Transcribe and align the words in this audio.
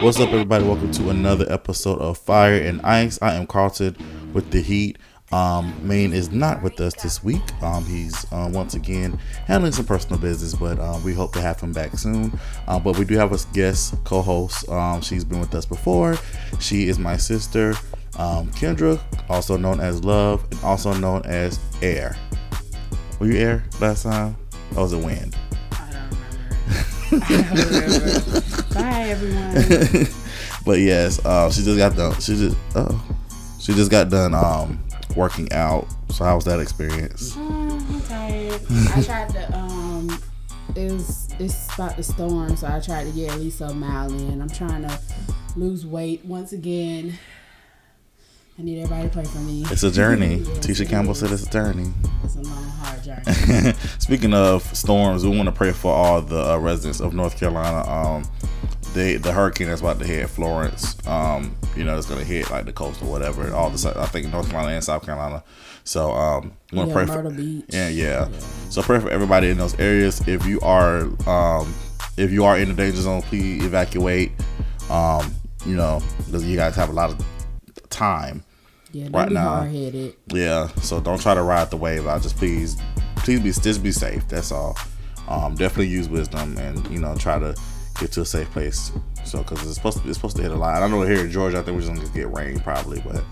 What's 0.00 0.20
up, 0.20 0.28
everybody? 0.28 0.62
Welcome 0.62 0.92
to 0.92 1.08
another 1.08 1.50
episode 1.50 1.98
of 2.00 2.18
Fire 2.18 2.54
and 2.54 2.82
Ice. 2.82 3.18
I 3.22 3.34
am 3.34 3.46
Carlton 3.46 3.96
with 4.34 4.50
the 4.50 4.60
Heat. 4.60 4.98
Um, 5.32 5.74
Maine 5.82 6.12
is 6.12 6.30
not 6.30 6.62
with 6.62 6.78
us 6.80 6.94
this 7.02 7.24
week. 7.24 7.42
Um, 7.62 7.82
he's 7.86 8.30
uh, 8.30 8.48
once 8.52 8.74
again 8.74 9.18
handling 9.46 9.72
some 9.72 9.86
personal 9.86 10.20
business, 10.20 10.54
but 10.54 10.78
uh, 10.78 11.00
we 11.02 11.14
hope 11.14 11.32
to 11.32 11.40
have 11.40 11.58
him 11.58 11.72
back 11.72 11.96
soon. 11.96 12.38
Uh, 12.68 12.78
but 12.78 12.98
we 12.98 13.06
do 13.06 13.16
have 13.16 13.32
a 13.32 13.38
guest 13.54 13.94
co-host. 14.04 14.68
Um, 14.68 15.00
she's 15.00 15.24
been 15.24 15.40
with 15.40 15.54
us 15.54 15.64
before. 15.64 16.16
She 16.60 16.88
is 16.88 16.98
my 16.98 17.16
sister, 17.16 17.70
um, 18.18 18.50
Kendra, 18.52 19.00
also 19.30 19.56
known 19.56 19.80
as 19.80 20.04
Love, 20.04 20.46
and 20.50 20.62
also 20.62 20.92
known 20.92 21.22
as 21.24 21.58
Air. 21.80 22.16
Were 23.18 23.28
you 23.28 23.38
Air 23.38 23.64
last 23.80 24.02
time? 24.02 24.36
Or 24.76 24.82
was 24.82 24.92
it 24.92 25.02
Wind? 25.02 25.34
Bye, 28.74 29.06
everyone. 29.10 30.08
but 30.64 30.80
yes, 30.80 31.24
uh, 31.24 31.50
she 31.52 31.62
just 31.62 31.78
got 31.78 31.94
done. 31.96 32.14
She 32.20 32.34
just 32.34 32.56
oh, 32.74 33.04
she 33.60 33.74
just 33.74 33.92
got 33.92 34.10
done 34.10 34.34
um, 34.34 34.82
working 35.14 35.52
out. 35.52 35.86
So 36.10 36.24
how 36.24 36.34
was 36.34 36.44
that 36.46 36.58
experience? 36.58 37.36
Mm, 37.36 37.94
I'm 37.94 38.00
tired. 38.02 38.60
I 38.94 39.02
tried 39.02 39.28
to. 39.30 39.56
Um, 39.56 40.20
it 40.74 40.90
was 40.90 41.28
it's 41.38 41.72
about 41.74 41.96
the 41.96 42.02
storm, 42.02 42.56
so 42.56 42.66
I 42.66 42.80
tried 42.80 43.04
to 43.04 43.12
get 43.12 43.32
at 43.32 43.38
least 43.38 43.60
a 43.60 43.72
mile 43.72 44.12
in. 44.12 44.40
I'm 44.42 44.50
trying 44.50 44.82
to 44.82 44.98
lose 45.54 45.86
weight 45.86 46.24
once 46.24 46.52
again. 46.52 47.16
I 48.58 48.62
need 48.62 48.80
everybody 48.82 49.08
to 49.08 49.12
pray 49.12 49.24
for 49.24 49.38
me. 49.38 49.64
It's 49.70 49.82
a 49.82 49.90
journey. 49.90 50.36
Yes, 50.46 50.66
Tisha 50.66 50.88
Campbell 50.88 51.14
said 51.14 51.30
it's 51.30 51.46
a 51.46 51.50
journey. 51.50 51.92
It's 52.24 52.36
a 52.36 52.40
long, 52.40 52.64
hard 52.80 53.02
journey. 53.04 53.72
Speaking 53.98 54.32
of 54.32 54.62
storms, 54.74 55.26
we 55.26 55.36
want 55.36 55.46
to 55.46 55.52
pray 55.52 55.72
for 55.72 55.92
all 55.92 56.22
the 56.22 56.52
uh, 56.52 56.56
residents 56.58 57.00
of 57.00 57.12
North 57.12 57.38
Carolina. 57.38 57.86
Um, 57.88 58.24
they, 58.94 59.16
the 59.16 59.30
hurricane 59.30 59.68
that's 59.68 59.82
about 59.82 59.98
to 59.98 60.06
hit 60.06 60.30
Florence, 60.30 60.96
um, 61.06 61.54
you 61.76 61.84
know, 61.84 61.98
it's 61.98 62.06
going 62.06 62.20
to 62.20 62.26
hit 62.26 62.50
like 62.50 62.64
the 62.64 62.72
coast 62.72 63.02
or 63.02 63.10
whatever. 63.10 63.52
All 63.54 63.68
the, 63.68 63.92
I 63.94 64.06
think 64.06 64.32
North 64.32 64.48
Carolina 64.48 64.76
and 64.76 64.84
South 64.84 65.04
Carolina. 65.04 65.44
So, 65.84 66.12
um, 66.12 66.52
we 66.72 66.78
want 66.78 66.90
to 66.90 66.98
yeah, 66.98 67.04
pray 67.04 67.14
Myrtle 67.14 67.30
for, 67.30 67.36
Beach. 67.36 67.64
yeah, 67.68 67.88
yeah. 67.88 68.28
So 68.70 68.80
pray 68.80 69.00
for 69.00 69.10
everybody 69.10 69.50
in 69.50 69.58
those 69.58 69.78
areas. 69.78 70.26
If 70.26 70.46
you 70.46 70.60
are, 70.60 71.00
um, 71.28 71.74
if 72.16 72.30
you 72.32 72.44
are 72.46 72.56
in 72.58 72.68
the 72.68 72.74
danger 72.74 73.02
zone, 73.02 73.20
please 73.20 73.64
evacuate. 73.66 74.32
Um, 74.88 75.34
you 75.66 75.76
know, 75.76 76.00
because 76.24 76.46
you 76.46 76.56
guys 76.56 76.74
have 76.76 76.88
a 76.88 76.92
lot 76.92 77.10
of 77.10 77.18
time. 77.86 78.44
Yeah, 78.92 79.08
right 79.10 79.30
now. 79.30 79.56
hard 79.56 79.70
headed. 79.72 80.16
Yeah, 80.28 80.68
so 80.80 81.00
don't 81.00 81.20
try 81.20 81.34
to 81.34 81.42
ride 81.42 81.70
the 81.70 81.76
wave 81.76 82.06
out. 82.06 82.22
Just 82.22 82.36
please, 82.36 82.76
please 83.16 83.40
be 83.40 83.50
just 83.50 83.82
be 83.82 83.92
safe. 83.92 84.26
That's 84.28 84.52
all. 84.52 84.78
Um, 85.28 85.54
definitely 85.54 85.88
use 85.88 86.08
wisdom 86.08 86.56
and 86.58 86.86
you 86.88 87.00
know 87.00 87.16
try 87.16 87.38
to 87.38 87.54
get 87.98 88.12
to 88.12 88.22
a 88.22 88.24
safe 88.24 88.50
place. 88.50 88.92
So 89.24 89.42
because 89.42 89.66
it's 89.66 89.74
supposed 89.74 90.02
to 90.02 90.08
it's 90.08 90.16
supposed 90.16 90.36
to 90.36 90.42
hit 90.42 90.52
a 90.52 90.56
lot. 90.56 90.82
I 90.82 90.88
know 90.88 91.02
here 91.02 91.20
in 91.20 91.30
Georgia, 91.30 91.58
I 91.58 91.62
think 91.62 91.74
we're 91.76 91.86
just 91.86 91.94
gonna 91.94 92.08
get 92.14 92.32
rain 92.32 92.60
probably, 92.60 93.00
but 93.00 93.22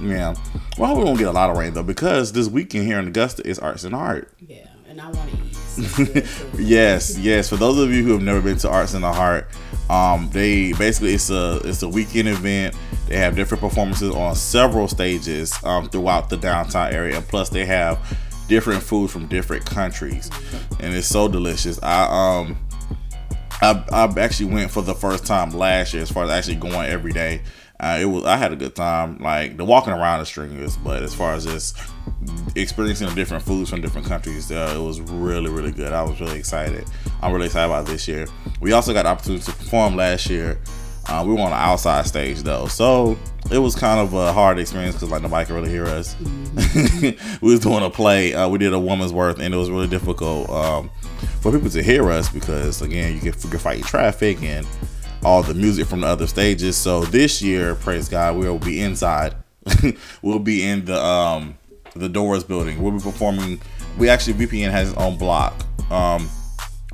yeah. 0.00 0.34
Well, 0.78 0.84
I 0.84 0.86
hope 0.86 0.98
we 0.98 1.04
won't 1.04 1.18
get 1.18 1.28
a 1.28 1.32
lot 1.32 1.50
of 1.50 1.56
rain 1.56 1.74
though 1.74 1.82
because 1.82 2.32
this 2.32 2.48
weekend 2.48 2.86
here 2.86 2.98
in 2.98 3.08
Augusta 3.08 3.46
is 3.46 3.58
Arts 3.58 3.84
and 3.84 3.94
Art. 3.94 4.32
Yeah, 4.40 4.66
and 4.88 5.00
I 5.00 5.10
want 5.10 5.30
to 5.30 5.36
eat. 5.36 5.54
some 5.76 6.04
good 6.04 6.26
food. 6.26 6.60
Yes, 6.60 7.18
yes. 7.18 7.48
For 7.48 7.56
those 7.56 7.78
of 7.78 7.92
you 7.92 8.04
who 8.04 8.12
have 8.12 8.22
never 8.22 8.40
been 8.40 8.56
to 8.58 8.70
Arts 8.70 8.94
and 8.94 9.04
the 9.04 9.12
Heart, 9.12 9.48
um, 9.90 10.28
they 10.32 10.72
basically 10.72 11.14
it's 11.14 11.30
a 11.30 11.60
it's 11.64 11.82
a 11.82 11.88
weekend 11.88 12.28
event. 12.28 12.76
They 13.08 13.16
have 13.16 13.36
different 13.36 13.60
performances 13.60 14.14
on 14.14 14.34
several 14.34 14.88
stages 14.88 15.54
um, 15.64 15.88
throughout 15.88 16.28
the 16.28 16.36
downtown 16.36 16.92
area, 16.92 17.20
plus 17.20 17.48
they 17.48 17.64
have 17.66 17.98
different 18.48 18.82
food 18.82 19.10
from 19.10 19.26
different 19.26 19.64
countries, 19.64 20.30
and 20.80 20.94
it's 20.94 21.06
so 21.06 21.28
delicious. 21.28 21.80
I 21.82 22.06
um 22.10 22.58
I, 23.62 23.84
I 23.90 24.20
actually 24.20 24.52
went 24.52 24.70
for 24.70 24.82
the 24.82 24.94
first 24.94 25.24
time 25.24 25.50
last 25.50 25.94
year 25.94 26.02
as 26.02 26.10
far 26.10 26.24
as 26.24 26.30
actually 26.30 26.56
going 26.56 26.88
every 26.88 27.12
day. 27.12 27.42
Uh, 27.78 27.98
it 28.00 28.04
was 28.06 28.24
I 28.24 28.36
had 28.36 28.52
a 28.52 28.56
good 28.56 28.74
time. 28.74 29.18
Like 29.18 29.56
the 29.56 29.64
walking 29.64 29.92
around 29.92 30.20
is 30.20 30.28
strenuous, 30.28 30.76
but 30.76 31.02
as 31.02 31.14
far 31.14 31.34
as 31.34 31.44
just 31.44 31.78
experiencing 32.54 33.14
different 33.14 33.44
foods 33.44 33.68
from 33.68 33.82
different 33.82 34.06
countries, 34.06 34.50
uh, 34.50 34.74
it 34.76 34.80
was 34.80 35.00
really 35.00 35.50
really 35.50 35.72
good. 35.72 35.92
I 35.92 36.02
was 36.02 36.20
really 36.20 36.38
excited. 36.38 36.86
I'm 37.20 37.32
really 37.32 37.46
excited 37.46 37.66
about 37.66 37.86
this 37.86 38.08
year. 38.08 38.26
We 38.60 38.72
also 38.72 38.94
got 38.94 39.02
the 39.02 39.10
opportunity 39.10 39.44
to 39.44 39.52
perform 39.52 39.96
last 39.96 40.30
year. 40.30 40.58
Uh, 41.08 41.22
we 41.24 41.34
were 41.34 41.40
on 41.40 41.50
the 41.50 41.56
outside 41.56 42.06
stage 42.06 42.42
though, 42.42 42.66
so 42.66 43.16
it 43.50 43.58
was 43.58 43.76
kind 43.76 44.00
of 44.00 44.12
a 44.14 44.32
hard 44.32 44.58
experience 44.58 44.96
because 44.96 45.10
like 45.10 45.22
nobody 45.22 45.46
could 45.46 45.54
really 45.54 45.70
hear 45.70 45.86
us. 45.86 46.16
we 47.40 47.52
was 47.52 47.60
doing 47.60 47.84
a 47.84 47.90
play. 47.90 48.34
Uh, 48.34 48.48
we 48.48 48.58
did 48.58 48.72
a 48.72 48.78
woman's 48.78 49.12
worth, 49.12 49.38
and 49.38 49.52
it 49.54 49.56
was 49.56 49.70
really 49.70 49.86
difficult 49.86 50.48
um, 50.50 50.90
for 51.40 51.52
people 51.52 51.70
to 51.70 51.82
hear 51.82 52.10
us 52.10 52.28
because 52.30 52.80
again, 52.80 53.14
you 53.14 53.20
get 53.20 53.44
you're 53.44 53.58
fighting 53.58 53.84
traffic 53.84 54.42
and 54.42 54.66
all 55.24 55.42
the 55.42 55.54
music 55.54 55.86
from 55.86 56.00
the 56.00 56.06
other 56.06 56.26
stages. 56.26 56.76
So 56.76 57.02
this 57.04 57.42
year, 57.42 57.74
praise 57.74 58.08
God, 58.08 58.36
we 58.36 58.48
will 58.48 58.58
be 58.58 58.80
inside. 58.80 59.34
we'll 60.22 60.38
be 60.38 60.64
in 60.64 60.84
the 60.84 61.02
um, 61.02 61.58
the 61.94 62.08
Doors 62.08 62.44
building. 62.44 62.82
We'll 62.82 62.92
be 62.92 63.00
performing. 63.00 63.60
We 63.98 64.08
actually 64.08 64.34
VPN 64.34 64.70
has 64.70 64.90
its 64.90 64.98
own 64.98 65.16
block. 65.16 65.54
Um, 65.90 66.28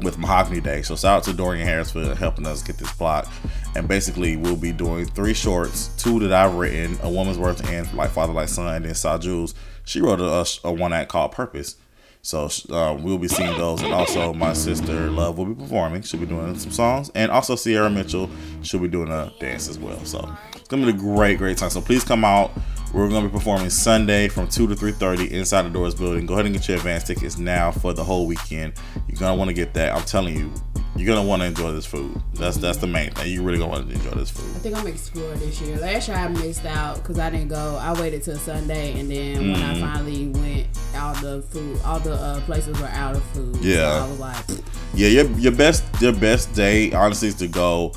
with 0.02 0.18
Mahogany 0.18 0.60
Day. 0.60 0.82
So 0.82 0.96
shout 0.96 1.18
out 1.18 1.24
to 1.24 1.32
Dorian 1.32 1.66
Harris 1.66 1.92
for 1.92 2.14
helping 2.14 2.46
us 2.46 2.62
get 2.62 2.78
this 2.78 2.92
block. 2.92 3.30
And 3.76 3.86
basically, 3.88 4.36
we'll 4.36 4.56
be 4.56 4.72
doing 4.72 5.06
three 5.06 5.34
shorts, 5.34 5.88
two 5.96 6.18
that 6.20 6.32
I've 6.32 6.54
written, 6.54 6.98
a 7.02 7.10
woman's 7.10 7.38
worth, 7.38 7.68
and 7.68 7.92
like 7.94 8.10
Father 8.10 8.32
Like 8.32 8.48
Son. 8.48 8.74
And 8.74 8.84
then 8.84 8.94
Saw 8.94 9.18
Jules, 9.18 9.54
she 9.84 10.00
wrote 10.00 10.20
a, 10.20 10.68
a 10.68 10.72
one 10.72 10.92
act 10.92 11.10
called 11.10 11.32
Purpose. 11.32 11.76
So 12.24 12.48
uh, 12.70 12.96
we'll 13.00 13.18
be 13.18 13.26
seeing 13.26 13.58
those, 13.58 13.82
and 13.82 13.92
also 13.92 14.32
my 14.32 14.52
sister 14.52 15.10
Love 15.10 15.38
will 15.38 15.46
be 15.46 15.60
performing. 15.60 16.02
She'll 16.02 16.20
be 16.20 16.26
doing 16.26 16.56
some 16.56 16.70
songs, 16.70 17.10
and 17.16 17.32
also 17.32 17.56
Sierra 17.56 17.90
Mitchell 17.90 18.30
she'll 18.62 18.78
be 18.78 18.86
doing 18.86 19.08
a 19.10 19.32
dance 19.40 19.68
as 19.68 19.76
well. 19.76 19.98
So 20.04 20.32
it's 20.54 20.68
gonna 20.68 20.84
be 20.86 20.90
a 20.90 20.92
great, 20.92 21.38
great 21.38 21.58
time. 21.58 21.70
So 21.70 21.80
please 21.80 22.04
come 22.04 22.24
out. 22.24 22.52
We're 22.94 23.08
gonna 23.08 23.26
be 23.26 23.32
performing 23.32 23.70
Sunday 23.70 24.28
from 24.28 24.46
two 24.46 24.68
to 24.68 24.76
three 24.76 24.92
thirty 24.92 25.34
inside 25.34 25.62
the 25.62 25.70
Doors 25.70 25.96
building. 25.96 26.26
Go 26.26 26.34
ahead 26.34 26.46
and 26.46 26.54
get 26.54 26.68
your 26.68 26.76
advance 26.76 27.02
tickets 27.02 27.38
now 27.38 27.72
for 27.72 27.92
the 27.92 28.04
whole 28.04 28.28
weekend. 28.28 28.74
You're 29.08 29.18
gonna 29.18 29.34
want 29.34 29.48
to 29.48 29.54
get 29.54 29.74
that. 29.74 29.92
I'm 29.92 30.04
telling 30.04 30.36
you, 30.36 30.52
you're 30.96 31.06
gonna 31.14 31.26
want 31.26 31.40
to 31.42 31.46
enjoy 31.46 31.72
this 31.72 31.86
food. 31.86 32.20
That's 32.34 32.56
that's 32.58 32.78
the 32.78 32.86
main 32.86 33.10
thing. 33.12 33.30
You 33.32 33.42
really 33.42 33.58
gonna 33.58 33.70
want 33.70 33.88
to 33.88 33.94
enjoy 33.94 34.10
this 34.10 34.30
food. 34.30 34.44
I 34.56 34.58
think 34.58 34.76
I'm 34.76 34.86
explore 34.86 35.32
this 35.34 35.60
year. 35.60 35.78
Last 35.78 36.08
year 36.08 36.16
I 36.16 36.28
missed 36.28 36.64
out 36.66 36.96
because 36.96 37.18
I 37.18 37.30
didn't 37.30 37.48
go. 37.48 37.76
I 37.80 37.98
waited 38.00 38.22
till 38.22 38.36
Sunday, 38.36 38.98
and 39.00 39.10
then 39.10 39.52
when 39.52 39.62
I 39.62 39.72
Mm-hmm. 39.74 39.80
finally 39.80 40.28
went, 40.28 40.66
all 40.96 41.14
the 41.14 41.42
food, 41.42 41.80
all 41.84 41.98
the 42.00 42.12
uh, 42.14 42.40
places 42.42 42.78
were 42.80 42.86
out 42.88 43.16
of 43.16 43.22
food. 43.26 43.56
Yeah. 43.64 44.00
so 44.00 44.04
I 44.04 44.08
was 44.08 44.20
like, 44.20 44.64
Yeah, 44.94 45.08
your 45.08 45.24
your 45.38 45.52
best 45.52 45.82
your 46.00 46.12
best 46.12 46.52
day 46.54 46.92
honestly 46.92 47.28
is 47.28 47.34
to 47.36 47.48
go 47.48 47.92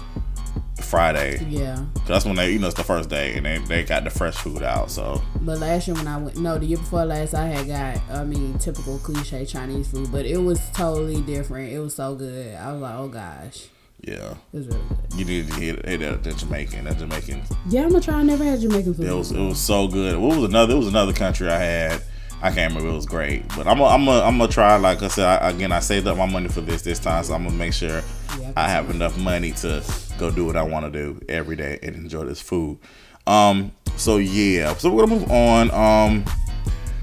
Friday. 0.81 1.44
yeah. 1.50 1.84
That's 2.08 2.25
when 2.25 2.36
they 2.36 2.52
you 2.52 2.59
know 2.59 2.68
it's 2.68 2.75
the 2.75 2.84
first 2.84 3.09
day 3.09 3.36
and 3.38 3.46
they, 3.46 3.58
they 3.59 3.84
got 3.84 4.03
the 4.03 4.09
fresh 4.09 4.36
food 4.36 4.62
out. 4.62 4.91
So 4.91 5.22
But 5.41 5.59
last 5.59 5.88
year 5.88 5.96
when 5.96 6.08
I 6.08 6.18
went, 6.18 6.38
no, 6.38 6.58
the 6.58 6.66
year 6.66 6.78
before 6.78 7.06
last, 7.06 7.34
I 7.34 7.47
had 7.47 7.68
got, 7.68 8.16
I 8.16 8.24
mean, 8.24 8.58
typical 8.59 8.97
cliche 9.00 9.46
Chinese 9.46 9.88
food, 9.88 10.12
but 10.12 10.25
it 10.25 10.38
was 10.38 10.59
totally 10.74 11.22
different. 11.22 11.72
It 11.72 11.80
was 11.80 11.96
so 11.96 12.16
good. 12.16 12.56
I 12.56 12.72
was 12.74 12.81
like, 12.81 12.96
oh 12.96 13.08
gosh, 13.08 13.68
yeah, 14.02 14.31
it 14.31 14.58
was 14.58 14.68
really 14.68 14.80
good. 14.90 15.19
you 15.19 15.25
need 15.25 15.47
to 15.47 15.53
hit, 15.56 15.85
hit 15.85 16.00
that, 16.02 16.24
that 16.24 16.38
Jamaican. 16.38 16.84
That 16.85 16.97
Jamaican 16.97 17.41
Yeah, 17.69 17.84
I'm 17.84 17.90
gonna 17.90 18.02
try. 18.02 18.16
I 18.16 18.24
never 18.24 18.44
had 18.44 18.59
Jamaican 18.59 18.94
food. 18.96 19.06
It 19.06 19.14
was 19.14 19.31
it 19.31 19.40
was 19.40 19.59
so 19.59 19.88
good. 19.88 20.18
What 20.18 20.35
was 20.38 20.50
another? 20.50 20.75
It 20.75 20.78
was 20.78 20.88
another 20.88 21.14
country 21.14 21.50
I 21.50 21.58
had. 21.58 22.03
I 22.41 22.52
can't 22.52 22.74
remember. 22.74 22.90
It 22.94 22.96
was 22.96 23.06
great, 23.08 23.47
but 23.56 23.66
I'm 23.66 23.80
a, 23.80 23.85
I'm 23.85 24.08
a, 24.08 24.22
I'm 24.22 24.38
gonna 24.38 24.52
try. 24.52 24.75
Like 24.75 25.02
I 25.02 25.08
said, 25.08 25.25
I, 25.25 25.50
again, 25.50 25.72
I 25.72 25.80
saved 25.80 26.06
up 26.06 26.18
my 26.18 26.25
money 26.28 26.50
for 26.50 26.62
this 26.62 26.81
this 26.84 27.00
time, 27.00 27.24
so 27.24 27.34
I'm 27.34 27.46
gonna 27.46 27.56
make 27.56 27.74
sure 27.74 28.03
Yeah, 28.40 28.52
I 28.58 28.69
have 28.69 28.90
enough 28.91 29.18
money 29.18 29.52
to 29.53 29.81
go 30.18 30.31
do 30.31 30.46
what 30.46 30.56
I 30.56 30.64
want 30.64 30.86
to 30.86 30.92
do 30.92 31.20
every 31.30 31.56
day 31.56 31.80
and 31.84 31.96
enjoy 31.96 32.26
this 32.26 32.42
food. 32.42 32.80
Um. 33.28 33.72
So 33.98 34.18
yeah. 34.18 34.74
So 34.76 34.92
we're 34.92 35.06
gonna 35.06 35.20
move 35.20 35.31
on. 35.31 35.72
Um. 35.72 36.26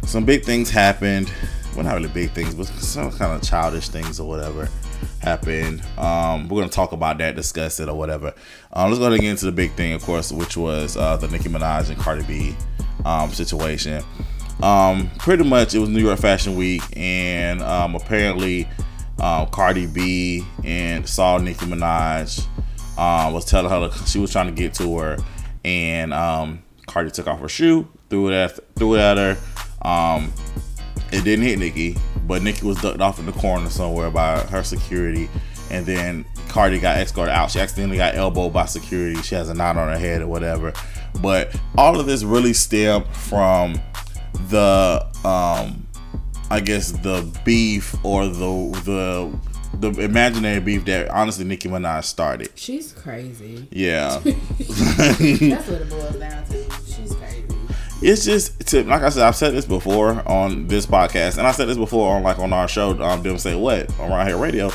Some 0.05 0.25
big 0.25 0.45
things 0.45 0.71
happened. 0.71 1.33
Well, 1.75 1.84
not 1.84 1.95
really 1.95 2.09
big 2.09 2.31
things, 2.33 2.55
but 2.55 2.67
some 2.67 3.11
kind 3.12 3.33
of 3.33 3.43
childish 3.43 3.89
things 3.89 4.21
or 4.21 4.28
whatever 4.28 4.69
happened. 5.21 5.83
Um, 5.97 6.49
we're 6.49 6.61
gonna 6.61 6.73
talk 6.73 6.93
about 6.93 7.19
that, 7.19 7.37
discuss 7.37 7.81
it 7.81 7.89
or 7.89 7.97
whatever. 7.97 8.35
Um, 8.73 8.91
let's 8.91 8.99
go 8.99 9.06
ahead 9.06 9.15
and 9.15 9.23
get 9.23 9.31
into 9.31 9.47
the 9.47 9.53
big 9.53 9.73
thing, 9.73 9.93
of 9.93 10.03
course, 10.03 10.32
which 10.32 10.56
was 10.56 10.97
uh, 10.97 11.17
the 11.17 11.29
Nicki 11.29 11.49
Minaj 11.49 11.88
and 11.88 11.99
Cardi 11.99 12.25
B 12.25 12.56
um, 13.05 13.31
situation. 13.31 14.03
Um, 14.62 15.11
pretty 15.19 15.44
much, 15.44 15.75
it 15.75 15.79
was 15.79 15.88
New 15.88 16.03
York 16.03 16.19
Fashion 16.19 16.56
Week, 16.56 16.82
and 16.94 17.62
um, 17.62 17.94
apparently, 17.94 18.69
um, 19.20 19.47
Cardi 19.47 19.87
B 19.87 20.44
and 20.65 21.08
saw 21.08 21.38
Nicki 21.38 21.67
Minaj 21.67 22.47
um, 22.99 23.33
was 23.33 23.44
telling 23.44 23.71
her 23.71 23.91
she 24.06 24.19
was 24.19 24.31
trying 24.33 24.47
to 24.47 24.53
get 24.53 24.75
to 24.75 24.99
her, 24.99 25.19
and 25.65 26.12
um, 26.12 26.62
Cardi 26.87 27.11
took 27.11 27.27
off 27.27 27.41
her 27.41 27.49
shoe, 27.49 27.89
threw 28.11 28.29
it 28.29 28.35
at 28.35 28.59
threw 28.77 28.94
it 28.94 29.00
at 29.00 29.17
her. 29.17 29.39
Um, 29.83 30.33
it 31.12 31.25
didn't 31.25 31.44
hit 31.44 31.59
Nicki, 31.59 31.97
but 32.27 32.43
Nicki 32.43 32.67
was 32.67 32.81
ducked 32.81 33.00
off 33.00 33.19
in 33.19 33.27
the 33.27 33.33
corner 33.33 33.69
somewhere 33.69 34.11
by 34.11 34.41
her 34.41 34.62
security. 34.62 35.29
And 35.71 35.87
then 35.87 36.25
Cardi 36.49 36.79
got 36.79 36.99
escorted 36.99 37.35
out. 37.35 37.50
She 37.50 37.61
accidentally 37.61 37.97
got 37.97 38.15
elbowed 38.15 38.53
by 38.53 38.67
security. 38.67 39.21
She 39.23 39.35
has 39.35 39.49
a 39.49 39.55
knot 39.55 39.77
on 39.77 39.89
her 39.89 39.99
head 39.99 40.21
or 40.21 40.27
whatever. 40.27 40.73
But 41.21 41.55
all 41.77 41.99
of 41.99 42.06
this 42.06 42.25
really 42.25 42.53
stemmed 42.53 43.06
from 43.09 43.81
the, 44.49 45.06
um, 45.25 45.87
I 46.50 46.61
guess 46.61 46.93
the 46.93 47.31
beef 47.44 47.94
or 48.05 48.27
the 48.27 48.81
the 48.85 49.39
the 49.82 50.00
imaginary 50.00 50.61
beef 50.61 50.84
that 50.84 51.11
honestly 51.11 51.44
Nicki 51.44 51.69
Minaj 51.69 52.05
started. 52.05 52.50
She's 52.55 52.93
crazy. 52.93 53.67
Yeah. 53.70 54.19
That's 54.25 55.69
what 55.69 55.81
it 55.82 55.90
boils 55.90 56.17
down 56.17 56.44
to. 56.46 56.70
She's 56.87 57.14
crazy. 57.14 57.46
it's 58.00 58.25
just 58.25 58.61
to, 58.69 58.84
like 58.84 59.02
I 59.02 59.08
said, 59.08 59.25
I've 59.25 59.37
said 59.37 59.55
this 59.55 59.67
before 59.67 60.26
on 60.29 60.69
this 60.69 60.87
podcast, 60.87 61.37
and 61.38 61.46
I 61.46 61.52
said 61.52 61.69
this 61.69 61.76
before 61.76 62.14
on 62.17 62.23
like 62.23 62.38
on 62.38 62.52
our 62.52 62.69
show, 62.69 63.00
um, 63.02 63.23
them 63.23 63.38
say 63.38 63.56
what 63.56 63.90
on 63.99 64.11
Right 64.11 64.29
Here 64.29 64.38
Radio. 64.38 64.70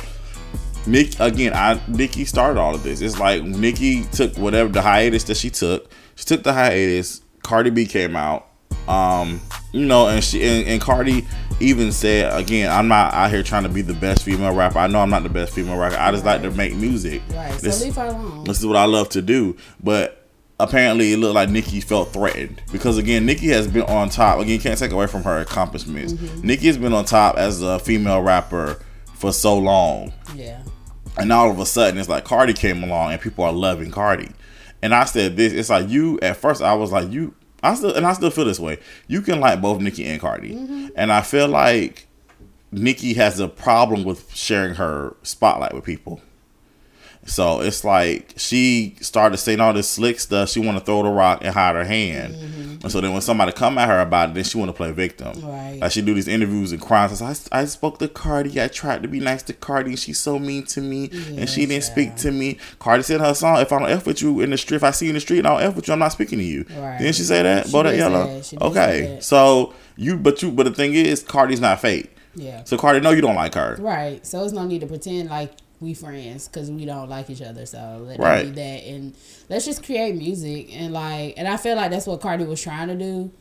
Nick 0.85 1.19
again, 1.19 1.53
I 1.53 1.81
Nicki 1.87 2.25
started 2.25 2.59
all 2.59 2.75
of 2.75 2.83
this. 2.83 3.01
It's 3.01 3.19
like 3.19 3.43
Nicki 3.43 4.03
took 4.05 4.37
whatever 4.37 4.69
the 4.69 4.81
hiatus 4.81 5.23
that 5.25 5.37
she 5.37 5.49
took. 5.49 5.89
She 6.15 6.25
took 6.25 6.43
the 6.43 6.53
hiatus. 6.53 7.21
Cardi 7.43 7.69
B 7.69 7.85
came 7.85 8.15
out. 8.15 8.47
Um, 8.87 9.41
you 9.73 9.85
know, 9.85 10.07
and 10.07 10.23
she 10.23 10.43
and, 10.43 10.67
and 10.67 10.81
Cardi 10.81 11.25
even 11.59 11.91
said 11.91 12.39
again, 12.39 12.71
I'm 12.71 12.87
not 12.87 13.13
out 13.13 13.31
here 13.31 13.43
trying 13.43 13.63
to 13.63 13.69
be 13.69 13.81
the 13.81 13.93
best 13.93 14.23
female 14.23 14.53
rapper. 14.53 14.79
I 14.79 14.87
know 14.87 14.99
I'm 14.99 15.09
not 15.09 15.23
the 15.23 15.29
best 15.29 15.53
female 15.53 15.77
rapper. 15.77 15.97
I 15.97 16.11
just 16.11 16.23
like 16.25 16.41
to 16.43 16.51
make 16.51 16.75
music. 16.75 17.21
Right. 17.33 17.51
This- 17.59 17.79
so 17.79 17.85
leave 17.85 17.95
her 17.95 18.05
alone. 18.07 18.43
this 18.45 18.59
is 18.59 18.65
what 18.65 18.75
I 18.77 18.85
love 18.85 19.09
to 19.09 19.21
do. 19.21 19.57
But 19.83 20.27
apparently, 20.59 21.13
it 21.13 21.17
looked 21.17 21.35
like 21.35 21.49
Nicki 21.49 21.81
felt 21.81 22.13
threatened 22.13 22.61
because 22.71 22.97
again, 22.97 23.25
Nicki 23.25 23.47
has 23.47 23.67
been 23.67 23.83
on 23.83 24.09
top. 24.09 24.39
Again, 24.39 24.59
can't 24.59 24.79
take 24.79 24.91
away 24.91 25.07
from 25.07 25.23
her 25.23 25.39
accomplishments. 25.39 26.13
Nicki 26.43 26.67
has 26.67 26.77
been 26.77 26.93
on 26.93 27.05
top 27.05 27.37
as 27.37 27.61
a 27.61 27.79
female 27.79 28.21
rapper 28.21 28.79
for 29.15 29.33
so 29.33 29.57
long, 29.57 30.13
Yeah. 30.35 30.61
and 31.17 31.33
all 31.33 31.49
of 31.49 31.59
a 31.59 31.65
sudden, 31.65 31.99
it's 31.99 32.07
like 32.07 32.23
Cardi 32.23 32.53
came 32.53 32.83
along 32.83 33.11
and 33.13 33.19
people 33.21 33.43
are 33.43 33.51
loving 33.51 33.89
Cardi. 33.91 34.29
And 34.83 34.93
I 34.93 35.05
said 35.05 35.35
this. 35.35 35.53
It's 35.53 35.71
like 35.71 35.89
you. 35.89 36.19
At 36.21 36.37
first, 36.37 36.61
I 36.61 36.75
was 36.75 36.91
like 36.91 37.09
you. 37.11 37.33
I 37.67 37.75
still 37.75 37.93
and 37.93 38.05
I 38.05 38.13
still 38.13 38.29
feel 38.29 38.45
this 38.45 38.59
way. 38.59 38.79
You 39.07 39.21
can 39.21 39.39
like 39.39 39.61
both 39.61 39.81
Nicki 39.81 40.05
and 40.05 40.21
Cardi, 40.21 40.53
mm-hmm. 40.53 40.87
and 40.95 41.11
I 41.11 41.21
feel 41.21 41.47
like 41.47 42.07
Nicki 42.71 43.13
has 43.15 43.39
a 43.39 43.47
problem 43.47 44.03
with 44.03 44.33
sharing 44.35 44.75
her 44.75 45.15
spotlight 45.23 45.73
with 45.73 45.83
people. 45.83 46.21
So 47.27 47.59
it's 47.59 47.83
like 47.83 48.33
she 48.37 48.95
started 49.01 49.37
saying 49.37 49.59
all 49.59 49.73
this 49.73 49.89
slick 49.89 50.19
stuff. 50.19 50.49
She 50.49 50.61
want 50.61 50.77
to 50.77 50.83
throw 50.83 51.03
the 51.03 51.09
rock 51.09 51.39
and 51.43 51.53
hide 51.53 51.75
her 51.75 51.83
hand. 51.83 52.33
Mm-hmm. 52.33 52.71
And 52.83 52.91
so 52.91 53.01
then 53.01 53.11
when 53.11 53.21
somebody 53.21 53.51
come 53.51 53.77
at 53.77 53.89
her 53.89 53.99
about 53.99 54.29
it, 54.29 54.35
then 54.35 54.45
she 54.45 54.57
want 54.57 54.69
to 54.69 54.73
play 54.73 54.91
victim. 54.91 55.33
Right. 55.41 55.77
Like 55.81 55.91
she 55.91 56.01
do 56.01 56.13
these 56.13 56.29
interviews 56.29 56.71
and 56.71 56.81
cries. 56.81 57.21
I, 57.21 57.35
I 57.51 57.65
spoke 57.65 57.99
to 57.99 58.07
Cardi. 58.07 58.61
I 58.61 58.69
tried 58.69 59.01
to 59.03 59.09
be 59.09 59.19
nice 59.19 59.43
to 59.43 59.53
Cardi. 59.53 59.95
She's 59.97 60.19
so 60.19 60.39
mean 60.39 60.63
to 60.67 60.81
me, 60.81 61.09
and 61.37 61.49
she 61.49 61.65
didn't 61.65 61.83
speak 61.83 62.15
to 62.17 62.31
me. 62.31 62.57
Cardi 62.79 63.03
said 63.03 63.19
her 63.19 63.33
song, 63.33 63.59
"If 63.59 63.73
I 63.73 63.79
don't 63.79 63.89
f 63.89 64.05
with 64.05 64.21
you 64.21 64.39
in 64.39 64.51
the 64.51 64.57
street, 64.57 64.77
if 64.77 64.83
I 64.83 64.91
see 64.91 65.05
you 65.05 65.11
in 65.11 65.15
the 65.15 65.19
street 65.19 65.39
and 65.39 65.47
I 65.47 65.59
don't 65.59 65.69
f 65.69 65.75
with 65.75 65.87
you, 65.87 65.93
I'm 65.93 65.99
not 65.99 66.13
speaking 66.13 66.39
to 66.39 66.45
you." 66.45 66.65
Right. 66.77 66.97
Didn't 66.97 67.15
she 67.15 67.23
say 67.23 67.43
that? 67.43 67.67
She 67.67 67.73
Bodak 67.73 67.97
Yellow. 67.97 68.27
that. 68.27 68.45
She 68.45 68.55
did 68.55 68.63
Okay, 68.63 69.17
so 69.21 69.73
you, 69.97 70.15
but 70.17 70.41
you, 70.41 70.51
but 70.51 70.63
the 70.63 70.73
thing 70.73 70.93
is, 70.93 71.23
Cardi's 71.23 71.59
not 71.59 71.81
fake. 71.81 72.15
Yeah. 72.35 72.63
So 72.63 72.77
Cardi, 72.77 72.99
know 72.99 73.11
you 73.11 73.21
don't 73.21 73.35
like 73.35 73.55
her. 73.55 73.75
Right. 73.79 74.25
So 74.25 74.43
it's 74.43 74.53
no 74.53 74.65
need 74.65 74.81
to 74.81 74.87
pretend 74.87 75.29
like 75.29 75.51
we 75.79 75.93
friends 75.93 76.47
because 76.47 76.71
we 76.71 76.85
don't 76.85 77.09
like 77.09 77.29
each 77.29 77.41
other. 77.41 77.65
So 77.65 78.03
let 78.07 78.19
Right. 78.19 78.45
be 78.45 78.51
that, 78.51 78.83
and 78.87 79.13
let's 79.49 79.65
just 79.65 79.83
create 79.83 80.15
music 80.15 80.75
and 80.75 80.93
like, 80.93 81.35
and 81.37 81.47
I 81.47 81.57
feel 81.57 81.75
like 81.75 81.91
that's 81.91 82.07
what 82.07 82.19
Cardi 82.21 82.45
was 82.45 82.61
trying 82.61 82.87
to 82.87 82.95
do. 82.95 83.31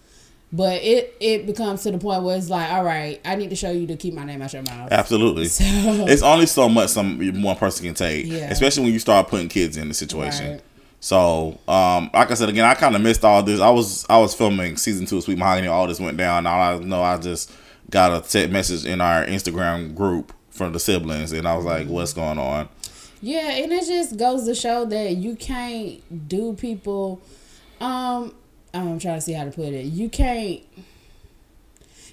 But 0.52 0.82
it 0.82 1.16
it 1.20 1.44
becomes 1.46 1.82
to 1.82 1.90
the 1.90 1.98
point 1.98 2.22
where 2.22 2.36
it's 2.36 2.48
like, 2.48 2.70
all 2.70 2.84
right, 2.84 3.20
I 3.24 3.34
need 3.34 3.50
to 3.50 3.56
show 3.56 3.70
you 3.70 3.86
to 3.88 3.96
keep 3.96 4.14
my 4.14 4.24
name 4.24 4.40
out 4.42 4.52
your 4.52 4.62
mouth. 4.62 4.92
Absolutely. 4.92 5.46
So 5.48 5.64
It's 6.08 6.22
only 6.22 6.46
so 6.46 6.68
much 6.68 6.90
some 6.90 7.18
one 7.42 7.56
person 7.56 7.84
can 7.86 7.94
take, 7.94 8.26
Yeah. 8.26 8.50
especially 8.50 8.84
when 8.84 8.92
you 8.92 8.98
start 9.00 9.26
putting 9.28 9.48
kids 9.48 9.76
in 9.76 9.88
the 9.88 9.94
situation. 9.94 10.52
Right. 10.52 10.60
So, 11.00 11.58
um, 11.68 12.10
like 12.14 12.30
I 12.30 12.34
said 12.34 12.48
again, 12.48 12.64
I 12.64 12.74
kind 12.74 12.96
of 12.96 13.02
missed 13.02 13.24
all 13.24 13.42
this. 13.42 13.60
I 13.60 13.70
was 13.70 14.06
I 14.08 14.18
was 14.18 14.34
filming 14.34 14.76
season 14.76 15.04
two 15.06 15.18
of 15.18 15.24
Sweet 15.24 15.38
Mahogany. 15.38 15.66
All 15.68 15.86
this 15.86 16.00
went 16.00 16.16
down. 16.16 16.46
All 16.46 16.60
I 16.60 16.78
know, 16.78 17.02
I 17.02 17.18
just 17.18 17.50
got 17.90 18.12
a 18.12 18.26
text 18.26 18.50
message 18.50 18.84
in 18.86 19.00
our 19.00 19.24
Instagram 19.26 19.94
group 19.94 20.32
from 20.56 20.72
the 20.72 20.80
siblings, 20.80 21.32
and 21.32 21.46
I 21.46 21.56
was 21.56 21.64
like, 21.64 21.86
"What's 21.86 22.12
going 22.12 22.38
on?" 22.38 22.68
Yeah, 23.22 23.50
and 23.50 23.72
it 23.72 23.86
just 23.86 24.16
goes 24.16 24.44
to 24.46 24.54
show 24.54 24.84
that 24.86 25.16
you 25.16 25.36
can't 25.36 26.28
do 26.28 26.52
people. 26.54 27.20
Um, 27.80 28.34
I'm 28.74 28.98
trying 28.98 29.16
to 29.16 29.20
see 29.20 29.32
how 29.32 29.44
to 29.44 29.50
put 29.50 29.72
it. 29.72 29.86
You 29.86 30.08
can't. 30.08 30.60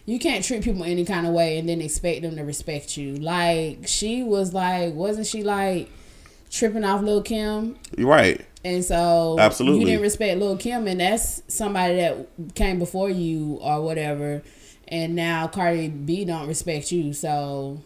You 0.06 0.20
can't 0.20 0.44
treat 0.44 0.64
people 0.64 0.84
any 0.84 1.06
kind 1.06 1.26
of 1.26 1.32
way 1.32 1.58
and 1.58 1.70
then 1.70 1.82
expect 1.82 2.24
them 2.24 2.36
to 2.36 2.44
respect 2.44 2.98
you. 2.98 3.16
Like 3.16 3.88
she 3.88 4.22
was 4.22 4.54
like, 4.54 4.94
wasn't 4.94 5.28
she 5.28 5.44
like 5.44 5.90
tripping 6.50 6.84
off 6.84 7.02
Lil 7.02 7.22
Kim? 7.22 7.78
You're 7.98 8.10
right. 8.10 8.46
And 8.66 8.84
so 8.84 9.38
Absolutely. 9.40 9.80
you 9.80 9.86
didn't 9.86 10.02
respect 10.02 10.40
Lil 10.40 10.58
Kim, 10.58 10.88
and 10.88 11.00
that's 11.00 11.42
somebody 11.48 11.96
that 11.96 12.28
came 12.56 12.80
before 12.80 13.10
you 13.10 13.60
or 13.62 13.82
whatever. 13.82 14.42
And 14.88 15.16
now 15.16 15.48
Cardi 15.48 15.90
B 15.90 16.24
don't 16.26 16.48
respect 16.48 16.92
you, 16.92 17.14
so 17.14 17.82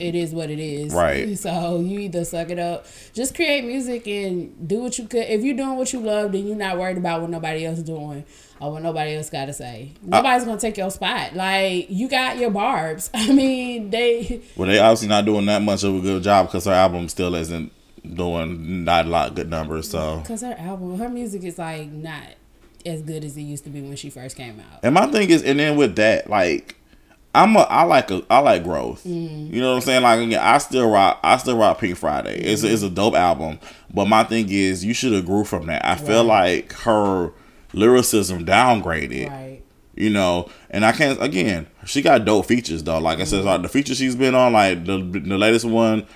it 0.00 0.14
is 0.14 0.32
what 0.32 0.50
it 0.50 0.58
is. 0.58 0.92
Right. 0.92 1.36
So 1.46 1.80
you 1.80 2.00
either 2.00 2.24
suck 2.24 2.50
it 2.50 2.58
up, 2.58 2.86
just 3.12 3.34
create 3.34 3.64
music 3.64 4.06
and 4.06 4.68
do 4.68 4.80
what 4.80 4.98
you 4.98 5.06
could. 5.06 5.26
If 5.28 5.42
you're 5.42 5.56
doing 5.56 5.76
what 5.76 5.92
you 5.92 6.00
love, 6.00 6.32
then 6.32 6.46
you're 6.46 6.56
not 6.56 6.78
worried 6.78 6.96
about 6.96 7.20
what 7.20 7.30
nobody 7.30 7.64
else 7.66 7.78
is 7.78 7.84
doing 7.84 8.24
or 8.60 8.72
what 8.72 8.82
nobody 8.82 9.14
else 9.14 9.28
got 9.30 9.46
to 9.46 9.52
say. 9.52 9.92
Uh, 10.04 10.16
Nobody's 10.16 10.44
gonna 10.44 10.58
take 10.60 10.76
your 10.76 10.90
spot. 10.90 11.34
Like 11.34 11.86
you 11.90 12.08
got 12.08 12.38
your 12.38 12.50
barbs. 12.50 13.10
I 13.14 13.32
mean, 13.32 13.90
they. 13.90 14.42
Well, 14.56 14.68
they 14.68 14.78
obviously 14.78 15.08
not 15.08 15.24
doing 15.24 15.46
that 15.46 15.62
much 15.62 15.84
of 15.84 15.94
a 15.94 16.00
good 16.00 16.22
job 16.22 16.46
because 16.46 16.64
her 16.64 16.72
album 16.72 17.08
still 17.08 17.34
isn't 17.34 17.70
doing 18.14 18.84
not 18.84 19.06
a 19.06 19.08
lot 19.08 19.28
of 19.30 19.34
good 19.34 19.50
numbers. 19.50 19.90
So, 19.90 20.22
Cause 20.26 20.42
her 20.42 20.54
album, 20.58 20.98
her 20.98 21.08
music 21.08 21.42
is 21.44 21.58
like 21.58 21.90
not 21.90 22.22
as 22.84 23.02
good 23.02 23.24
as 23.24 23.36
it 23.36 23.42
used 23.42 23.64
to 23.64 23.70
be 23.70 23.80
when 23.80 23.96
she 23.96 24.10
first 24.10 24.36
came 24.36 24.60
out. 24.60 24.80
And 24.82 24.94
my 24.94 25.06
thing 25.06 25.28
is, 25.30 25.42
and 25.42 25.58
then 25.58 25.76
with 25.76 25.96
that, 25.96 26.30
like, 26.30 26.75
I'm 27.36 27.54
a, 27.54 27.60
I 27.60 27.82
like 27.82 28.10
a, 28.10 28.22
I 28.30 28.38
like 28.38 28.64
growth. 28.64 29.04
You 29.04 29.60
know 29.60 29.70
what 29.70 29.76
I'm 29.76 29.80
saying? 29.82 30.02
Like, 30.02 30.20
again, 30.20 30.40
I 30.40 30.56
still 30.56 30.90
rock, 30.90 31.20
I 31.22 31.36
still 31.36 31.58
rock 31.58 31.78
Pink 31.78 31.98
Friday. 31.98 32.40
It's 32.40 32.62
a, 32.62 32.72
it's 32.72 32.82
a 32.82 32.88
dope 32.88 33.14
album, 33.14 33.60
but 33.92 34.06
my 34.06 34.24
thing 34.24 34.46
is, 34.48 34.82
you 34.84 34.94
should 34.94 35.12
have 35.12 35.26
grew 35.26 35.44
from 35.44 35.66
that. 35.66 35.84
I 35.84 35.96
feel 35.96 36.24
like 36.24 36.72
her 36.72 37.32
lyricism 37.74 38.46
downgraded. 38.46 39.28
Right. 39.28 39.62
You 39.94 40.10
know, 40.10 40.50
and 40.70 40.84
I 40.84 40.92
can't 40.92 41.22
again. 41.22 41.66
She 41.86 42.02
got 42.02 42.26
dope 42.26 42.44
features 42.44 42.82
though. 42.82 42.98
Like 42.98 43.18
I 43.18 43.24
said, 43.24 43.38
mm-hmm. 43.38 43.48
like 43.48 43.62
the 43.62 43.68
features 43.68 43.96
she's 43.96 44.14
been 44.14 44.34
on, 44.34 44.52
like 44.52 44.84
the 44.84 44.98
the 44.98 45.38
latest 45.38 45.64
one, 45.64 46.06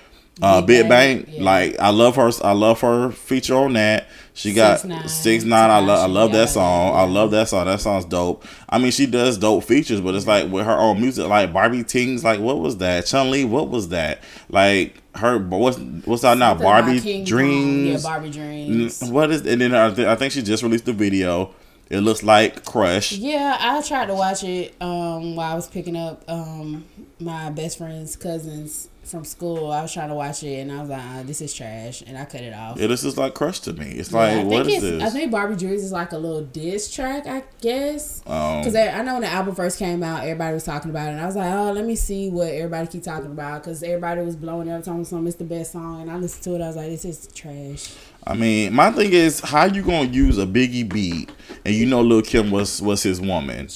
uh, 0.41 0.61
Big 0.61 0.83
Big 0.83 0.89
Bank, 0.89 1.25
yeah. 1.29 1.43
Like 1.43 1.79
I 1.79 1.89
love 1.89 2.15
her. 2.15 2.31
I 2.43 2.51
love 2.53 2.81
her 2.81 3.11
feature 3.11 3.55
on 3.55 3.73
that. 3.73 4.07
She 4.33 4.53
got 4.53 4.79
6ix9ine, 4.79 5.09
six 5.09 5.43
nine. 5.43 5.69
I 5.69 5.79
love. 5.79 5.99
I 5.99 6.05
love 6.05 6.31
that 6.31 6.49
song. 6.49 6.95
I 6.95 7.03
love 7.03 7.31
that 7.31 7.49
song. 7.49 7.65
That 7.65 7.81
song's 7.81 8.05
dope. 8.05 8.45
I 8.69 8.77
mean, 8.77 8.91
she 8.91 9.05
does 9.05 9.37
dope 9.37 9.65
features, 9.65 9.99
but 9.99 10.15
it's 10.15 10.25
like 10.25 10.49
with 10.49 10.65
her 10.65 10.77
own 10.77 11.01
music, 11.01 11.27
like 11.27 11.51
Barbie 11.51 11.83
Tingz. 11.83 12.23
Like 12.23 12.39
what 12.39 12.59
was 12.59 12.77
that? 12.77 13.05
Chun 13.05 13.29
Li. 13.29 13.43
What 13.45 13.69
was 13.69 13.89
that? 13.89 14.21
Like 14.49 14.95
her. 15.15 15.37
What's 15.37 15.77
what's 15.77 16.23
out 16.23 16.37
now? 16.37 16.53
Barbie 16.53 17.01
King 17.01 17.25
Dreams. 17.25 18.03
Yeah, 18.03 18.09
Barbie 18.09 18.31
Dreams. 18.31 19.03
What 19.03 19.31
is? 19.31 19.45
And 19.45 19.59
then 19.61 19.75
I, 19.75 19.93
th- 19.93 20.07
I 20.07 20.15
think 20.15 20.31
she 20.31 20.41
just 20.41 20.63
released 20.63 20.85
the 20.85 20.93
video. 20.93 21.53
It 21.89 21.99
looks 21.99 22.23
like 22.23 22.63
Crush. 22.63 23.11
Yeah, 23.11 23.57
I 23.59 23.81
tried 23.81 24.05
to 24.05 24.15
watch 24.15 24.45
it 24.45 24.73
um, 24.79 25.35
while 25.35 25.51
I 25.51 25.55
was 25.55 25.67
picking 25.67 25.97
up 25.97 26.23
um, 26.29 26.85
my 27.19 27.49
best 27.49 27.77
friend's 27.77 28.15
cousins 28.15 28.87
from 29.11 29.25
school. 29.25 29.71
I 29.71 29.81
was 29.81 29.93
trying 29.93 30.09
to 30.09 30.15
watch 30.15 30.41
it, 30.43 30.59
and 30.61 30.71
I 30.71 30.79
was 30.81 30.89
like, 30.89 31.01
uh, 31.03 31.23
"This 31.23 31.41
is 31.41 31.53
trash," 31.53 32.01
and 32.07 32.17
I 32.17 32.25
cut 32.25 32.41
it 32.41 32.53
off. 32.53 32.79
It 32.79 32.89
is 32.89 33.01
just 33.03 33.17
like 33.17 33.33
Crush 33.35 33.59
to 33.61 33.73
me. 33.73 33.85
It's 33.91 34.11
Yeah, 34.11 34.17
like 34.17 34.31
I 34.37 34.43
what 34.43 34.65
think 34.65 34.77
is 34.77 34.83
this? 34.83 35.03
I 35.03 35.09
think 35.09 35.31
Barbie 35.31 35.55
Dreams 35.57 35.83
is 35.83 35.91
like 35.91 36.11
a 36.13 36.17
little 36.17 36.41
diss 36.41 36.91
track, 36.93 37.27
I 37.27 37.43
guess. 37.61 38.21
Um, 38.25 38.59
Because 38.59 38.75
I 38.75 39.01
know 39.03 39.13
when 39.13 39.21
the 39.23 39.27
album 39.27 39.53
first 39.53 39.77
came 39.77 40.01
out, 40.01 40.23
everybody 40.23 40.53
was 40.53 40.63
talking 40.63 40.89
about 40.89 41.09
it. 41.09 41.11
And 41.11 41.21
I 41.21 41.25
was 41.25 41.35
like, 41.35 41.51
oh, 41.53 41.71
let 41.71 41.85
me 41.85 41.95
see 41.95 42.29
what 42.29 42.47
everybody 42.47 42.87
keep 42.87 43.03
talking 43.03 43.31
about. 43.31 43.61
Because 43.63 43.83
everybody 43.83 44.21
was 44.21 44.35
blowing 44.35 44.71
up, 44.71 44.83
talking 44.83 45.05
something, 45.05 45.27
it's 45.27 45.37
the 45.37 45.43
best 45.43 45.73
song. 45.73 46.01
And 46.01 46.09
I 46.11 46.15
listened 46.17 46.43
to 46.45 46.55
it, 46.55 46.63
I 46.63 46.67
was 46.67 46.75
like, 46.77 46.87
this 46.89 47.05
is 47.05 47.27
trash. 47.33 47.93
I 48.25 48.35
mean, 48.35 48.73
my 48.73 48.91
thing 48.91 49.13
is, 49.13 49.39
how 49.39 49.65
you 49.65 49.81
gonna 49.81 50.09
use 50.09 50.37
a 50.37 50.45
Biggie 50.45 50.87
beat 50.87 51.31
and 51.65 51.75
you 51.75 51.85
know 51.85 52.01
Lil 52.01 52.21
Kim 52.21 52.51
was 52.51 52.81
was 52.81 53.03
his 53.03 53.21
woman, 53.21 53.67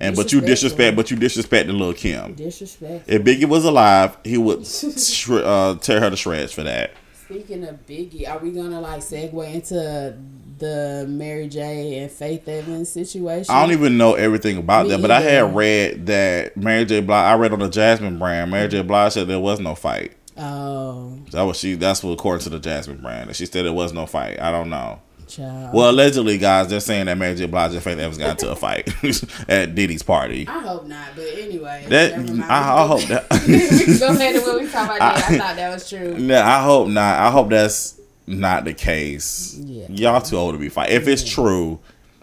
and 0.00 0.16
but 0.16 0.32
you 0.32 0.40
disrespect, 0.40 0.96
but 0.96 1.10
you 1.10 1.16
disrespect 1.16 1.68
Lil 1.68 1.92
Kim. 1.94 2.34
Disrespect. 2.34 3.08
If 3.08 3.22
Biggie 3.22 3.48
was 3.48 3.64
alive, 3.64 4.16
he 4.24 4.38
would 4.38 4.60
shre- 4.60 5.42
uh, 5.44 5.78
tear 5.78 6.00
her 6.00 6.10
to 6.10 6.16
shreds 6.16 6.52
for 6.52 6.62
that. 6.62 6.92
Speaking 7.24 7.64
of 7.64 7.86
Biggie, 7.86 8.28
are 8.28 8.38
we 8.38 8.50
gonna 8.50 8.80
like 8.80 9.00
segue 9.00 9.54
into 9.54 10.16
the 10.58 11.06
Mary 11.08 11.48
J 11.48 11.98
and 11.98 12.10
Faith 12.10 12.48
Evans 12.48 12.88
situation? 12.88 13.54
I 13.54 13.62
don't 13.62 13.72
even 13.72 13.98
know 13.98 14.14
everything 14.14 14.58
about 14.58 14.86
Me 14.86 14.92
that, 14.92 15.02
but 15.02 15.10
I 15.10 15.20
had 15.20 15.54
read 15.54 16.06
that 16.06 16.56
Mary 16.56 16.84
J. 16.84 17.00
Blige. 17.00 17.24
I 17.24 17.34
read 17.34 17.52
on 17.52 17.58
the 17.58 17.68
Jasmine 17.68 18.18
brand. 18.18 18.50
Mary 18.50 18.68
J. 18.68 18.82
Blige 18.82 19.12
said 19.12 19.28
there 19.28 19.40
was 19.40 19.60
no 19.60 19.74
fight. 19.74 20.12
Oh, 20.36 21.18
That 21.30 21.42
was 21.42 21.58
she. 21.58 21.74
That's 21.74 22.02
what 22.02 22.12
according 22.12 22.42
to 22.44 22.50
the 22.50 22.58
Jasmine 22.58 22.98
brand. 22.98 23.34
She 23.36 23.46
said 23.46 23.66
it 23.66 23.74
was 23.74 23.92
no 23.92 24.06
fight. 24.06 24.40
I 24.40 24.50
don't 24.50 24.68
know. 24.68 25.00
child. 25.28 25.72
Well, 25.72 25.90
allegedly, 25.90 26.38
guys, 26.38 26.68
they're 26.68 26.80
saying 26.80 27.06
that 27.06 27.16
Mary 27.16 27.34
J. 27.36 27.46
Blige 27.46 27.74
and 27.74 27.82
Faith 27.82 27.98
Evans 27.98 28.18
got 28.18 28.30
into 28.30 28.50
a 28.50 28.56
fight 28.56 28.88
at 29.48 29.74
Diddy's 29.74 30.02
party. 30.02 30.46
I 30.48 30.58
hope 30.60 30.86
not, 30.86 31.08
but 31.14 31.26
anyway. 31.38 31.86
That. 31.88 32.14
I, 32.50 32.82
I 32.82 32.86
hope 32.86 33.02
that. 33.02 33.28
go 34.00 34.08
ahead 34.08 34.42
what 34.42 34.60
we 34.60 34.68
talk 34.68 34.86
about. 34.86 34.98
That. 34.98 35.30
I 35.30 35.38
thought 35.38 35.56
that 35.56 35.72
was 35.72 35.88
true. 35.88 36.14
No, 36.18 36.42
I 36.42 36.62
hope 36.64 36.88
not. 36.88 37.18
I 37.20 37.30
hope 37.30 37.50
that's 37.50 38.00
not 38.26 38.64
the 38.64 38.74
case. 38.74 39.56
Yeah. 39.58 39.86
Y'all 39.88 40.20
too 40.20 40.36
old 40.36 40.54
to 40.54 40.58
be 40.58 40.68
fighting. 40.68 40.96
If 40.96 41.06
it's 41.06 41.22
true, 41.22 41.78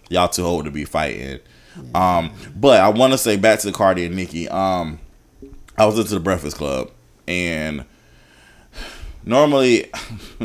y'all 0.09 0.27
too 0.27 0.43
old 0.43 0.65
to 0.65 0.71
be 0.71 0.83
fighting. 0.83 1.39
Um, 1.95 2.33
but 2.55 2.81
I 2.81 2.89
want 2.89 3.13
to 3.13 3.17
say 3.17 3.37
back 3.37 3.59
to 3.59 3.71
Cardi 3.71 4.05
and 4.05 4.15
Nicki. 4.17 4.49
Um, 4.49 4.99
I 5.77 5.85
was 5.85 5.97
into 5.97 6.13
the 6.13 6.19
Breakfast 6.19 6.57
Club, 6.57 6.91
and 7.27 7.85
normally, 9.25 9.91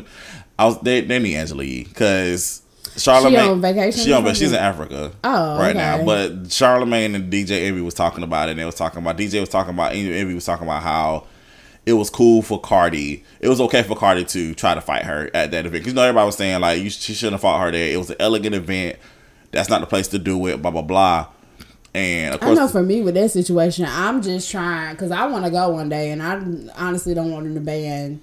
I 0.58 0.64
was 0.66 0.78
they 0.80 1.00
they 1.02 1.18
need 1.18 1.36
Angela 1.36 1.64
Yee 1.64 1.84
because 1.84 2.62
Charlamagne 2.96 3.30
She 3.30 3.36
on 3.36 3.60
vacation 3.60 4.04
She 4.04 4.12
on, 4.12 4.24
but 4.24 4.36
she's 4.36 4.52
in? 4.52 4.58
Africa. 4.58 5.12
Oh, 5.22 5.58
right 5.58 5.76
now. 5.76 6.04
But 6.04 6.44
Charlamagne 6.44 7.14
and 7.14 7.30
DJ 7.32 7.64
Envy 7.66 7.80
was 7.82 7.94
talking 7.94 8.22
about 8.24 8.48
it. 8.48 8.52
and 8.52 8.60
They 8.60 8.64
was 8.64 8.74
talking 8.74 9.00
about 9.00 9.16
DJ 9.18 9.40
was 9.40 9.48
talking 9.50 9.74
about 9.74 9.94
Envy 9.94 10.34
was 10.34 10.44
talking 10.46 10.66
about 10.66 10.82
how 10.82 11.26
it 11.84 11.92
was 11.92 12.08
cool 12.10 12.42
for 12.42 12.58
Cardi. 12.60 13.22
It 13.40 13.48
was 13.48 13.60
okay 13.60 13.82
for 13.82 13.94
Cardi 13.96 14.24
to 14.24 14.54
try 14.54 14.74
to 14.74 14.80
fight 14.80 15.04
her 15.04 15.30
at 15.34 15.50
that 15.52 15.66
event. 15.66 15.84
'Cause 15.84 15.88
you 15.92 15.94
know 15.94 16.02
everybody 16.02 16.26
was 16.26 16.36
saying 16.36 16.60
like 16.60 16.82
you, 16.82 16.88
she 16.90 17.12
shouldn't 17.14 17.34
have 17.34 17.42
fought 17.42 17.60
her 17.62 17.70
there. 17.70 17.92
It 17.92 17.96
was 17.98 18.10
an 18.10 18.16
elegant 18.18 18.54
event. 18.54 18.96
That's 19.52 19.68
not 19.68 19.80
the 19.82 19.86
place 19.86 20.08
to 20.08 20.18
do 20.18 20.46
it. 20.46 20.60
Blah 20.62 20.70
blah 20.70 20.82
blah. 20.82 21.26
And 21.94 22.34
of 22.34 22.42
I 22.42 22.46
course, 22.46 22.58
know 22.58 22.68
for 22.68 22.82
me 22.82 23.00
with 23.02 23.14
that 23.14 23.30
situation, 23.30 23.86
I'm 23.88 24.20
just 24.20 24.50
trying 24.50 24.94
because 24.94 25.10
I 25.10 25.26
want 25.26 25.44
to 25.44 25.50
go 25.50 25.68
one 25.70 25.88
day, 25.88 26.10
and 26.10 26.22
I 26.22 26.40
honestly 26.82 27.14
don't 27.14 27.30
want 27.30 27.44
them 27.44 27.54
to 27.54 27.60
ban 27.60 28.20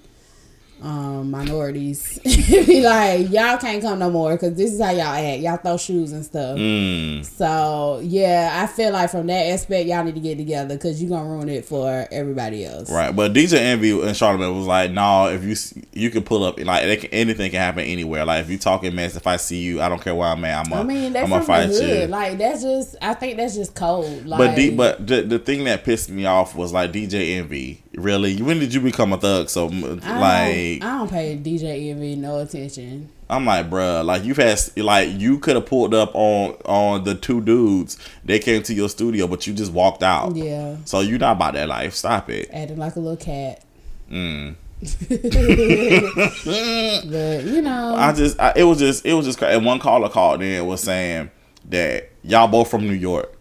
um, 0.84 1.30
minorities. 1.30 2.18
Be 2.24 2.82
like, 2.82 3.30
y'all 3.30 3.56
can't 3.56 3.80
come 3.82 3.98
no 3.98 4.10
more 4.10 4.32
because 4.32 4.54
this 4.54 4.72
is 4.72 4.80
how 4.80 4.90
y'all 4.90 5.02
act. 5.14 5.40
Y'all 5.40 5.56
throw 5.56 5.78
shoes 5.78 6.12
and 6.12 6.24
stuff. 6.24 6.58
mm, 6.58 7.24
So 7.24 8.00
yeah, 8.02 8.60
I 8.62 8.66
feel 8.66 8.92
like 8.92 9.10
from 9.10 9.26
that 9.28 9.46
aspect, 9.46 9.88
y'all 9.88 10.04
need 10.04 10.14
to 10.14 10.20
get 10.20 10.36
together 10.36 10.74
because 10.74 11.02
you're 11.02 11.08
gonna 11.10 11.28
ruin 11.28 11.48
it 11.48 11.64
for 11.64 12.06
everybody 12.10 12.66
else. 12.66 12.90
right. 12.90 13.16
But 13.16 13.32
DJ 13.32 13.58
Envy 13.58 13.92
and 13.92 14.10
Charlamagne 14.10 14.54
was 14.54 14.66
like, 14.66 14.90
no, 14.90 15.28
if 15.28 15.42
you 15.42 15.56
you 15.94 16.10
can 16.10 16.22
pull 16.22 16.44
up 16.44 16.60
like 16.60 17.00
can, 17.00 17.10
anything 17.10 17.50
can 17.50 17.60
happen 17.60 17.84
anywhere. 17.84 18.24
Like 18.26 18.44
if 18.44 18.50
you 18.50 18.58
talking 18.58 18.94
mess, 18.94 19.16
if 19.16 19.26
I 19.26 19.36
see 19.36 19.60
you, 19.62 19.80
I 19.80 19.88
don't 19.88 20.02
care 20.02 20.14
where 20.14 20.28
I'm 20.28 20.44
at. 20.44 20.66
I'm 20.66 20.72
I 20.72 20.82
mean, 20.82 21.14
that's 21.14 21.32
I'm 21.32 21.42
fight 21.44 21.70
you. 21.70 22.06
Like 22.08 22.36
that's 22.36 22.62
just, 22.62 22.96
I 23.00 23.14
think 23.14 23.38
that's 23.38 23.54
just 23.54 23.74
cold. 23.74 24.26
Like, 24.26 24.38
But 24.38 24.54
D, 24.54 24.74
but 24.74 25.06
the, 25.06 25.22
the 25.22 25.38
thing 25.38 25.64
that 25.64 25.84
pissed 25.84 26.10
me 26.10 26.26
off 26.26 26.54
was 26.54 26.72
like 26.72 26.92
DJ 26.92 27.38
Envy. 27.38 27.80
Really, 27.96 28.42
when 28.42 28.58
did 28.58 28.74
you 28.74 28.80
become 28.80 29.12
a 29.12 29.18
thug? 29.18 29.48
So 29.48 29.68
I 30.02 30.18
like, 30.18 30.73
I 30.82 30.98
don't 30.98 31.10
pay 31.10 31.36
DJ 31.36 31.90
Envy 31.90 32.16
no 32.16 32.38
attention. 32.38 33.08
I'm 33.28 33.46
like, 33.46 33.70
bruh, 33.70 34.04
like 34.04 34.24
you've 34.24 34.36
had 34.36 34.60
like 34.76 35.08
you 35.10 35.38
could 35.38 35.56
have 35.56 35.66
pulled 35.66 35.94
up 35.94 36.14
on 36.14 36.52
on 36.64 37.04
the 37.04 37.14
two 37.14 37.40
dudes. 37.40 37.98
They 38.24 38.38
came 38.38 38.62
to 38.64 38.74
your 38.74 38.88
studio, 38.88 39.26
but 39.26 39.46
you 39.46 39.54
just 39.54 39.72
walked 39.72 40.02
out. 40.02 40.36
Yeah, 40.36 40.76
So 40.84 41.00
you're 41.00 41.18
not 41.18 41.36
about 41.36 41.54
that 41.54 41.68
life. 41.68 41.94
Stop 41.94 42.30
it. 42.30 42.50
acting 42.52 42.78
like 42.78 42.96
a 42.96 43.00
little 43.00 43.16
cat. 43.16 43.62
Mm. 44.10 44.56
But 46.44 47.44
you 47.44 47.62
know, 47.62 47.94
I 47.96 48.12
just, 48.12 48.38
I, 48.38 48.52
it 48.56 48.64
was 48.64 48.78
just, 48.78 49.06
it 49.06 49.14
was 49.14 49.24
just. 49.26 49.42
And 49.42 49.64
one 49.64 49.78
caller 49.78 50.08
called 50.08 50.42
in 50.42 50.66
was 50.66 50.82
saying 50.82 51.30
that 51.70 52.10
y'all 52.22 52.48
both 52.48 52.70
from 52.70 52.86
New 52.86 52.94
York. 52.94 53.34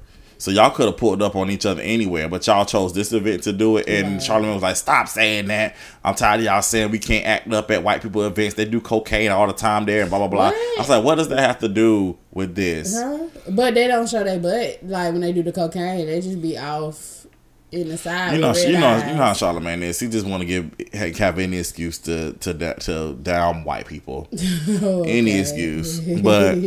So 0.43 0.51
y'all 0.51 0.71
could 0.71 0.87
have 0.87 0.97
pulled 0.97 1.21
up 1.21 1.37
on 1.37 1.49
each 1.49 1.65
other 1.65 1.81
anywhere, 1.81 2.27
but 2.27 2.45
y'all 2.47 2.65
chose 2.65 2.91
this 2.91 3.13
event 3.13 3.43
to 3.43 3.53
do 3.53 3.77
it. 3.77 3.87
And 3.87 4.15
Right. 4.15 4.21
Charlamagne 4.21 4.55
was 4.55 4.61
like, 4.61 4.75
"Stop 4.75 5.07
saying 5.07 5.47
that. 5.47 5.73
I'm 6.03 6.15
tired 6.15 6.41
of 6.41 6.45
y'all 6.45 6.61
saying 6.61 6.91
we 6.91 6.99
can't 6.99 7.25
act 7.25 7.53
up 7.53 7.71
at 7.71 7.81
white 7.81 8.01
people 8.01 8.25
events. 8.25 8.55
They 8.55 8.65
do 8.65 8.81
cocaine 8.81 9.31
all 9.31 9.47
the 9.47 9.53
time 9.53 9.85
there, 9.85 10.01
and 10.01 10.09
blah 10.09 10.19
blah 10.19 10.27
blah." 10.27 10.47
What? 10.47 10.53
I 10.53 10.75
was 10.79 10.89
like, 10.89 11.01
"What 11.01 11.15
does 11.15 11.29
that 11.29 11.39
have 11.39 11.59
to 11.59 11.69
do 11.69 12.17
with 12.33 12.55
this?" 12.55 12.93
Huh? 12.93 13.19
But 13.51 13.73
they 13.73 13.87
don't 13.87 14.09
show 14.09 14.21
their 14.25 14.37
butt 14.37 14.79
like 14.83 15.13
when 15.13 15.21
they 15.21 15.31
do 15.31 15.43
the 15.43 15.53
cocaine. 15.53 16.07
They 16.07 16.19
just 16.19 16.41
be 16.41 16.57
off 16.57 17.25
in 17.71 17.87
the 17.87 17.97
side. 17.97 18.33
You 18.33 18.41
know, 18.41 18.53
you 18.53 18.77
know, 18.79 18.87
eyes. 18.87 19.07
you 19.07 19.15
know 19.15 19.23
how 19.23 19.31
Charlamagne 19.31 19.81
is. 19.81 19.97
He 19.97 20.09
just 20.09 20.25
want 20.25 20.41
to 20.41 20.45
give 20.45 21.17
have 21.19 21.39
any 21.39 21.57
excuse 21.57 21.99
to 21.99 22.33
to 22.33 22.73
to 22.81 23.13
down 23.13 23.63
white 23.63 23.87
people, 23.87 24.27
any 25.05 25.39
excuse. 25.39 26.01
But 26.21 26.57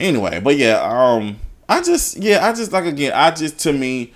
anyway, 0.00 0.40
but 0.40 0.56
yeah, 0.56 0.80
um, 0.82 1.38
I 1.68 1.82
just 1.82 2.16
yeah, 2.16 2.46
I 2.46 2.52
just 2.52 2.72
like 2.72 2.84
again, 2.84 3.12
I 3.14 3.30
just 3.30 3.58
to 3.60 3.72
me, 3.72 4.12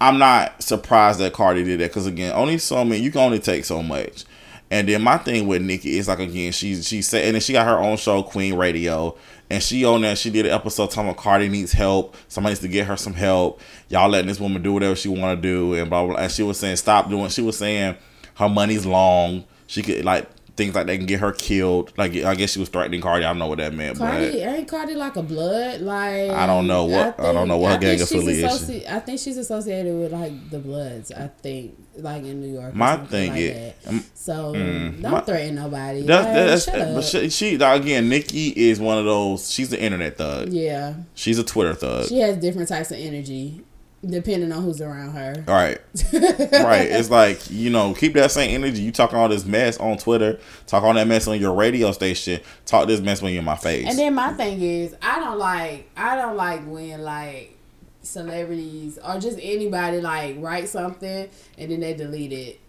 I'm 0.00 0.18
not 0.18 0.62
surprised 0.62 1.20
that 1.20 1.32
Cardi 1.32 1.64
did 1.64 1.80
that 1.80 1.90
because 1.90 2.06
again, 2.06 2.32
only 2.34 2.58
so 2.58 2.84
many 2.84 3.02
you 3.02 3.10
can 3.10 3.20
only 3.20 3.38
take 3.38 3.64
so 3.64 3.82
much. 3.82 4.24
And 4.70 4.88
then 4.88 5.02
my 5.02 5.16
thing 5.18 5.46
with 5.46 5.62
Nicki 5.62 5.96
is 5.96 6.08
like 6.08 6.18
again, 6.18 6.52
she 6.52 6.82
she 6.82 7.02
said, 7.02 7.24
and 7.24 7.34
then 7.34 7.40
she 7.40 7.52
got 7.52 7.66
her 7.66 7.78
own 7.78 7.96
show, 7.96 8.22
Queen 8.24 8.54
Radio, 8.54 9.16
and 9.48 9.62
she 9.62 9.84
on 9.84 10.00
there. 10.00 10.16
She 10.16 10.30
did 10.30 10.44
an 10.46 10.52
episode 10.52 10.90
talking 10.90 11.08
about 11.08 11.22
Cardi 11.22 11.48
needs 11.48 11.72
help. 11.72 12.16
Somebody 12.26 12.52
needs 12.52 12.60
to 12.60 12.68
get 12.68 12.86
her 12.86 12.96
some 12.96 13.14
help. 13.14 13.60
Y'all 13.88 14.08
letting 14.08 14.26
this 14.26 14.40
woman 14.40 14.62
do 14.62 14.72
whatever 14.72 14.96
she 14.96 15.08
want 15.08 15.40
to 15.40 15.48
do, 15.48 15.74
and 15.74 15.88
blah 15.88 16.04
blah. 16.04 16.14
blah. 16.14 16.22
And 16.24 16.32
she 16.32 16.42
was 16.42 16.58
saying 16.58 16.76
stop 16.76 17.08
doing. 17.08 17.28
She 17.28 17.42
was 17.42 17.56
saying 17.56 17.96
her 18.34 18.48
money's 18.48 18.84
long. 18.84 19.44
She 19.68 19.82
could 19.82 20.04
like 20.04 20.28
things 20.56 20.74
like 20.74 20.86
that 20.86 20.96
can 20.96 21.06
get 21.06 21.20
her 21.20 21.32
killed. 21.32 21.92
Like 21.98 22.14
I 22.16 22.34
guess 22.34 22.50
she 22.52 22.58
was 22.58 22.68
threatening 22.68 23.00
Cardi. 23.00 23.24
I 23.24 23.28
don't 23.28 23.38
know 23.38 23.46
what 23.46 23.58
that 23.58 23.74
meant, 23.74 23.98
Cardi 23.98 24.40
ain't 24.40 24.66
Cardi 24.68 24.94
like 24.94 25.16
a 25.16 25.22
blood 25.22 25.80
like 25.82 26.30
I 26.30 26.46
don't 26.46 26.66
know 26.66 26.84
what- 26.84 27.20
I 27.20 27.32
don't 27.32 27.46
know 27.48 27.58
what 27.58 27.72
her 27.72 27.76
I 27.76 27.80
think 27.80 27.98
gang 27.98 28.02
affiliation. 28.02 28.48
associ- 28.48 28.88
I 28.90 28.98
think 29.00 29.20
she's 29.20 29.36
associated 29.36 29.94
with 29.94 30.12
like 30.12 30.50
the 30.50 30.58
Bloods. 30.58 31.12
I 31.12 31.28
think 31.42 31.76
like 31.98 32.24
in 32.24 32.40
New 32.40 32.52
York. 32.52 32.74
My 32.74 32.96
thing 32.96 33.30
like 33.32 33.40
is- 33.40 33.54
that. 33.84 33.88
um, 33.88 34.04
so 34.14 34.52
mm, 34.54 35.02
don't 35.02 35.12
my- 35.12 35.20
threaten 35.20 35.54
nobody. 35.56 36.02
but 36.06 36.24
Like, 36.24 36.34
that's, 36.34 36.64
shut 36.64 36.74
that's 36.74 36.88
up. 36.88 36.94
but 36.96 37.04
she, 37.04 37.30
she 37.30 37.54
again. 37.56 38.08
Nicki 38.08 38.48
is 38.48 38.80
one 38.80 38.98
of 38.98 39.04
those. 39.04 39.50
She's 39.52 39.72
an 39.72 39.78
internet 39.78 40.16
thug. 40.18 40.48
yeah, 40.52 40.94
She's 41.14 41.38
a 41.38 41.44
Twitter 41.44 41.74
thug. 41.74 42.08
she 42.08 42.18
has 42.20 42.36
different 42.38 42.68
types 42.68 42.90
of 42.90 42.98
energy 42.98 43.60
depending 44.04 44.52
on 44.52 44.62
who's 44.62 44.80
around 44.80 45.10
her. 45.12 45.44
All 45.48 45.54
right. 45.54 45.78
right. 46.12 46.88
It's 46.88 47.10
like, 47.10 47.50
you 47.50 47.70
know, 47.70 47.94
keep 47.94 48.14
that 48.14 48.30
same 48.30 48.54
energy. 48.54 48.82
You 48.82 48.92
talking 48.92 49.18
all 49.18 49.28
this 49.28 49.44
mess 49.44 49.78
on 49.78 49.98
Twitter, 49.98 50.38
talk 50.66 50.82
all 50.82 50.94
that 50.94 51.06
mess 51.06 51.26
on 51.26 51.40
your 51.40 51.54
radio 51.54 51.92
station, 51.92 52.40
talk 52.66 52.86
this 52.86 53.00
mess 53.00 53.22
when 53.22 53.32
you're 53.32 53.40
in 53.40 53.44
my 53.44 53.56
face. 53.56 53.86
And 53.88 53.98
then 53.98 54.14
my 54.14 54.32
thing 54.34 54.60
is, 54.62 54.94
I 55.02 55.18
don't 55.20 55.38
like, 55.38 55.90
I 55.96 56.16
don't 56.16 56.36
like 56.36 56.64
when 56.66 57.02
like 57.02 57.56
celebrities 58.02 58.98
or 59.04 59.18
just 59.18 59.38
anybody 59.42 60.00
like 60.00 60.36
write 60.38 60.68
something 60.68 61.28
and 61.58 61.70
then 61.70 61.80
they 61.80 61.94
delete 61.94 62.32
it. 62.32 62.60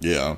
yeah. 0.00 0.36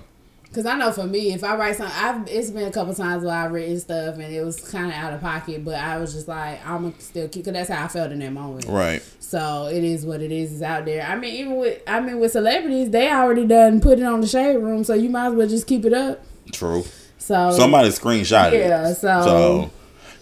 Cause 0.55 0.65
I 0.65 0.75
know 0.79 0.91
for 0.91 1.07
me, 1.07 1.35
if 1.35 1.45
I 1.45 1.55
write 1.57 1.77
something, 1.77 1.95
I've 1.99 2.27
it's 2.29 2.51
been 2.51 2.67
a 2.67 2.71
couple 2.71 2.95
times 2.95 3.25
where 3.25 3.35
I've 3.35 3.53
written 3.53 3.79
stuff 3.79 4.15
and 4.15 4.23
it 4.33 4.43
was 4.43 4.59
kind 4.71 4.87
of 4.87 4.93
out 4.95 5.13
of 5.13 5.21
pocket, 5.21 5.63
but 5.65 5.75
I 5.75 5.99
was 5.99 6.15
just 6.15 6.29
like, 6.29 6.67
I'm 6.67 6.83
gonna 6.85 6.95
still 6.99 7.29
keep. 7.29 7.45
Cause 7.45 7.53
that's 7.53 7.69
how 7.69 7.85
I 7.85 7.89
felt 7.89 8.11
in 8.13 8.21
that 8.21 8.33
moment. 8.33 8.65
Right. 8.67 9.03
So 9.21 9.69
it 9.71 9.85
is 9.85 10.07
what 10.07 10.23
it 10.23 10.33
is. 10.33 10.53
It's 10.55 10.63
out 10.63 10.87
there. 10.87 11.05
I 11.07 11.15
mean, 11.17 11.35
even 11.35 11.57
with 11.57 11.83
I 11.87 12.01
mean 12.01 12.19
with 12.21 12.33
celebrities, 12.33 12.91
they 12.91 13.11
already 13.13 13.47
done 13.47 13.81
put 13.83 13.99
it 13.99 14.05
on 14.05 14.23
the 14.23 14.27
Shade 14.27 14.57
Room, 14.57 14.83
so 14.83 14.95
you 14.95 15.11
might 15.11 15.27
as 15.27 15.35
well 15.35 15.47
just 15.49 15.67
keep 15.67 15.85
it 15.85 15.93
up. 15.93 16.23
True. 16.53 16.85
So 17.19 17.51
Somebody 17.51 17.89
screenshot 17.91 18.53
it. 18.53 18.61
Yeah, 18.69 18.93
so- 18.95 19.23
So, 19.25 19.71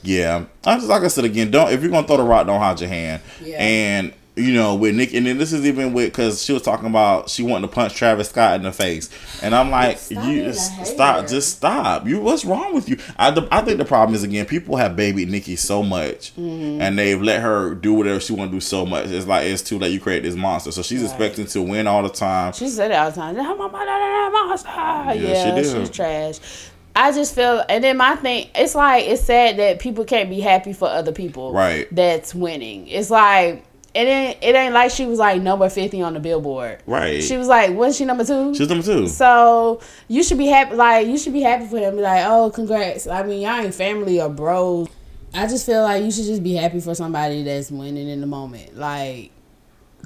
yeah. 0.02 0.46
I 0.64 0.76
just, 0.76 0.88
like 0.88 1.02
I 1.02 1.08
said 1.08 1.24
again, 1.26 1.50
don't, 1.50 1.70
if 1.70 1.82
you're 1.82 1.90
going 1.90 2.02
to 2.04 2.08
throw 2.08 2.16
the 2.16 2.22
rock, 2.22 2.46
don't 2.46 2.58
hide 2.60 2.80
your 2.80 2.88
hand. 2.88 3.20
Yeah. 3.42 3.62
And, 3.62 4.14
you 4.36 4.52
know, 4.52 4.74
with 4.74 4.96
Nick, 4.96 5.14
and 5.14 5.24
then 5.26 5.38
this 5.38 5.52
is 5.52 5.64
even 5.64 5.92
with, 5.92 6.06
because 6.06 6.42
she 6.42 6.52
was 6.52 6.62
talking 6.62 6.86
about 6.86 7.30
she 7.30 7.44
wanting 7.44 7.68
to 7.68 7.72
punch 7.72 7.94
Travis 7.94 8.30
Scott 8.30 8.56
in 8.56 8.62
the 8.62 8.72
face. 8.72 9.08
And 9.42 9.54
I'm 9.54 9.70
like, 9.70 9.96
Stop 9.98 10.24
you 10.24 10.30
being 10.32 10.46
a 10.46 10.48
s- 10.48 10.90
stop, 10.92 11.28
just 11.28 11.56
stop. 11.56 12.04
You, 12.06 12.20
what's 12.20 12.44
wrong 12.44 12.74
with 12.74 12.88
you? 12.88 12.98
I, 13.16 13.28
I 13.52 13.60
think 13.62 13.78
the 13.78 13.84
problem 13.84 14.14
is, 14.16 14.24
again, 14.24 14.44
people 14.46 14.76
have 14.76 14.96
babied 14.96 15.28
Nicki 15.30 15.54
so 15.54 15.82
much 15.84 16.34
Mm-hmm. 16.34 16.80
and 16.82 16.98
they've 16.98 17.22
let 17.22 17.42
her 17.42 17.74
do 17.76 17.94
whatever 17.94 18.18
she 18.18 18.32
want 18.32 18.50
to 18.50 18.56
do 18.56 18.60
so 18.60 18.84
much. 18.84 19.06
It's 19.06 19.26
like, 19.26 19.46
it's 19.46 19.62
too 19.62 19.78
late. 19.78 19.92
You 19.92 20.00
create 20.00 20.24
this 20.24 20.34
monster. 20.34 20.72
So 20.72 20.82
she's 20.82 21.02
Right. 21.02 21.10
expecting 21.10 21.46
to 21.46 21.62
win 21.62 21.86
all 21.86 22.02
the 22.02 22.08
time. 22.08 22.52
She 22.54 22.68
said 22.68 22.90
it 22.90 22.94
all 22.94 23.10
the 23.10 23.16
time. 23.16 23.38
"I'm 23.38 23.60
a 23.60 23.68
monster." 23.68 24.68
she 24.68 25.28
Yeah, 25.28 25.54
did. 25.54 25.64
she's 25.66 25.90
trash. 25.90 26.38
I 26.96 27.12
just 27.12 27.34
feel, 27.34 27.64
and 27.68 27.82
then 27.82 27.96
my 27.96 28.14
thing, 28.16 28.48
it's 28.54 28.74
like 28.74 29.04
it's 29.06 29.22
sad 29.22 29.56
that 29.58 29.80
people 29.80 30.04
can't 30.04 30.30
be 30.30 30.40
happy 30.40 30.72
for 30.72 30.88
other 30.88 31.12
people. 31.12 31.52
Right. 31.52 31.86
That's 31.94 32.34
winning. 32.34 32.86
It's 32.88 33.10
like 33.10 33.64
it 33.94 34.06
ain't. 34.06 34.38
It 34.42 34.54
ain't 34.54 34.74
like 34.74 34.90
she 34.90 35.06
was 35.06 35.18
like 35.18 35.40
number 35.40 35.68
fifty 35.70 36.02
on 36.02 36.14
the 36.14 36.20
Billboard. 36.20 36.82
Right. 36.86 37.22
She 37.22 37.36
was 37.36 37.46
like, 37.48 37.70
wasn't 37.72 37.96
she 37.96 38.04
number 38.04 38.24
two? 38.24 38.54
She's 38.54 38.68
number 38.68 38.84
two. 38.84 39.08
So 39.08 39.80
you 40.08 40.22
should 40.22 40.38
be 40.38 40.46
happy. 40.46 40.74
Like 40.74 41.06
you 41.06 41.16
should 41.18 41.32
be 41.32 41.42
happy 41.42 41.66
for 41.66 41.78
him. 41.78 41.96
Be 41.96 42.02
like, 42.02 42.24
oh, 42.26 42.50
congrats. 42.50 43.06
I 43.06 43.22
mean, 43.22 43.42
y'all 43.42 43.60
ain't 43.60 43.74
family 43.74 44.20
or 44.20 44.28
bros. 44.28 44.88
I 45.32 45.46
just 45.48 45.66
feel 45.66 45.82
like 45.82 46.02
you 46.04 46.10
should 46.12 46.26
just 46.26 46.42
be 46.42 46.54
happy 46.54 46.80
for 46.80 46.94
somebody 46.94 47.42
that's 47.42 47.70
winning 47.70 48.08
in 48.08 48.20
the 48.20 48.26
moment. 48.26 48.76
Like, 48.76 49.30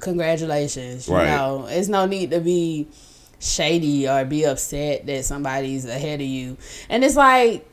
congratulations. 0.01 1.07
You 1.07 1.15
Right. 1.15 1.27
know, 1.27 1.67
it's 1.69 1.87
no 1.87 2.05
need 2.05 2.31
to 2.31 2.39
be 2.39 2.87
shady 3.39 4.07
or 4.09 4.25
be 4.25 4.43
upset 4.45 5.05
that 5.05 5.23
somebody's 5.25 5.85
ahead 5.85 6.19
of 6.19 6.27
you. 6.27 6.57
And 6.89 7.03
it's 7.03 7.15
like 7.15 7.65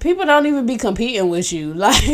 people 0.00 0.24
don't 0.26 0.46
even 0.46 0.66
be 0.66 0.76
competing 0.76 1.28
with 1.28 1.52
you. 1.52 1.74
Like 1.80 2.04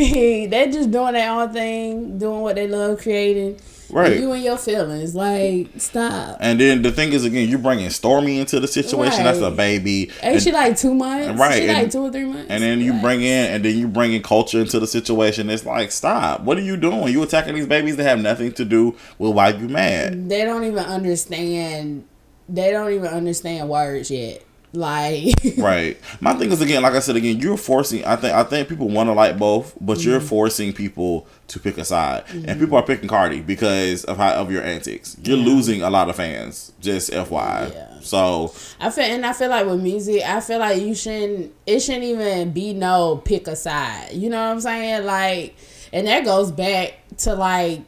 they're 0.50 0.70
just 0.70 0.90
doing 0.90 1.14
their 1.14 1.30
own 1.30 1.52
thing, 1.52 2.18
doing 2.18 2.40
what 2.40 2.56
they 2.56 2.66
love 2.68 3.00
creating. 3.00 3.58
Right. 3.88 4.18
You 4.18 4.32
and 4.32 4.42
your 4.42 4.56
feelings. 4.56 5.14
Like, 5.14 5.68
stop. 5.78 6.38
And 6.40 6.58
then 6.60 6.82
the 6.82 6.90
thing 6.90 7.12
is, 7.12 7.24
again, 7.24 7.48
you 7.48 7.56
bringing 7.56 7.86
Stormi 7.86 8.40
into 8.40 8.58
the 8.58 8.66
situation. 8.66 9.22
That's 9.22 9.38
a 9.38 9.52
baby. 9.52 10.10
Ain't 10.22 10.34
And, 10.34 10.42
she 10.42 10.50
like 10.50 10.76
two 10.76 10.92
months? 10.92 11.38
Right, 11.38 11.54
She 11.62 11.68
and- 11.68 11.78
like 11.78 11.90
two 11.92 12.00
or 12.02 12.10
three 12.10 12.24
months. 12.24 12.46
and 12.50 12.64
then 12.64 12.80
you 12.80 12.94
bring 13.00 13.22
in, 13.22 13.46
and 13.52 13.64
then 13.64 13.78
you 13.78 13.86
bring 13.86 14.12
in 14.12 14.22
Kulture 14.22 14.60
into 14.60 14.80
the 14.80 14.88
situation. 14.88 15.48
It's 15.50 15.64
like, 15.64 15.92
stop. 15.92 16.40
What 16.40 16.58
are 16.58 16.62
you 16.62 16.76
doing? 16.76 17.12
You 17.12 17.22
attacking 17.22 17.54
these 17.54 17.68
babies 17.68 17.94
that 17.96 18.02
have 18.02 18.18
nothing 18.20 18.50
to 18.54 18.64
do 18.64 18.96
with 19.18 19.32
why 19.34 19.50
you 19.50 19.68
mad. 19.68 20.28
they 20.28 20.44
don't 20.44 20.64
even 20.64 20.84
understand. 20.84 22.04
They 22.48 22.70
don't 22.72 22.92
even 22.92 23.06
understand 23.06 23.68
words 23.68 24.10
yet. 24.10 24.42
Like 24.76 25.34
right. 25.58 25.96
My 26.20 26.34
thing 26.34 26.52
is 26.52 26.60
again, 26.60 26.82
like 26.82 26.92
I 26.94 27.00
said 27.00 27.16
again, 27.16 27.38
you're 27.40 27.56
forcing. 27.56 28.04
I 28.04 28.16
think 28.16 28.34
I 28.34 28.44
think 28.44 28.68
people 28.68 28.88
want 28.88 29.08
to 29.08 29.12
like 29.12 29.38
both, 29.38 29.74
but 29.80 30.04
you're 30.04 30.18
Mm-hmm. 30.18 30.28
forcing 30.28 30.72
people 30.72 31.26
to 31.48 31.58
pick 31.60 31.78
a 31.78 31.84
side, 31.84 32.24
and 32.28 32.58
people 32.60 32.76
are 32.76 32.82
picking 32.82 33.08
Cardi 33.08 33.40
because 33.40 34.04
of 34.04 34.16
how 34.18 34.34
of 34.34 34.50
your 34.52 34.62
antics. 34.62 35.16
You're 35.22 35.36
Yeah. 35.38 35.44
losing 35.44 35.82
a 35.82 35.90
lot 35.90 36.08
of 36.10 36.16
fans. 36.16 36.72
Just 36.80 37.10
FYI. 37.10 37.72
Yeah. 37.72 38.00
So 38.00 38.52
I 38.80 38.90
feel 38.90 39.04
and 39.04 39.24
I 39.26 39.32
feel 39.32 39.48
like 39.50 39.66
with 39.66 39.80
music, 39.82 40.22
I 40.24 40.40
feel 40.40 40.58
like 40.58 40.80
you 40.82 40.94
shouldn't 40.94 41.52
it 41.66 41.80
shouldn't 41.80 42.04
even 42.04 42.52
be 42.52 42.72
no 42.74 43.16
pick 43.24 43.48
a 43.48 43.56
side. 43.56 44.12
You 44.12 44.28
know 44.30 44.38
what 44.44 44.52
I'm 44.52 44.60
saying? 44.60 45.04
Like 45.06 45.56
and 45.92 46.06
that 46.06 46.24
goes 46.24 46.50
back 46.52 46.94
to 47.18 47.34
like 47.34 47.82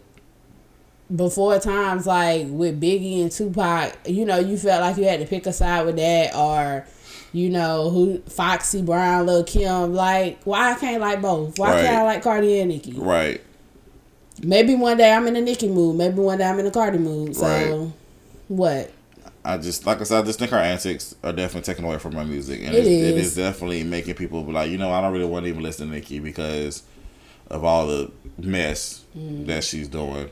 before 1.14 1.58
times 1.58 2.06
like 2.06 2.46
with 2.48 2.80
Biggie 2.80 3.22
and 3.22 3.32
Tupac, 3.32 3.96
you 4.06 4.24
know, 4.24 4.38
you 4.38 4.58
felt 4.58 4.82
like 4.82 4.96
you 4.96 5.04
had 5.04 5.20
to 5.20 5.26
pick 5.26 5.46
a 5.46 5.52
side 5.52 5.86
with 5.86 5.96
that 5.96 6.34
or 6.34 6.86
you 7.32 7.50
know, 7.50 7.90
who 7.90 8.18
Foxy 8.22 8.80
Brown, 8.82 9.26
Lil 9.26 9.44
Kim, 9.44 9.92
like 9.94 10.42
why 10.44 10.72
I 10.72 10.74
can't 10.74 11.00
like 11.00 11.20
both? 11.20 11.58
Why 11.58 11.72
can't 11.72 11.98
I 11.98 12.02
like 12.04 12.22
Cardi 12.22 12.60
and 12.60 12.70
Nicki? 12.70 12.92
right. 12.96 13.40
Maybe 14.42 14.74
one 14.76 14.96
day 14.96 15.12
I'm 15.12 15.26
in 15.26 15.34
a 15.36 15.40
Nicki 15.40 15.68
mood, 15.68 15.96
maybe 15.96 16.20
one 16.20 16.38
day 16.38 16.44
I'm 16.44 16.58
in 16.60 16.66
a 16.66 16.70
Cardi 16.70 16.98
mood. 16.98 17.34
So 17.36 17.44
Right. 17.44 17.92
what? 18.48 18.90
I 19.44 19.56
just 19.58 19.84
like 19.86 20.00
I 20.00 20.04
said, 20.04 20.22
I 20.22 20.26
just 20.26 20.38
think 20.38 20.50
her 20.52 20.58
antics 20.58 21.14
are 21.24 21.32
definitely 21.32 21.62
taken 21.72 21.84
away 21.84 21.98
from 21.98 22.14
my 22.14 22.24
music, 22.24 22.60
and 22.62 22.74
It 22.74 22.78
it's, 22.80 22.88
it 22.88 23.16
is. 23.18 23.26
is 23.28 23.36
definitely 23.36 23.82
making 23.82 24.14
people 24.14 24.42
be 24.42 24.52
like, 24.52 24.70
you 24.70 24.78
know, 24.78 24.90
I 24.92 25.00
don't 25.00 25.12
really 25.12 25.24
want 25.26 25.44
to 25.44 25.48
even 25.50 25.62
listen 25.62 25.88
to 25.88 25.94
Nicki 25.94 26.18
because 26.20 26.82
of 27.48 27.64
all 27.64 27.86
the 27.86 28.10
mess 28.38 29.04
Mm. 29.16 29.46
that 29.46 29.64
she's 29.64 29.88
doing. 29.88 30.30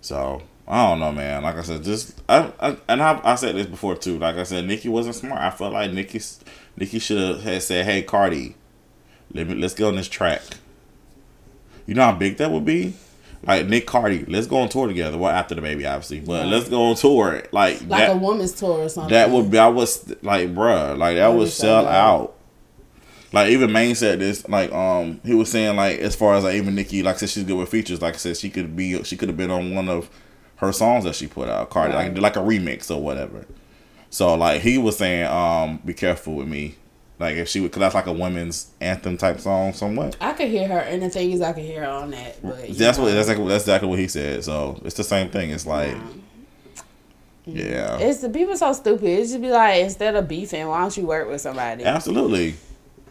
So 0.00 0.42
I 0.66 0.88
don't 0.88 1.00
know, 1.00 1.12
man. 1.12 1.42
Like 1.42 1.56
I 1.56 1.62
said, 1.62 1.82
just 1.82 2.20
I, 2.28 2.52
I 2.60 2.76
and 2.88 3.02
I, 3.02 3.20
I 3.24 3.34
said 3.34 3.56
this 3.56 3.66
before 3.66 3.96
too. 3.96 4.18
Like 4.18 4.36
I 4.36 4.42
said, 4.44 4.66
Nicki 4.66 4.88
wasn't 4.88 5.14
smart. 5.16 5.40
I 5.40 5.50
felt 5.50 5.72
like 5.72 5.92
Nicki 5.92 6.20
Nicki 6.76 6.98
should 6.98 7.40
have 7.40 7.62
said, 7.62 7.84
"Hey, 7.86 8.02
Cardi, 8.02 8.54
let 9.32 9.46
me 9.48 9.54
let's 9.54 9.74
get 9.74 9.84
on 9.86 9.96
this 9.96 10.08
track." 10.08 10.42
You 11.86 11.94
know 11.94 12.04
how 12.04 12.12
big 12.12 12.36
that 12.36 12.50
would 12.50 12.64
be. 12.64 12.94
Like 13.44 13.66
Nick 13.66 13.86
Cardi, 13.86 14.24
let's 14.26 14.46
go 14.48 14.58
on 14.58 14.68
tour 14.68 14.88
together. 14.88 15.16
Well, 15.16 15.30
after 15.30 15.54
the 15.54 15.62
baby, 15.62 15.86
obviously, 15.86 16.20
but 16.20 16.46
let's 16.46 16.68
go 16.68 16.82
on 16.90 16.96
tour. 16.96 17.44
Like, 17.52 17.80
Like 17.82 17.88
that, 17.88 18.10
a 18.10 18.16
woman's 18.16 18.52
tour 18.52 18.80
or 18.80 18.88
something. 18.88 19.12
that 19.12 19.30
would 19.30 19.50
be. 19.50 19.58
I 19.58 19.68
was 19.68 20.08
like, 20.22 20.52
bruh, 20.54 20.98
like 20.98 21.16
that 21.16 21.28
would 21.28 21.48
sell 21.48 21.86
out. 21.86 22.34
Like 23.32 23.50
even 23.50 23.72
Maine 23.72 23.94
said 23.94 24.20
this. 24.20 24.48
Like 24.48 24.72
um, 24.72 25.20
he 25.24 25.34
was 25.34 25.50
saying 25.50 25.76
like 25.76 25.98
as 25.98 26.16
far 26.16 26.34
as 26.34 26.44
like 26.44 26.54
even 26.54 26.74
Nicki, 26.74 27.02
like 27.02 27.16
I 27.16 27.18
said 27.18 27.28
she's 27.30 27.44
good 27.44 27.56
with 27.58 27.68
features. 27.68 28.00
Like 28.00 28.14
I 28.14 28.18
said, 28.18 28.36
she 28.36 28.48
could 28.50 28.74
be. 28.74 29.02
She 29.04 29.16
could 29.16 29.28
have 29.28 29.36
been 29.36 29.50
on 29.50 29.74
one 29.74 29.88
of 29.88 30.08
her 30.56 30.72
songs 30.72 31.04
that 31.04 31.14
she 31.14 31.26
put 31.26 31.48
out, 31.48 31.70
Cardi, 31.70 31.94
Right. 31.94 32.12
like 32.14 32.18
like 32.22 32.36
a 32.36 32.40
remix 32.40 32.90
or 32.90 33.00
whatever. 33.02 33.44
So 34.10 34.34
like 34.34 34.62
he 34.62 34.78
was 34.78 34.96
saying, 34.96 35.26
um, 35.26 35.80
be 35.84 35.92
careful 35.94 36.34
with 36.36 36.48
me. 36.48 36.76
Like 37.20 37.36
if 37.36 37.48
she 37.48 37.60
would, 37.60 37.70
cause 37.72 37.80
that's 37.80 37.94
like 37.96 38.06
a 38.06 38.12
women's 38.12 38.68
anthem 38.80 39.16
type 39.18 39.40
song, 39.40 39.72
somewhat. 39.72 40.16
I 40.20 40.32
could 40.32 40.48
hear 40.48 40.66
her, 40.68 40.78
and 40.78 41.02
the 41.02 41.10
thing 41.10 41.32
is, 41.32 41.40
I 41.42 41.52
could 41.52 41.64
hear 41.64 41.82
her 41.82 41.90
on 41.90 42.12
that. 42.12 42.40
But 42.42 42.68
That's 42.78 42.96
what 42.96 43.12
that's 43.12 43.28
like 43.28 43.36
that's 43.38 43.64
exactly 43.64 43.88
what 43.88 43.98
he 43.98 44.06
said. 44.08 44.42
So 44.44 44.80
it's 44.84 44.94
the 44.96 45.02
same 45.04 45.28
thing. 45.28 45.50
It's 45.50 45.66
like, 45.66 45.96
yeah, 47.44 47.96
It's 47.98 48.20
the 48.20 48.28
people 48.28 48.56
so 48.56 48.72
stupid. 48.72 49.04
It 49.04 49.22
just 49.24 49.40
be 49.40 49.50
like 49.50 49.82
instead 49.82 50.14
of 50.14 50.28
beefing, 50.28 50.66
why 50.68 50.80
don't 50.82 50.96
you 50.96 51.06
work 51.06 51.28
with 51.28 51.40
somebody? 51.40 51.84
absolutely, 51.84 52.54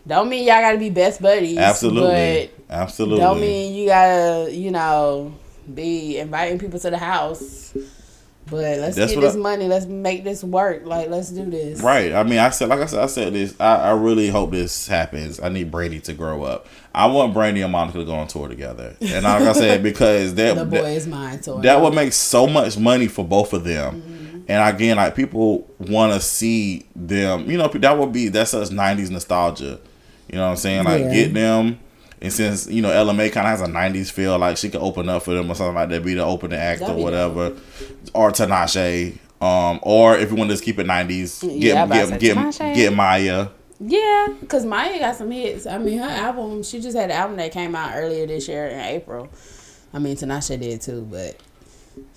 Don't 0.08 0.30
mean 0.30 0.46
y'all 0.48 0.62
gotta 0.62 0.78
be 0.78 0.90
best 0.90 1.22
buddies. 1.22 1.58
absolutely, 1.58 2.50
absolutely. 2.70 3.20
Don't 3.20 3.42
mean 3.42 3.76
you 3.76 3.88
gotta, 3.88 4.50
you 4.52 4.72
know, 4.72 5.34
be 5.74 6.18
inviting 6.18 6.60
people 6.60 6.80
to 6.80 6.90
the 6.90 6.98
house. 6.98 7.76
But 8.50 8.80
let's 8.80 8.96
That's 8.96 9.14
get 9.14 9.20
this 9.20 9.36
I- 9.36 9.40
money. 9.40 9.68
Let's 9.68 9.86
make 9.86 10.24
this 10.24 10.42
work. 10.42 10.86
Like 10.86 11.10
let's 11.10 11.32
do 11.32 11.50
this. 11.50 11.82
Right. 11.82 12.14
I 12.14 12.24
mean, 12.24 12.40
I 12.40 12.50
said, 12.50 12.70
like 12.70 12.80
I 12.80 12.86
said, 12.86 13.04
I 13.04 13.08
said 13.08 13.34
this. 13.34 13.54
I, 13.60 13.76
I 13.76 13.92
really 13.92 14.30
hope 14.30 14.52
this 14.52 14.88
happens. 14.88 15.42
I 15.42 15.50
need 15.50 15.70
Brady 15.70 16.00
to 16.02 16.14
grow 16.14 16.44
up. 16.44 16.68
I 16.96 17.08
want 17.08 17.34
Brandy 17.34 17.62
and 17.62 17.74
Monica 17.74 17.98
to 17.98 18.06
go 18.06 18.14
on 18.14 18.28
tour 18.28 18.48
together. 18.48 18.96
And 19.02 19.26
like 19.26 19.42
I 19.42 19.52
said, 19.52 19.84
because 19.84 20.34
that 20.36 20.56
The 20.56 20.64
boy 20.64 20.82
that, 20.84 20.92
is 20.92 21.08
mine. 21.08 21.44
So 21.44 21.60
that 21.60 21.82
would 21.82 21.94
make 21.94 22.14
so 22.14 22.48
much 22.48 22.78
money 22.78 23.08
for 23.08 23.26
both 23.26 23.52
of 23.52 23.66
them. 23.66 24.02
Mm-hmm. 24.02 24.42
And 24.48 24.76
again, 24.76 24.96
like 24.96 25.14
people 25.14 25.70
want 25.78 26.14
to 26.14 26.22
see 26.22 26.86
them. 26.96 27.52
You 27.52 27.58
know, 27.58 27.68
that 27.68 27.98
would 27.98 28.14
be 28.14 28.30
that's 28.30 28.54
us 28.54 28.70
'90s 28.70 29.10
nostalgia. 29.10 29.78
You 30.30 30.36
know 30.36 30.44
what 30.46 30.52
I'm 30.52 30.58
saying? 30.58 30.84
Like 30.86 31.02
Yeah. 31.04 31.14
get 31.14 31.34
them. 31.34 31.80
And 32.22 32.34
since 32.34 32.68
you 32.68 32.82
know 32.82 32.90
Ella 32.90 33.14
Mai 33.14 33.30
kind 33.30 33.46
of 33.48 33.52
has 33.52 33.62
a 33.62 33.72
'90s 33.72 34.10
feel, 34.12 34.38
like 34.40 34.58
she 34.58 34.70
could 34.70 34.82
open 34.82 35.08
up 35.08 35.24
for 35.24 35.34
them 35.34 35.52
or 35.52 35.56
something 35.56 35.76
like 35.76 35.90
that, 35.90 36.04
be 36.04 36.16
the 36.16 36.24
opening 36.26 36.58
act 36.60 36.80
That'd 36.80 36.96
or 36.96 36.98
be 36.98 37.04
whatever, 37.04 37.54
or 38.14 38.32
Tinashe. 38.32 39.18
Um, 39.40 39.80
or 39.84 40.18
if 40.18 40.32
you 40.32 40.36
want 40.36 40.50
to 40.50 40.54
just 40.56 40.64
keep 40.64 40.80
it 40.80 40.88
'90s, 40.88 41.42
get 41.42 41.52
Yeah, 41.52 41.84
I 41.84 41.88
get 41.88 42.20
get, 42.20 42.38
Tinashe. 42.38 42.76
get 42.76 42.94
Mya. 42.94 43.52
Yeah, 43.80 44.28
cause 44.48 44.66
Mya 44.66 44.98
got 44.98 45.16
some 45.16 45.30
hits. 45.30 45.68
I 45.68 45.78
mean, 45.78 46.00
her 46.00 46.10
album. 46.10 46.64
She 46.64 46.82
just 46.82 46.98
had 46.98 47.12
an 47.12 47.16
album 47.18 47.38
that 47.38 47.52
came 47.52 47.76
out 47.76 47.92
earlier 47.96 48.26
this 48.26 48.48
year 48.48 48.66
in 48.68 48.80
April. 48.80 49.30
I 49.94 50.00
mean, 50.00 50.16
Tinashe 50.18 50.60
did 50.60 50.82
too, 50.82 51.08
but 51.10 51.36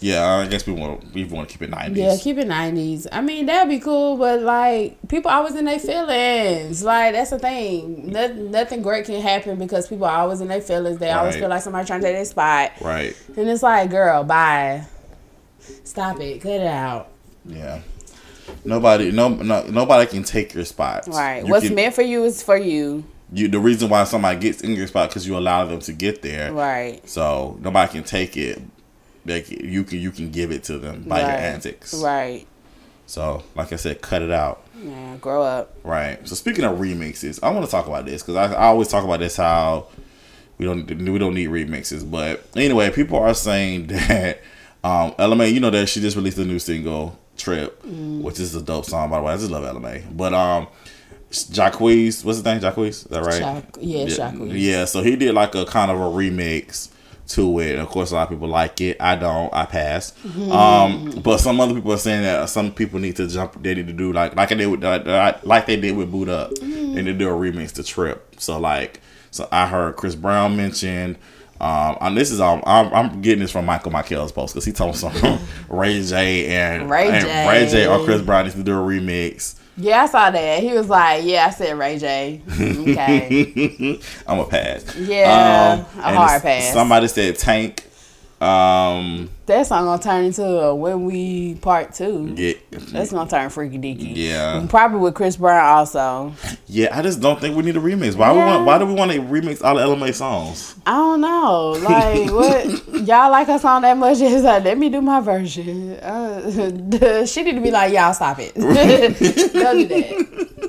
Yeah, 0.01 0.27
I 0.37 0.47
guess 0.47 0.67
we 0.67 0.73
want 0.73 1.13
we 1.15 1.25
want 1.25 1.49
to 1.49 1.53
keep 1.59 1.63
it 1.69 1.71
'90s. 1.71 1.97
yeah, 1.97 2.17
keep 2.19 2.39
it 2.39 2.47
nineties. 2.47 3.07
I 3.13 3.21
mean, 3.21 3.47
that'd 3.47 3.69
be 3.69 3.79
cool, 3.81 4.17
but 4.17 4.41
like 4.41 4.97
people 5.09 5.31
always 5.31 5.55
in 5.55 5.65
their 5.67 5.79
feelings. 5.79 6.83
Like 6.83 7.13
that's 7.13 7.31
the 7.31 7.39
thing. 7.39 8.11
Nothing, 8.11 8.51
nothing 8.51 8.83
great 8.83 9.05
can 9.07 9.21
happen 9.21 9.59
because 9.59 9.89
people 9.89 10.07
are 10.07 10.19
always 10.19 10.41
in 10.41 10.49
their 10.49 10.61
feelings. 10.63 10.99
They 10.99 11.11
always 11.11 11.35
Right. 11.35 11.41
feel 11.41 11.51
like 11.51 11.63
somebody 11.63 11.87
trying 11.87 12.01
to 12.01 12.07
take 12.07 12.17
their 12.17 12.25
spot, 12.25 12.73
right. 12.81 13.15
and 13.37 13.49
it's 13.49 13.63
like, 13.63 13.91
girl, 13.91 14.25
bye. 14.25 14.85
Stop 15.85 16.21
it. 16.21 16.41
Cut 16.41 16.53
it 16.53 16.67
out. 16.67 17.09
Yeah. 17.45 17.81
Nobody, 18.65 19.11
no, 19.13 19.29
no, 19.29 19.63
nobody 19.67 20.07
can 20.11 20.23
take 20.25 20.55
your 20.55 20.65
spot. 20.65 21.07
Right. 21.07 21.45
You 21.45 21.51
What's 21.51 21.67
can- 21.67 21.75
meant 21.75 21.95
for 21.95 22.03
you 22.03 22.25
is 22.25 22.43
for 22.43 22.57
you. 22.57 23.05
You 23.33 23.47
the 23.49 23.61
reason 23.61 23.89
why 23.89 24.03
somebody 24.05 24.41
gets 24.41 24.61
in 24.61 24.73
your 24.75 24.89
spot 24.89 25.09
because 25.11 25.27
you 25.27 25.37
allow 25.37 25.65
them 25.65 25.79
to 25.81 25.93
get 25.93 26.21
there. 26.23 26.53
Right. 26.53 27.07
So 27.09 27.59
nobody 27.61 27.93
can 27.93 28.03
take 28.03 28.37
it. 28.37 28.61
Can, 29.39 29.69
you 29.69 29.85
can 29.85 29.99
you 29.99 30.11
can 30.11 30.31
give 30.31 30.51
it 30.51 30.65
to 30.65 30.79
them 30.79 31.03
by 31.03 31.21
your 31.21 31.31
antics. 31.31 31.95
Right. 31.95 32.47
So 33.07 33.43
like 33.55 33.73
I 33.73 33.77
said, 33.77 34.01
cut 34.03 34.23
it 34.23 34.31
out. 34.31 34.65
Yeah. 34.83 35.17
Grow 35.17 35.43
up. 35.43 35.77
Right. 35.85 36.27
So 36.27 36.35
speaking 36.35 36.65
of 36.65 36.79
remixes, 36.79 37.41
I 37.43 37.51
want 37.51 37.65
to 37.65 37.71
talk 37.71 37.87
about 37.87 38.07
this 38.07 38.23
because 38.23 38.37
I, 38.37 38.53
I 38.55 38.67
always 38.67 38.89
talk 38.89 39.05
about 39.05 39.21
this 39.21 39.37
how 39.37 39.87
we 40.59 40.67
don't 40.67 40.87
we 40.87 41.19
don't 41.19 41.35
need 41.35 41.49
remixes. 41.49 42.09
But 42.09 42.45
anyway, 42.57 42.91
people 42.91 43.19
are 43.19 43.35
saying 43.35 43.87
that 43.89 44.41
um, 44.85 45.15
Ella 45.19 45.37
Mai, 45.37 45.47
you 45.47 45.61
know 45.61 45.71
that 45.71 45.89
she 45.89 46.01
just 46.01 46.17
released 46.17 46.39
a 46.39 46.45
new 46.45 46.59
single, 46.59 47.19
Trip, 47.37 47.83
which 47.85 48.39
is 48.39 48.55
a 48.55 48.63
dope 48.63 48.85
song 48.85 49.11
by 49.11 49.19
the 49.19 49.23
way. 49.23 49.33
I 49.33 49.37
just 49.37 49.51
love 49.51 49.65
Ella 49.65 49.81
Mai. 49.81 50.05
But 50.13 50.35
um, 50.35 50.69
Jacquees, 51.31 52.25
what's 52.25 52.39
his 52.39 52.45
name? 52.45 52.61
Jacquees, 52.61 52.89
is 52.89 53.05
that 53.05 53.23
right? 53.23 53.39
Shock. 53.39 53.79
Yeah. 53.81 54.07
Shock. 54.09 54.35
Yeah, 54.39 54.85
so 54.85 55.03
he 55.03 55.17
did 55.17 55.35
like 55.35 55.55
a 55.55 55.65
kind 55.65 55.91
of 55.91 55.99
a 55.99 56.05
remix 56.05 56.91
to 57.31 57.61
it. 57.61 57.79
Of 57.79 57.89
course, 57.89 58.11
a 58.11 58.15
lot 58.15 58.25
of 58.25 58.29
people 58.31 58.49
like 58.49 58.81
it. 58.81 58.97
I 59.01 59.17
don't. 59.17 59.53
I 59.55 59.65
pass. 59.65 60.13
Mm-hmm. 60.25 60.53
Um, 60.53 61.11
but 61.23 61.39
some 61.39 61.61
other 61.61 61.75
people 61.75 61.93
are 61.93 61.99
saying 61.99 62.23
that 62.23 62.49
some 62.49 62.73
people 62.73 62.99
need 62.99 63.17
to 63.17 63.29
jump. 63.29 63.63
They 63.63 63.75
need 63.75 63.87
to 63.87 63.93
do 63.93 64.13
like 64.13 64.35
like 64.37 64.49
they 64.49 64.57
did 64.57 64.67
with 64.67 64.83
like, 64.83 65.45
like 65.45 65.67
they 65.67 65.77
did 65.77 65.97
with 65.97 66.11
Boo'd 66.11 66.29
Up. 66.29 66.51
Mm-hmm. 66.51 66.95
They 66.95 67.03
need 67.03 67.13
to 67.13 67.19
do 67.19 67.29
a 67.29 67.33
remix 67.33 67.73
to 67.75 67.85
Trip. 67.85 68.35
So 68.39 68.59
like, 68.59 69.01
so 69.31 69.49
I 69.53 69.67
heard 69.67 69.97
Chris 69.97 70.15
Brown 70.15 70.57
mentioned. 70.57 71.19
Um, 71.61 71.99
and 72.01 72.17
this 72.17 72.31
is 72.31 72.41
um, 72.41 72.63
I'm, 72.65 72.93
I'm 72.93 73.21
getting 73.21 73.41
this 73.41 73.51
from 73.51 73.67
Michael 73.67 73.93
Michael's 73.93 74.33
post 74.33 74.55
because 74.55 74.65
he 74.65 74.73
told 74.73 74.97
some 74.97 75.13
Ray 75.69 76.03
J 76.03 76.47
and 76.47 76.89
Ray 76.89 77.09
and 77.11 77.27
J. 77.27 77.49
Ray 77.49 77.69
J 77.69 77.87
or 77.87 78.03
Chris 78.05 78.23
Brown 78.23 78.45
needs 78.45 78.57
to 78.57 78.63
do 78.63 78.73
a 78.73 78.83
remix. 78.83 79.60
Yeah, 79.77 80.03
I 80.03 80.07
saw 80.07 80.31
that. 80.31 80.63
He 80.63 80.73
was 80.73 80.89
like, 80.89 81.25
"Yeah, 81.25 81.47
I 81.47 81.51
said 81.51 81.79
Ray 81.79 81.99
J." 81.99 82.41
Okay. 82.91 83.99
I'm 84.27 84.39
a 84.41 84.45
pass. 84.45 84.95
Yeah, 84.97 85.85
I'm 85.97 86.15
a 86.15 86.17
hard 86.17 86.43
pass. 86.43 86.73
Somebody 86.73 87.09
said 87.09 87.37
Tank. 87.39 87.85
Um, 88.41 89.29
that 89.45 89.67
song 89.67 89.85
gonna 89.85 90.03
turn 90.03 90.25
into 90.25 90.43
a 90.43 90.75
when 90.75 91.05
we 91.05 91.57
part 91.57 91.93
two. 91.93 92.33
yeah, 92.39 92.55
That's 92.71 93.13
gonna 93.13 93.29
turn 93.29 93.51
freaky 93.51 93.79
deaky. 93.79 94.13
yeah, 94.17 94.65
Probably 94.67 94.99
with 94.99 95.15
Chris 95.15 95.37
Brown 95.37 95.63
also. 95.63 96.33
yeah. 96.67 96.97
I 96.97 97.03
just 97.03 97.21
don't 97.21 97.39
think 97.39 97.55
we 97.55 97.63
need 97.65 97.77
a 97.77 97.81
remix. 97.81 98.17
Why 98.17 98.33
we 98.33 98.39
want? 98.39 98.65
Why 98.65 98.79
do 98.79 98.87
we 98.87 98.95
want 98.95 99.13
to 99.13 99.19
remix 99.21 99.63
all 99.63 99.75
the 99.77 99.83
Ella 99.83 99.97
Mai 99.97 100.13
songs? 100.13 100.75
I 100.87 100.93
don't 100.93 101.21
know. 101.21 101.77
Like 101.83 102.31
what 102.33 103.07
y'all 103.07 103.31
like 103.31 103.47
her 103.49 103.59
song 103.59 103.83
that 103.83 103.97
much? 103.99 104.19
It's 104.21 104.43
like 104.45 104.65
let 104.65 104.79
me 104.79 104.89
do 104.89 105.03
my 105.03 105.21
version. 105.21 105.93
Uh, 105.97 107.27
she 107.27 107.43
need 107.43 107.57
to 107.57 107.61
be 107.61 107.71
like 107.71 107.93
y'all 107.93 108.15
stop 108.15 108.39
it. 108.41 108.55
don't 108.55 109.77
do 109.77 109.87
that. 109.89 110.60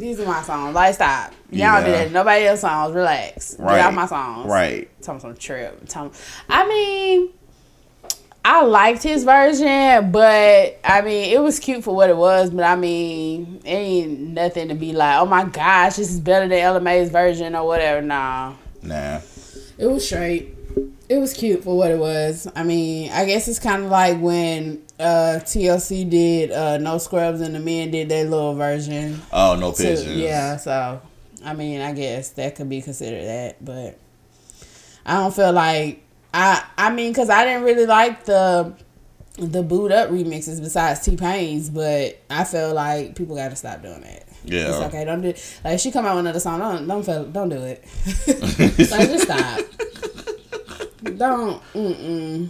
These 0.00 0.18
are 0.20 0.26
my 0.26 0.42
songs. 0.42 0.74
Like 0.74 0.94
stop. 0.94 1.32
Y'all 1.50 1.84
do 1.84 1.90
that. 1.92 2.10
Nobody 2.10 2.46
else 2.46 2.60
songs. 2.60 2.94
Relax. 2.94 3.56
Right. 3.58 3.82
Get 3.82 3.92
my 3.94 4.06
songs. 4.06 4.46
Right. 4.48 4.88
Tell 5.02 5.14
me 5.14 5.20
some 5.20 5.36
trip. 5.36 5.86
Tell 5.88 6.06
me. 6.06 6.10
I 6.48 6.66
mean, 6.66 7.30
I 8.42 8.64
liked 8.64 9.02
his 9.02 9.24
version, 9.24 10.10
but 10.10 10.80
I 10.82 11.02
mean, 11.04 11.30
it 11.32 11.40
was 11.42 11.58
cute 11.58 11.84
for 11.84 11.94
what 11.94 12.08
it 12.08 12.16
was. 12.16 12.48
But 12.50 12.64
I 12.64 12.76
mean, 12.76 13.60
it 13.64 13.68
ain't 13.68 14.20
nothing 14.20 14.68
to 14.68 14.74
be 14.74 14.92
like, 14.92 15.18
oh 15.20 15.26
my 15.26 15.44
gosh, 15.44 15.96
this 15.96 16.10
is 16.10 16.18
better 16.20 16.48
than 16.48 16.58
Ella 16.58 16.80
Mai's 16.80 17.10
version 17.10 17.54
or 17.54 17.66
whatever. 17.66 18.00
Nah, 18.00 18.54
Nah. 18.82 19.20
it 19.76 19.86
was 19.86 20.06
straight. 20.06 20.56
It 21.08 21.18
was 21.18 21.32
cute 21.32 21.64
for 21.64 21.76
what 21.76 21.90
it 21.90 21.98
was. 21.98 22.46
I 22.54 22.62
mean, 22.62 23.10
I 23.10 23.24
guess 23.24 23.48
it's 23.48 23.58
kind 23.58 23.84
of 23.84 23.90
like 23.90 24.20
when 24.20 24.82
uh, 25.00 25.40
TLC 25.42 26.08
did 26.08 26.52
uh, 26.52 26.78
No 26.78 26.98
Scrubs 26.98 27.40
and 27.40 27.54
the 27.54 27.58
men 27.58 27.90
did 27.90 28.08
their 28.08 28.24
little 28.24 28.54
version. 28.54 29.20
Oh, 29.32 29.56
no 29.56 29.72
pigeons. 29.72 30.06
yeah, 30.06 30.56
so 30.56 31.00
I 31.44 31.54
mean, 31.54 31.80
I 31.80 31.92
guess 31.92 32.30
that 32.30 32.54
could 32.54 32.68
be 32.68 32.82
considered 32.82 33.24
that, 33.24 33.64
but 33.64 33.98
I 35.06 35.14
don't 35.14 35.34
feel 35.34 35.52
like 35.52 36.02
I. 36.32 36.64
I 36.76 36.90
mean, 36.90 37.12
because 37.12 37.30
I 37.30 37.44
didn't 37.44 37.64
really 37.64 37.86
like 37.86 38.24
the 38.24 38.74
the 39.36 39.62
Boo'd 39.62 39.92
Up 39.92 40.10
remixes 40.10 40.60
besides 40.60 41.00
T 41.00 41.16
Pain's, 41.16 41.70
but 41.70 42.20
I 42.28 42.44
feel 42.44 42.74
like 42.74 43.16
people 43.16 43.36
got 43.36 43.48
to 43.48 43.56
stop 43.56 43.82
doing 43.82 44.02
that. 44.02 44.28
Yeah. 44.44 44.68
It's 44.68 44.94
okay. 44.94 45.04
Don't 45.04 45.22
do 45.22 45.34
like 45.64 45.78
she 45.80 45.90
come 45.90 46.06
out 46.06 46.16
with 46.16 46.20
another 46.20 46.40
song. 46.40 46.60
Don't 46.60 46.86
don't 46.86 47.02
feel, 47.04 47.24
don't 47.24 47.48
do 47.48 47.56
it. 47.56 47.84
like 48.90 49.08
just 49.08 49.24
stop. 49.24 49.60
Don't. 51.04 51.62
Mm-mm. 51.74 52.48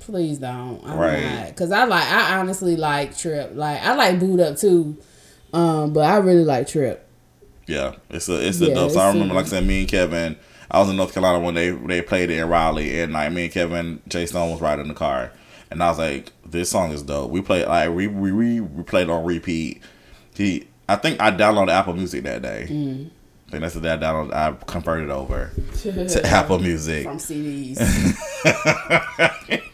Please 0.00 0.38
don't. 0.38 0.82
I'm 0.86 0.98
Right. 0.98 1.22
not. 1.46 1.56
Cause 1.56 1.70
I 1.70 1.84
like. 1.84 2.04
I 2.04 2.38
honestly 2.38 2.76
like 2.76 3.16
Trip. 3.16 3.52
Like 3.54 3.82
I 3.82 3.94
like 3.94 4.18
Boo'd 4.18 4.40
Up 4.40 4.56
too. 4.56 4.96
Um, 5.52 5.92
but 5.92 6.00
I 6.04 6.16
really 6.18 6.44
like 6.44 6.66
Trip. 6.66 7.04
Yeah, 7.66 7.96
it's 8.10 8.28
a 8.28 8.46
it's 8.46 8.60
a 8.62 8.68
Yeah, 8.68 8.74
dope. 8.74 8.92
So 8.92 9.00
I 9.00 9.08
remember, 9.12 9.34
like 9.34 9.44
I 9.46 9.48
said, 9.48 9.66
me 9.66 9.80
and 9.80 9.88
Kevin. 9.88 10.36
I 10.70 10.80
was 10.80 10.88
in 10.90 10.96
North 10.96 11.12
Carolina 11.14 11.42
when 11.44 11.54
they 11.54 11.70
they 11.70 12.02
played 12.02 12.30
it 12.30 12.38
in 12.38 12.48
Raleigh, 12.48 13.00
and 13.00 13.12
like 13.12 13.32
me 13.32 13.44
and 13.44 13.52
Kevin, 13.52 14.00
Jay 14.08 14.26
Stone 14.26 14.50
was 14.50 14.60
riding 14.60 14.88
the 14.88 14.94
car, 14.94 15.32
and 15.70 15.82
I 15.82 15.88
was 15.88 15.98
like, 15.98 16.32
"This 16.46 16.70
song 16.70 16.92
is 16.92 17.02
dope." 17.02 17.30
We 17.30 17.40
played 17.42 17.66
like 17.66 17.90
we 17.90 18.06
we 18.06 18.32
we, 18.32 18.60
we 18.60 18.82
played 18.84 19.08
on 19.10 19.24
repeat. 19.24 19.82
He, 20.34 20.66
I 20.88 20.96
think 20.96 21.20
I 21.20 21.30
downloaded 21.30 21.70
Apple 21.70 21.94
Music 21.94 22.22
that 22.24 22.42
day. 22.42 22.66
Mm. 22.70 23.10
I 23.48 23.50
think 23.50 23.62
that's 23.62 23.74
the 23.74 23.80
day 23.80 23.92
I 23.92 23.96
downloaded. 23.96 24.34
I 24.34 24.52
converted 24.66 25.08
over 25.08 25.50
to 25.82 26.26
Apple 26.26 26.58
Music. 26.58 27.04
from 27.04 27.16
CDs. 27.16 27.78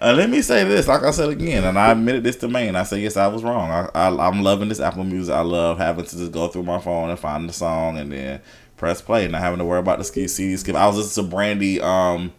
Uh, 0.00 0.12
let 0.12 0.30
me 0.30 0.40
say 0.42 0.62
this, 0.62 0.86
like 0.86 1.02
I 1.02 1.10
said 1.10 1.28
again, 1.28 1.64
and 1.64 1.76
I 1.76 1.90
admitted 1.90 2.22
this 2.22 2.36
to 2.36 2.46
Maine. 2.48 2.76
I 2.76 2.84
said 2.84 3.00
yes, 3.00 3.16
I 3.16 3.26
was 3.26 3.42
wrong. 3.42 3.68
I, 3.68 3.88
I 3.96 4.28
I'm 4.28 4.44
loving 4.44 4.68
this 4.68 4.78
Apple 4.78 5.02
Music. 5.02 5.34
I 5.34 5.40
love 5.40 5.78
having 5.78 6.04
to 6.04 6.16
just 6.16 6.30
go 6.30 6.46
through 6.46 6.62
my 6.62 6.78
phone 6.78 7.10
and 7.10 7.18
find 7.18 7.48
the 7.48 7.52
song 7.52 7.98
and 7.98 8.12
then 8.12 8.40
press 8.76 9.02
play, 9.02 9.24
and 9.24 9.32
not 9.32 9.40
having 9.40 9.58
to 9.58 9.64
worry 9.64 9.80
about 9.80 9.98
the 9.98 10.04
ski 10.04 10.28
CD 10.28 10.56
skip. 10.56 10.76
I 10.76 10.86
was 10.86 10.98
listening 10.98 11.26
to 11.28 11.34
Brandy, 11.34 11.80
um, 11.80 12.32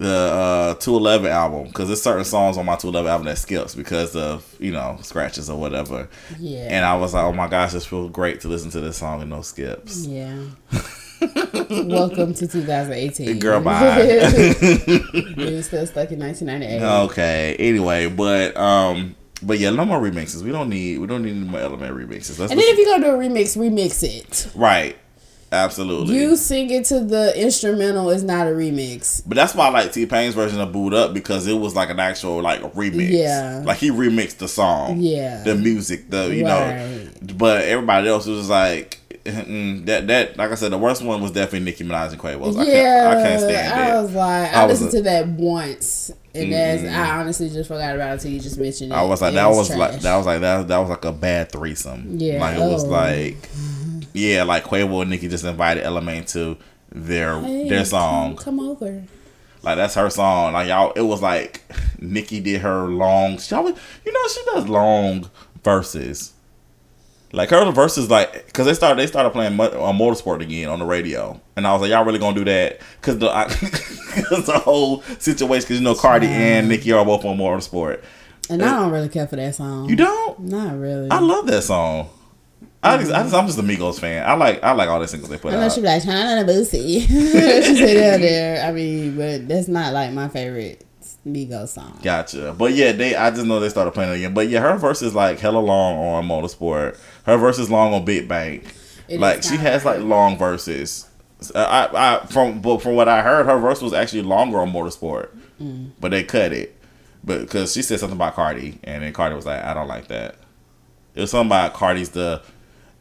the 0.00 0.08
uh 0.08 0.74
211 0.76 1.30
album 1.30 1.66
because 1.66 1.88
there's 1.88 2.00
certain 2.02 2.24
songs 2.24 2.56
on 2.56 2.64
my 2.64 2.74
211 2.74 3.10
album 3.10 3.26
that 3.26 3.36
skips 3.36 3.74
because 3.74 4.16
of 4.16 4.56
you 4.58 4.72
know 4.72 4.98
scratches 5.02 5.50
or 5.50 5.60
whatever. 5.60 6.08
Yeah. 6.38 6.68
And 6.70 6.86
I 6.86 6.96
was 6.96 7.12
like, 7.12 7.22
oh 7.24 7.34
my 7.34 7.48
gosh, 7.48 7.72
this 7.72 7.84
feels 7.84 8.10
great 8.10 8.40
to 8.40 8.48
listen 8.48 8.70
to 8.70 8.80
this 8.80 8.96
song 8.96 9.20
and 9.20 9.28
no 9.28 9.42
skips. 9.42 10.06
Yeah. 10.06 10.42
Welcome 11.70 12.32
to 12.32 12.48
2018. 12.48 13.38
Girl, 13.40 13.60
bye. 13.60 13.98
We're 15.36 15.62
still 15.62 15.86
stuck 15.86 16.10
in 16.12 16.18
1998. 16.20 16.82
Okay. 17.04 17.56
Anyway, 17.58 18.08
but 18.08 18.56
um, 18.56 19.14
but 19.42 19.58
yeah, 19.58 19.68
no 19.68 19.84
more 19.84 20.00
remixes. 20.00 20.42
We 20.42 20.50
don't 20.50 20.70
need 20.70 20.98
we 20.98 21.06
don't 21.06 21.22
need 21.22 21.36
any 21.36 21.46
more 21.46 21.60
Ella 21.60 21.76
Mai 21.76 21.88
remixes. 21.90 22.38
Let's 22.38 22.52
And 22.52 22.58
then 22.58 22.68
if 22.68 22.78
you're 22.78 22.86
gonna 22.86 23.04
do 23.04 23.14
a 23.14 23.18
remix, 23.18 23.54
remix 23.54 24.02
it. 24.02 24.50
right, 24.54 24.96
absolutely. 25.52 26.16
You 26.16 26.36
sing 26.36 26.70
it 26.70 26.84
to 26.86 27.00
the 27.00 27.32
instrumental 27.40 28.10
is 28.10 28.22
not 28.22 28.46
a 28.46 28.50
remix. 28.50 29.22
but 29.26 29.36
that's 29.36 29.54
why 29.54 29.66
I 29.66 29.70
like 29.70 29.92
T 29.92 30.06
Pain's 30.06 30.34
version 30.34 30.60
of 30.60 30.72
"Boo'd 30.72 30.94
Up" 30.94 31.12
because 31.14 31.46
it 31.46 31.54
was 31.54 31.74
like 31.74 31.90
an 31.90 32.00
actual 32.00 32.40
like 32.42 32.60
remix. 32.74 33.10
Yeah. 33.10 33.62
like 33.64 33.78
he 33.78 33.90
remixed 33.90 34.38
the 34.38 34.48
song. 34.48 34.98
Yeah. 35.00 35.42
the 35.42 35.54
music, 35.54 36.10
the 36.10 36.34
you 36.34 36.44
Right. 36.44 36.76
know. 37.22 37.34
But 37.36 37.64
everybody 37.64 38.08
else 38.08 38.26
was 38.26 38.48
like. 38.48 38.98
mm, 39.24 39.84
That 39.86 40.06
that 40.06 40.36
like 40.38 40.50
I 40.50 40.54
said, 40.54 40.72
the 40.72 40.78
worst 40.78 41.02
one 41.02 41.20
was 41.20 41.30
definitely 41.32 41.60
Nicki 41.60 41.84
Minaj 41.84 42.12
and 42.12 42.20
Quavo. 42.20 42.56
I 42.56 42.64
yeah, 42.64 42.72
can't, 42.72 43.18
I 43.18 43.22
can't 43.22 43.40
stand 43.42 43.80
it. 43.80 43.84
I 43.90 44.00
was 44.00 44.14
like, 44.14 44.52
I 44.54 44.62
I, 44.62 44.66
was 44.66 44.80
listened 44.80 44.94
a- 44.94 44.96
to 44.96 45.10
that 45.10 45.28
once, 45.28 46.10
and 46.34 46.50
that's 46.52 46.84
I 46.84 47.18
honestly 47.20 47.50
just 47.50 47.68
forgot 47.68 47.94
about 47.96 48.08
it 48.10 48.12
until 48.14 48.30
you 48.30 48.40
just 48.40 48.56
mentioned 48.58 48.92
it. 48.92 48.94
I 48.94 49.02
was 49.02 49.20
like, 49.20 49.34
that 49.34 49.46
was 49.48 49.68
like 49.76 50.00
that 50.00 50.16
was 50.16 50.24
like 50.26 50.40
that 50.40 50.68
that 50.68 50.78
was 50.78 50.88
like 50.88 51.04
a 51.04 51.12
bad 51.12 51.52
threesome. 51.52 52.14
Yeah. 52.18 52.40
like 52.40 52.56
it 52.56 52.60
was 52.60 52.84
Oh. 52.84 52.88
like, 52.88 53.36
yeah, 54.12 54.42
like 54.42 54.64
Quavo 54.64 55.02
and 55.02 55.10
Nicki 55.10 55.28
just 55.28 55.44
invited 55.44 55.84
Ella 55.84 56.00
Mai 56.00 56.20
to 56.20 56.56
their 56.90 57.40
Hey, 57.40 57.68
their 57.68 57.84
song. 57.84 58.36
Come, 58.36 58.58
come 58.58 58.60
over. 58.68 59.04
Like 59.62 59.76
that's 59.76 59.94
her 59.94 60.08
song. 60.10 60.54
Like 60.54 60.68
y'all, 60.68 60.92
it 60.92 61.02
was 61.02 61.20
like 61.22 61.62
Nicki 61.98 62.40
did 62.40 62.62
her 62.62 62.84
long. 62.86 63.38
She 63.38 63.54
always, 63.54 63.76
you 64.04 64.12
know, 64.12 64.28
she 64.28 64.40
does 64.46 64.68
long 64.68 65.30
verses. 65.62 66.32
Like 67.32 67.50
her 67.50 67.70
verses, 67.70 68.10
like 68.10 68.46
because 68.46 68.66
they 68.66 68.74
started 68.74 68.98
they 68.98 69.06
started 69.06 69.30
playing 69.30 69.54
mo- 69.54 69.66
uh, 69.66 69.92
motorsport 69.92 70.40
again 70.40 70.68
on 70.68 70.80
the 70.80 70.84
radio, 70.84 71.40
and 71.54 71.64
I 71.64 71.72
was 71.72 71.82
like, 71.82 71.90
y'all 71.90 72.04
really 72.04 72.18
gonna 72.18 72.34
do 72.34 72.44
that? 72.46 72.80
Because 73.00 73.18
the 73.18 73.28
cause 74.28 74.46
the 74.46 74.58
whole 74.58 75.02
situation, 75.20 75.64
because 75.64 75.78
you 75.78 75.84
know 75.84 75.94
Cardi 75.94 76.26
and 76.26 76.68
Nicki 76.68 76.90
are 76.90 77.04
both 77.04 77.24
on 77.24 77.36
motorsport. 77.36 78.02
And 78.48 78.64
I 78.64 78.80
don't 78.80 78.90
really 78.90 79.08
care 79.08 79.28
for 79.28 79.36
that 79.36 79.54
song. 79.54 79.88
You 79.88 79.94
don't? 79.94 80.40
Not 80.40 80.76
really. 80.76 81.08
I 81.08 81.20
love 81.20 81.46
that 81.46 81.62
song. 81.62 82.10
I 82.82 82.96
just, 82.98 83.12
I 83.12 83.22
just, 83.22 83.34
I'm 83.34 83.46
just 83.46 83.58
a 83.58 83.62
Migos 83.62 84.00
fan. 84.00 84.26
I 84.26 84.34
like, 84.34 84.62
I 84.62 84.72
like 84.72 84.88
all 84.88 85.00
the 85.00 85.06
singles 85.08 85.28
they 85.30 85.36
put 85.36 85.52
Unless 85.52 85.72
out. 85.72 85.74
she 85.74 85.80
be 85.82 85.86
like, 85.86 86.02
China 86.02 86.44
Boosie. 86.50 87.00
she 87.06 87.76
said 87.76 87.96
that 87.96 88.20
there. 88.20 88.66
I 88.66 88.72
mean, 88.72 89.16
but 89.16 89.46
that's 89.48 89.68
not 89.68 89.92
like 89.92 90.12
my 90.12 90.28
favorite 90.28 90.86
Migos 91.26 91.68
song. 91.68 91.98
Gotcha. 92.02 92.54
But 92.56 92.72
yeah, 92.72 92.92
they, 92.92 93.14
I 93.14 93.30
just 93.30 93.44
know 93.44 93.60
they 93.60 93.68
started 93.68 93.90
playing 93.92 94.12
it 94.12 94.16
again. 94.16 94.32
But 94.34 94.48
yeah, 94.48 94.60
her 94.60 94.78
verse 94.78 95.02
is 95.02 95.14
like 95.14 95.38
hella 95.40 95.58
long 95.58 95.98
on 95.98 96.26
Motorsport. 96.26 96.98
Her 97.26 97.36
verse 97.36 97.58
is 97.58 97.70
long 97.70 97.92
on 97.92 98.04
Big 98.06 98.26
Bank. 98.28 98.64
It 99.08 99.20
like 99.20 99.42
she 99.42 99.56
has 99.56 99.84
like 99.84 100.00
long 100.00 100.38
verses. 100.38 101.06
Uh, 101.54 101.88
I, 101.92 102.16
I, 102.22 102.26
from, 102.26 102.60
but 102.60 102.80
from 102.80 102.94
what 102.94 103.08
I 103.08 103.20
heard, 103.22 103.44
her 103.46 103.58
verse 103.58 103.82
was 103.82 103.92
actually 103.92 104.22
longer 104.22 104.58
on 104.58 104.72
Motorsport, 104.72 105.28
Mm. 105.60 105.90
but 106.00 106.10
they 106.12 106.22
cut 106.24 106.52
it. 106.54 106.74
But 107.24 107.40
because 107.42 107.74
she 107.74 107.82
said 107.82 108.00
something 108.00 108.16
about 108.16 108.34
Cardi, 108.34 108.78
and 108.84 109.02
then 109.02 109.12
Cardi 109.12 109.34
was 109.34 109.44
like, 109.44 109.62
I 109.62 109.74
don't 109.74 109.88
like 109.88 110.08
that. 110.08 110.36
It 111.14 111.20
was 111.22 111.30
something 111.32 111.48
about 111.48 111.74
Cardi's 111.74 112.10
the, 112.10 112.40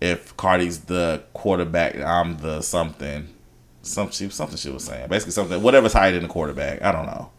if 0.01 0.35
Cardi's 0.37 0.81
the 0.81 1.23
quarterback, 1.33 1.95
I'm 1.97 2.37
the 2.37 2.61
something. 2.61 3.27
Some 3.81 4.11
she 4.11 4.29
something 4.29 4.57
she 4.57 4.69
was 4.69 4.83
saying. 4.83 5.07
Basically 5.09 5.31
something 5.31 5.61
whatever's 5.61 5.93
higher 5.93 6.11
than 6.11 6.23
the 6.23 6.27
quarterback. 6.29 6.81
I 6.81 6.91
don't 6.91 7.05
know. 7.05 7.31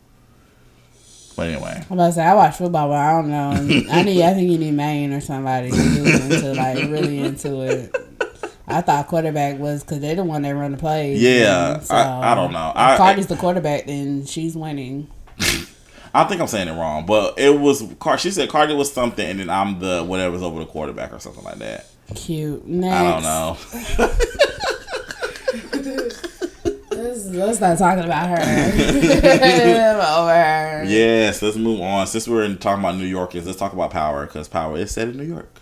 But 1.37 1.49
anyway. 1.49 1.83
I'm 1.89 1.93
about 1.93 2.07
to 2.09 2.13
say 2.15 2.25
I 2.25 2.35
watch 2.35 2.57
football, 2.57 2.89
but 2.89 2.97
I 2.97 3.13
don't 3.13 3.31
know. 3.31 3.51
I 3.93 4.03
need. 4.03 4.23
I 4.23 4.35
think 4.35 4.51
you 4.51 4.59
need 4.59 4.73
Maine 4.75 5.13
or 5.13 5.21
somebody 5.21 5.71
who's 5.71 6.21
into 6.25 6.53
like 6.55 6.77
really 6.91 7.21
into 7.21 7.61
it. 7.63 7.95
I 8.67 8.83
thought 8.83 9.09
quarterback 9.09 9.59
was 9.59 9.83
because 9.83 10.01
they're 10.01 10.15
the 10.17 10.25
one 10.25 10.43
that 10.43 10.55
run 10.55 10.73
the 10.73 10.79
plays. 10.79 11.21
Yeah, 11.21 11.75
and 11.81 11.91
I- 11.91 12.33
I 12.33 12.35
don't 12.35 12.53
know. 12.53 12.71
If 12.71 12.77
I- 12.77 12.97
Cardi's 12.97 13.27
the 13.27 13.37
quarterback, 13.37 13.87
then 13.87 14.27
she's 14.27 14.57
winning. 14.57 15.09
I 16.15 16.25
think 16.25 16.41
I'm 16.41 16.47
saying 16.49 16.69
it 16.69 16.73
wrong, 16.73 17.07
but 17.07 17.39
it 17.39 17.59
was 17.59 17.83
Car. 18.01 18.19
She 18.19 18.31
said 18.31 18.49
Cardi 18.49 18.75
was 18.75 18.93
something, 18.93 19.25
and 19.25 19.41
then 19.41 19.51
I'm 19.51 19.79
the 19.79 20.03
whatever's 20.05 20.43
over 20.43 20.59
the 20.61 20.67
quarterback 20.67 21.13
or 21.13 21.19
something 21.21 21.45
like 21.45 21.59
that. 21.59 21.87
Cute. 22.15 22.67
Next. 22.67 22.95
I 22.95 23.11
don't 23.11 23.23
know. 23.23 23.57
Let's, 26.93 27.27
let's 27.27 27.61
not 27.61 27.79
talking 27.79 28.05
about 28.05 28.29
her. 28.29 28.37
Over 30.21 30.35
her. 30.35 30.85
Yes, 30.87 31.41
let's 31.41 31.57
move 31.57 31.81
on. 31.81 32.07
Since 32.07 32.29
we're 32.29 32.45
in, 32.45 32.59
talking 32.59 32.85
about 32.85 32.97
New 32.97 33.07
Yorkers, 33.07 33.47
let's 33.47 33.59
talk 33.59 33.73
about 33.73 33.91
Power 33.91 34.27
because 34.27 34.49
Power 34.49 34.77
is 34.77 34.91
set 34.91 35.09
in 35.09 35.17
New 35.17 35.25
York. 35.25 35.61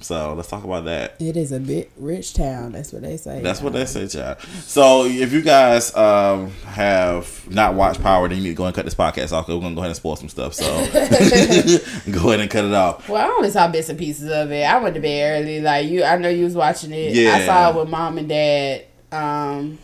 So 0.00 0.34
let's 0.34 0.48
talk 0.48 0.62
about 0.62 0.84
that. 0.84 1.16
It 1.20 1.36
is 1.36 1.50
a 1.50 1.58
bit 1.58 1.90
rich 1.96 2.32
town. 2.32 2.70
That's 2.70 2.92
what 2.92 3.02
they 3.02 3.16
say. 3.16 3.40
That's 3.42 3.60
what 3.60 3.72
they 3.72 3.84
say, 3.84 4.06
child. 4.06 4.40
So 4.62 5.06
if 5.06 5.32
you 5.32 5.42
guys 5.42 5.92
um, 5.96 6.50
have 6.66 7.50
not 7.50 7.74
watched 7.74 8.00
Power, 8.00 8.28
then 8.28 8.38
you 8.38 8.44
need 8.44 8.50
to 8.50 8.54
go 8.54 8.66
and 8.66 8.74
cut 8.74 8.84
this 8.84 8.94
podcast 8.94 9.32
off. 9.32 9.46
'cause 9.46 9.56
we're 9.56 9.60
gonna 9.62 9.74
go 9.74 9.80
ahead 9.80 9.90
and 9.90 9.96
spoil 9.96 10.14
some 10.14 10.28
stuff. 10.28 10.54
So 10.54 10.64
go 12.12 12.28
ahead 12.28 12.40
and 12.40 12.48
cut 12.50 12.64
it 12.64 12.72
off. 12.74 13.08
Well, 13.08 13.20
I 13.20 13.34
only 13.34 13.50
saw 13.50 13.66
bits 13.66 13.88
and 13.88 13.98
pieces 13.98 14.30
of 14.30 14.52
it. 14.52 14.62
I 14.62 14.78
went 14.78 14.94
to 14.94 15.00
bed 15.00 15.42
early. 15.42 15.60
Like 15.60 15.88
you, 15.88 16.04
I 16.04 16.16
know 16.16 16.28
you 16.28 16.44
was 16.44 16.54
watching 16.54 16.92
it. 16.92 17.14
Yeah. 17.14 17.34
I 17.34 17.44
saw 17.44 17.70
it 17.70 17.76
with 17.80 17.88
mom 17.88 18.18
and 18.18 18.28
dad. 18.28 18.84
Um, 19.10 19.78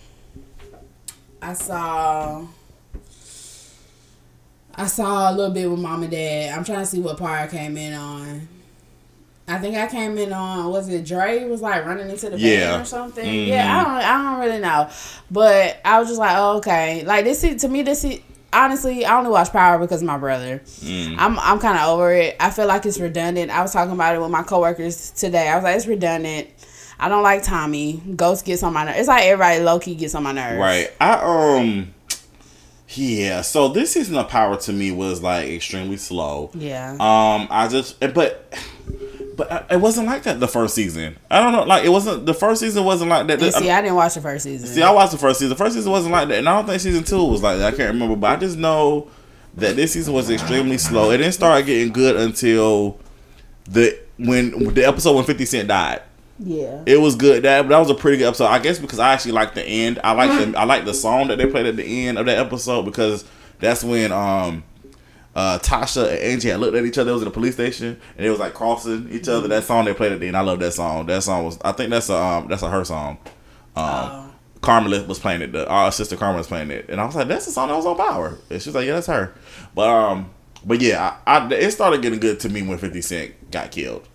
I 1.42 1.54
saw. 1.54 2.46
I 4.76 4.86
saw 4.86 5.30
a 5.30 5.34
little 5.34 5.52
bit 5.54 5.68
with 5.70 5.80
mom 5.80 6.02
and 6.02 6.12
dad. 6.12 6.56
I'm 6.56 6.64
trying 6.64 6.80
to 6.80 6.86
see 6.86 7.00
what 7.00 7.16
part 7.18 7.40
I 7.42 7.46
came 7.48 7.76
in 7.76 7.92
on. 7.94 8.48
I 9.46 9.58
think 9.58 9.76
I 9.76 9.86
came 9.86 10.16
in 10.16 10.32
on 10.32 10.70
was 10.70 10.88
it 10.88 11.04
Dre 11.04 11.44
was 11.44 11.60
like 11.60 11.84
running 11.84 12.08
into 12.08 12.30
the 12.30 12.38
Yeah. 12.38 12.70
van 12.72 12.80
or 12.80 12.84
something. 12.84 13.24
Mhm. 13.24 13.46
Yeah, 13.48 13.78
I 13.78 13.84
don't 13.84 13.92
I 13.94 14.30
don't 14.30 14.40
really 14.40 14.60
know, 14.60 14.88
but 15.30 15.80
I 15.84 15.98
was 15.98 16.08
just 16.08 16.18
like, 16.18 16.36
oh, 16.38 16.56
okay, 16.58 17.04
like 17.04 17.24
this 17.24 17.44
is 17.44 17.60
to 17.62 17.68
me 17.68 17.82
this 17.82 18.04
is 18.04 18.20
honestly 18.54 19.04
I 19.04 19.18
only 19.18 19.30
watch 19.30 19.52
Power 19.52 19.78
because 19.78 20.00
of 20.00 20.06
my 20.06 20.16
brother. 20.16 20.62
Mm. 20.80 21.16
I'm 21.18 21.38
I'm 21.40 21.58
kind 21.58 21.78
of 21.78 21.88
over 21.90 22.12
it. 22.14 22.36
I 22.40 22.48
feel 22.50 22.66
like 22.66 22.86
it's 22.86 22.98
redundant. 22.98 23.50
I 23.50 23.60
was 23.60 23.72
talking 23.72 23.92
about 23.92 24.14
it 24.16 24.20
with 24.20 24.30
my 24.30 24.42
coworkers 24.44 25.10
today. 25.10 25.48
I 25.48 25.56
was 25.56 25.64
like, 25.64 25.76
it's 25.76 25.86
redundant. 25.86 26.48
I 26.98 27.08
don't 27.10 27.22
like 27.24 27.42
Tommy. 27.42 28.00
Ghost 28.16 28.44
gets 28.46 28.62
on 28.62 28.72
my 28.72 28.84
nerves. 28.84 28.98
It's 29.00 29.08
like 29.08 29.24
everybody 29.24 29.60
low 29.62 29.78
key 29.78 29.94
gets 29.94 30.14
on 30.14 30.22
my 30.22 30.32
nerves. 30.32 30.58
Right. 30.58 30.90
I 31.00 31.12
um. 31.58 31.94
Yeah. 32.88 33.40
So 33.42 33.68
this 33.68 33.92
season 33.92 34.16
of 34.16 34.28
Power 34.28 34.56
to 34.56 34.72
me 34.72 34.90
was 34.92 35.20
like 35.20 35.48
extremely 35.48 35.96
slow. 35.96 36.50
Yeah. 36.54 36.92
Um, 36.92 37.48
I 37.50 37.66
just, 37.68 37.98
but 38.14 38.54
But 39.36 39.66
it 39.70 39.80
wasn't 39.80 40.06
like 40.06 40.22
that 40.24 40.38
the 40.40 40.48
first 40.48 40.74
season. 40.74 41.16
I 41.30 41.42
don't 41.42 41.52
know. 41.52 41.64
Like 41.64 41.84
it 41.84 41.88
wasn't 41.88 42.26
the 42.26 42.34
first 42.34 42.60
season 42.60 42.84
wasn't 42.84 43.10
like 43.10 43.26
that. 43.26 43.42
And 43.42 43.54
see, 43.54 43.70
I 43.70 43.80
didn't 43.80 43.96
watch 43.96 44.14
the 44.14 44.20
first 44.20 44.44
season. 44.44 44.68
See, 44.68 44.82
I 44.82 44.90
watched 44.90 45.12
the 45.12 45.18
first 45.18 45.38
season. 45.38 45.50
The 45.50 45.56
first 45.56 45.74
season 45.74 45.90
wasn't 45.90 46.12
like 46.12 46.28
that, 46.28 46.38
and 46.38 46.48
I 46.48 46.56
don't 46.56 46.66
think 46.66 46.80
season 46.80 47.04
two 47.04 47.24
was 47.24 47.42
like 47.42 47.58
that. 47.58 47.74
I 47.74 47.76
can't 47.76 47.92
remember, 47.92 48.16
but 48.16 48.30
I 48.30 48.36
just 48.36 48.56
know 48.58 49.08
that 49.56 49.76
this 49.76 49.92
season 49.92 50.14
was 50.14 50.30
extremely 50.30 50.78
slow. 50.78 51.10
It 51.10 51.18
didn't 51.18 51.32
start 51.32 51.64
getting 51.66 51.92
good 51.92 52.16
until 52.16 52.98
the 53.64 53.98
when 54.18 54.74
the 54.74 54.84
episode 54.84 55.14
when 55.14 55.24
Fifty 55.24 55.46
Cent 55.46 55.68
died. 55.68 56.02
yeah. 56.38 56.82
It 56.86 57.00
was 57.00 57.16
good. 57.16 57.42
That 57.44 57.68
that 57.68 57.78
was 57.78 57.90
a 57.90 57.94
pretty 57.94 58.18
good 58.18 58.26
episode. 58.28 58.46
I 58.46 58.58
guess 58.58 58.78
because 58.78 58.98
I 58.98 59.12
actually 59.12 59.32
like 59.32 59.54
the 59.54 59.64
end. 59.64 60.00
I 60.04 60.12
like 60.12 60.30
the 60.30 60.58
I 60.58 60.64
like 60.64 60.84
the 60.84 60.94
song 60.94 61.28
that 61.28 61.38
they 61.38 61.46
played 61.46 61.66
at 61.66 61.76
the 61.76 62.06
end 62.06 62.18
of 62.18 62.26
that 62.26 62.38
episode 62.38 62.82
because 62.82 63.24
that's 63.60 63.82
when 63.82 64.12
um 64.12 64.64
uh 65.34 65.58
Tasha 65.58 66.08
and 66.10 66.18
Angie 66.18 66.48
had 66.48 66.60
looked 66.60 66.76
at 66.76 66.84
each 66.84 66.98
other. 66.98 67.10
It 67.10 67.14
was 67.14 67.22
in 67.22 67.28
the 67.28 67.34
police 67.34 67.54
station 67.54 68.00
and 68.16 68.26
it 68.26 68.30
was 68.30 68.38
like 68.38 68.54
crossing 68.54 69.08
each 69.10 69.28
other. 69.28 69.48
That 69.48 69.64
song 69.64 69.84
they 69.84 69.94
played 69.94 70.12
at 70.12 70.20
the 70.20 70.26
end. 70.28 70.36
I 70.36 70.42
love 70.42 70.60
that 70.60 70.72
song. 70.72 71.06
That 71.06 71.22
song 71.22 71.44
was 71.44 71.58
I 71.64 71.72
think 71.72 71.90
that's 71.90 72.08
a 72.08 72.16
um 72.16 72.48
that's 72.48 72.62
a 72.62 72.70
her 72.70 72.84
song. 72.84 73.18
Um 73.76 74.10
Oh. 74.10 74.30
Carmela 74.60 75.04
was 75.04 75.18
playing 75.18 75.42
it. 75.42 75.52
The, 75.52 75.68
our 75.68 75.92
sister 75.92 76.16
Carmela 76.16 76.38
was 76.38 76.46
playing 76.46 76.70
it, 76.70 76.86
and 76.88 76.98
I 76.98 77.04
was 77.04 77.14
like, 77.14 77.28
"That's 77.28 77.44
the 77.44 77.52
song 77.52 77.68
that 77.68 77.76
was 77.76 77.84
on 77.84 77.98
Power." 77.98 78.38
And 78.48 78.62
she 78.62 78.70
was 78.70 78.74
like, 78.74 78.86
"Yeah, 78.86 78.94
that's 78.94 79.08
her." 79.08 79.34
But 79.74 79.88
um, 79.90 80.30
but 80.64 80.80
yeah, 80.80 81.18
I, 81.26 81.36
I 81.36 81.48
it 81.52 81.70
started 81.72 82.00
getting 82.00 82.18
good 82.18 82.40
to 82.40 82.48
me 82.48 82.62
when 82.62 82.78
Fifty 82.78 83.02
Cent 83.02 83.50
got 83.50 83.70
killed, 83.72 84.08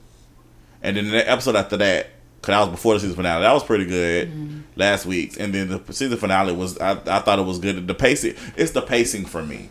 and 0.82 0.98
then 0.98 1.12
the 1.12 1.30
episode 1.30 1.56
after 1.56 1.78
that, 1.78 2.08
cause 2.42 2.48
that 2.54 2.60
was 2.62 2.70
before 2.70 2.94
the 2.96 3.00
season 3.02 3.16
finale, 3.16 3.42
that 3.42 3.54
was 3.54 3.64
pretty 3.64 3.86
good 3.86 4.64
last 4.76 5.06
week, 5.06 5.40
and 5.40 5.54
then 5.54 5.68
the 5.70 5.82
season 5.94 6.18
finale 6.18 6.54
was 6.54 6.78
I, 6.80 6.92
I 6.92 7.20
thought 7.20 7.40
it 7.40 7.46
was 7.46 7.60
good. 7.60 7.88
The 7.88 7.94
pacing, 7.94 8.36
it's 8.56 8.72
the 8.72 8.82
pacing 8.82 9.26
for 9.26 9.44
me. 9.44 9.70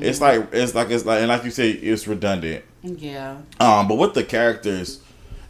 It's 0.00 0.20
like 0.20 0.48
it's 0.52 0.74
like 0.74 0.90
it's 0.90 1.04
like 1.04 1.20
and 1.20 1.28
like 1.28 1.44
you 1.44 1.50
say, 1.50 1.70
it's 1.70 2.06
redundant. 2.06 2.64
Yeah. 2.82 3.38
Um, 3.58 3.88
but 3.88 3.96
with 3.96 4.14
the 4.14 4.24
characters, 4.24 5.00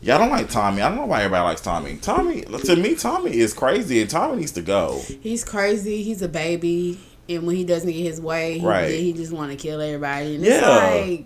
y'all 0.00 0.18
don't 0.18 0.30
like 0.30 0.48
Tommy. 0.50 0.82
I 0.82 0.88
don't 0.88 0.98
know 0.98 1.06
why 1.06 1.22
everybody 1.22 1.44
likes 1.44 1.60
Tommy. 1.60 1.96
Tommy, 1.98 2.42
to 2.42 2.76
me, 2.76 2.94
Tommy 2.94 3.36
is 3.36 3.52
crazy, 3.54 4.00
and 4.00 4.10
Tommy 4.10 4.38
needs 4.40 4.52
to 4.52 4.62
go. 4.62 5.00
He's 5.20 5.44
crazy. 5.44 6.02
He's 6.02 6.22
a 6.22 6.28
baby. 6.28 6.98
And 7.28 7.46
when 7.46 7.54
he 7.54 7.62
doesn't 7.64 7.88
get 7.88 8.02
his 8.02 8.20
way, 8.20 8.58
he, 8.58 8.66
Right. 8.66 8.90
he 8.90 9.12
just 9.12 9.30
want 9.32 9.52
to 9.52 9.56
kill 9.56 9.80
everybody. 9.80 10.34
And 10.34 10.44
Yeah. 10.44 10.88
it's 10.88 11.20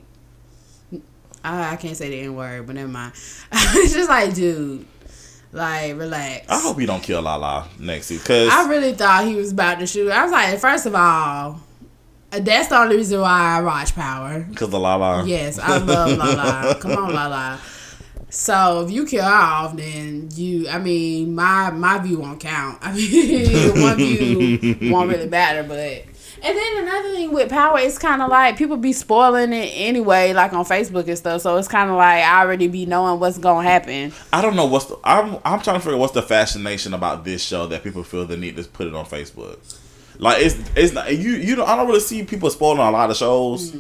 like, 0.93 1.03
I, 1.43 1.73
I 1.73 1.77
can't 1.77 1.97
say 1.97 2.11
the 2.11 2.21
N 2.21 2.35
word, 2.37 2.67
but 2.67 2.75
never 2.75 2.89
mind. 2.89 3.13
it's 3.53 3.95
just 3.95 4.09
like, 4.11 4.35
dude, 4.35 4.85
like, 5.55 5.97
relax. 5.97 6.47
I 6.49 6.61
hope 6.61 6.79
he 6.79 6.87
don't 6.87 7.03
kill 7.03 7.23
Lala 7.23 7.69
next 7.79 8.07
season, 8.07 8.27
cause 8.27 8.49
I 8.53 8.69
really 8.69 8.93
thought 8.93 9.25
he 9.27 9.35
was 9.37 9.53
about 9.53 9.79
to 9.79 9.87
shoot. 9.87 10.11
I 10.11 10.23
was 10.25 10.33
like, 10.33 10.59
first 10.59 10.87
of 10.87 10.95
all, 10.95 11.61
that's 12.31 12.69
the 12.69 12.77
only 12.79 12.97
reason 12.97 13.21
why 13.21 13.59
I 13.59 13.63
watch 13.63 13.95
Power. 13.95 14.47
cause 14.57 14.71
the 14.71 14.79
Lala. 14.81 15.25
Yes, 15.25 15.59
I 15.59 15.79
love 15.79 16.19
Lala. 16.19 16.75
Come 16.81 16.93
on, 16.93 17.15
Lala. 17.15 17.61
So 18.31 18.85
if 18.85 18.91
you 18.91 19.07
kill 19.07 19.23
her 19.23 19.31
off, 19.31 19.77
then 19.77 20.29
you, 20.33 20.69
I 20.69 20.79
mean, 20.81 21.37
my 21.37 21.71
my 21.71 21.99
view 21.99 22.19
won't 22.19 22.41
count. 22.41 22.79
I 22.83 22.93
mean, 22.93 23.81
one 23.81 23.97
view 23.97 24.91
won't 24.91 25.09
really 25.09 25.29
matter. 25.29 25.63
But 25.63 26.05
and 26.45 26.57
then 26.59 26.83
another 26.85 27.13
thing 27.13 27.33
with 27.33 27.51
Power, 27.51 27.79
it's 27.79 27.99
kind 27.99 28.21
of 28.23 28.29
like 28.29 28.57
people 28.57 28.77
be 28.77 28.93
spoiling 28.93 29.53
it 29.53 29.71
anyway, 29.75 30.33
like 30.33 30.53
on 30.53 30.65
Facebook 30.65 31.09
and 31.09 31.17
stuff. 31.19 31.41
So 31.43 31.57
it's 31.57 31.69
kind 31.69 31.91
of 31.91 31.97
like 31.97 32.23
I 32.23 32.41
already 32.43 32.69
be 32.69 32.87
knowing 32.87 33.19
what's 33.21 33.39
gonna 33.39 33.67
happen. 33.69 34.13
I 34.33 34.43
don't 34.43 34.55
know 34.57 34.67
what's 34.67 34.87
the. 34.87 34.99
I'm 35.05 35.39
I'm 35.45 35.61
trying 35.61 35.77
to 35.77 35.81
figure 35.81 35.95
out 35.95 36.01
what's 36.01 36.13
the 36.13 36.23
fascination 36.23 36.95
about 36.95 37.25
this 37.25 37.43
show 37.43 37.67
that 37.69 37.83
people 37.83 38.03
feel 38.05 38.27
the 38.27 38.37
need 38.37 38.57
to 38.57 38.65
put 38.65 38.87
it 38.87 38.95
on 38.95 39.07
Facebook. 39.07 39.59
Like 40.19 40.43
it's 40.43 40.57
it's 40.77 40.93
not 40.93 41.11
you 41.17 41.33
you 41.33 41.57
don't 41.57 41.69
I 41.69 41.75
don't 41.77 41.87
really 41.89 42.01
see 42.01 42.23
people 42.25 42.49
spoiling 42.51 42.79
a 42.79 42.91
lot 42.91 43.11
of 43.11 43.17
shows. 43.17 43.75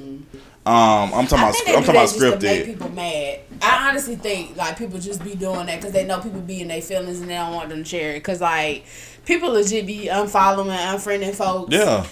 Um, 0.66 1.12
I'm 1.12 1.26
talking 1.26 1.38
Mm-hmm. 1.38 1.68
I 1.68 1.72
about 1.72 1.76
I'm 1.76 1.84
talking 1.84 1.90
about 1.90 2.08
to 2.08 2.20
make 2.20 2.40
scripted. 2.40 2.64
people 2.66 2.90
mad. 2.90 3.40
I 3.60 3.88
honestly 3.90 4.16
think 4.16 4.56
like 4.56 4.78
people 4.78 4.98
just 4.98 5.22
be 5.22 5.34
doing 5.34 5.66
that 5.66 5.76
because 5.78 5.92
they 5.92 6.06
know 6.06 6.20
people 6.20 6.40
be 6.40 6.62
in 6.62 6.68
their 6.68 6.80
feelings 6.80 7.20
and 7.20 7.28
they 7.28 7.34
don't 7.34 7.52
want 7.52 7.68
them 7.68 7.82
to 7.82 7.84
share 7.88 8.12
it. 8.12 8.20
Because 8.20 8.40
like 8.40 8.84
people 9.26 9.50
legit 9.50 9.86
be 9.86 10.08
unfollowing, 10.10 10.74
unfriending 10.74 11.34
folks. 11.34 11.72
Yeah, 11.74 12.06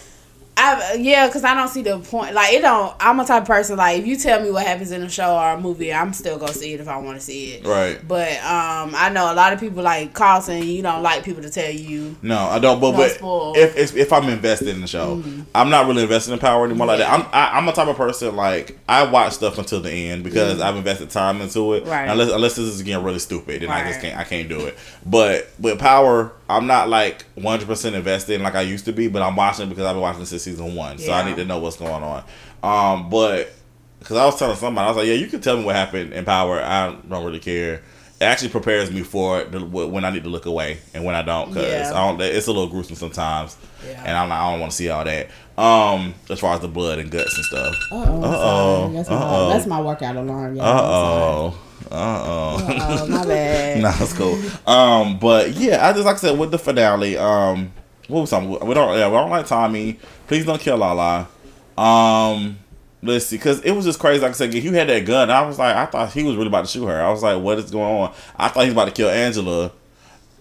I 0.63 0.95
yeah, 0.95 1.27
because 1.27 1.43
I 1.43 1.55
don't 1.55 1.69
see 1.69 1.83
the 1.83 1.99
point. 1.99 2.35
Like 2.35 2.53
it 2.53 2.63
don't. 2.63 2.95
I'm 3.01 3.19
a 3.19 3.25
type 3.25 3.43
of 3.43 3.49
person 3.49 3.77
like 3.77 3.99
if 3.99 4.07
you 4.07 4.17
tell 4.17 4.41
me 4.41 4.51
what 4.51 4.65
happens 4.65 4.93
in 4.93 5.03
a 5.03 5.09
show 5.09 5.37
or 5.37 5.55
a 5.55 5.61
movie, 5.61 5.93
I'm 5.93 6.13
still 6.13 6.39
gonna 6.39 6.53
see 6.53 6.75
it 6.75 6.81
if 6.81 6.89
I 6.89 6.97
want 6.99 7.19
to 7.19 7.25
see 7.25 7.55
it. 7.55 7.67
right. 7.67 8.01
But 8.07 8.33
um, 8.39 8.95
I 8.95 9.11
know 9.13 9.33
a 9.33 9.35
lot 9.35 9.53
of 9.53 9.59
people 9.61 9.83
like 9.83 10.15
Carlton. 10.15 10.63
You 10.63 10.83
don't 10.83 11.03
like 11.03 11.25
people 11.25 11.43
to 11.43 11.51
tell 11.51 11.71
you. 11.71 12.17
No, 12.23 12.39
I 12.39 12.61
don't. 12.61 12.81
But 12.81 12.93
but 12.93 13.11
spoil. 13.13 13.55
if 13.57 13.77
if, 13.77 13.97
if 13.97 14.13
I'm 14.13 14.29
invested 14.29 14.69
in 14.69 14.81
the 14.81 14.87
show, 14.87 15.23
I'm 15.55 15.71
not 15.71 15.87
really 15.87 16.03
invested 16.03 16.33
in 16.33 16.39
Power 16.39 16.65
anymore 16.65 16.87
like 16.87 16.99
that. 16.99 17.11
I'm 17.11 17.27
I, 17.33 17.59
I'm 17.59 17.69
a 17.69 17.73
type 17.73 17.89
of 17.89 17.97
person 17.97 18.37
like 18.37 18.79
I 18.89 19.05
watch 19.11 19.33
stuff 19.33 19.59
until 19.59 19.81
the 19.81 19.91
end 19.91 20.23
because 20.23 20.61
I've 20.61 20.77
invested 20.77 21.11
time 21.11 21.41
into 21.41 21.75
it. 21.75 21.87
Right. 21.87 22.09
Unless 22.09 22.31
unless 22.31 22.57
this 22.57 22.67
is 22.67 22.83
getting 22.83 23.05
really 23.05 23.19
stupid, 23.19 23.63
then 23.63 23.71
I 23.71 23.89
just 23.89 24.01
can't 24.01 24.17
I 24.17 24.25
can't 24.25 24.49
do 24.49 24.67
it. 24.67 24.79
But 25.05 25.49
with 25.59 25.81
Power, 25.81 26.33
I'm 26.49 26.69
not 26.69 26.89
like 26.89 27.25
100 27.35 27.67
percent 27.67 27.97
invested 27.97 28.35
in 28.35 28.43
like 28.43 28.55
I 28.55 28.63
used 28.63 28.85
to 28.85 28.93
be. 28.93 29.09
But 29.09 29.23
I'm 29.23 29.35
watching 29.35 29.67
it 29.67 29.69
because 29.71 29.85
I've 29.85 29.95
been 29.95 30.03
watching 30.03 30.25
since 30.25 30.52
season 30.53 30.75
one, 30.75 30.99
so 30.99 31.13
I 31.13 31.25
need 31.29 31.37
to 31.37 31.45
know 31.45 31.59
what's 31.59 31.77
going 31.77 32.03
on. 32.03 32.25
Um, 32.63 33.11
but 33.11 33.53
because 33.99 34.17
I 34.17 34.25
was 34.27 34.39
telling 34.39 34.57
somebody, 34.57 34.85
I 34.85 34.89
was 34.89 34.97
like, 34.99 35.07
yeah, 35.07 35.15
you 35.15 35.27
can 35.27 35.41
tell 35.41 35.57
me 35.57 35.65
what 35.65 35.75
happened 35.77 36.13
in 36.13 36.25
Power. 36.25 36.61
I 36.63 36.95
don't 37.09 37.25
really 37.25 37.39
care. 37.39 37.83
It 38.21 38.25
actually 38.27 38.51
prepares 38.51 38.89
me 38.91 39.03
for 39.03 39.43
the, 39.45 39.59
when 39.65 40.05
I 40.05 40.11
need 40.11 40.23
to 40.23 40.29
look 40.29 40.47
away 40.47 40.79
and 40.95 41.05
when 41.05 41.15
I 41.17 41.23
don't, 41.23 41.49
because 41.49 41.67
Yeah. 41.69 41.91
I 41.93 42.07
don't. 42.09 42.21
It's 42.21 42.47
a 42.47 42.53
little 42.53 42.69
gruesome 42.69 42.95
sometimes, 42.95 43.57
Yeah. 43.85 44.01
and 44.07 44.17
I'm 44.17 44.29
not, 44.29 44.41
I 44.41 44.51
don't 44.53 44.61
want 44.61 44.71
to 44.73 44.77
see 44.77 44.89
all 44.91 45.05
that. 45.05 45.29
Um, 45.59 46.15
as 46.31 46.39
far 46.41 46.55
as 46.55 46.61
the 46.61 46.69
blood 46.69 46.99
and 47.01 47.11
guts 47.11 47.35
and 47.37 47.45
stuff. 47.45 47.75
Uh 47.91 47.97
Uh-oh. 47.97 48.91
That's 48.93 49.09
that's 49.09 49.67
my 49.67 49.81
workout 49.81 50.17
alarm. 50.17 50.59
Uh 50.61 50.63
oh. 50.65 51.59
Uh 51.91 51.95
oh. 51.95 52.67
Oh, 52.81 53.07
my 53.09 53.25
bad. 53.27 53.83
nah, 53.83 53.93
it's 53.99 54.13
cool. 54.15 54.39
Um, 54.67 55.19
but 55.19 55.51
yeah, 55.55 55.87
I 55.87 55.93
just 55.93 56.05
like 56.05 56.15
I 56.17 56.19
said 56.19 56.39
with 56.39 56.53
the 56.53 56.59
finale. 56.59 57.19
Um, 57.19 57.73
what 58.09 58.23
was 58.23 58.31
something 58.31 58.51
we 58.67 58.75
don't 58.75 58.97
yeah 58.99 59.09
we 59.09 59.15
don't 59.17 59.31
like 59.31 59.47
Tommy. 59.47 59.99
Please 60.33 60.47
don't 60.47 60.59
kill 60.59 60.79
Lala. 60.79 61.29
Um, 61.77 62.59
let's 63.03 63.27
see, 63.27 63.37
because 63.37 63.61
it 63.61 63.73
was 63.73 63.85
just 63.85 63.99
crazy. 63.99 64.23
Like 64.23 64.31
I 64.31 64.33
said, 64.33 64.55
if 64.55 64.65
you 64.65 64.73
had 64.73 64.89
that 64.89 65.05
gun. 65.05 65.31
I 65.31 65.43
was 65.43 65.59
like, 65.59 65.77
I 65.77 65.85
thought 65.85 66.11
he 66.11 66.23
was 66.23 66.37
really 66.37 66.47
about 66.49 66.65
to 66.65 66.71
shoot 66.71 66.87
her. 66.87 67.03
I 67.03 67.11
was 67.11 67.23
like, 67.23 67.43
what 67.43 67.59
is 67.59 67.71
going 67.71 67.85
on? 68.01 68.15
I 68.39 68.49
thought 68.49 68.61
he 68.63 68.69
was 68.71 68.73
about 68.73 68.87
to 68.87 68.93
kill 68.93 69.11
Angela 69.11 69.73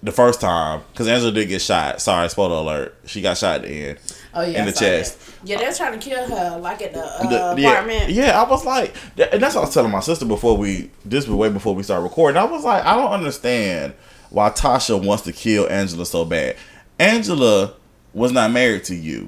the 0.02 0.14
first 0.14 0.40
time 0.40 0.82
because 0.94 1.10
Angela 1.10 1.34
did 1.34 1.50
get 1.50 1.62
shot. 1.62 2.00
Sorry, 2.00 2.30
spoiler 2.30 2.56
alert. 2.56 2.96
She 3.06 3.20
got 3.22 3.38
shot 3.38 3.56
at 3.56 3.62
the 3.64 3.68
end. 3.68 4.00
Oh 4.34 4.44
yeah, 4.44 4.60
in 4.62 4.66
the 4.66 4.72
saw 4.72 4.80
that. 4.80 4.98
chest. 5.00 5.20
Yeah, 5.44 5.58
they're 5.58 5.74
trying 5.74 6.00
to 6.00 6.10
kill 6.10 6.26
her 6.26 6.58
like 6.60 6.82
at 6.82 6.94
the, 6.94 7.28
The- 7.28 7.44
uh, 7.44 7.56
yeah, 7.58 7.70
apartment. 7.72 8.12
yeah, 8.12 8.42
I 8.42 8.50
was 8.50 8.64
like, 8.66 8.96
and 9.18 9.44
that's 9.44 9.56
what 9.56 9.64
I 9.64 9.66
was 9.66 9.74
telling 9.74 9.92
my 9.92 10.00
sister 10.00 10.24
before 10.26 10.56
we. 10.56 10.90
This 11.04 11.28
was 11.28 11.36
way 11.36 11.50
before 11.50 11.76
we 11.76 11.84
started 11.84 12.04
recording. 12.04 12.38
I 12.38 12.46
was 12.46 12.64
like, 12.64 12.86
I 12.86 12.96
don't 12.96 13.12
understand 13.12 13.94
why 14.30 14.52
Tasha 14.52 15.06
wants 15.06 15.24
to 15.24 15.34
kill 15.34 15.68
Angela 15.70 16.06
so 16.06 16.24
bad. 16.24 16.56
Angela 16.98 17.74
was 18.14 18.32
not 18.32 18.52
married 18.52 18.86
to 18.86 18.96
you. 18.96 19.28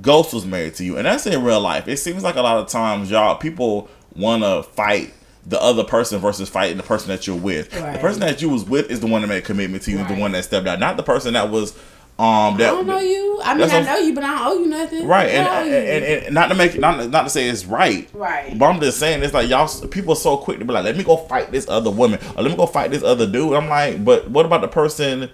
Ghost 0.00 0.34
was 0.34 0.44
married 0.44 0.74
to 0.76 0.84
you, 0.84 0.96
and 0.96 1.06
that's 1.06 1.26
in 1.26 1.42
real 1.42 1.60
life. 1.60 1.88
It 1.88 1.98
seems 1.98 2.22
like 2.22 2.36
a 2.36 2.42
lot 2.42 2.58
of 2.58 2.68
times, 2.68 3.10
y'all 3.10 3.36
people 3.36 3.88
want 4.14 4.42
to 4.42 4.62
fight 4.62 5.12
the 5.46 5.62
other 5.62 5.84
person 5.84 6.18
versus 6.18 6.48
fighting 6.48 6.76
the 6.76 6.82
person 6.82 7.08
that 7.08 7.26
you're 7.26 7.36
with. 7.36 7.70
The 7.70 7.98
person 8.00 8.20
that 8.20 8.42
you 8.42 8.48
was 8.48 8.64
with 8.64 8.90
is 8.90 9.00
the 9.00 9.06
one 9.06 9.22
that 9.22 9.28
made 9.28 9.38
a 9.38 9.42
commitment 9.42 9.82
to 9.84 9.92
you, 9.92 9.98
Right. 9.98 10.08
the 10.08 10.14
one 10.20 10.32
that 10.32 10.44
stepped 10.44 10.66
out, 10.66 10.80
not 10.80 10.96
the 10.96 11.02
person 11.02 11.34
that 11.34 11.50
was. 11.50 11.72
Um, 12.18 12.56
that 12.56 12.72
I 12.72 12.76
don't 12.76 12.86
know 12.86 12.98
you. 12.98 13.40
I 13.44 13.52
mean, 13.54 13.70
I 13.70 13.80
know 13.82 13.98
you, 13.98 14.14
but 14.14 14.24
I 14.24 14.38
don't 14.38 14.46
owe 14.46 14.58
you 14.62 14.66
nothing. 14.68 15.06
Right, 15.06 15.28
and, 15.28 15.46
and, 15.46 16.04
and, 16.04 16.24
and 16.24 16.34
not 16.34 16.48
to 16.48 16.54
make 16.54 16.74
it, 16.74 16.80
not, 16.80 17.10
not 17.10 17.24
to 17.24 17.28
say 17.30 17.46
it's 17.46 17.66
right, 17.66 18.08
Right. 18.14 18.58
But 18.58 18.70
I'm 18.70 18.80
just 18.80 18.98
saying 18.98 19.22
it's 19.22 19.34
like 19.34 19.50
y'all 19.50 19.68
people 19.88 20.14
are 20.14 20.16
so 20.16 20.38
quick 20.38 20.58
to 20.58 20.64
be 20.64 20.72
like, 20.72 20.84
let 20.84 20.96
me 20.96 21.04
go 21.04 21.18
fight 21.18 21.52
this 21.52 21.68
other 21.68 21.90
woman 21.90 22.18
or 22.34 22.42
let 22.42 22.50
me 22.50 22.56
go 22.56 22.64
fight 22.64 22.90
this 22.90 23.02
other 23.02 23.26
dude. 23.26 23.52
I'm 23.52 23.68
like, 23.68 24.02
but 24.02 24.30
what 24.30 24.46
about 24.46 24.62
the 24.62 24.68
person 24.68 25.28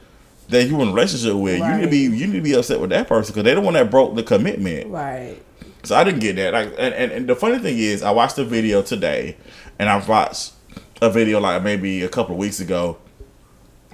that 0.52 0.68
you 0.68 0.76
were 0.76 0.82
in 0.82 0.88
a 0.88 0.92
relationship 0.92 1.34
with? 1.34 1.58
You 1.58 1.74
need 1.74 1.82
to 1.82 1.90
be 1.90 1.98
you 1.98 2.26
need 2.26 2.34
to 2.34 2.40
be 2.40 2.54
upset 2.54 2.80
with 2.80 2.90
that 2.90 3.08
person 3.08 3.32
because 3.32 3.44
they're 3.44 3.56
the 3.56 3.60
one 3.60 3.74
that 3.74 3.90
broke 3.90 4.14
the 4.14 4.22
commitment. 4.22 4.90
right. 4.90 5.42
So 5.84 5.96
I 5.96 6.04
didn't 6.04 6.20
get 6.20 6.36
that. 6.36 6.52
Like, 6.52 6.68
and, 6.78 6.94
and, 6.94 7.10
and 7.10 7.28
the 7.28 7.34
funny 7.34 7.58
thing 7.58 7.76
is, 7.76 8.04
I 8.04 8.12
watched 8.12 8.36
the 8.36 8.44
video 8.44 8.82
today, 8.82 9.36
and 9.80 9.88
I 9.88 9.96
watched 10.06 10.52
a 11.00 11.10
video 11.10 11.40
like 11.40 11.62
maybe 11.64 12.02
a 12.02 12.08
couple 12.08 12.34
of 12.34 12.38
weeks 12.38 12.60
ago, 12.60 12.98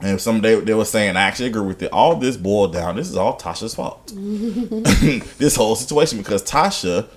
and 0.02 0.20
some 0.20 0.40
they 0.42 0.60
they 0.60 0.74
were 0.74 0.84
saying 0.84 1.16
I 1.16 1.22
actually 1.22 1.48
agree 1.48 1.66
with 1.66 1.82
it. 1.82 1.92
All 1.92 2.16
this 2.16 2.36
boiled 2.36 2.74
down. 2.74 2.96
This 2.96 3.08
is 3.08 3.16
all 3.16 3.38
Tasha's 3.38 3.74
fault. 3.74 4.06
this 5.38 5.56
whole 5.56 5.76
situation 5.76 6.18
because 6.18 6.42
Tasha. 6.42 7.08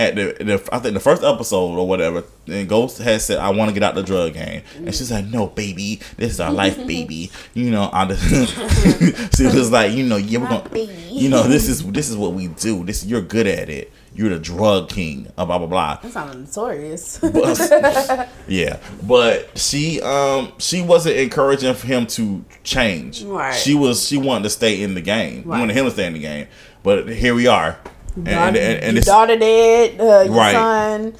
At 0.00 0.14
the, 0.14 0.36
the, 0.38 0.68
I 0.72 0.78
think 0.78 0.94
the 0.94 1.00
first 1.00 1.24
episode 1.24 1.76
or 1.76 1.88
whatever, 1.88 2.22
and 2.46 2.68
Ghost 2.68 2.98
has 2.98 3.24
said, 3.24 3.38
"I 3.38 3.50
want 3.50 3.68
to 3.70 3.74
get 3.74 3.82
out 3.82 3.96
the 3.96 4.04
drug 4.04 4.32
game," 4.34 4.62
and 4.76 4.94
she's 4.94 5.10
like, 5.10 5.24
"No, 5.26 5.48
baby, 5.48 5.98
this 6.16 6.30
is 6.34 6.38
our 6.40 6.52
life, 6.52 6.76
baby." 6.86 7.32
You 7.52 7.72
know, 7.72 7.90
I 7.92 8.04
just, 8.06 8.24
she 9.36 9.46
was 9.46 9.72
like, 9.72 9.90
"You 9.92 10.04
know, 10.04 10.16
yeah, 10.16 10.38
we're 10.38 10.46
gonna, 10.46 10.70
you 11.10 11.28
know, 11.28 11.42
this 11.42 11.68
is 11.68 11.84
this 11.90 12.08
is 12.08 12.16
what 12.16 12.32
we 12.32 12.46
do. 12.46 12.84
This 12.84 13.04
you're 13.04 13.20
good 13.22 13.48
at 13.48 13.68
it. 13.68 13.90
You're 14.14 14.28
the 14.30 14.38
drug 14.38 14.88
king." 14.88 15.32
Uh, 15.36 15.44
blah 15.44 15.58
blah 15.58 15.66
blah. 15.66 15.96
That 15.96 16.12
sounds 16.12 16.56
notorious. 16.56 17.18
But- 17.18 18.28
yeah, 18.46 18.78
but 19.02 19.58
she 19.58 20.00
um 20.00 20.52
she 20.58 20.80
wasn't 20.80 21.16
encouraging 21.16 21.74
for 21.74 21.88
him 21.88 22.06
to 22.06 22.44
change. 22.62 23.24
Right. 23.24 23.52
She 23.52 23.74
was 23.74 24.06
she 24.06 24.16
wanted 24.16 24.44
to 24.44 24.50
stay 24.50 24.80
in 24.80 24.94
the 24.94 25.00
game. 25.00 25.42
Right. 25.44 25.58
Wanted 25.58 25.74
him 25.76 25.86
to 25.86 25.90
stay 25.90 26.06
in 26.06 26.12
the 26.12 26.20
game. 26.20 26.46
But 26.84 27.08
here 27.08 27.34
we 27.34 27.48
are. 27.48 27.78
And, 28.26 28.28
and, 28.28 28.56
and, 28.56 28.84
and 28.84 28.94
your 28.96 29.02
daughter 29.04 29.36
dead, 29.38 30.00
uh, 30.00 30.22
your 30.24 30.34
Right. 30.34 30.52
son 30.52 31.14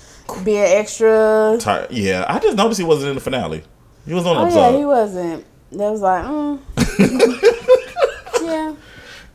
being 0.44 0.58
extra. 0.62 1.58
yeah, 1.90 2.24
I 2.28 2.38
just 2.38 2.56
noticed 2.56 2.78
he 2.78 2.84
wasn't 2.86 3.10
in 3.10 3.14
the 3.14 3.20
finale. 3.20 3.62
He 4.06 4.14
was 4.14 4.26
on 4.26 4.36
the 4.36 4.42
Oh 4.42 4.44
episode. 4.46 4.70
yeah, 4.72 4.78
he 4.78 4.84
wasn't. 4.84 5.44
That 5.72 5.90
was 5.90 6.00
like, 6.00 6.24
mm. 6.24 6.60
yeah. 8.42 8.74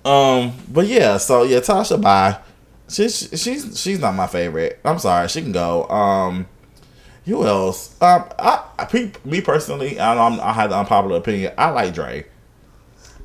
Um, 0.06 0.54
but 0.72 0.88
yeah, 0.88 1.18
so 1.18 1.44
yeah, 1.44 1.60
Tasha 1.60 2.02
bye. 2.02 2.38
She's 2.90 3.30
she's 3.42 3.80
she's 3.80 4.00
not 4.00 4.14
my 4.16 4.28
favorite. 4.28 4.80
I'm 4.84 5.00
sorry, 5.00 5.28
she 5.30 5.42
can 5.42 5.52
go. 5.52 5.88
Um, 5.90 6.48
who 7.26 7.46
else? 7.46 7.96
Um, 8.02 8.26
I, 8.38 8.64
I 8.78 9.12
me 9.24 9.42
personally, 9.42 10.00
I 10.00 10.16
know 10.16 10.22
I'm, 10.24 10.40
I 10.42 10.52
had 10.54 10.72
the 10.72 10.78
unpopular 10.78 11.18
opinion. 11.18 11.54
I 11.58 11.70
like 11.70 11.94
Dre. 11.94 12.26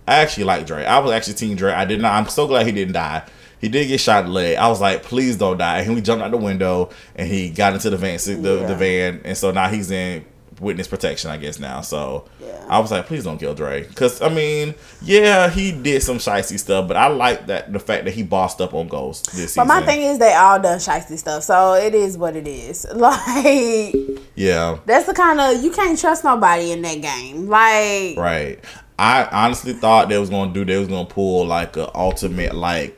I 0.07 0.17
actually 0.21 0.45
like 0.45 0.67
Dre. 0.67 0.85
I 0.85 1.01
was 1.01 1.11
actually 1.13 1.35
Team 1.35 1.57
Dre. 1.57 1.73
I 1.73 1.85
did 1.85 2.01
not. 2.01 2.13
I'm 2.13 2.29
so 2.29 2.47
glad 2.47 2.65
he 2.67 2.73
didn't 2.73 2.95
die. 2.95 3.25
He 3.61 3.69
did 3.69 3.89
get 3.89 4.01
shot 4.01 4.21
in 4.25 4.27
the 4.31 4.33
leg. 4.35 4.57
I 4.57 4.69
was 4.69 4.81
like, 4.81 5.03
please 5.03 5.37
don't 5.37 5.59
die. 5.59 5.81
And 5.81 5.97
he 5.97 6.01
jumped 6.01 6.25
out 6.25 6.31
the 6.31 6.37
window 6.37 6.91
and 7.17 7.29
he 7.29 7.51
got 7.51 7.75
into 7.75 7.91
the 7.91 7.97
van, 7.97 8.17
the, 8.19 8.59
Yeah. 8.61 8.67
the 8.67 8.75
van, 8.77 9.21
and 9.25 9.37
so 9.37 9.51
now 9.51 9.69
he's 9.69 9.91
in 9.91 10.25
witness 10.61 10.89
protection, 10.89 11.31
I 11.31 11.37
guess 11.37 11.61
now. 11.61 11.81
So 11.83 12.25
Yeah. 12.45 12.65
I 12.69 12.81
was 12.81 12.91
like, 12.91 13.07
please 13.07 13.23
don't 13.25 13.39
kill 13.39 13.55
Dre, 13.55 13.83
because 13.85 14.21
I 14.21 14.29
mean, 14.29 14.75
yeah, 15.03 15.49
he 15.51 15.71
did 15.73 16.03
some 16.03 16.19
shicey 16.19 16.59
stuff, 16.59 16.89
but 16.89 16.97
I 16.97 17.07
like 17.09 17.47
that 17.47 17.73
the 17.73 17.79
fact 17.79 18.05
that 18.07 18.13
he 18.15 18.23
bossed 18.25 18.61
up 18.61 18.75
on 18.75 18.89
Ghost 18.89 19.27
this 19.27 19.55
But 19.55 19.63
season. 19.63 19.67
But 19.69 19.81
my 19.81 19.87
thing 19.87 20.03
is, 20.03 20.19
they 20.19 20.35
all 20.35 20.59
done 20.61 20.79
shiesty 20.79 21.17
stuff, 21.17 21.45
so 21.45 21.75
it 21.75 21.95
is 21.95 22.19
what 22.19 22.35
it 22.37 22.47
is. 22.49 22.87
Like 22.95 23.95
yeah, 24.35 24.79
that's 24.87 25.07
the 25.07 25.15
kind 25.15 25.41
of 25.41 25.63
you 25.63 25.71
can't 25.71 25.99
trust 25.99 26.25
nobody 26.25 26.73
in 26.73 26.83
that 26.83 27.01
game. 27.01 27.49
Like 27.49 28.17
right. 28.17 28.59
I 28.99 29.25
honestly 29.31 29.75
thought 29.75 30.09
they 30.09 30.19
was 30.19 30.29
gonna 30.31 30.53
do. 30.53 30.65
They 30.65 30.77
was 30.77 30.89
gonna 30.89 31.09
pull 31.09 31.47
like 31.47 31.77
a 31.77 31.97
ultimate 31.97 32.55
like 32.55 32.98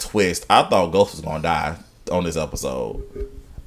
twist. 0.00 0.46
I 0.50 0.62
thought 0.64 0.90
Ghost 0.92 1.12
was 1.12 1.20
gonna 1.20 1.42
die 1.42 1.76
on 2.10 2.24
this 2.24 2.36
episode. 2.36 3.02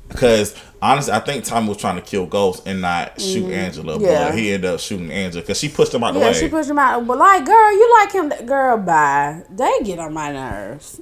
Because 0.09 0.55
honestly, 0.81 1.11
I 1.13 1.19
think 1.21 1.43
Tommy 1.43 1.69
was 1.69 1.77
trying 1.77 1.95
to 1.95 2.01
kill 2.01 2.25
Ghost 2.27 2.63
and 2.67 2.81
not 2.81 3.19
shoot 3.19 3.49
Angela, 3.51 3.95
Mm-hmm. 3.95 4.03
Yeah. 4.05 4.29
but 4.29 4.37
he 4.37 4.53
ended 4.53 4.69
up 4.69 4.79
shooting 4.79 5.09
Angela 5.11 5.41
because 5.41 5.57
she 5.59 5.69
pushed 5.69 5.93
him 5.93 6.03
out 6.03 6.13
the 6.13 6.19
yeah, 6.19 6.27
way. 6.27 6.33
she 6.33 6.49
pushed 6.49 6.69
him 6.69 6.77
out. 6.77 7.07
But 7.07 7.17
like, 7.17 7.45
girl, 7.45 7.71
you 7.71 7.97
like 7.99 8.11
him? 8.11 8.45
Girl, 8.45 8.77
bye. 8.77 9.43
They 9.49 9.71
get 9.83 9.97
on 9.99 10.13
my 10.13 10.31
nerves. 10.31 11.01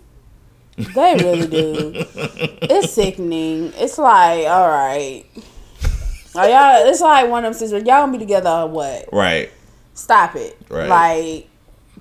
They 0.78 1.16
really 1.20 1.48
do. 1.48 1.92
it's 2.62 2.94
sickening. 2.94 3.74
It's 3.76 3.98
like, 3.98 4.48
all 4.48 4.68
right. 4.70 5.26
Are 6.34 6.48
y'all, 6.48 6.88
it's 6.90 7.02
like 7.02 7.30
one 7.30 7.44
of 7.44 7.52
them 7.52 7.60
sisters. 7.60 7.84
Y'all 7.84 8.04
gonna 8.04 8.14
be 8.14 8.18
together 8.20 8.50
or 8.50 8.68
what? 8.68 9.10
right. 9.12 9.50
Stop 9.94 10.36
it. 10.38 10.58
Right. 10.70 10.88
Like, 10.88 11.48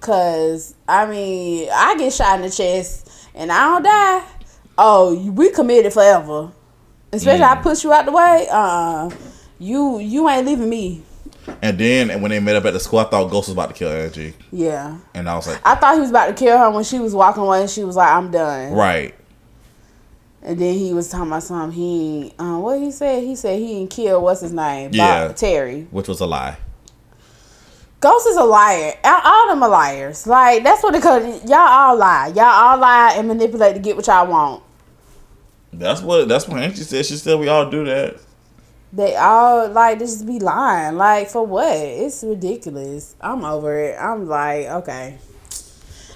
cause 0.01 0.77
I 0.87 1.07
mean, 1.07 1.69
I 1.73 1.97
get 1.99 2.13
shot 2.13 2.37
in 2.37 2.43
the 2.43 2.51
chest 2.51 3.11
and 3.35 3.51
I 3.53 3.65
don't 3.67 3.83
die. 3.83 4.25
Oh, 4.79 5.31
we 5.31 5.51
committed 5.51 5.93
forever. 5.93 6.53
Especially 7.13 7.45
Mm. 7.45 7.59
I 7.59 7.63
push 7.63 7.83
you 7.85 7.93
out 7.93 8.05
the 8.07 8.13
way. 8.13 8.47
Uh, 8.51 9.11
you 9.59 9.99
you 9.99 10.29
ain't 10.29 10.47
leaving 10.47 10.69
me. 10.71 11.03
And 11.63 11.77
then 11.79 12.21
when 12.23 12.31
they 12.31 12.39
met 12.39 12.55
up 12.57 12.65
at 12.67 12.73
the 12.73 12.81
school, 12.81 13.01
I 13.01 13.05
thought 13.05 13.31
Ghost 13.31 13.49
was 13.49 13.55
about 13.55 13.69
to 13.71 13.75
kill 13.75 13.91
Angie, 13.91 14.35
Yeah. 14.53 14.99
and 15.15 15.29
I 15.29 15.35
was 15.35 15.49
like, 15.49 15.61
I 15.65 15.75
thought 15.75 15.95
he 15.95 16.01
was 16.01 16.11
about 16.11 16.27
to 16.27 16.33
kill 16.35 16.57
her 16.57 16.71
when 16.71 16.85
she 16.85 16.99
was 17.01 17.15
walking 17.15 17.43
away 17.43 17.63
and 17.63 17.71
she 17.71 17.83
was 17.83 17.97
like, 17.97 18.11
I'm 18.13 18.31
done. 18.31 18.73
right. 18.73 19.15
And 20.43 20.59
then 20.59 20.75
he 20.79 20.95
was 20.95 21.09
talking 21.11 21.27
about 21.27 21.43
something. 21.43 21.73
He, 21.79 22.33
uh, 22.39 22.57
what 22.59 22.79
he 22.79 22.91
said? 22.93 23.25
He 23.25 23.37
said 23.37 23.59
he 23.59 23.67
didn't 23.81 23.91
kill, 23.91 24.23
what's 24.23 24.41
his 24.41 24.53
name? 24.53 24.91
Bob- 24.91 24.95
Yeah. 24.95 25.33
Terry. 25.33 25.87
which 25.91 26.09
was 26.09 26.21
a 26.21 26.27
lie. 26.27 26.57
Ghost 28.01 28.27
is 28.27 28.37
a 28.37 28.45
liar. 28.45 28.95
All, 29.05 29.49
them 29.49 29.63
are 29.63 29.69
liars. 29.69 30.27
Like, 30.27 30.65
that's 30.65 30.83
what 30.83 30.95
it 30.95 31.03
called. 31.03 31.23
Y'all 31.49 31.59
all 31.59 31.97
lie. 31.97 32.29
Y'all 32.35 32.45
all 32.45 32.79
lie 32.79 33.15
and 33.17 33.29
manipulate 33.29 33.75
to 33.75 33.81
get 33.81 33.95
what 33.95 34.07
y'all 34.07 34.27
want. 34.27 34.63
That's 35.73 36.01
what 36.01 36.27
that's 36.27 36.49
what 36.49 36.61
Angie 36.61 36.83
said. 36.83 37.05
She 37.05 37.17
said 37.17 37.39
we 37.39 37.49
all 37.49 37.71
do 37.71 37.85
that. 37.85 38.17
They 38.93 39.15
all, 39.15 39.69
like, 39.69 40.01
just 40.01 40.27
be 40.27 40.41
lying. 40.41 40.97
Like, 40.97 41.29
for 41.29 41.47
what? 41.47 41.77
It's 41.77 42.25
ridiculous. 42.25 43.15
I'm 43.21 43.45
over 43.45 43.79
it. 43.79 43.97
I'm 43.97 44.27
like, 44.27 44.67
okay. 44.67 45.19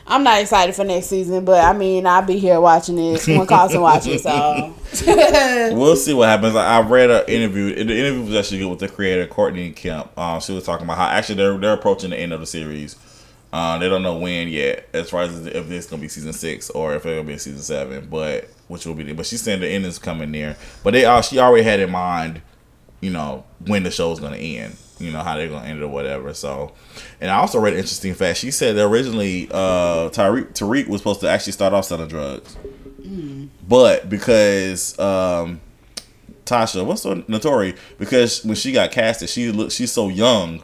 I'm 0.07 0.23
not 0.23 0.41
excited 0.41 0.75
for 0.75 0.85
next 0.85 1.07
season, 1.07 1.45
but 1.45 1.65
I 1.65 1.77
mean, 1.77 2.07
I'll 2.07 2.23
be 2.23 2.39
here 2.39 2.61
watching 2.61 2.99
it 2.99 3.27
when 3.27 3.47
Carlson 3.49 3.81
watches, 3.81 4.23
so. 4.23 4.75
We'll 5.75 5.97
see 5.97 6.13
what 6.15 6.29
happens. 6.29 6.55
I 6.55 6.79
I 6.79 6.81
read 6.83 7.11
an 7.11 7.25
interview. 7.27 7.75
The 7.75 7.97
interview 7.99 8.25
was 8.25 8.35
actually 8.35 8.59
good 8.59 8.71
with 8.71 8.79
the 8.81 8.89
creator 8.89 9.27
Courtney 9.27 9.73
Kemp. 9.73 10.17
Um, 10.17 10.41
she 10.41 10.53
was 10.53 10.65
talking 10.65 10.85
about 10.85 10.99
how 10.99 11.07
actually 11.07 11.37
they're 11.37 11.57
they're 11.59 11.73
approaching 11.73 12.11
the 12.11 12.17
end 12.17 12.33
of 12.33 12.41
the 12.41 12.47
series. 12.47 12.97
Uh, 13.53 13.79
they 13.79 13.89
don't 13.89 14.03
know 14.03 14.19
when 14.19 14.49
yet, 14.49 14.89
as 14.93 15.11
far 15.11 15.23
as 15.23 15.47
if 15.47 15.69
this 15.69 15.85
is 15.85 15.91
gonna 15.91 16.03
be 16.03 16.09
season 16.09 16.33
six 16.33 16.71
or 16.71 16.95
if 16.95 17.07
it's 17.07 17.17
gonna 17.17 17.25
be 17.25 17.39
season 17.39 17.63
seven. 17.63 18.07
But 18.11 18.49
which 18.69 18.85
will 18.87 18.95
be. 18.95 19.13
But 19.13 19.27
she's 19.27 19.43
saying 19.43 19.61
the 19.61 19.69
end 19.69 19.87
is 19.87 19.99
coming 19.99 20.31
near. 20.31 20.57
But 20.83 20.93
they 20.93 21.05
uh, 21.05 21.23
she 21.23 21.39
already 21.39 21.65
had 21.65 21.81
in 21.81 21.91
mind, 21.91 22.43
you 23.01 23.11
know, 23.11 23.45
when 23.67 23.83
the 23.83 23.91
show's 23.91 24.21
gonna 24.21 24.37
end. 24.37 24.77
You 24.99 25.11
know 25.13 25.23
how 25.23 25.37
they're 25.37 25.49
gonna 25.49 25.67
end 25.67 25.81
it 25.81 25.85
or 25.85 25.89
whatever. 25.89 26.33
So, 26.35 26.73
and 27.21 27.31
I 27.31 27.37
also 27.37 27.59
read 27.59 27.73
an 27.73 27.79
interesting 27.81 28.15
fact. 28.15 28.39
She 28.39 28.51
said 28.51 28.77
that 28.77 28.85
originally 28.87 29.49
uh, 29.51 30.09
Tariq 30.11 30.53
Tariq 30.55 30.89
was 30.89 31.01
supposed 31.01 31.21
to 31.21 31.29
actually 31.29 31.53
start 31.53 31.73
off 31.73 31.85
selling 31.87 32.09
drugs, 32.09 32.57
but 33.67 34.09
because 34.09 34.99
um, 34.99 35.61
Tasha, 36.45 36.85
what's 36.85 37.03
so 37.03 37.17
Naturi? 37.23 37.77
Because 37.99 38.45
when 38.45 38.55
she 38.55 38.73
got 38.73 38.91
casted, 38.93 39.29
she 39.31 39.51
looked 39.51 39.73
she's 39.73 39.93
so 39.93 40.09
young. 40.09 40.63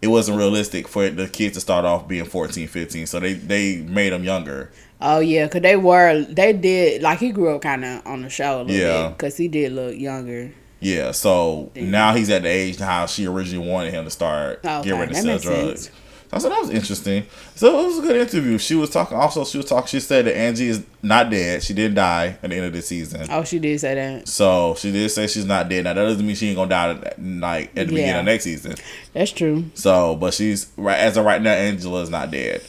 It 0.00 0.08
wasn't 0.08 0.38
realistic 0.38 0.88
for 0.88 1.08
the 1.10 1.28
kids 1.28 1.54
to 1.54 1.60
start 1.60 1.84
off 1.84 2.06
being 2.08 2.24
14, 2.24 2.66
15. 2.68 3.06
So 3.06 3.20
they 3.20 3.34
they 3.34 3.76
made 3.78 4.12
them 4.12 4.24
younger. 4.24 4.70
Oh 5.02 5.20
yeah, 5.20 5.48
cause 5.48 5.62
they 5.62 5.76
were 5.76 6.24
they 6.28 6.52
did 6.52 7.02
like 7.02 7.18
he 7.18 7.30
grew 7.32 7.54
up 7.54 7.62
kind 7.62 7.84
of 7.84 8.06
on 8.06 8.22
the 8.22 8.28
show 8.30 8.60
a 8.60 8.62
little 8.62 8.76
Yeah. 8.76 9.08
bit, 9.08 9.18
cause 9.18 9.36
he 9.36 9.48
did 9.48 9.72
look 9.72 9.96
younger. 9.98 10.52
Yeah. 10.80 11.12
So 11.12 11.70
now 11.76 12.14
he's 12.14 12.30
at 12.30 12.42
the 12.42 12.48
age 12.48 12.78
how 12.78 13.06
she 13.06 13.26
originally 13.26 13.68
wanted 13.68 13.92
him 13.92 14.04
to 14.04 14.10
start 14.10 14.60
Oh, 14.64 14.82
get 14.82 14.92
okay. 14.92 15.00
ready 15.00 15.14
to 15.14 15.22
That 15.22 15.40
sell 15.42 15.52
drugs. 15.54 15.82
sense. 15.84 15.96
I 16.32 16.38
said 16.38 16.52
that 16.52 16.60
was 16.60 16.70
interesting. 16.70 17.24
So 17.56 17.80
it 17.80 17.86
was 17.88 17.98
a 17.98 18.02
good 18.02 18.16
interview. 18.16 18.56
She 18.56 18.76
was 18.76 18.88
talking. 18.90 19.16
Also, 19.16 19.44
she 19.44 19.56
was 19.58 19.66
talking. 19.66 19.88
She 19.88 19.98
said 19.98 20.26
that 20.26 20.36
Angie 20.36 20.68
is 20.68 20.84
not 21.02 21.28
dead. 21.28 21.60
She 21.60 21.74
didn't 21.74 21.96
die 21.96 22.36
at 22.40 22.50
the 22.50 22.54
end 22.54 22.66
of 22.66 22.72
the 22.72 22.82
season. 22.82 23.26
Oh, 23.30 23.42
she 23.42 23.58
did 23.58 23.80
say 23.80 23.96
that. 23.96 24.28
So 24.28 24.76
she 24.78 24.92
did 24.92 25.08
say 25.10 25.26
she's 25.26 25.44
not 25.44 25.68
dead. 25.68 25.82
Now 25.84 25.94
that 25.94 26.04
doesn't 26.04 26.24
mean 26.24 26.36
she 26.36 26.46
ain't 26.50 26.56
gonna 26.56 26.68
die 26.70 27.14
like 27.18 27.70
at 27.70 27.74
the 27.74 27.84
beginning 27.86 28.14
of 28.14 28.24
next 28.26 28.44
season. 28.44 28.76
That's 29.12 29.32
true. 29.32 29.64
So, 29.74 30.14
but 30.14 30.32
she's 30.32 30.68
right 30.76 30.98
as 31.00 31.16
of 31.16 31.24
right 31.24 31.42
now. 31.42 31.50
Angela 31.52 32.00
is 32.02 32.10
not 32.10 32.30
dead. 32.30 32.62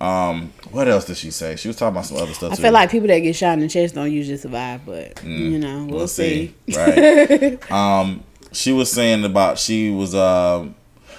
Um, 0.00 0.52
what 0.72 0.88
else 0.88 1.06
did 1.06 1.16
she 1.16 1.30
say? 1.30 1.56
She 1.56 1.68
was 1.68 1.76
talking 1.76 1.94
about 1.94 2.04
some 2.06 2.18
other 2.18 2.34
stuff. 2.34 2.52
I 2.52 2.56
too. 2.56 2.62
feel 2.62 2.72
like 2.72 2.90
people 2.90 3.08
that 3.08 3.18
get 3.20 3.34
shot 3.34 3.54
in 3.54 3.60
the 3.60 3.68
chest 3.68 3.94
don't 3.94 4.12
usually 4.12 4.36
survive, 4.36 4.84
but 4.84 5.22
you 5.24 5.58
know 5.58 5.86
we'll, 5.88 6.06
see. 6.08 6.54
right? 6.74 7.70
um, 7.72 8.22
she 8.52 8.72
was 8.72 8.90
saying 8.92 9.24
about 9.24 9.58
she 9.58 9.90
was 9.90 10.14
um 10.14 10.74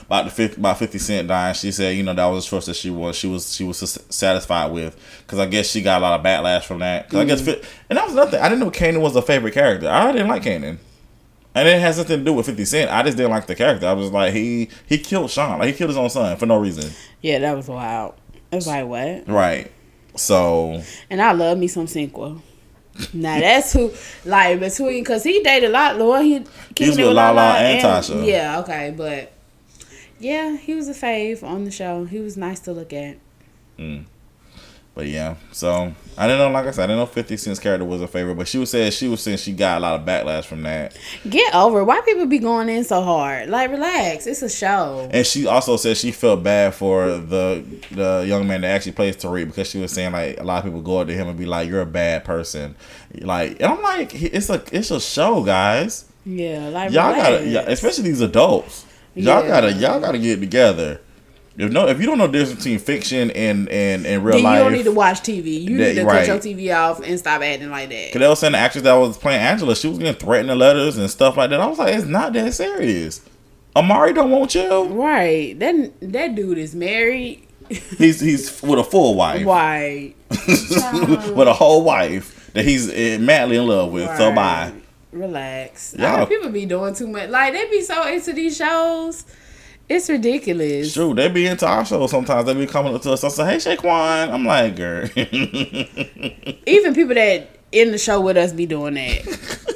about 0.05 0.25
the 0.25 0.31
50, 0.31 0.61
about 0.61 0.77
Fifty 0.77 0.99
Cent 0.99 1.27
dying. 1.27 1.53
She 1.55 1.71
said, 1.71 1.97
you 1.97 2.03
know, 2.03 2.13
that 2.13 2.25
was 2.27 2.45
a 2.45 2.49
choice 2.49 2.67
that 2.67 2.75
she 2.75 2.89
was 2.91 3.15
she 3.17 3.27
was 3.27 3.51
she 3.53 3.63
was 3.63 3.79
satisfied 4.09 4.71
with 4.71 4.95
because 5.25 5.39
I 5.39 5.47
guess 5.47 5.69
she 5.71 5.81
got 5.81 5.99
a 5.99 6.03
lot 6.03 6.19
of 6.19 6.25
backlash 6.25 6.63
from 6.63 6.79
that. 6.79 7.09
'Cause 7.09 7.19
I 7.19 7.25
guess, 7.25 7.41
fi- 7.41 7.61
and 7.89 7.97
that 7.97 8.05
was 8.05 8.13
nothing. 8.15 8.39
I 8.39 8.47
didn't 8.47 8.59
know 8.61 8.69
Kanan 8.71 9.01
was 9.01 9.15
a 9.15 9.21
favorite 9.23 9.53
character. 9.53 9.89
I 9.89 10.11
didn't 10.11 10.27
like 10.27 10.43
Kanan. 10.43 10.77
And 11.55 11.67
it 11.67 11.81
has 11.81 11.97
nothing 11.97 12.19
to 12.19 12.23
do 12.23 12.33
with 12.33 12.45
50 12.45 12.65
Cent. 12.65 12.91
I 12.91 13.01
just 13.01 13.17
didn't 13.17 13.31
like 13.31 13.47
the 13.47 13.55
character. 13.55 13.87
I 13.87 13.93
was 13.93 14.11
like, 14.11 14.31
he 14.33 14.69
he 14.85 14.99
killed 14.99 15.31
Sean. 15.31 15.57
Like, 15.57 15.69
he 15.69 15.73
killed 15.73 15.89
his 15.89 15.97
own 15.97 16.09
son 16.11 16.37
for 16.37 16.45
no 16.45 16.57
reason. 16.59 16.91
Yeah, 17.21 17.39
that 17.39 17.55
was 17.57 17.67
wild. 17.67 18.13
Like 18.51 18.87
what? 18.87 19.27
Right. 19.27 19.71
So, 20.15 20.81
And 21.09 21.21
I 21.21 21.31
love 21.33 21.57
me 21.57 21.67
some 21.67 21.85
Sinqua. 21.85 22.41
now 23.13 23.39
that's 23.39 23.73
who 23.73 23.91
like 24.25 24.59
between 24.59 25.01
because 25.03 25.23
he 25.23 25.41
dated 25.43 25.69
a 25.69 25.73
lot. 25.73 25.97
Lord, 25.97 26.23
he 26.23 26.43
He 26.75 26.87
was 26.87 26.97
with 26.97 27.07
Lala 27.07 27.57
and 27.59 27.83
Tasha. 27.83 28.25
Yeah, 28.25 28.59
okay, 28.61 28.93
but 28.95 29.31
yeah, 30.19 30.57
he 30.57 30.73
was 30.73 30.87
a 30.87 30.93
fave 30.93 31.43
on 31.43 31.65
the 31.65 31.71
show. 31.71 32.05
He 32.05 32.19
was 32.19 32.37
nice 32.37 32.59
to 32.61 32.71
look 32.71 32.93
at. 32.93 33.17
Mm. 33.77 34.05
But 34.97 35.05
yeah. 35.05 35.35
So, 35.51 35.93
I 36.17 36.25
didn't 36.25 36.39
know, 36.39 36.49
like 36.49 36.65
I 36.65 36.71
said, 36.71 36.85
I 36.85 36.87
didn't 36.87 36.97
know 37.01 37.05
50 37.05 37.37
Cent's 37.37 37.59
character 37.59 37.85
was 37.85 38.01
a 38.01 38.07
favorite, 38.07 38.33
but 38.35 38.47
she 38.47 38.57
was 38.57 38.71
saying, 38.71 38.89
she 38.91 39.07
was 39.07 39.21
saying 39.21 39.37
she 39.37 39.51
got 39.53 39.77
a 39.77 39.79
lot 39.81 39.99
of 39.99 40.05
backlash 40.07 40.45
from 40.45 40.63
that. 40.63 40.97
Get 41.29 41.53
over. 41.53 41.81
it. 41.81 41.83
Why 41.83 42.01
people 42.01 42.25
be 42.25 42.39
going 42.39 42.67
in 42.67 42.83
so 42.83 43.03
hard? 43.03 43.47
Like, 43.49 43.69
relax. 43.69 44.25
It's 44.25 44.41
a 44.41 44.49
show. 44.49 45.07
And 45.13 45.23
she 45.25 45.45
also 45.45 45.77
said 45.77 45.97
she 45.97 46.11
felt 46.11 46.41
bad 46.41 46.73
for 46.73 47.09
the 47.19 47.63
the 47.91 48.25
young 48.27 48.47
man 48.47 48.61
that 48.61 48.69
actually 48.69 48.93
plays 48.93 49.15
Tariq 49.15 49.45
because 49.45 49.69
she 49.69 49.77
was 49.77 49.91
saying 49.91 50.11
like 50.13 50.39
a 50.39 50.43
lot 50.43 50.57
of 50.57 50.63
people 50.65 50.81
go 50.81 50.97
up 50.97 51.07
to 51.07 51.13
him 51.13 51.27
and 51.27 51.37
be 51.37 51.45
like, 51.45 51.69
"You're 51.69 51.81
a 51.81 51.85
bad 51.85 52.25
person," 52.25 52.75
like, 53.21 53.51
and 53.61 53.71
I'm 53.71 53.81
like, 53.83 54.15
it's 54.15 54.49
a 54.49 54.63
it's 54.71 54.89
a 54.89 54.99
show, 54.99 55.43
guys. 55.43 56.05
Yeah, 56.25 56.69
like 56.69 56.91
Y'all 56.91 57.11
relax. 57.13 57.29
gotta, 57.29 57.47
yeah, 57.47 57.61
especially 57.67 58.05
these 58.05 58.21
adults. 58.21 58.85
Y'all 59.13 59.43
Yeah. 59.43 59.47
gotta 59.47 59.73
y'all 59.73 59.99
gotta 59.99 60.17
get 60.17 60.39
together. 60.39 60.99
If 61.57 61.71
no, 61.71 61.87
if 61.87 61.99
you 61.99 62.05
don't 62.05 62.19
know 62.19 62.27
the 62.27 62.37
difference 62.37 62.59
between 62.63 62.77
fiction 62.77 63.31
and 63.31 63.67
and 63.69 64.05
and 64.05 64.23
real 64.23 64.33
Then 64.35 64.43
you 64.43 64.49
life, 64.49 64.59
don't 64.59 64.73
need 64.73 64.83
to 64.83 64.91
watch 64.91 65.21
TV. 65.21 65.63
You 65.63 65.77
That- 65.77 65.87
need 65.87 65.95
to 65.95 66.05
right. 66.05 66.27
cut 66.27 66.45
your 66.45 66.55
TV 66.55 66.75
off 66.77 67.01
and 67.03 67.17
stop 67.17 67.41
acting 67.41 67.71
like 67.71 67.89
that. 67.89 68.11
Cause 68.13 68.19
they 68.19 68.27
was 68.27 68.39
saying 68.39 68.51
the 68.53 68.59
actress 68.59 68.83
that 68.83 68.93
was 68.93 69.17
playing 69.17 69.41
Angela, 69.41 69.75
she 69.75 69.87
was 69.87 69.97
getting 69.97 70.13
threatening 70.13 70.55
letters 70.57 70.97
and 70.97 71.09
stuff 71.09 71.35
like 71.35 71.49
that. 71.49 71.59
I 71.59 71.65
was 71.65 71.79
like, 71.79 71.95
it's 71.95 72.05
not 72.05 72.33
that 72.33 72.53
serious. 72.53 73.21
Omari 73.75 74.13
don't 74.13 74.29
want 74.29 74.53
you. 74.53 74.83
Right. 74.85 75.57
That 75.59 75.93
that 76.01 76.35
dude 76.35 76.59
is 76.59 76.75
married. 76.75 77.47
He's 77.69 78.19
he's 78.19 78.61
with 78.61 78.79
a 78.79 78.83
full 78.83 79.15
wife. 79.15 79.45
Right. 79.45 80.13
with 80.29 81.47
a 81.47 81.53
whole 81.53 81.83
wife 81.83 82.51
that 82.53 82.65
he's 82.65 82.89
eh, 82.91 83.17
madly 83.17 83.57
in 83.57 83.65
love 83.65 83.91
with. 83.91 84.15
So 84.17 84.31
bye. 84.33 84.73
Relax. 85.11 85.95
Yeah. 85.97 86.23
People 86.25 86.49
be 86.49 86.65
doing 86.67 86.93
too 86.93 87.07
much. 87.07 87.29
Like 87.29 87.53
they 87.53 87.67
be 87.69 87.81
so 87.81 88.07
into 88.07 88.33
these 88.33 88.55
shows. 88.55 89.25
It's 89.89 90.09
ridiculous. 90.09 90.93
True, 90.93 91.13
they 91.13 91.29
be 91.29 91.47
into 91.47 91.65
our 91.65 91.85
show 91.85 92.05
sometimes. 92.07 92.45
They 92.45 92.53
be 92.53 92.67
coming 92.67 92.93
up 92.93 93.01
to 93.03 93.13
us 93.13 93.23
I 93.23 93.29
say, 93.29 93.45
"Hey, 93.45 93.55
Shaquan." 93.57 94.33
I'm 94.33 94.43
like, 94.45 94.75
"Girl." 94.75 95.07
Even 96.65 96.93
people 96.93 97.15
that 97.15 97.49
in 97.71 97.91
the 97.91 97.97
show 97.97 98.19
with 98.19 98.35
us 98.37 98.51
be 98.51 98.65
doing 98.65 98.95
that. 98.95 99.73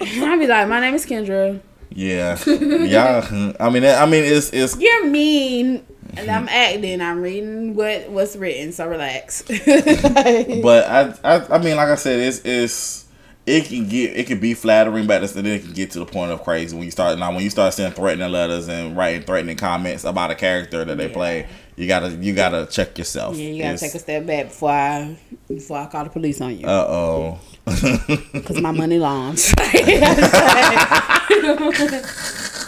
I 0.00 0.36
be 0.38 0.46
like, 0.46 0.68
my 0.68 0.80
name 0.80 0.94
is 0.94 1.06
Kendra. 1.06 1.60
yeah, 1.90 2.38
yeah. 2.46 3.54
I 3.58 3.70
mean, 3.70 3.84
I 3.84 4.06
mean, 4.06 4.24
it's 4.24 4.52
it's 4.52 4.78
You're 4.78 5.06
mean. 5.06 5.84
And 6.16 6.30
I'm 6.30 6.48
acting. 6.48 7.00
I'm 7.00 7.20
reading 7.22 7.74
what 7.74 8.10
what's 8.10 8.34
written. 8.34 8.72
So 8.72 8.88
relax. 8.88 9.42
but 9.42 10.84
I, 10.88 11.14
I 11.22 11.54
I 11.54 11.58
mean, 11.58 11.76
like 11.76 11.88
I 11.88 11.94
said, 11.94 12.18
it's 12.18 12.40
it's 12.44 13.04
it 13.48 13.64
can 13.66 13.88
get 13.88 14.16
it 14.16 14.26
can 14.26 14.38
be 14.40 14.54
flattering, 14.54 15.06
but 15.06 15.26
then 15.32 15.46
it 15.46 15.62
can 15.62 15.72
get 15.72 15.90
to 15.92 15.98
the 16.00 16.06
point 16.06 16.30
of 16.30 16.42
crazy 16.44 16.76
when 16.76 16.84
you 16.84 16.90
start 16.90 17.18
now 17.18 17.32
when 17.32 17.42
you 17.42 17.50
start 17.50 17.72
sending 17.74 17.94
threatening 17.94 18.30
letters 18.30 18.68
and 18.68 18.96
writing 18.96 19.22
threatening 19.22 19.56
comments 19.56 20.04
about 20.04 20.30
a 20.30 20.34
character 20.34 20.84
that 20.84 20.96
they 20.98 21.06
Yeah. 21.08 21.12
play. 21.12 21.46
You 21.76 21.86
gotta 21.86 22.10
you 22.10 22.34
gotta 22.34 22.66
check 22.66 22.98
yourself. 22.98 23.36
yeah, 23.36 23.48
you 23.50 23.62
gotta 23.62 23.78
take 23.78 23.94
a 23.94 23.98
step 23.98 24.26
back 24.26 24.46
before 24.48 24.70
I 24.70 25.16
before 25.48 25.78
I 25.78 25.86
call 25.86 26.04
the 26.04 26.10
police 26.10 26.40
on 26.40 26.58
you. 26.58 26.66
Uh 26.66 26.86
oh. 26.88 27.38
Cause 27.66 28.60
my 28.60 28.72
money 28.72 28.98
longs. 28.98 29.52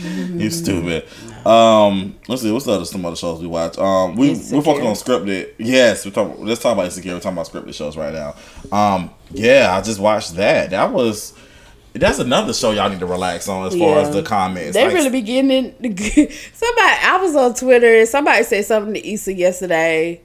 you 0.00 0.50
stupid. 0.50 1.06
Um, 1.46 2.16
let's 2.28 2.42
see. 2.42 2.50
What's 2.52 2.66
the 2.66 2.72
other 2.72 2.84
some 2.84 3.04
other 3.04 3.16
shows 3.16 3.40
we 3.40 3.46
watch? 3.46 3.78
Um, 3.78 4.16
we 4.16 4.30
we're 4.30 4.62
focusing 4.62 4.86
on 4.86 4.94
scripted. 4.94 5.54
Yes, 5.58 6.04
we're 6.04 6.12
talking. 6.12 6.44
Let's 6.44 6.60
talk 6.60 6.72
about 6.74 6.86
insecure. 6.86 7.14
We're 7.14 7.20
talking 7.20 7.38
about 7.38 7.48
scripted 7.50 7.74
shows 7.74 7.96
right 7.96 8.12
now. 8.12 8.34
Um, 8.76 9.10
yeah, 9.30 9.74
I 9.76 9.80
just 9.80 10.00
watched 10.00 10.36
that. 10.36 10.70
That 10.70 10.92
was. 10.92 11.34
That's 11.92 12.20
another 12.20 12.52
show 12.52 12.70
y'all 12.70 12.88
need 12.88 13.00
to 13.00 13.06
relax 13.06 13.48
on 13.48 13.66
as 13.66 13.76
far 13.76 13.98
as 13.98 14.12
the 14.12 14.22
comments. 14.22 14.74
They 14.74 14.84
Like, 14.84 14.94
really 14.94 15.10
be 15.10 15.22
getting 15.22 15.50
in. 15.50 15.72
Somebody, 16.52 16.96
I 17.02 17.18
was 17.20 17.34
on 17.34 17.52
Twitter. 17.54 18.06
Somebody 18.06 18.44
said 18.44 18.64
something 18.64 18.94
to 18.94 19.08
Issa 19.08 19.32
yesterday. 19.34 20.20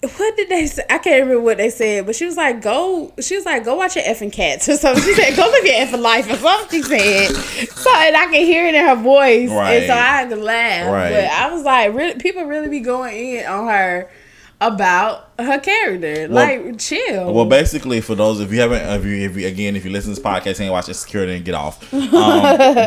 What 0.00 0.36
did 0.36 0.48
they 0.48 0.66
say? 0.66 0.84
I 0.88 0.98
can't 0.98 1.22
remember 1.22 1.40
what 1.42 1.56
they 1.56 1.70
said, 1.70 2.06
but 2.06 2.14
she 2.14 2.24
was 2.24 2.36
like, 2.36 2.62
"Go." 2.62 3.12
She 3.20 3.34
was 3.34 3.44
like, 3.44 3.64
"Go 3.64 3.74
watch 3.74 3.96
your 3.96 4.04
effing 4.04 4.32
cats" 4.32 4.68
or 4.68 4.76
something. 4.76 5.02
She 5.02 5.12
said, 5.14 5.34
"Go 5.36 5.42
live 5.42 5.64
your 5.64 5.74
effing 5.74 6.00
life" 6.02 6.30
or 6.30 6.36
something. 6.36 6.82
She 6.84 6.88
said, 6.88 7.34
so 7.70 7.90
and 7.92 8.16
I 8.16 8.26
can 8.26 8.34
hear 8.34 8.64
it 8.68 8.76
in 8.76 8.86
her 8.86 8.94
voice, 8.94 9.50
Right. 9.50 9.74
and 9.78 9.86
so 9.88 9.94
I 9.94 9.96
had 9.96 10.30
to 10.30 10.36
laugh. 10.36 10.92
Right. 10.92 11.10
But 11.10 11.24
I 11.24 11.52
was 11.52 11.64
like, 11.64 11.94
really, 11.94 12.14
people 12.14 12.44
really 12.44 12.68
be 12.68 12.78
going 12.78 13.16
in 13.16 13.46
on 13.46 13.66
her 13.66 14.08
about 14.60 15.30
her 15.38 15.58
character. 15.58 16.28
Well- 16.28 16.30
like, 16.30 16.78
chill. 16.78 17.32
Well, 17.34 17.46
basically, 17.46 18.00
for 18.00 18.14
those 18.14 18.38
if 18.40 18.52
you 18.52 18.60
haven't, 18.60 18.82
if 19.00 19.04
you, 19.04 19.16
if 19.28 19.36
you 19.36 19.48
again, 19.48 19.74
if 19.74 19.84
you 19.84 19.90
listen 19.90 20.14
to 20.14 20.20
this 20.20 20.24
podcast 20.24 20.60
and 20.60 20.70
watch 20.70 20.88
it, 20.88 20.94
security 20.94 21.34
and 21.34 21.44
get 21.44 21.56
off. 21.56 21.92
Um, 21.92 22.08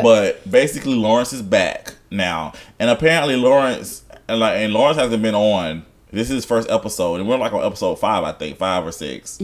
but 0.02 0.50
basically, 0.50 0.94
Lawrence 0.94 1.34
is 1.34 1.42
back 1.42 1.94
now, 2.10 2.54
and 2.78 2.88
apparently 2.88 3.36
Lawrence 3.36 4.02
and 4.28 4.40
like 4.40 4.56
and 4.56 4.72
Lawrence 4.72 4.96
hasn't 4.98 5.22
been 5.22 5.34
on. 5.34 5.84
This 6.12 6.28
is 6.28 6.34
his 6.36 6.44
first 6.44 6.68
episode, 6.70 7.20
and 7.20 7.28
we're 7.28 7.38
like 7.38 7.54
on 7.54 7.64
episode 7.64 7.94
five, 7.96 8.22
I 8.22 8.32
think, 8.32 8.58
five 8.58 8.84
or 8.86 8.92
6 8.92 9.38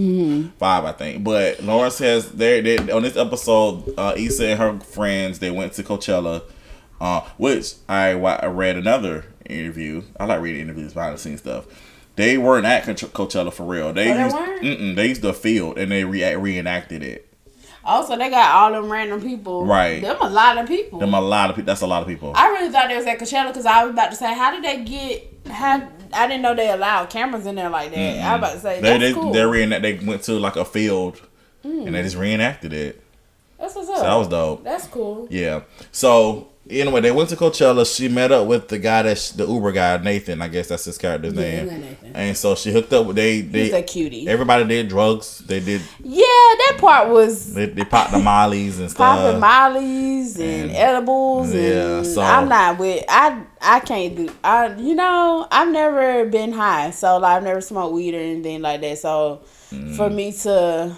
five, 0.58 0.84
I 0.84 0.92
think. 0.92 1.24
But 1.24 1.62
Lawrence 1.62 1.94
says 1.96 2.30
they, 2.32 2.60
they 2.60 2.76
on 2.92 3.02
this 3.02 3.16
episode, 3.16 3.94
uh, 3.96 4.12
Issa 4.16 4.48
and 4.48 4.58
her 4.60 4.78
friends 4.80 5.38
they 5.38 5.50
went 5.50 5.72
to 5.74 5.82
Coachella, 5.82 6.42
uh, 7.00 7.22
which 7.38 7.72
I, 7.88 8.10
I 8.10 8.46
read 8.48 8.76
another 8.76 9.24
interview. 9.48 10.02
I 10.20 10.26
like 10.26 10.42
reading 10.42 10.60
interviews 10.60 10.92
behind 10.92 11.14
the 11.14 11.18
scenes 11.18 11.40
stuff. 11.40 11.64
They 12.16 12.36
weren't 12.36 12.66
at 12.66 12.84
Coach- 12.84 13.04
Coachella 13.14 13.50
for 13.52 13.64
real. 13.64 13.92
They 13.94 14.10
Oh, 14.10 14.14
they 14.14 14.24
used, 14.24 14.36
weren't? 14.36 14.62
Mm-mm, 14.62 14.94
they 14.96 15.06
used 15.06 15.22
the 15.22 15.32
field 15.32 15.78
and 15.78 15.90
they 15.90 16.04
re- 16.04 16.34
reenacted 16.36 17.02
it. 17.02 17.32
also, 17.82 18.14
they 18.18 18.28
got 18.28 18.54
all 18.54 18.72
them 18.82 18.92
random 18.92 19.22
people. 19.22 19.64
Right. 19.64 20.02
Them 20.02 20.18
a 20.20 20.28
lot 20.28 20.58
of 20.58 20.66
people. 20.68 20.98
Them 20.98 21.14
a 21.14 21.20
lot 21.20 21.48
of 21.48 21.56
people. 21.56 21.66
That's 21.66 21.80
a 21.80 21.86
lot 21.86 22.02
of 22.02 22.08
people. 22.08 22.32
I 22.36 22.48
really 22.48 22.70
thought 22.70 22.88
they 22.88 22.96
was 22.96 23.06
at 23.06 23.18
Coachella 23.18 23.46
because 23.48 23.64
I 23.64 23.84
was 23.84 23.92
about 23.94 24.10
to 24.10 24.16
say, 24.16 24.34
how 24.34 24.50
did 24.50 24.64
they 24.64 24.84
get? 24.84 25.32
How 25.50 25.88
I 26.12 26.26
didn't 26.26 26.42
know 26.42 26.54
they 26.54 26.70
allowed 26.70 27.10
cameras 27.10 27.46
in 27.46 27.54
there 27.54 27.70
like 27.70 27.90
that. 27.92 27.98
I 27.98 28.36
was 28.36 28.38
about 28.38 28.52
to 28.54 28.60
say 28.60 28.80
they 28.80 28.98
that's 28.98 29.00
they 29.00 29.12
cool. 29.12 29.32
they 29.32 29.44
reenact. 29.44 29.82
They 29.82 29.94
went 29.94 30.22
to 30.24 30.32
like 30.38 30.56
a 30.56 30.64
field 30.64 31.20
and 31.62 31.94
they 31.94 32.00
mm. 32.00 32.02
just 32.02 32.16
reenacted 32.16 32.72
it. 32.72 33.02
that's 33.58 33.74
what's 33.74 33.88
up. 33.88 33.98
So 33.98 34.02
that 34.02 34.14
was 34.14 34.28
dope. 34.28 34.64
That's 34.64 34.86
cool. 34.86 35.26
Yeah. 35.30 35.62
So 35.92 36.48
anyway, 36.70 37.00
they 37.00 37.10
went 37.10 37.28
to 37.30 37.36
Coachella. 37.36 37.84
She 37.96 38.08
met 38.08 38.30
up 38.32 38.46
with 38.46 38.68
the 38.68 38.78
guy 38.78 39.02
that's 39.02 39.32
the 39.32 39.46
Uber 39.46 39.72
guy, 39.72 39.96
Nathan. 39.98 40.40
I 40.42 40.48
guess 40.48 40.68
that's 40.68 40.84
his 40.84 40.98
character's 40.98 41.34
Yeah, 41.34 41.40
name. 41.40 41.66
isn't 41.66 41.80
that 41.80 42.02
Nathan? 42.02 42.12
And 42.16 42.36
so 42.36 42.54
she 42.54 42.72
hooked 42.72 42.92
up 42.92 43.06
with 43.06 43.16
they 43.16 43.40
He's 43.42 43.68
a 43.68 43.70
they 43.72 43.82
cutie. 43.82 44.28
everybody 44.28 44.64
did 44.64 44.88
drugs. 44.88 45.38
They 45.38 45.60
did 45.60 45.80
yeah, 46.02 46.22
that 46.24 46.76
part 46.78 47.08
was 47.10 47.54
they, 47.54 47.66
they 47.66 47.84
popped 47.84 48.12
the 48.12 48.18
mollies 48.18 48.78
and 48.78 48.94
popping 48.94 49.38
stuff. 49.38 49.40
mollies 49.40 50.36
and, 50.38 50.70
and- 50.70 50.70
edibles. 50.72 51.52
yeah, 51.54 51.98
and 51.98 52.06
so- 52.06 52.22
I'm 52.22 52.48
not 52.48 52.78
with. 52.78 53.04
I 53.08 53.42
I 53.60 53.80
can't 53.80 54.16
do. 54.16 54.30
I 54.44 54.74
you 54.76 54.94
know 54.94 55.46
I've 55.50 55.70
never 55.72 56.26
been 56.26 56.52
high, 56.52 56.90
so 56.90 57.18
like, 57.18 57.36
I've 57.38 57.42
never 57.44 57.60
smoked 57.60 57.94
weed 57.94 58.14
or 58.14 58.18
anything 58.18 58.62
like 58.62 58.80
that. 58.82 58.98
So 58.98 59.42
Mm. 59.72 59.96
for 59.98 60.08
me 60.08 60.32
to. 60.32 60.96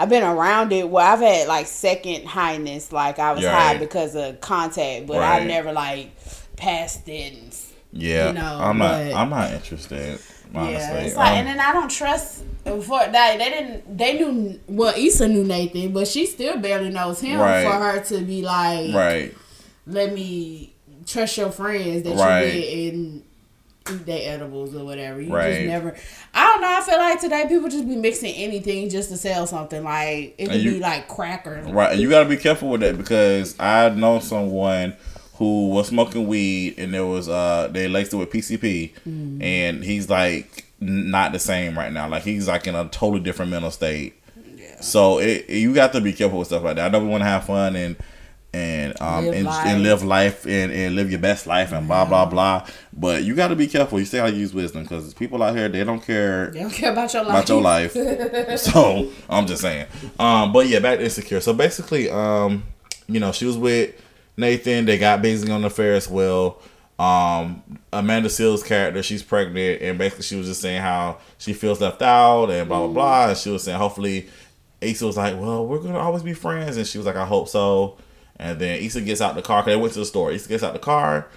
I've 0.00 0.08
been 0.08 0.22
around 0.24 0.72
it. 0.72 0.88
Well, 0.88 1.04
I've 1.06 1.20
had 1.20 1.46
like 1.46 1.66
second 1.66 2.24
highness, 2.26 2.90
like 2.90 3.18
I 3.18 3.32
was 3.32 3.42
Yeah, 3.42 3.52
high 3.54 3.76
because 3.76 4.14
of 4.16 4.40
contact, 4.40 5.06
but 5.06 5.18
Right. 5.18 5.42
I've 5.42 5.46
never 5.46 5.72
like 5.72 6.10
passed 6.56 7.06
it. 7.06 7.34
And, 7.34 7.54
Yeah, 7.92 8.28
you 8.28 8.32
know, 8.32 8.58
I'm 8.60 8.78
not. 8.78 9.04
but- 9.04 9.14
I'm 9.14 9.28
not 9.30 9.52
interested. 9.52 10.18
Honestly, 10.54 10.72
yeah, 10.74 10.94
it's 10.94 11.16
like, 11.16 11.32
Um, 11.32 11.36
and 11.38 11.46
then 11.48 11.60
I 11.60 11.72
don't 11.72 11.90
trust. 11.90 12.42
For 12.64 12.80
that, 12.80 13.38
they 13.38 13.50
didn't. 13.50 13.98
They 13.98 14.14
knew. 14.14 14.58
Well, 14.68 14.94
Issa 14.96 15.28
knew 15.28 15.44
Nathan, 15.44 15.92
but 15.92 16.08
she 16.08 16.24
still 16.26 16.56
barely 16.58 16.88
knows 16.90 17.20
him. 17.20 17.38
Right. 17.38 17.62
For 17.64 17.72
her 17.72 18.00
to 18.00 18.18
be 18.22 18.42
like, 18.42 18.94
right. 18.94 19.34
let 19.86 20.12
me 20.14 20.72
trust 21.06 21.36
your 21.36 21.50
friends 21.52 22.02
that 22.04 22.16
Right. 22.16 22.52
you 22.54 22.60
with 22.60 22.94
and 22.94 23.22
eat 23.90 24.06
their 24.06 24.34
edibles 24.34 24.74
or 24.74 24.84
whatever. 24.84 25.20
You 25.20 25.32
Right. 25.32 25.54
just 25.54 25.66
never. 25.66 25.96
I 26.34 26.44
don't 26.46 26.60
know. 26.60 26.76
I 26.78 26.80
feel 26.82 26.98
like 26.98 27.20
today 27.20 27.44
people 27.48 27.68
just 27.68 27.88
be 27.88 27.96
mixing 27.96 28.34
anything 28.34 28.88
just 28.90 29.08
to 29.10 29.16
sell 29.16 29.46
something. 29.46 29.82
Like 29.84 30.34
it 30.38 30.48
could 30.50 30.60
you- 30.62 30.72
be 30.74 30.80
like 30.80 31.08
crackers. 31.08 31.66
Right, 31.70 31.92
and 31.92 32.00
you 32.00 32.10
got 32.10 32.22
to 32.24 32.28
be 32.28 32.36
careful 32.36 32.68
with 32.68 32.80
that 32.82 32.98
because 32.98 33.54
I 33.58 33.88
know 33.90 34.18
someone 34.20 34.94
who 35.34 35.68
was 35.70 35.88
smoking 35.88 36.26
weed 36.26 36.74
and 36.78 36.92
there 36.92 37.06
was 37.06 37.28
uh 37.28 37.68
they 37.72 37.88
laced 37.88 38.12
it 38.12 38.16
with 38.16 38.30
PCP, 38.30 38.92
Mm-hmm. 39.08 39.42
and 39.42 39.82
he's 39.84 40.10
like 40.10 40.66
not 40.80 41.32
the 41.32 41.38
same 41.38 41.76
right 41.78 41.92
now. 41.92 42.08
Like 42.08 42.22
he's 42.22 42.48
like 42.48 42.66
in 42.66 42.74
a 42.74 42.84
totally 42.88 43.20
different 43.20 43.50
mental 43.50 43.70
state. 43.70 44.14
Yeah. 44.56 44.80
So 44.80 45.18
it, 45.18 45.48
you 45.48 45.74
got 45.74 45.92
to 45.94 46.00
be 46.00 46.12
careful 46.12 46.38
with 46.38 46.48
stuff 46.48 46.62
like 46.62 46.76
that. 46.76 46.86
I 46.86 46.88
know 46.90 47.00
we 47.00 47.08
want 47.10 47.22
to 47.22 47.26
have 47.26 47.44
fun 47.44 47.76
and 47.76 47.96
and 48.52 49.00
um 49.00 49.26
Live 49.26 49.34
and, 49.34 49.44
life. 49.46 49.66
and 49.66 49.82
live 49.82 50.02
life 50.02 50.44
and, 50.46 50.72
and 50.72 50.96
live 50.96 51.08
your 51.10 51.20
best 51.20 51.46
life 51.46 51.72
and 51.72 51.86
blah 51.86 52.04
blah 52.04 52.24
blah. 52.26 52.66
But 52.92 53.22
you 53.24 53.34
got 53.36 53.48
to 53.48 53.56
be 53.56 53.66
careful. 53.68 53.98
You 54.00 54.04
still 54.04 54.24
got 54.24 54.30
to 54.32 54.36
use 54.36 54.52
wisdom 54.52 54.82
because 54.82 55.14
people 55.14 55.42
out 55.42 55.56
here 55.56 55.68
they 55.68 55.84
don't 55.84 56.02
care 56.02 56.50
They 56.50 56.60
don't 56.60 56.70
care 56.72 56.92
about 56.92 57.12
your 57.14 57.22
life. 57.24 57.30
about 57.30 57.48
your 57.48 57.62
life. 57.62 57.92
so 58.58 59.10
I'm 59.28 59.46
just 59.46 59.62
saying. 59.62 59.86
Um, 60.18 60.52
but 60.52 60.66
yeah, 60.68 60.80
back 60.80 60.98
to 60.98 61.04
insecure. 61.04 61.40
So 61.40 61.52
basically, 61.54 62.10
um, 62.10 62.64
you 63.06 63.20
know, 63.20 63.30
she 63.32 63.44
was 63.46 63.56
with 63.56 63.94
Nathan. 64.36 64.84
They 64.84 64.98
got 64.98 65.22
basically 65.22 65.52
on 65.52 65.62
the 65.62 65.70
Ferris 65.70 66.08
wheel. 66.10 66.60
Um, 66.98 67.62
Amanda 67.94 68.28
Seales' 68.28 68.62
character, 68.64 69.02
she's 69.02 69.22
pregnant, 69.22 69.80
and 69.80 69.96
basically 69.96 70.24
she 70.24 70.36
was 70.36 70.46
just 70.48 70.60
saying 70.60 70.82
how 70.82 71.16
she 71.38 71.54
feels 71.54 71.80
left 71.80 72.02
out 72.02 72.50
and 72.50 72.68
blah 72.68 72.78
blah 72.80 72.88
blah. 72.92 73.28
And 73.28 73.38
she 73.38 73.48
was 73.50 73.62
saying 73.62 73.78
hopefully, 73.78 74.28
Issa 74.82 75.06
was 75.06 75.16
like, 75.16 75.40
"Well, 75.40 75.66
we're 75.66 75.78
gonna 75.78 75.98
always 75.98 76.22
be 76.22 76.34
friends," 76.34 76.76
and 76.76 76.86
she 76.86 76.98
was 76.98 77.06
like, 77.06 77.16
"I 77.16 77.24
hope 77.24 77.48
so." 77.48 77.96
And 78.40 78.58
then 78.58 78.80
Issa 78.80 79.02
gets 79.02 79.20
out 79.20 79.34
the 79.34 79.42
car. 79.42 79.62
Cause 79.62 79.66
they 79.66 79.76
went 79.76 79.92
to 79.92 79.98
the 80.00 80.06
store. 80.06 80.32
Issa 80.32 80.48
gets 80.48 80.62
out 80.62 80.72
the 80.72 80.78
car. 80.78 81.28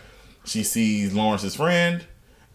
She 0.45 0.63
sees 0.63 1.13
Lawrence's 1.13 1.55
friend. 1.55 2.05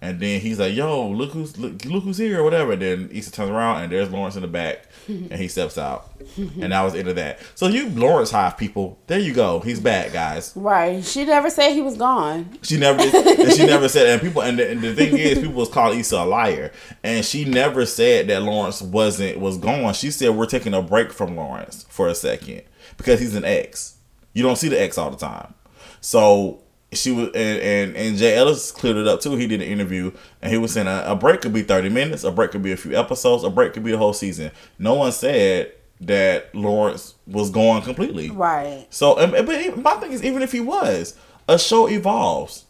And 0.01 0.21
then 0.21 0.41
he's 0.41 0.61
like, 0.61 0.77
"Yo, 0.77 1.09
look 1.09 1.33
who's 1.33 1.59
look, 1.59 1.85
look 1.85 2.05
who's 2.05 2.19
here 2.19 2.39
or 2.39 2.45
whatever." 2.45 2.77
Then 2.77 3.11
Issa 3.13 3.33
turns 3.33 3.51
around 3.51 3.83
and 3.83 3.91
there's 3.93 4.09
Lawrence 4.11 4.37
in 4.37 4.43
the 4.43 4.49
back, 4.49 4.87
and 5.09 5.35
he 5.35 5.49
steps 5.49 5.77
out, 5.77 6.09
and 6.37 6.71
that 6.71 6.83
was 6.83 6.93
the 6.93 7.01
end 7.01 7.09
of 7.09 7.17
that. 7.17 7.41
So 7.57 7.67
you 7.67 7.89
Lawrence 7.89 8.31
Hive 8.31 8.57
people, 8.57 8.97
there 9.09 9.19
you 9.19 9.35
go. 9.35 9.59
He's 9.59 9.81
back, 9.81 10.13
guys. 10.13 10.53
Right. 10.55 11.05
She 11.05 11.25
never 11.25 11.51
said 11.51 11.73
he 11.73 11.83
was 11.83 11.97
gone. 11.97 12.59
She 12.63 12.77
never 12.77 12.99
did, 12.99 13.41
and 13.41 13.53
she 13.53 13.67
never 13.67 13.89
said. 13.89 14.07
And 14.07 14.23
people, 14.23 14.41
and 14.41 14.57
the, 14.57 14.71
and 14.71 14.81
the 14.81 14.95
thing 14.95 15.19
is, 15.19 15.41
people 15.41 15.55
was 15.55 15.69
calling 15.69 15.99
Issa 15.99 16.19
a 16.19 16.25
liar, 16.25 16.71
and 17.03 17.25
she 17.25 17.45
never 17.45 17.85
said 17.85 18.29
that 18.29 18.45
Lawrence 18.45 18.81
wasn't 18.81 19.41
was 19.41 19.59
gone. 19.59 19.95
She 19.95 20.13
said 20.13 20.31
we're 20.31 20.47
taking 20.47 20.75
a 20.75 20.83
break 20.83 21.13
from 21.13 21.35
Lawrence 21.35 21.87
for 21.89 22.07
a 22.07 22.15
second 22.15 22.63
because 22.97 23.19
he's 23.19 23.35
an 23.35 23.45
ex. 23.45 23.98
You 24.39 24.45
don't 24.45 24.57
see 24.57 24.68
the 24.68 24.80
ex 24.80 24.97
all 24.99 25.11
the 25.11 25.16
time, 25.16 25.53
so 26.01 26.61
she 26.93 27.11
was 27.11 27.26
and 27.34 27.61
and, 27.61 27.97
and 27.97 28.16
Jay 28.16 28.36
Ellis 28.36 28.70
cleared 28.70 28.97
it 28.97 29.09
up 29.09 29.20
too. 29.20 29.34
He 29.36 29.47
did 29.47 29.61
an 29.61 29.68
interview 29.68 30.12
and 30.41 30.53
he 30.53 30.59
was 30.59 30.72
saying 30.72 30.86
a, 30.86 31.03
a 31.07 31.16
break 31.16 31.41
could 31.41 31.53
be 31.53 31.62
thirty 31.62 31.89
minutes, 31.89 32.22
a 32.24 32.30
break 32.30 32.53
could 32.53 32.62
be 32.62 32.72
a 32.72 32.76
few 32.76 32.97
episodes, 32.97 33.43
a 33.45 33.51
break 33.51 33.72
could 33.72 33.84
be 33.84 33.91
the 33.91 33.99
whole 33.99 34.12
season. 34.12 34.51
No 34.78 34.95
one 34.95 35.12
said 35.12 35.72
that 36.01 36.55
Lawrence 36.55 37.14
was 37.26 37.51
gone 37.51 37.82
completely. 37.82 38.30
Right. 38.30 38.86
So, 38.91 39.16
but 39.16 39.76
my 39.78 39.95
thing 39.95 40.12
is, 40.12 40.22
even 40.22 40.43
if 40.43 40.53
he 40.53 40.61
was, 40.61 41.16
a 41.49 41.59
show 41.59 41.89
evolves. 41.89 42.64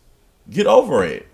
Get 0.51 0.67
over 0.67 1.05
it. 1.05 1.27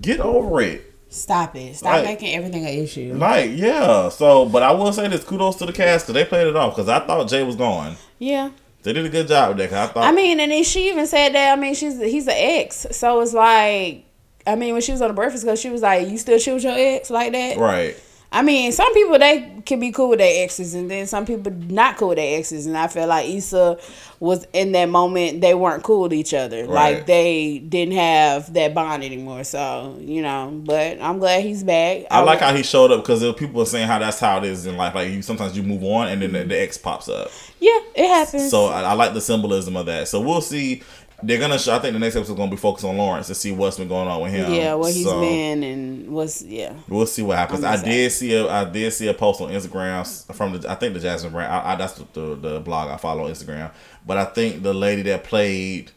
Get 0.00 0.20
over 0.20 0.62
it. 0.62 0.94
Stop 1.10 1.54
it. 1.56 1.76
Stop 1.76 1.92
Like- 1.92 2.04
making 2.04 2.34
everything 2.34 2.64
an 2.64 2.72
issue. 2.72 3.14
Like, 3.14 3.50
yeah. 3.54 4.08
So, 4.08 4.46
but 4.46 4.62
I 4.62 4.72
will 4.72 4.92
say 4.92 5.06
this: 5.08 5.22
kudos 5.24 5.56
to 5.56 5.66
the 5.66 5.72
cast 5.72 6.06
because 6.06 6.14
they 6.14 6.24
played 6.24 6.46
it 6.46 6.56
off. 6.56 6.74
Because 6.74 6.88
I 6.88 7.00
thought 7.00 7.28
Jay 7.28 7.42
was 7.42 7.56
gone. 7.56 7.96
Yeah. 8.18 8.50
They 8.86 8.92
did 8.92 9.04
a 9.04 9.08
good 9.10 9.28
job 9.28 9.48
with 9.50 9.58
that. 9.58 9.68
'cause 9.70 9.90
I 9.90 9.92
thought. 9.92 10.04
I 10.04 10.12
mean, 10.12 10.40
and 10.40 10.50
then 10.50 10.64
she 10.64 10.88
even 10.88 11.06
said 11.06 11.34
that. 11.34 11.52
I 11.52 11.60
mean, 11.60 11.74
she's 11.74 12.00
he's 12.00 12.26
an 12.26 12.34
ex, 12.36 12.86
so 12.92 13.20
it's 13.20 13.34
like, 13.34 14.04
I 14.46 14.54
mean, 14.54 14.72
when 14.72 14.80
she 14.82 14.92
was 14.92 15.02
on 15.02 15.08
the 15.08 15.14
Breakfast 15.14 15.44
Club, 15.44 15.58
she 15.58 15.70
was 15.70 15.82
like, 15.82 16.08
"You 16.08 16.16
still 16.18 16.38
chill 16.38 16.54
with 16.54 16.64
your 16.64 16.74
ex 16.76 17.10
like 17.10 17.32
that?" 17.32 17.58
right. 17.58 17.96
I 18.32 18.42
mean, 18.42 18.72
some 18.72 18.92
people 18.92 19.18
they 19.20 19.52
can 19.64 19.78
be 19.78 19.92
cool 19.92 20.08
with 20.10 20.18
their 20.18 20.42
exes, 20.44 20.74
and 20.74 20.90
then 20.90 21.06
some 21.06 21.24
people 21.24 21.52
not 21.52 21.96
cool 21.96 22.08
with 22.08 22.18
their 22.18 22.38
exes. 22.38 22.66
And 22.66 22.76
I 22.76 22.88
feel 22.88 23.06
like 23.06 23.28
Issa 23.28 23.78
was 24.18 24.44
in 24.52 24.72
that 24.72 24.86
moment 24.88 25.40
they 25.40 25.54
weren't 25.54 25.82
cool 25.84 26.02
with 26.02 26.12
each 26.12 26.34
other, 26.34 26.64
Right. 26.66 26.96
like 26.96 27.06
they 27.06 27.58
didn't 27.66 27.94
have 27.94 28.52
that 28.54 28.74
bond 28.74 29.04
anymore. 29.04 29.44
So 29.44 29.96
you 30.00 30.22
know, 30.22 30.50
but 30.64 30.98
I'm 31.00 31.18
glad 31.20 31.42
he's 31.44 31.62
back. 31.62 32.02
I 32.10 32.20
like 32.20 32.40
how 32.40 32.52
he 32.54 32.62
showed 32.64 32.90
up 32.90 33.02
because 33.02 33.20
people 33.34 33.60
were 33.60 33.64
saying 33.64 33.86
how 33.86 34.00
that's 34.00 34.18
how 34.18 34.38
it 34.38 34.44
is 34.44 34.66
in 34.66 34.76
life. 34.76 34.94
Like 34.94 35.08
you 35.10 35.22
sometimes 35.22 35.56
you 35.56 35.62
move 35.62 35.84
on 35.84 36.08
and 36.08 36.20
then 36.20 36.32
the, 36.32 36.44
the 36.44 36.60
ex 36.60 36.76
pops 36.76 37.08
up. 37.08 37.30
Yeah, 37.60 37.78
it 37.94 38.08
happens. 38.08 38.50
So 38.50 38.66
I, 38.66 38.82
I 38.82 38.92
like 38.94 39.14
the 39.14 39.20
symbolism 39.20 39.76
of 39.76 39.86
that. 39.86 40.08
So 40.08 40.20
we'll 40.20 40.40
see. 40.40 40.82
They're 41.22 41.38
gonna. 41.38 41.58
Show, 41.58 41.74
I 41.74 41.78
think 41.78 41.94
the 41.94 41.98
next 41.98 42.14
episode 42.16 42.34
is 42.34 42.36
gonna 42.38 42.50
be 42.50 42.58
focused 42.58 42.84
on 42.84 42.98
Lawrence 42.98 43.28
to 43.28 43.34
see 43.34 43.50
what's 43.50 43.78
been 43.78 43.88
going 43.88 44.06
on 44.06 44.20
with 44.20 44.32
him. 44.32 44.52
yeah, 44.52 44.74
what 44.74 44.92
he's 44.92 45.06
So, 45.06 45.18
been 45.20 45.62
and 45.62 46.10
what's 46.10 46.42
yeah. 46.42 46.74
We'll 46.88 47.06
see 47.06 47.22
what 47.22 47.38
happens. 47.38 47.64
I 47.64 47.82
did 47.82 48.12
see 48.12 48.34
a 48.34 48.46
I 48.50 48.64
did 48.64 48.92
see 48.92 49.08
a 49.08 49.14
post 49.14 49.40
on 49.40 49.48
Instagram 49.50 50.34
from 50.34 50.58
the 50.60 50.70
I 50.70 50.74
think 50.74 50.92
the 50.92 51.00
Jasmine 51.00 51.32
brand. 51.32 51.50
I, 51.50 51.72
I, 51.72 51.76
that's 51.76 51.94
the, 51.94 52.04
the 52.12 52.34
the 52.34 52.60
blog 52.60 52.90
I 52.90 52.98
follow 52.98 53.24
on 53.24 53.30
Instagram. 53.30 53.70
But 54.06 54.18
I 54.18 54.26
think 54.26 54.62
the 54.62 54.74
lady 54.74 55.00
that 55.02 55.24
played 55.24 55.90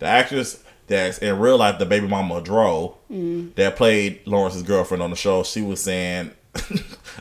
the 0.00 0.06
actress 0.06 0.62
that's 0.88 1.18
in 1.18 1.38
real 1.38 1.58
life 1.58 1.78
the 1.78 1.86
baby 1.86 2.08
mama 2.08 2.40
Dro 2.40 2.96
Mm. 3.10 3.54
that 3.54 3.76
played 3.76 4.26
Lawrence's 4.26 4.64
girlfriend 4.64 5.00
on 5.00 5.10
the 5.10 5.16
show. 5.16 5.44
She 5.44 5.62
was 5.62 5.80
saying, 5.80 6.32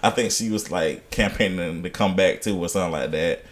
I 0.02 0.10
think 0.10 0.32
she 0.32 0.50
was 0.50 0.72
like 0.72 1.12
campaigning 1.12 1.84
to 1.84 1.92
come 1.92 2.16
back 2.16 2.42
too 2.42 2.58
or 2.58 2.68
something 2.70 2.92
like 2.92 3.12
that. 3.12 3.44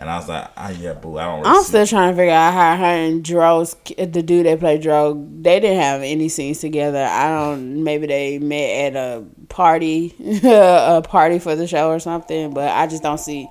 And 0.00 0.08
I 0.08 0.16
was 0.16 0.28
like, 0.28 0.48
ah, 0.56 0.68
yeah, 0.70 0.92
boo. 0.92 1.18
I 1.18 1.24
don't. 1.24 1.40
Really 1.40 1.56
I'm 1.56 1.62
still 1.64 1.84
trying 1.84 2.12
to 2.12 2.16
figure 2.16 2.32
out 2.32 2.52
how 2.52 2.76
her 2.76 2.84
and 2.84 3.24
Dro's 3.24 3.74
the 3.96 4.22
dude 4.22 4.46
that 4.46 4.60
played 4.60 4.82
Dro, 4.82 5.14
they 5.40 5.58
didn't 5.58 5.80
have 5.80 6.02
any 6.02 6.28
scenes 6.28 6.60
together. 6.60 7.02
I 7.02 7.28
don't. 7.28 7.82
Maybe 7.82 8.06
they 8.06 8.38
met 8.38 8.94
at 8.94 8.96
a 8.96 9.24
party, 9.48 10.14
a 10.44 11.02
party 11.02 11.40
for 11.40 11.56
the 11.56 11.66
show 11.66 11.90
or 11.90 11.98
something. 11.98 12.54
But 12.54 12.70
I 12.70 12.86
just 12.86 13.02
don't 13.02 13.18
see 13.18 13.48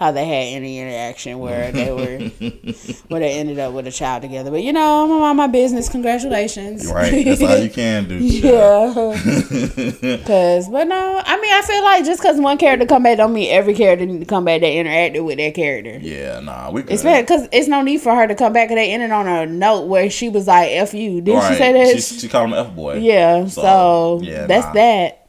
how 0.00 0.10
they 0.10 0.24
had 0.24 0.56
any 0.56 0.78
interaction 0.78 1.38
where 1.38 1.70
they 1.70 1.92
were, 1.92 2.18
where 3.08 3.20
they 3.20 3.32
ended 3.38 3.58
up 3.58 3.74
with 3.74 3.86
a 3.86 3.90
child 3.92 4.22
together. 4.22 4.50
But 4.50 4.62
you 4.62 4.72
know, 4.72 5.04
I'm 5.04 5.10
on 5.12 5.36
my 5.36 5.46
business. 5.46 5.90
Congratulations. 5.90 6.90
Right. 6.90 7.22
That's 7.22 7.42
all 7.42 7.58
you 7.58 7.68
can 7.70 8.08
do. 8.08 8.18
Yeah. 8.40 8.94
Cause, 10.24 10.68
but 10.68 10.88
no, 10.88 11.22
I 11.24 11.40
mean, 11.40 11.52
I 11.52 11.62
feel 11.62 11.82
like 11.84 12.04
just 12.04 12.22
cause 12.22 12.38
one 12.38 12.56
character 12.56 12.86
come 12.86 13.02
back 13.02 13.18
don't 13.18 13.34
mean 13.34 13.50
every 13.50 13.74
character 13.74 14.06
need 14.06 14.20
to 14.20 14.24
come 14.24 14.44
back 14.46 14.62
that 14.62 14.66
interacted 14.66 15.24
with 15.24 15.36
that 15.36 15.54
character. 15.54 15.98
Yeah, 16.00 16.40
nah, 16.40 16.70
we 16.70 16.82
bad 16.82 17.26
because 17.26 17.48
it's 17.52 17.68
no 17.68 17.82
need 17.82 18.00
for 18.00 18.14
her 18.14 18.26
to 18.26 18.34
come 18.34 18.52
back. 18.54 18.68
Cause 18.68 18.76
they 18.76 18.92
ended 18.92 19.10
on 19.10 19.28
a 19.28 19.44
note 19.44 19.86
where 19.86 20.08
she 20.08 20.30
was 20.30 20.46
like, 20.46 20.70
"F 20.70 20.94
you." 20.94 21.20
Didn't 21.20 21.42
she 21.48 21.54
say 21.56 21.72
that? 21.72 21.94
She, 21.96 22.00
she 22.00 22.28
called 22.28 22.48
him 22.48 22.54
F 22.54 22.74
boy. 22.74 22.94
yeah. 22.96 23.46
So, 23.46 23.60
So, 23.62 24.20
yeah, 24.22 24.46
that's 24.46 24.66
nah. 24.66 24.72
that. 24.72 25.19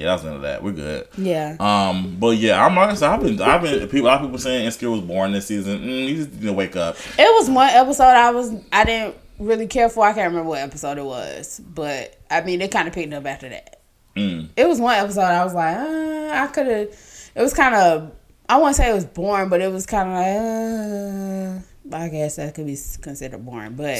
Yeah, 0.00 0.06
that's 0.06 0.24
none 0.24 0.36
of 0.36 0.42
that. 0.42 0.62
We're 0.62 0.72
good. 0.72 1.06
Yeah. 1.18 1.56
Um, 1.60 2.16
but 2.18 2.38
yeah, 2.38 2.64
I'm 2.64 2.78
honest. 2.78 3.02
I've 3.02 3.20
been, 3.20 3.38
I've 3.42 3.60
been. 3.60 3.86
People, 3.86 4.06
a 4.06 4.08
lot 4.08 4.20
of 4.20 4.28
people 4.28 4.38
saying 4.38 4.64
Insecure 4.64 4.90
was 4.90 5.02
born 5.02 5.32
this 5.32 5.46
season. 5.46 5.80
Mm, 5.80 6.08
you 6.08 6.16
just 6.16 6.32
need 6.32 6.46
to 6.46 6.52
wake 6.54 6.74
up. 6.74 6.96
It 7.18 7.34
was 7.38 7.50
one 7.50 7.68
episode 7.68 8.04
I 8.04 8.30
was 8.30 8.54
I 8.72 8.84
didn't 8.84 9.16
really 9.38 9.66
care 9.66 9.90
for. 9.90 10.06
I 10.06 10.14
can't 10.14 10.28
remember 10.28 10.48
what 10.48 10.60
episode 10.60 10.96
it 10.96 11.04
was, 11.04 11.60
but 11.60 12.18
I 12.30 12.40
mean, 12.40 12.62
it 12.62 12.72
kind 12.72 12.88
of 12.88 12.94
picked 12.94 13.12
up 13.12 13.26
after 13.26 13.50
that. 13.50 13.82
Mm. 14.16 14.48
It 14.56 14.66
was 14.66 14.80
one 14.80 14.94
episode 14.94 15.20
I 15.20 15.44
was 15.44 15.52
like, 15.52 15.76
uh, 15.76 16.30
I 16.32 16.46
could 16.46 16.66
have. 16.66 16.88
It 17.34 17.42
was 17.42 17.52
kind 17.52 17.74
of. 17.74 18.12
I 18.48 18.56
wouldn't 18.56 18.76
say 18.76 18.90
it 18.90 18.94
was 18.94 19.04
boring, 19.04 19.50
but 19.50 19.60
it 19.60 19.70
was 19.70 19.84
kind 19.84 20.08
of 20.08 20.14
like. 20.14 21.62
Uh, 21.92 21.96
I 21.96 22.08
guess 22.08 22.36
that 22.36 22.54
could 22.54 22.66
be 22.66 22.78
considered 23.02 23.44
boring, 23.44 23.74
but 23.74 23.98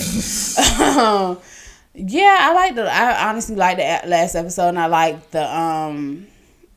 um, 0.80 1.38
yeah, 1.94 2.36
I 2.40 2.54
like 2.54 2.74
the. 2.74 2.90
I 2.90 3.28
honestly 3.28 3.56
like 3.56 3.76
the 3.78 4.08
last 4.08 4.34
episode, 4.34 4.68
and 4.68 4.78
I 4.78 4.86
like 4.86 5.30
the 5.30 5.44
um 5.56 6.26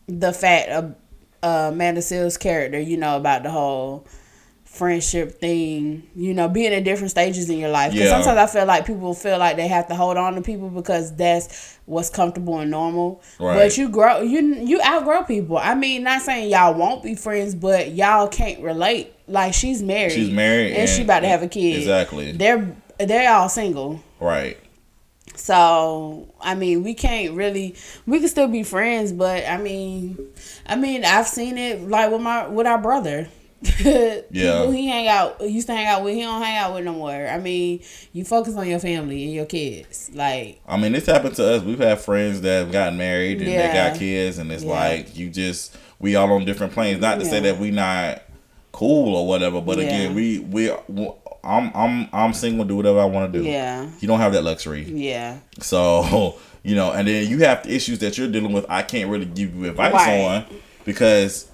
the 0.08 0.34
fact 0.34 0.70
of 0.70 0.96
uh, 1.44 1.70
Amanda 1.72 2.02
Seales' 2.02 2.40
character. 2.40 2.80
You 2.80 2.98
know 2.98 3.18
about 3.18 3.44
the 3.44 3.52
whole 3.52 4.06
friendship 4.66 5.40
thing. 5.40 6.04
You 6.16 6.34
know, 6.34 6.50
being 6.50 6.74
at 6.74 6.84
different 6.84 7.12
stages 7.12 7.50
in 7.50 7.60
your 7.60 7.70
life. 7.70 7.92
Because 7.94 8.10
Yeah. 8.10 8.22
sometimes 8.24 8.50
I 8.50 8.52
feel 8.60 8.66
like 8.66 8.86
people 8.88 9.14
feel 9.14 9.38
like 9.38 9.56
they 9.56 9.68
have 9.68 9.88
to 9.90 9.96
hold 9.96 10.18
on 10.18 10.34
to 10.36 10.42
people 10.42 10.70
because 10.70 11.16
that's 11.16 11.78
what's 11.86 12.10
comfortable 12.10 12.58
and 12.60 12.72
normal. 12.72 13.22
Right. 13.40 13.56
But 13.56 13.78
you 13.78 13.90
grow, 13.90 14.22
you 14.22 14.42
you 14.56 14.82
outgrow 14.82 15.24
people. 15.24 15.58
I 15.58 15.76
mean, 15.76 16.04
not 16.04 16.22
saying 16.24 16.50
y'all 16.50 16.74
won't 16.74 17.04
be 17.04 17.14
friends, 17.16 17.54
but 17.54 17.92
y'all 17.92 18.28
can't 18.28 18.62
relate. 18.64 19.14
Like 19.28 19.54
she's 19.54 19.84
married. 19.84 20.14
She's 20.14 20.32
married 20.32 20.70
and, 20.72 20.78
and- 20.78 20.90
she 20.90 21.04
about 21.04 21.20
to 21.20 21.28
have 21.28 21.44
a 21.44 21.48
kid. 21.48 21.78
Exactly. 21.78 22.32
They're 22.32 22.76
they're 22.98 23.32
all 23.32 23.50
single. 23.50 24.02
Right. 24.20 24.58
So 25.36 26.28
I 26.42 26.56
mean, 26.56 26.84
we 26.84 26.94
can't 26.94 27.34
really. 27.36 27.76
We 28.06 28.20
can 28.20 28.30
still 28.30 28.48
be 28.48 28.64
friends, 28.64 29.12
but 29.12 29.46
I 29.48 29.58
mean, 29.58 30.18
I 30.66 30.76
mean, 30.76 31.04
I've 31.06 31.28
seen 31.28 31.58
it 31.58 31.88
like 31.88 32.12
with 32.12 32.22
my 32.22 32.48
with 32.48 32.68
our 32.68 32.78
brother. 32.78 33.28
Yeah. 33.84 34.24
People 34.60 34.72
he 34.72 34.88
hang 34.88 35.08
out 35.08 35.40
used 35.42 35.68
to 35.68 35.74
hang 35.74 35.86
out 35.86 36.04
with, 36.04 36.16
he 36.16 36.22
don't 36.22 36.42
hang 36.42 36.58
out 36.58 36.74
with 36.74 36.84
no 36.84 36.94
more. 36.94 37.28
I 37.28 37.40
mean, 37.40 37.82
you 38.12 38.26
focus 38.26 38.56
on 38.58 38.68
your 38.68 38.80
family 38.80 39.24
and 39.24 39.34
your 39.34 39.46
kids. 39.46 40.10
Like, 40.14 40.60
I 40.68 40.76
mean, 40.78 40.92
this 40.92 41.06
happened 41.06 41.36
to 41.36 41.48
us. 41.56 41.64
We've 41.64 41.80
had 41.80 42.00
friends 42.02 42.42
that 42.42 42.60
have 42.64 42.72
gotten 42.72 42.98
married 42.98 43.38
and 43.40 43.48
they 43.48 43.72
got 43.74 43.98
kids, 43.98 44.38
and 44.38 44.52
it's 44.52 44.64
Yeah. 44.64 44.72
like 44.72 45.16
you 45.16 45.30
just 45.30 45.78
we 46.00 46.16
all 46.16 46.32
on 46.34 46.44
different 46.46 46.74
planes. 46.74 47.00
Not 47.00 47.20
to 47.20 47.26
say 47.26 47.40
that 47.42 47.58
we 47.58 47.72
not 47.72 48.22
cool 48.74 49.16
or 49.16 49.28
whatever, 49.28 49.62
but 49.62 49.78
Yeah. 49.78 49.86
again, 49.86 50.16
we 50.16 50.40
we 50.40 50.70
I'm 51.44 51.72
I'm 51.76 52.08
I'm 52.14 52.34
single. 52.34 52.66
Do 52.66 52.76
whatever 52.76 53.00
I 53.00 53.06
want 53.06 53.32
to 53.34 53.40
do. 53.40 53.46
yeah, 53.46 53.90
You 54.00 54.08
don't 54.08 54.20
have 54.20 54.34
that 54.34 54.44
luxury. 54.44 54.84
yeah, 54.84 55.40
So, 55.60 56.38
you 56.64 56.76
know, 56.76 56.92
and 56.92 57.08
then 57.08 57.28
you 57.28 57.40
have 57.40 57.64
the 57.64 57.74
issues 57.76 58.00
that 58.00 58.18
you're 58.18 58.30
dealing 58.30 58.54
with. 58.54 58.66
I 58.70 58.82
can't 58.84 59.10
really 59.10 59.26
give 59.26 59.54
you 59.56 59.70
advice 59.70 59.94
Right. 59.94 60.22
on 60.22 60.46
because 60.86 61.48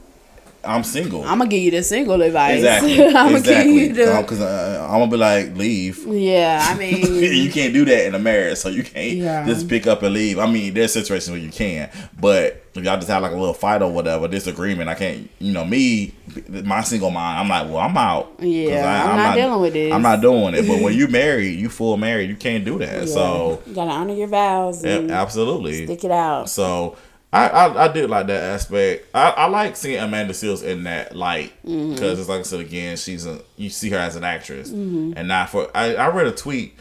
I'm 0.70 0.84
single. 0.84 1.24
I'm 1.24 1.40
gonna 1.40 1.50
give 1.50 1.62
you 1.62 1.72
the 1.72 1.84
single 1.84 2.22
advice. 2.22 2.58
exactly. 2.58 3.04
I'm 3.08 3.14
gonna 3.14 3.38
exactly. 3.38 3.74
give 3.74 3.98
you 3.98 4.06
the. 4.06 4.22
Because 4.22 4.42
uh, 4.42 4.88
I'm 4.90 5.00
gonna 5.00 5.12
be 5.12 5.18
like, 5.18 5.56
leave. 5.56 6.06
Yeah, 6.08 6.60
I 6.64 6.76
mean, 6.78 7.24
you 7.24 7.52
can't 7.52 7.74
do 7.74 7.86
that 7.86 8.06
in 8.06 8.16
a 8.16 8.20
marriage, 8.20 8.58
so 8.60 8.70
you 8.70 8.84
can't 8.84 9.18
Yeah. 9.18 9.46
just 9.46 9.68
pick 9.68 9.88
up 9.88 10.04
and 10.04 10.14
leave. 10.14 10.38
I 10.40 10.50
mean, 10.50 10.74
there's 10.74 10.94
situations 10.94 11.32
where 11.32 11.40
you 11.40 11.52
can, 11.52 11.90
but 12.20 12.64
if 12.76 12.84
y'all 12.84 12.96
just 12.98 13.08
have 13.10 13.22
like 13.24 13.32
a 13.32 13.36
little 13.36 13.54
fight 13.54 13.82
or 13.82 13.92
whatever, 13.92 14.28
disagreement, 14.28 14.90
I 14.90 14.96
can't. 14.96 15.30
You 15.40 15.54
know, 15.54 15.66
me, 15.66 16.14
my 16.50 16.82
single 16.82 17.10
mind, 17.10 17.40
I'm 17.40 17.50
like, 17.50 17.68
well, 17.68 17.84
I'm 17.84 17.98
out. 17.98 18.36
Yeah, 18.40 19.10
I'm 19.12 19.18
not 19.18 19.36
dealing 19.36 19.62
with 19.62 19.74
this. 19.74 19.92
I'm 19.92 20.02
not 20.02 20.22
doing 20.22 20.54
it. 20.54 20.68
But 20.68 20.82
when 20.82 20.94
you 20.94 21.08
married, 21.10 21.60
you 21.60 21.70
full 21.70 21.98
married, 21.98 22.30
you 22.30 22.36
can't 22.36 22.64
do 22.64 22.78
that. 22.80 23.10
So, 23.10 23.62
you 23.66 23.74
gotta 23.74 23.92
honor 23.92 24.14
your 24.14 24.28
vows 24.28 24.84
yeah, 24.86 25.00
absolutely. 25.10 25.86
stick 25.86 26.04
it 26.04 26.12
out. 26.12 26.50
So 26.50 26.96
I, 27.32 27.48
I 27.48 27.84
I 27.86 27.88
did 27.94 28.10
like 28.10 28.28
that 28.28 28.44
aspect. 28.44 29.06
I, 29.14 29.30
I 29.30 29.46
like 29.48 29.76
seeing 29.76 30.00
Amanda 30.00 30.34
Seales 30.34 30.64
in 30.64 30.84
that 30.86 31.16
light 31.16 31.54
Mm-hmm. 31.66 31.94
because 31.94 32.20
it's 32.20 32.28
like 32.30 32.40
I 32.40 32.44
said 32.44 32.60
again, 32.62 32.98
she's 32.98 33.26
a 33.28 33.42
you 33.56 33.70
see 33.70 33.90
her 33.92 33.98
as 33.98 34.16
an 34.16 34.24
actress 34.24 34.70
and 34.72 35.28
not 35.28 35.50
for. 35.50 35.70
I, 35.76 35.96
I 35.96 36.08
read 36.10 36.26
a 36.28 36.32
tweet 36.32 36.76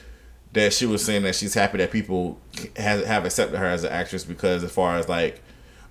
that 0.54 0.72
she 0.72 0.86
was 0.86 1.04
saying 1.04 1.22
that 1.24 1.34
she's 1.34 1.52
happy 1.52 1.76
that 1.78 1.90
people 1.90 2.40
have 2.76 3.04
have 3.04 3.24
accepted 3.26 3.58
her 3.58 3.66
as 3.66 3.84
an 3.84 3.92
actress 3.92 4.24
because 4.24 4.64
as 4.64 4.72
far 4.72 4.96
as 4.96 5.06
like, 5.08 5.40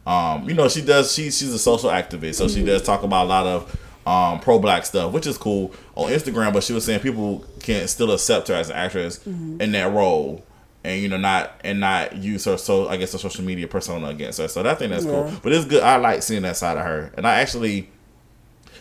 um, 0.08 0.48
you 0.50 0.56
know, 0.56 0.68
she 0.68 0.82
does 0.82 1.14
she 1.14 1.26
she's 1.30 1.54
a 1.54 1.60
social 1.60 1.92
activist, 1.92 2.36
so 2.36 2.48
she 2.48 2.64
does 2.66 2.82
talk 2.82 3.04
about 3.04 3.26
a 3.26 3.30
lot 3.30 3.46
of. 3.46 3.80
Um, 4.08 4.40
pro 4.40 4.58
black 4.58 4.86
stuff, 4.86 5.12
which 5.12 5.28
is 5.28 5.38
cool 5.38 5.74
on 5.96 6.10
Instagram, 6.10 6.54
but 6.54 6.64
she 6.64 6.72
was 6.72 6.86
saying 6.86 7.02
people 7.02 7.44
can't 7.60 7.90
still 7.90 8.10
accept 8.14 8.48
her 8.48 8.54
as 8.54 8.70
an 8.70 8.78
actress 8.78 9.20
in 9.28 9.58
that 9.74 9.92
role 9.92 10.46
and 10.88 11.02
you 11.02 11.10
know 11.10 11.18
not 11.18 11.60
and 11.64 11.80
not 11.80 12.16
use 12.16 12.46
her 12.46 12.58
so 12.58 12.88
I 12.88 12.98
guess 12.98 13.14
a 13.14 13.20
social 13.20 13.44
media 13.44 13.68
persona 13.68 14.08
against 14.08 14.40
her. 14.40 14.48
So 14.48 14.64
that 14.64 14.80
thing 14.80 14.90
that's 14.90 15.06
cool. 15.06 15.32
But 15.44 15.52
it's 15.54 15.66
good. 15.66 15.84
I 15.84 15.98
like 15.98 16.24
seeing 16.24 16.44
that 16.44 16.58
side 16.58 16.78
of 16.78 16.84
her, 16.86 17.12
and 17.18 17.28
I 17.28 17.42
actually 17.42 17.90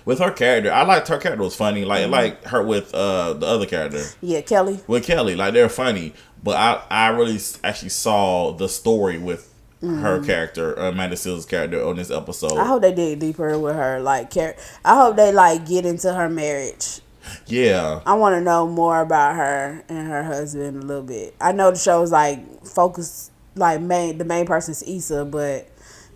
with 0.05 0.21
her 0.21 0.31
character, 0.31 0.73
I 0.73 0.85
liked 0.85 1.09
her 1.09 1.19
character 1.19 1.43
was 1.43 1.57
funny. 1.57 1.85
Like 1.85 2.09
like 2.09 2.45
her 2.45 2.63
with 2.63 2.95
uh 2.95 3.33
the 3.35 3.47
other 3.47 3.67
character 3.67 4.05
Yeah, 4.21 4.41
Kelly. 4.41 4.81
with 4.87 5.05
Kelly, 5.05 5.35
like 5.37 5.53
they're 5.53 5.69
funny. 5.69 6.15
But 6.43 6.57
I 6.57 6.83
I 6.91 7.09
really 7.09 7.39
actually 7.65 7.89
saw 7.89 8.53
the 8.53 8.69
story 8.69 9.19
with 9.19 9.53
her 9.83 10.25
character, 10.25 10.73
Amanda 10.75 11.15
Seales' 11.17 11.47
character 11.49 11.85
on 11.85 11.97
this 11.97 12.11
episode. 12.11 12.57
I 12.57 12.67
hope 12.67 12.83
they 12.83 12.93
dig 12.95 13.21
deeper 13.21 13.57
with 13.59 13.77
her. 13.77 14.01
Like, 14.01 14.31
care. 14.31 14.57
I 14.85 14.97
hope 14.97 15.15
they 15.17 15.31
like 15.33 15.67
get 15.67 15.85
into 15.87 16.13
her 16.13 16.29
marriage. 16.29 17.01
Yeah, 17.47 18.01
I 18.07 18.15
want 18.15 18.35
to 18.35 18.41
know 18.41 18.67
more 18.67 19.01
about 19.01 19.37
her 19.37 19.85
and 19.89 20.09
her 20.09 20.23
husband 20.25 20.83
a 20.83 20.87
little 20.87 21.03
bit. 21.03 21.35
I 21.41 21.53
know 21.53 21.71
the 21.71 21.79
show's 21.79 22.13
like 22.13 22.65
focused, 22.67 23.33
like 23.55 23.81
main 23.81 24.19
the 24.19 24.25
main 24.25 24.47
person's 24.47 24.83
Issa, 24.83 25.25
but 25.25 25.69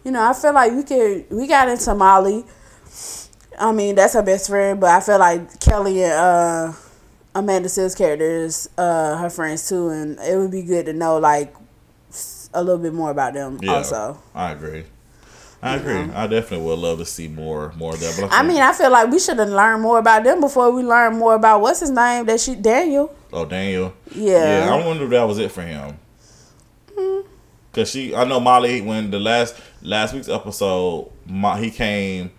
you 0.05 0.11
know 0.11 0.23
I 0.29 0.33
feel 0.33 0.53
like 0.53 0.73
we 0.73 0.83
could 0.83 1.27
we 1.31 1.47
got 1.47 1.69
into 1.69 1.95
Molly. 1.95 2.45
I 3.59 3.73
mean 3.73 3.95
that's 3.95 4.15
her 4.15 4.23
best 4.23 4.49
friend, 4.49 4.81
but 4.81 4.91
I 4.91 5.01
feel 5.01 5.19
like 5.19 5.61
Kelly 5.61 6.03
and 6.03 6.13
uh, 6.13 6.73
Amanda 7.35 7.69
Seales 7.69 7.97
characters 7.97 8.69
uh, 8.77 9.17
her 9.19 9.31
friends 9.31 9.69
too, 9.69 9.89
and 9.91 10.19
it 10.21 10.37
would 10.37 10.51
be 10.51 10.63
good 10.63 10.87
to 10.87 10.93
know 10.93 11.19
like 11.19 11.55
a 12.53 12.63
little 12.63 12.83
bit 12.83 12.93
more 12.93 13.11
about 13.11 13.35
them. 13.35 13.59
Yeah, 13.63 13.75
Also, 13.75 14.21
I 14.35 14.53
agree. 14.53 14.85
I 15.63 15.77
agree. 15.77 15.93
Mm-hmm. 15.93 16.17
I 16.17 16.27
definitely 16.27 16.67
would 16.67 16.79
love 16.79 16.99
to 16.99 17.05
see 17.05 17.29
more 17.29 17.73
more 17.77 17.93
of 17.93 18.01
that. 18.01 18.17
But 18.19 18.33
I 18.33 18.43
mean, 18.43 18.63
I 18.63 18.73
feel 18.73 18.91
like 18.91 19.11
we 19.11 19.19
should 19.19 19.39
have 19.39 19.49
learned 19.49 19.83
more 19.83 19.99
about 19.99 20.25
them 20.25 20.41
before 20.41 20.71
we 20.71 20.83
learn 20.83 21.17
more 21.17 21.35
about 21.35 21.61
what's 21.61 21.81
his 21.81 21.91
name 21.91 22.25
that 22.27 22.41
she 22.41 22.55
Daniel. 22.55 23.15
oh 23.33 23.45
Daniel. 23.45 23.93
Yeah. 24.15 24.67
Yeah, 24.67 24.75
I 24.75 24.87
wonder 24.87 25.05
if 25.05 25.11
that 25.11 25.25
was 25.25 25.39
it 25.39 25.53
for 25.53 25.63
him. 25.63 25.99
Mm-hmm. 26.93 27.29
Cause 27.73 27.91
she, 27.91 28.15
I 28.15 28.25
know 28.25 28.41
Molly 28.41 28.81
when 28.81 29.11
the 29.11 29.21
last 29.21 29.61
last 29.83 30.15
week's 30.15 30.29
episode, 30.29 31.11
he 31.59 31.71
came 31.71 32.31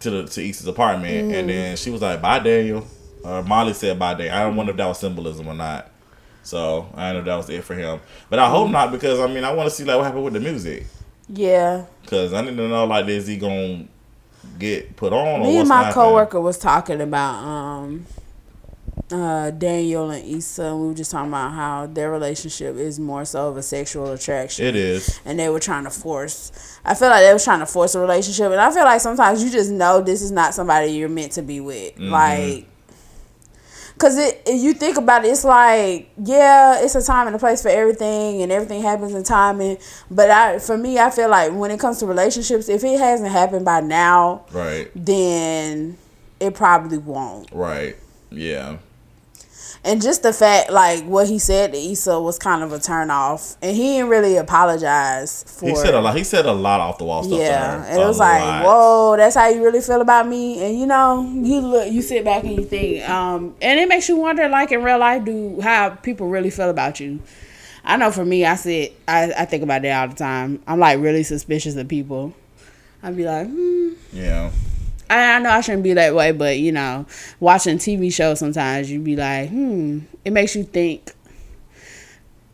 to 0.00 0.10
the 0.10 0.24
to 0.24 0.42
East's 0.42 0.66
apartment, 0.66 1.32
and 1.32 1.32
mm-hmm. 1.32 1.46
then 1.46 1.76
she 1.76 1.90
was 1.90 2.02
like, 2.02 2.20
"Bye, 2.20 2.40
Daniel." 2.40 2.86
Or 3.24 3.42
Molly 3.44 3.72
said, 3.72 3.98
"Bye, 3.98 4.14
Daniel." 4.14 4.34
I 4.34 4.40
don't 4.42 4.56
wonder 4.56 4.72
if 4.72 4.78
that 4.78 4.86
was 4.86 4.98
symbolism 4.98 5.46
or 5.46 5.54
not. 5.54 5.90
So 6.42 6.88
I 6.94 7.12
don't 7.12 7.14
know 7.14 7.18
if 7.20 7.24
that 7.26 7.36
was 7.36 7.50
it 7.50 7.62
for 7.62 7.74
him, 7.74 8.00
but 8.28 8.40
I 8.40 8.50
hope 8.50 8.68
not 8.68 8.90
because 8.90 9.20
I 9.20 9.28
mean 9.28 9.44
I 9.44 9.52
want 9.52 9.70
to 9.70 9.74
see 9.74 9.84
like 9.84 9.96
what 9.96 10.04
happened 10.04 10.24
with 10.24 10.34
the 10.34 10.40
music. 10.40 10.86
Yeah. 11.28 11.86
Cause 12.06 12.32
I 12.32 12.40
need 12.42 12.56
to 12.56 12.68
know 12.68 12.84
like 12.86 13.06
is 13.08 13.26
he 13.26 13.36
gonna 13.36 13.86
get 14.58 14.96
put 14.96 15.12
on? 15.12 15.40
or 15.40 15.44
Me 15.44 15.58
and 15.58 15.68
my 15.68 15.76
happening? 15.84 15.94
coworker 15.94 16.40
was 16.40 16.58
talking 16.58 17.00
about 17.00 17.34
um 17.44 18.06
uh 19.10 19.50
Daniel 19.50 20.10
and 20.10 20.24
Issa 20.26 20.62
and 20.64 20.80
we 20.80 20.88
were 20.88 20.94
just 20.94 21.10
talking 21.10 21.28
about 21.28 21.52
how 21.52 21.86
their 21.86 22.10
relationship 22.10 22.76
is 22.76 22.98
more 22.98 23.24
so 23.24 23.48
of 23.48 23.56
a 23.56 23.62
sexual 23.62 24.10
attraction. 24.12 24.66
It 24.66 24.76
is. 24.76 25.20
and 25.24 25.38
they 25.38 25.48
were 25.48 25.60
trying 25.60 25.84
to 25.84 25.90
force 25.90 26.78
I 26.84 26.94
feel 26.94 27.08
like 27.08 27.22
they 27.22 27.32
was 27.32 27.44
trying 27.44 27.60
to 27.60 27.66
force 27.66 27.94
a 27.94 28.00
relationship 28.00 28.50
and 28.50 28.60
I 28.60 28.70
feel 28.72 28.84
like 28.84 29.00
sometimes 29.00 29.42
you 29.44 29.50
just 29.50 29.70
know 29.70 30.00
this 30.00 30.22
is 30.22 30.30
not 30.32 30.54
somebody 30.54 30.92
you're 30.92 31.08
meant 31.08 31.32
to 31.32 31.42
be 31.42 31.60
with. 31.60 31.94
Mm-hmm. 31.94 32.10
Like 32.10 32.66
Cause 34.02 34.18
it, 34.18 34.42
if 34.46 34.60
you 34.60 34.74
think 34.74 34.96
about 34.98 35.24
it, 35.24 35.28
it's 35.28 35.44
like 35.44 36.10
yeah, 36.18 36.80
it's 36.82 36.96
a 36.96 37.02
time 37.04 37.28
and 37.28 37.36
a 37.36 37.38
place 37.38 37.62
for 37.62 37.68
everything, 37.68 38.42
and 38.42 38.50
everything 38.50 38.82
happens 38.82 39.14
in 39.14 39.22
timing. 39.22 39.78
But 40.10 40.28
I, 40.28 40.58
for 40.58 40.76
me, 40.76 40.98
I 40.98 41.08
feel 41.10 41.28
like 41.28 41.52
when 41.52 41.70
it 41.70 41.78
comes 41.78 42.00
to 42.00 42.06
relationships, 42.06 42.68
if 42.68 42.82
it 42.82 42.98
hasn't 42.98 43.30
happened 43.30 43.64
by 43.64 43.80
now, 43.80 44.44
Right. 44.50 44.90
then 44.96 45.98
it 46.40 46.54
probably 46.54 46.98
won't. 46.98 47.48
Right. 47.52 47.94
Yeah. 48.32 48.78
And 49.84 50.00
just 50.00 50.22
the 50.22 50.32
fact, 50.32 50.70
like 50.70 51.02
what 51.04 51.26
he 51.26 51.40
said 51.40 51.72
to 51.72 51.78
Issa 51.78 52.20
was 52.20 52.38
kind 52.38 52.62
of 52.62 52.72
a 52.72 52.78
turn 52.78 53.10
off, 53.10 53.56
and 53.60 53.76
he 53.76 53.94
didn't 53.94 54.10
really 54.10 54.36
apologize 54.36 55.44
for. 55.48 55.68
He 55.68 55.74
said 55.74 55.92
a 55.94 56.00
lot. 56.00 56.16
He 56.16 56.22
said 56.22 56.46
a 56.46 56.52
lot 56.52 56.78
off 56.78 56.98
the 56.98 57.04
wall 57.04 57.24
stuff. 57.24 57.36
to 57.36 57.44
Yeah, 57.44 57.78
her. 57.80 57.86
and 57.88 58.00
it 58.00 58.04
was 58.04 58.20
like, 58.20 58.64
whoa, 58.64 59.16
that's 59.16 59.34
how 59.34 59.48
you 59.48 59.64
really 59.64 59.80
feel 59.80 60.00
about 60.00 60.28
me. 60.28 60.64
And 60.64 60.78
you 60.78 60.86
know, 60.86 61.22
you 61.22 61.60
look, 61.60 61.92
you 61.92 62.00
sit 62.00 62.24
back 62.24 62.44
and 62.44 62.52
you 62.56 62.64
think, 62.64 63.08
um, 63.08 63.56
and 63.60 63.80
it 63.80 63.88
makes 63.88 64.08
you 64.08 64.16
wonder, 64.16 64.48
like 64.48 64.70
in 64.70 64.84
real 64.84 64.98
life, 64.98 65.24
do 65.24 65.60
how 65.60 65.90
people 65.90 66.28
really 66.28 66.50
feel 66.50 66.70
about 66.70 67.00
you. 67.00 67.18
I 67.84 67.96
know 67.96 68.12
for 68.12 68.24
me, 68.24 68.44
I 68.44 68.54
sit, 68.54 68.96
I, 69.08 69.32
I 69.36 69.44
think 69.46 69.64
about 69.64 69.82
that 69.82 70.00
all 70.00 70.08
the 70.08 70.14
time. 70.14 70.62
I'm 70.68 70.78
like 70.78 71.00
really 71.00 71.24
suspicious 71.24 71.74
of 71.74 71.88
people. 71.88 72.32
I'd 73.02 73.16
be 73.16 73.24
like, 73.24 73.48
hmm. 73.48 73.94
Yeah. 74.12 74.52
I, 75.12 75.36
I 75.36 75.38
know 75.40 75.50
I 75.50 75.60
shouldn't 75.60 75.82
be 75.82 75.92
that 75.94 76.14
way, 76.14 76.32
but 76.32 76.58
you 76.58 76.72
know, 76.72 77.06
watching 77.40 77.78
TV 77.78 78.12
shows 78.12 78.38
sometimes 78.38 78.90
you 78.90 79.00
be 79.00 79.16
like, 79.16 79.48
hmm, 79.50 80.00
it 80.24 80.32
makes 80.32 80.54
you 80.56 80.64
think 80.64 81.12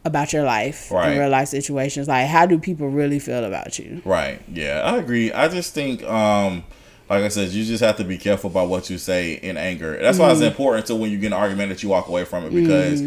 about 0.05 0.33
your 0.33 0.45
life 0.45 0.91
Right. 0.91 1.13
in 1.13 1.19
real 1.19 1.29
life 1.31 1.49
situations. 1.49 2.09
Like, 2.09 2.27
how 2.29 2.47
do 2.47 2.59
people 2.59 2.89
really 2.89 3.19
feel 3.19 3.45
about 3.45 3.79
you? 3.79 4.01
Right. 4.05 4.41
Yeah, 4.53 4.81
I 4.83 4.97
agree. 4.97 5.33
I 5.33 5.49
just 5.49 5.75
think, 5.75 6.03
um, 6.05 6.65
like 7.11 7.25
I 7.25 7.29
said, 7.29 7.51
you 7.51 7.65
just 7.65 7.83
have 7.83 7.97
to 7.97 8.05
be 8.05 8.17
careful 8.19 8.51
about 8.51 8.69
what 8.69 8.89
you 8.91 8.99
say 8.99 9.35
in 9.35 9.57
anger. 9.57 9.99
That's 10.01 10.19
why 10.19 10.31
it's 10.31 10.41
Mm-hmm. 10.41 10.49
important 10.49 10.87
to 10.87 10.95
when 10.95 11.11
you 11.11 11.19
get 11.19 11.29
an 11.29 11.33
argument 11.35 11.71
that 11.71 11.83
you 11.83 11.89
walk 11.91 12.09
away 12.09 12.25
from 12.25 12.45
it 12.45 12.55
because, 12.55 13.03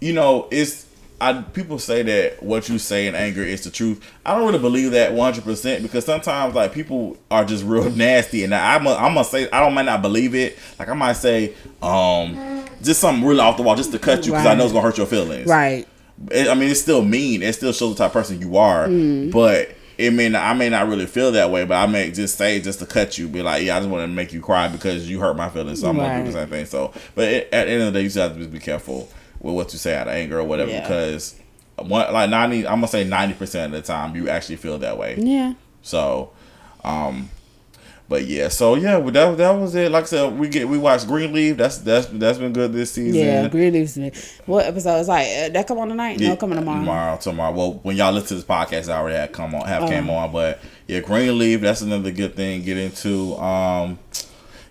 you 0.00 0.12
know, 0.12 0.48
it's. 0.50 0.86
I, 1.22 1.40
people 1.40 1.78
say 1.78 2.02
that 2.02 2.42
what 2.42 2.68
you 2.68 2.80
say 2.80 3.06
in 3.06 3.14
anger 3.14 3.42
is 3.42 3.62
the 3.62 3.70
truth. 3.70 4.04
I 4.26 4.34
don't 4.34 4.44
really 4.44 4.58
believe 4.58 4.90
that 4.90 5.12
100% 5.12 5.82
because 5.82 6.04
sometimes 6.04 6.54
like 6.54 6.72
people 6.72 7.16
are 7.30 7.44
just 7.44 7.64
real 7.64 7.88
nasty 7.96 8.42
and 8.42 8.52
I'm 8.52 8.86
a, 8.86 8.94
I'm 8.94 9.14
gonna 9.14 9.24
say 9.24 9.48
I 9.50 9.60
don't 9.60 9.72
might 9.72 9.84
not 9.84 10.02
believe 10.02 10.34
it. 10.34 10.58
Like 10.80 10.88
I 10.88 10.94
might 10.94 11.12
say 11.12 11.54
um 11.80 12.66
just 12.82 13.00
something 13.00 13.24
really 13.24 13.38
off 13.38 13.56
the 13.56 13.62
wall 13.62 13.76
just 13.76 13.92
to 13.92 14.00
cut 14.00 14.26
you 14.26 14.32
because 14.32 14.46
I 14.46 14.54
know 14.54 14.64
it's 14.64 14.72
gonna 14.72 14.84
hurt 14.84 14.98
your 14.98 15.06
feelings. 15.06 15.46
Right. 15.46 15.86
it, 16.32 16.48
I 16.48 16.54
mean, 16.54 16.70
it's 16.70 16.80
still 16.80 17.04
mean. 17.04 17.42
It 17.42 17.54
still 17.54 17.72
shows 17.72 17.94
the 17.94 17.98
type 17.98 18.08
of 18.08 18.14
person 18.14 18.40
you 18.40 18.56
are. 18.56 18.88
Mm. 18.88 19.30
But 19.30 19.76
it 19.98 20.12
may 20.12 20.28
not, 20.28 20.42
I 20.42 20.54
may 20.54 20.68
not 20.70 20.88
really 20.88 21.06
feel 21.06 21.30
that 21.32 21.52
way, 21.52 21.64
but 21.64 21.76
I 21.76 21.86
may 21.86 22.10
just 22.10 22.36
say 22.36 22.60
just 22.60 22.80
to 22.80 22.86
cut 22.86 23.16
you, 23.16 23.28
be 23.28 23.42
like, 23.42 23.62
yeah, 23.62 23.76
I 23.76 23.78
just 23.78 23.90
want 23.90 24.02
to 24.02 24.12
make 24.12 24.32
you 24.32 24.40
cry 24.40 24.66
because 24.66 25.08
you 25.08 25.20
hurt 25.20 25.36
my 25.36 25.48
feelings. 25.48 25.80
So 25.80 25.88
I'm 25.88 25.96
gonna 25.96 26.24
do 26.24 26.32
the 26.32 26.36
same 26.36 26.48
thing. 26.48 26.66
So, 26.66 26.92
but 27.14 27.28
it, 27.28 27.48
at 27.52 27.66
the 27.66 27.72
end 27.72 27.82
of 27.82 27.92
the 27.92 27.98
day, 28.00 28.02
you 28.02 28.08
just 28.08 28.16
have 28.16 28.36
to 28.36 28.46
be 28.48 28.58
careful 28.58 29.08
with 29.42 29.54
what 29.54 29.72
you 29.72 29.78
say 29.78 29.94
out 29.94 30.08
of 30.08 30.14
anger 30.14 30.38
or 30.38 30.44
whatever 30.44 30.70
Yeah. 30.70 30.80
because 30.82 31.34
one 31.76 32.12
like 32.12 32.30
ninety, 32.30 32.66
I'm 32.66 32.76
gonna 32.76 32.88
say 32.88 33.04
ninety 33.04 33.34
percent 33.34 33.74
of 33.74 33.82
the 33.82 33.86
time 33.86 34.14
you 34.16 34.28
actually 34.28 34.56
feel 34.56 34.78
that 34.78 34.96
way. 34.96 35.16
Yeah. 35.18 35.54
So, 35.82 36.30
um, 36.84 37.28
but 38.08 38.26
yeah, 38.26 38.48
so 38.48 38.74
yeah, 38.74 39.00
that 39.00 39.36
that 39.38 39.50
was 39.52 39.74
it. 39.74 39.90
Like 39.90 40.04
I 40.04 40.06
said, 40.06 40.38
we 40.38 40.48
get 40.48 40.68
we 40.68 40.76
watched 40.78 41.06
Greenleaf. 41.06 41.56
That's 41.56 41.78
that's 41.78 42.06
that's 42.08 42.38
been 42.38 42.52
good 42.52 42.72
this 42.72 42.92
season. 42.92 43.18
Yeah, 43.20 43.48
Greenleaf's 43.48 43.96
been. 43.96 44.12
What 44.46 44.66
episode 44.66 44.98
is 45.00 45.08
like? 45.08 45.26
Uh, 45.26 45.48
that 45.48 45.66
come 45.66 45.78
on 45.78 45.88
tonight? 45.88 46.20
Yeah, 46.20 46.28
no, 46.30 46.36
coming 46.36 46.58
tomorrow. 46.58 46.80
Tomorrow, 46.80 47.16
tomorrow. 47.16 47.52
Well, 47.54 47.72
when 47.82 47.96
y'all 47.96 48.12
listen 48.12 48.28
to 48.28 48.34
this 48.34 48.44
podcast, 48.44 48.92
I 48.92 48.98
already 48.98 49.16
had 49.16 49.32
come 49.32 49.54
on, 49.54 49.66
have 49.66 49.88
came 49.88 50.10
Oh. 50.10 50.14
on. 50.14 50.30
But 50.32 50.60
yeah, 50.86 51.00
Greenleaf. 51.00 51.62
That's 51.62 51.80
another 51.80 52.10
good 52.10 52.36
thing. 52.36 52.62
Get 52.62 52.76
into. 52.76 53.34
Um, 53.36 53.98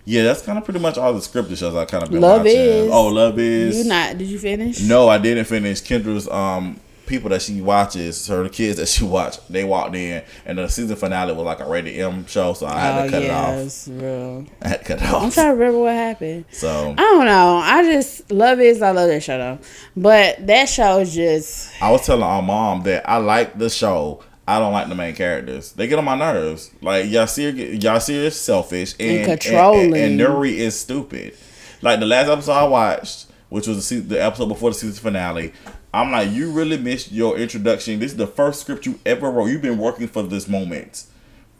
yeah, 0.04 0.24
that's 0.24 0.42
kind 0.42 0.58
of 0.58 0.64
pretty 0.64 0.80
much 0.80 0.98
all 0.98 1.12
the 1.12 1.20
scripted 1.20 1.56
shows 1.56 1.74
I 1.74 1.84
kind 1.84 2.02
of 2.02 2.10
been 2.10 2.20
Love 2.20 2.42
watching. 2.42 2.56
Is. 2.56 2.90
Oh, 2.92 3.06
Love 3.08 3.38
is. 3.38 3.78
You 3.78 3.84
not? 3.84 4.18
Did 4.18 4.28
you 4.28 4.38
finish? 4.38 4.80
No, 4.80 5.08
I 5.08 5.18
didn't 5.18 5.44
finish 5.44 5.80
Kendra's. 5.82 6.28
Um, 6.28 6.80
people 7.04 7.28
that 7.28 7.42
she 7.42 7.60
watches, 7.60 8.26
her 8.28 8.42
the 8.44 8.48
kids 8.48 8.78
that 8.78 8.86
she 8.88 9.04
watched, 9.04 9.40
they 9.52 9.64
walked 9.64 9.94
in, 9.94 10.22
and 10.46 10.56
the 10.58 10.68
season 10.68 10.96
finale 10.96 11.32
was 11.34 11.44
like 11.44 11.60
a 11.60 11.68
rated 11.68 11.98
M 11.98 12.24
show, 12.26 12.54
so 12.54 12.66
I 12.66 12.80
had 12.80 13.00
Oh 13.00 13.04
to 13.04 13.10
cut 13.10 13.22
yeah, 13.22 13.52
it 13.58 13.66
off. 13.66 13.88
real. 13.88 14.46
I 14.62 14.68
had 14.68 14.78
to 14.80 14.84
cut 14.86 15.02
it 15.02 15.08
off. 15.08 15.22
I'm 15.22 15.30
trying 15.30 15.46
to 15.48 15.52
remember 15.52 15.78
what 15.80 15.92
happened. 15.94 16.44
So 16.52 16.92
I 16.92 16.94
don't 17.02 17.26
know. 17.26 17.56
I 17.62 17.82
just 17.84 18.30
love 18.30 18.60
is. 18.60 18.80
I 18.82 18.92
love 18.92 19.08
that 19.08 19.22
show 19.22 19.36
though, 19.38 19.58
but 19.96 20.46
that 20.46 20.68
show 20.68 21.00
is 21.00 21.14
just 21.14 21.70
I 21.82 21.90
was 21.90 22.06
telling 22.06 22.22
our 22.22 22.42
mom 22.42 22.82
that 22.84 23.08
I 23.08 23.18
like 23.18 23.58
the 23.58 23.68
show. 23.68 24.22
I 24.56 24.58
don't 24.58 24.72
like 24.72 24.88
the 24.88 24.94
main 24.94 25.14
characters. 25.14 25.72
They 25.72 25.86
get 25.86 25.98
on 25.98 26.04
my 26.04 26.16
nerves. 26.16 26.70
Like 26.80 27.06
Yasir, 27.06 27.78
Yasir 27.80 28.10
is 28.24 28.40
selfish 28.40 28.94
and, 29.00 29.18
And 29.18 29.40
controlling. 29.40 29.94
and, 29.94 29.94
and, 29.94 30.20
Nuri 30.20 30.52
is 30.54 30.78
stupid. 30.78 31.36
Like 31.80 32.00
the 32.00 32.06
last 32.06 32.28
episode 32.28 32.52
I 32.52 32.64
watched, 32.64 33.26
which 33.48 33.66
was 33.66 33.88
the, 33.88 34.00
the 34.00 34.22
episode 34.22 34.46
before 34.46 34.70
the 34.70 34.74
season 34.74 35.02
finale. 35.02 35.52
I'm 35.94 36.10
like, 36.10 36.30
you 36.30 36.50
really 36.50 36.78
missed 36.78 37.12
your 37.12 37.36
introduction. 37.38 37.98
This 37.98 38.12
is 38.12 38.16
the 38.16 38.26
first 38.26 38.60
script 38.62 38.86
you 38.86 38.98
ever 39.04 39.30
wrote. 39.30 39.46
You've 39.46 39.62
been 39.62 39.78
working 39.78 40.08
for 40.08 40.22
this 40.22 40.48
moment. 40.48 41.04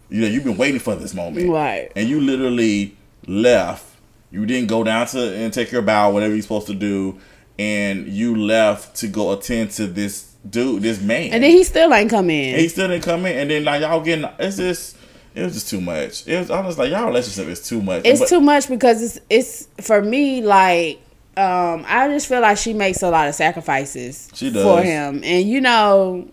You 0.08 0.22
know, 0.22 0.26
you've 0.26 0.44
been 0.44 0.56
waiting 0.58 0.80
for 0.80 0.94
this 0.94 1.14
moment, 1.14 1.48
Right. 1.50 1.90
And 1.96 2.08
you 2.08 2.20
literally 2.20 2.96
left. 3.26 3.84
You 4.30 4.46
didn't 4.46 4.68
go 4.68 4.84
down 4.84 5.06
to 5.08 5.34
and 5.34 5.52
take 5.52 5.70
your 5.72 5.82
bow, 5.82 6.10
whatever 6.10 6.32
you're 6.34 6.42
supposed 6.42 6.66
to 6.68 6.74
do, 6.74 7.18
and 7.58 8.06
you 8.08 8.36
left 8.36 8.96
to 8.96 9.08
go 9.08 9.32
attend 9.32 9.70
to 9.72 9.86
this 9.86 10.31
dude, 10.48 10.82
this 10.82 11.00
man. 11.00 11.32
and 11.32 11.42
then 11.42 11.50
he 11.50 11.64
still 11.64 11.92
ain't 11.94 12.10
come 12.10 12.30
in. 12.30 12.58
He 12.58 12.68
still 12.68 12.88
didn't 12.88 13.04
come 13.04 13.26
in, 13.26 13.36
and 13.38 13.50
then 13.50 13.64
like 13.64 13.80
y'all 13.82 14.00
getting 14.00 14.28
it's 14.38 14.56
just 14.56 14.96
it 15.34 15.42
was 15.42 15.54
just 15.54 15.68
too 15.68 15.80
much. 15.80 16.26
It 16.26 16.38
was 16.38 16.50
I 16.50 16.60
was 16.66 16.78
like 16.78 16.90
y'all 16.90 17.06
relationship 17.06 17.48
is 17.48 17.66
too 17.66 17.82
much. 17.82 18.02
it's 18.04 18.20
But- 18.20 18.28
too 18.28 18.40
much 18.40 18.68
because 18.68 19.02
it's 19.02 19.20
it's 19.30 19.68
for 19.86 20.02
me 20.02 20.42
like 20.42 20.98
um 21.36 21.84
I 21.88 22.08
just 22.08 22.26
feel 22.26 22.40
like 22.42 22.58
she 22.58 22.74
makes 22.74 23.02
a 23.02 23.08
lot 23.10 23.28
of 23.28 23.34
sacrifices 23.34 24.28
She 24.34 24.50
does. 24.50 24.62
for 24.62 24.82
him. 24.82 25.22
And 25.24 25.48
you 25.48 25.60
know 25.62 26.28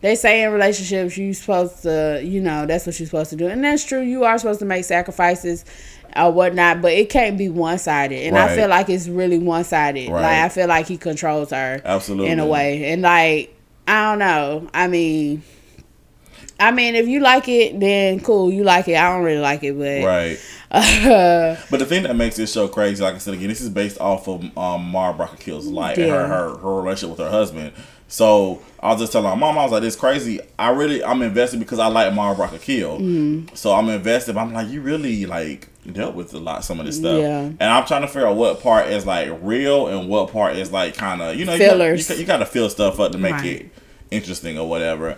they 0.00 0.14
say 0.14 0.42
in 0.42 0.50
relationships 0.52 1.18
you 1.18 1.34
supposed 1.34 1.82
to 1.82 2.22
you 2.24 2.40
know 2.40 2.64
that's 2.64 2.86
what 2.86 2.98
you're 2.98 3.06
supposed 3.06 3.28
to 3.30 3.36
do. 3.36 3.48
And 3.48 3.62
that's 3.62 3.84
true. 3.84 4.00
You 4.00 4.24
are 4.24 4.38
supposed 4.38 4.60
to 4.60 4.64
make 4.66 4.84
sacrifices 4.86 5.66
or 6.16 6.32
whatnot, 6.32 6.82
but 6.82 6.92
it 6.92 7.10
can't 7.10 7.38
be 7.38 7.48
one 7.48 7.78
sided. 7.78 8.26
And 8.26 8.36
I 8.36 8.54
feel 8.54 8.68
like 8.68 8.88
it's 8.88 9.08
really 9.08 9.38
one 9.38 9.64
sided. 9.64 10.10
Right. 10.10 10.22
Like 10.22 10.38
I 10.44 10.48
feel 10.48 10.68
like 10.68 10.86
he 10.86 10.96
controls 10.96 11.50
her 11.50 11.80
Absolutely. 11.84 12.30
in 12.30 12.40
a 12.40 12.46
way. 12.46 12.92
And 12.92 13.02
like 13.02 13.54
I 13.86 14.10
don't 14.10 14.18
know. 14.18 14.68
I 14.74 14.88
mean 14.88 15.42
I 16.60 16.72
mean, 16.72 16.94
if 16.94 17.08
you 17.08 17.20
like 17.20 17.48
it, 17.48 17.80
then 17.80 18.20
cool. 18.20 18.52
You 18.52 18.64
like 18.64 18.86
it. 18.86 18.96
I 18.96 19.10
don't 19.10 19.24
really 19.24 19.40
like 19.40 19.64
it, 19.64 19.72
but 19.78 20.04
right. 20.04 20.38
uh, 20.70 21.56
But 21.70 21.80
the 21.80 21.86
thing 21.86 22.02
that 22.02 22.14
makes 22.14 22.36
this 22.36 22.52
show 22.52 22.68
crazy, 22.68 23.02
like 23.02 23.14
I 23.14 23.18
said 23.18 23.34
again, 23.34 23.48
this 23.48 23.62
is 23.62 23.70
based 23.70 23.98
off 23.98 24.28
of 24.28 24.56
um, 24.58 24.84
Mara 24.84 25.14
Brock 25.14 25.32
Akil's 25.32 25.66
life 25.66 25.96
and 25.96 26.10
her, 26.10 26.26
her 26.26 26.58
her 26.58 26.74
relationship 26.82 27.16
with 27.16 27.26
her 27.26 27.30
husband. 27.30 27.72
So 28.12 28.60
I 28.80 28.90
was 28.90 29.00
just 29.00 29.12
telling 29.12 29.30
my 29.30 29.36
mom, 29.36 29.56
I 29.56 29.62
was 29.62 29.70
like, 29.70 29.82
"This 29.82 29.94
crazy." 29.94 30.40
I 30.58 30.70
really, 30.70 31.02
I'm 31.04 31.22
invested 31.22 31.60
because 31.60 31.78
I 31.78 31.86
like 31.86 32.12
Mara 32.12 32.34
Brock 32.34 32.52
Akil. 32.52 32.98
Mm-hmm. 32.98 33.54
So 33.54 33.72
I'm 33.72 33.88
invested. 33.88 34.34
But 34.34 34.40
I'm 34.40 34.52
like, 34.52 34.68
you 34.68 34.80
really 34.80 35.26
like 35.26 35.68
dealt 35.90 36.16
with 36.16 36.34
a 36.34 36.38
lot 36.40 36.64
some 36.64 36.80
of 36.80 36.86
this 36.86 36.96
stuff. 36.96 37.20
Yeah. 37.20 37.38
And 37.42 37.62
I'm 37.62 37.86
trying 37.86 38.02
to 38.02 38.08
figure 38.08 38.26
out 38.26 38.34
what 38.36 38.60
part 38.62 38.88
is 38.88 39.06
like 39.06 39.30
real 39.42 39.86
and 39.86 40.08
what 40.08 40.32
part 40.32 40.56
is 40.56 40.72
like 40.72 40.94
kind 40.96 41.22
of 41.22 41.36
you 41.36 41.44
know 41.44 41.56
Fillers. 41.56 42.08
You, 42.10 42.14
got, 42.16 42.20
you, 42.20 42.26
got 42.26 42.36
to 42.38 42.46
fill 42.46 42.68
stuff 42.68 42.98
up 42.98 43.12
to 43.12 43.18
make 43.18 43.32
Right. 43.34 43.46
it 43.46 43.70
interesting 44.10 44.58
or 44.58 44.68
whatever. 44.68 45.16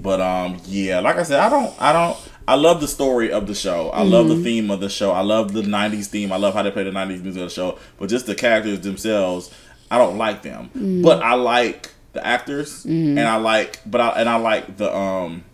But 0.00 0.20
um, 0.20 0.60
yeah, 0.66 0.98
like 0.98 1.16
I 1.16 1.22
said, 1.22 1.38
I 1.38 1.48
don't, 1.48 1.72
I 1.80 1.92
don't, 1.92 2.16
I 2.48 2.56
love 2.56 2.80
the 2.80 2.88
story 2.88 3.30
of 3.30 3.46
the 3.46 3.54
show. 3.54 3.90
I 3.90 4.02
love 4.02 4.26
Mm-hmm. 4.26 4.38
the 4.38 4.42
theme 4.44 4.70
of 4.72 4.80
the 4.80 4.88
show. 4.88 5.12
I 5.12 5.20
love 5.20 5.52
the 5.52 5.62
'90s 5.62 6.06
theme. 6.06 6.32
I 6.32 6.36
love 6.38 6.54
how 6.54 6.62
they 6.62 6.72
play 6.72 6.82
the 6.82 6.90
'90s 6.90 7.22
music 7.22 7.40
of 7.42 7.48
the 7.50 7.54
show. 7.54 7.78
But 7.98 8.08
just 8.08 8.26
the 8.26 8.34
characters 8.34 8.80
themselves, 8.80 9.54
I 9.92 9.98
don't 9.98 10.18
like 10.18 10.42
them. 10.42 10.70
Mm. 10.76 11.04
But 11.04 11.22
I 11.22 11.34
like 11.34 11.90
the 12.12 12.26
actors, 12.26 12.84
and 12.84 13.18
I 13.20 13.36
like, 13.36 13.80
but 13.86 14.00
I 14.00 14.08
and 14.20 14.28
I 14.28 14.36
like 14.36 14.76
the 14.76 14.94
um 14.94 15.44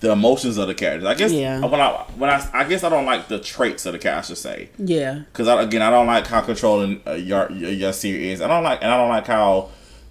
the 0.00 0.10
emotions 0.10 0.56
of 0.58 0.66
the 0.66 0.74
characters. 0.74 1.04
I 1.06 1.14
guess 1.14 1.30
Yeah. 1.32 1.60
when 1.60 1.80
I 1.80 1.90
when 2.16 2.30
I 2.30 2.48
I 2.52 2.64
guess 2.64 2.82
I 2.82 2.88
don't 2.88 3.06
like 3.06 3.28
the 3.28 3.38
traits 3.38 3.86
of 3.86 3.92
the 3.92 3.98
character. 3.98 4.18
I 4.18 4.22
should 4.28 4.38
say 4.38 4.68
Yeah. 4.78 5.20
because 5.32 5.48
I, 5.48 5.62
again 5.62 5.82
I 5.82 5.90
don't 5.90 6.06
like 6.06 6.26
how 6.26 6.40
controlling 6.40 7.00
uh, 7.06 7.12
your 7.12 7.50
your 7.52 7.92
series 7.92 8.34
is. 8.38 8.40
I 8.40 8.48
don't 8.48 8.64
like 8.64 8.82
and 8.82 8.90
I 8.90 8.96
don't 8.96 9.10
like 9.10 9.26
how 9.26 9.68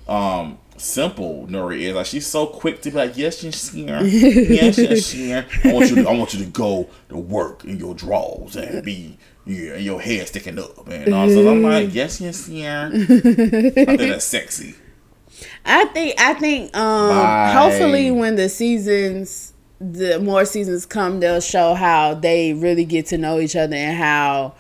um 0.08 0.58
simple 0.78 1.46
Nuri 1.50 1.82
is. 1.82 1.96
Like 1.96 2.06
she's 2.06 2.26
so 2.26 2.46
quick 2.48 2.82
to 2.84 2.90
be 2.92 2.98
like, 2.98 3.18
yes, 3.18 3.44
yes, 3.44 3.70
here, 3.70 4.02
yes, 4.04 4.78
yes, 4.78 5.12
here. 5.12 5.46
I 5.64 5.74
want 5.74 5.90
you 5.90 5.96
to 5.98 6.10
I 6.10 6.14
want 6.18 6.34
you 6.34 6.46
to 6.46 6.50
go 6.52 6.90
to 7.10 7.18
work 7.18 7.66
in 7.66 7.78
your 7.78 7.94
drawers 7.94 8.56
and 8.56 8.84
be 8.84 9.18
yeah, 9.46 9.74
and 9.74 9.84
your 9.84 10.00
hair 10.00 10.26
sticking 10.26 10.58
up 10.60 10.88
and 10.88 11.14
all. 11.14 11.28
So 11.28 11.50
I'm 11.52 11.64
like, 11.64 11.94
yes, 11.94 12.22
yes, 12.22 12.46
here. 12.48 12.90
I 12.94 12.96
think 12.96 13.76
that's 14.00 14.24
sexy. 14.26 14.76
I 15.66 15.86
think 15.86 16.20
I 16.20 16.34
think 16.36 16.76
um 16.76 17.10
Bye. 17.10 17.52
hopefully 17.54 18.12
when 18.12 18.36
the 18.36 18.50
seasons 18.50 19.54
the 19.80 20.20
more 20.20 20.46
seasons 20.46 20.86
come 20.86 21.20
they'll 21.20 21.42
show 21.42 21.74
how 21.74 22.14
they 22.14 22.54
really 22.54 22.86
get 22.86 23.08
to 23.08 23.18
know 23.18 23.40
each 23.40 23.56
other 23.56 23.76
and 23.76 23.98
how 23.98 24.54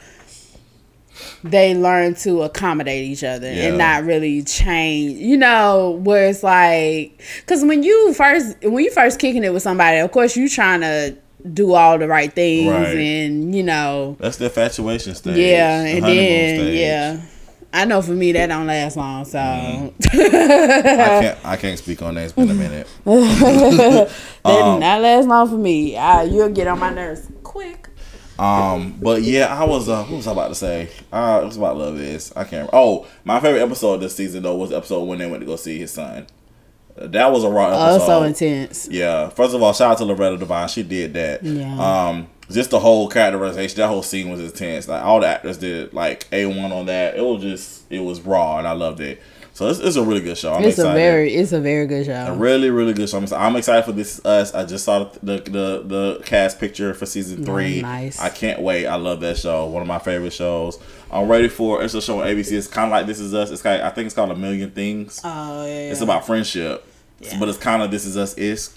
they 1.44 1.76
learn 1.76 2.16
to 2.16 2.42
accommodate 2.44 3.04
each 3.04 3.24
other 3.24 3.52
Yeah. 3.52 3.70
and 3.70 3.78
not 3.78 4.04
really 4.06 4.44
change 4.44 5.20
you 5.20 5.38
know 5.38 6.00
where 6.04 6.28
it's 6.30 6.42
like 6.44 7.22
because 7.42 7.64
when 7.64 7.84
you 7.84 8.14
first 8.14 8.58
when 8.64 8.84
you 8.84 8.92
first 8.92 9.20
kicking 9.20 9.44
it 9.44 9.54
with 9.54 9.62
somebody 9.64 10.00
of 10.00 10.12
course 10.12 10.36
you 10.36 10.50
trying 10.50 10.82
to 10.82 11.16
do 11.54 11.74
all 11.74 11.98
the 11.98 12.08
right 12.08 12.32
things 12.34 12.70
Right. 12.72 12.98
and 12.98 13.54
you 13.56 13.64
know 13.64 14.16
That's 14.20 14.38
the 14.38 14.46
infatuation 14.46 15.14
stage. 15.16 15.38
yeah 15.38 15.84
the 15.84 15.90
and 15.90 16.04
then 16.06 16.60
stage. 16.60 16.80
yeah 16.80 17.22
I 17.74 17.86
know 17.86 18.02
for 18.02 18.12
me 18.12 18.32
that 18.34 18.48
don't 18.48 18.68
last 18.68 18.98
long 18.98 19.24
so 19.26 19.40
I 19.40 19.94
can't 20.12 21.46
I 21.46 21.56
can't 21.56 21.80
speak 21.80 22.02
on 22.02 22.16
that. 22.16 22.24
It's 22.26 22.34
been 22.34 22.50
a 22.50 22.54
minute. 22.54 22.88
That 23.06 24.12
Um, 24.46 24.80
not 24.80 25.02
last 25.02 25.28
long 25.28 25.48
for 25.48 25.58
me. 25.58 25.96
I, 25.96 26.24
you'll 26.24 26.50
get 26.50 26.68
on 26.68 26.80
my 26.80 26.90
nerves 26.92 27.28
quick. 27.44 27.88
Um, 28.40 28.98
but 29.00 29.22
yeah, 29.22 29.48
I 29.48 29.66
was 29.66 29.88
uh, 29.88 30.04
what 30.04 30.18
was 30.18 30.28
I 30.28 30.32
about 30.32 30.48
to 30.48 30.56
say? 30.56 30.90
Uh, 31.14 31.42
it 31.44 31.46
was 31.46 31.58
about 31.58 31.78
love 31.78 32.00
is 32.00 32.32
I 32.32 32.44
can't. 32.44 32.52
Remember. 32.72 32.72
Oh, 32.74 33.08
my 33.24 33.40
favorite 33.40 33.62
episode 33.62 33.98
this 33.98 34.16
season 34.16 34.42
though 34.44 34.56
was 34.56 34.72
the 34.72 34.78
episode 34.78 35.04
when 35.04 35.20
they 35.20 35.30
went 35.30 35.42
to 35.42 35.46
go 35.46 35.56
see 35.56 35.78
his 35.78 35.92
son. 35.92 36.26
That 36.96 37.32
was 37.32 37.44
a 37.44 37.50
raw 37.50 37.70
Oh, 37.74 38.00
so 38.00 38.24
intense. 38.24 38.88
Yeah. 38.92 39.30
First 39.30 39.56
of 39.56 39.62
all, 39.62 39.74
shout 39.74 39.92
out 39.94 39.98
to 40.00 40.06
Loretta 40.06 40.38
Devine. 40.38 40.68
She 40.68 40.84
did 40.84 41.14
that. 41.14 41.44
Yeah. 41.44 42.08
Um, 42.10 42.28
just 42.54 42.70
the 42.72 42.80
whole 42.80 43.08
characterization, 43.10 43.78
that 43.78 43.88
whole 43.88 44.04
scene 44.04 44.30
was 44.30 44.40
intense. 44.42 44.88
Like 44.88 45.04
all 45.04 45.20
the 45.20 45.28
actors 45.28 45.58
did 45.58 45.94
like 45.94 46.28
a 46.32 46.46
one 46.46 46.72
on 46.72 46.86
that. 46.88 47.16
It 47.16 47.22
was 47.22 47.42
just 47.42 47.92
it 47.92 48.00
was 48.00 48.22
raw, 48.22 48.58
and 48.58 48.68
I 48.68 48.72
loved 48.74 49.00
it. 49.00 49.22
So 49.54 49.68
it's, 49.68 49.80
it's 49.80 49.98
a 49.98 50.04
really 50.04 50.22
good 50.22 50.38
show. 50.38 50.54
I'm 50.54 50.64
It's 50.64 50.78
excited. 50.78 50.92
a 50.92 50.94
very, 50.96 51.36
it's 51.36 51.52
a 51.52 51.60
very 51.60 51.86
good 51.86 52.06
show. 52.06 52.14
A 52.14 52.26
show. 52.28 52.36
really, 52.36 52.70
really 52.70 52.94
good 52.94 53.10
show. 53.10 53.18
I'm, 53.18 53.26
I'm 53.34 53.56
excited 53.58 53.84
for 53.84 53.92
this. 53.92 54.20
Is 54.20 54.26
Us. 54.26 54.54
I 54.54 54.64
just 54.66 54.86
saw 54.86 55.04
the, 55.22 55.38
the 55.40 55.84
the 55.86 56.22
cast 56.26 56.58
picture 56.58 56.94
for 56.94 57.06
season 57.06 57.42
oh, 57.42 57.46
three. 57.46 57.80
Oh, 57.80 57.82
nice. 57.82 58.18
I 58.20 58.30
can't 58.30 58.62
wait. 58.62 58.88
I 58.88 58.96
love 58.96 59.20
that 59.22 59.38
show. 59.38 59.66
One 59.66 59.82
of 59.82 59.90
my 59.90 60.00
favorite 60.00 60.32
shows. 60.32 60.80
I'm 61.12 61.28
ready 61.28 61.50
for. 61.50 61.84
It's 61.84 61.94
a 61.94 62.02
show 62.02 62.22
on 62.22 62.28
ABC. 62.28 62.54
It's 62.54 62.68
kind 62.68 62.86
of 62.86 62.92
like 62.92 63.08
This 63.08 63.20
Is 63.20 63.34
Us. 63.34 63.52
It's 63.52 63.62
kind. 63.62 63.82
I 63.82 63.90
think 63.90 64.06
it's 64.06 64.16
called 64.16 64.32
A 64.32 64.36
Million 64.36 64.72
Things. 64.72 65.20
Oh 65.24 65.66
yeah. 65.66 65.92
It's 65.92 66.02
about 66.02 66.26
friendship, 66.26 66.88
Yeah. 67.20 67.38
but 67.38 67.50
it's 67.50 67.58
kind 67.58 67.84
of 67.84 67.92
This 67.92 68.06
Is 68.06 68.16
Us. 68.16 68.34
Is. 68.38 68.74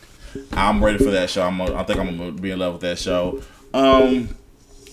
I'm 0.52 0.84
ready 0.84 0.98
for 0.98 1.12
that 1.12 1.30
show. 1.30 1.46
I'm. 1.46 1.60
I 1.60 1.84
think 1.84 2.00
I'm 2.00 2.18
gonna 2.18 2.32
be 2.32 2.50
in 2.50 2.58
love 2.58 2.72
with 2.72 2.82
that 2.82 2.98
show. 2.98 3.40
Um, 3.74 4.28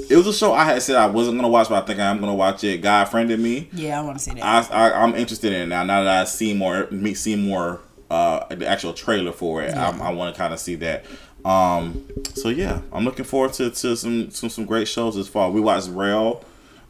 it 0.10 0.16
was 0.16 0.28
a 0.28 0.34
show 0.34 0.54
I 0.54 0.66
had 0.66 0.82
said 0.82 0.96
I 0.96 1.06
wasn't 1.08 1.38
gonna 1.38 1.48
watch, 1.48 1.70
but 1.70 1.84
I 1.84 1.86
think 1.86 2.00
I 2.00 2.06
am 2.06 2.20
gonna 2.20 2.34
watch 2.34 2.64
it. 2.64 2.82
Guy 2.82 3.06
friended 3.06 3.40
me. 3.40 3.70
Yeah, 3.74 4.00
I 4.00 4.04
want 4.04 4.18
to 4.18 4.24
see 4.24 4.32
that. 4.32 4.72
I, 4.72 4.90
I 4.90 5.04
I'm 5.04 5.16
interested 5.16 5.54
in 5.54 5.62
it 5.62 5.66
now. 5.68 5.84
Now 5.84 6.04
that 6.04 6.22
I 6.22 6.24
see 6.26 6.54
more, 6.54 6.88
me 6.90 7.14
see 7.14 7.36
more, 7.36 7.82
uh, 8.10 8.54
the 8.54 8.68
actual 8.68 8.94
trailer 8.94 9.32
for 9.32 9.62
it. 9.62 9.74
I, 9.76 9.90
I 9.98 10.12
want 10.12 10.34
to 10.34 10.40
kind 10.40 10.54
of 10.54 10.60
see 10.60 10.76
that. 10.76 11.06
Um, 11.46 12.06
so 12.34 12.50
yeah, 12.50 12.82
I'm 12.92 13.06
looking 13.06 13.26
forward 13.26 13.54
to, 13.54 13.70
to 13.70 13.96
some, 13.96 14.32
some 14.32 14.50
some 14.50 14.66
great 14.66 14.88
shows 14.88 15.16
this 15.16 15.28
fall. 15.28 15.52
We 15.52 15.62
watched 15.62 15.90
Rel. 15.90 16.44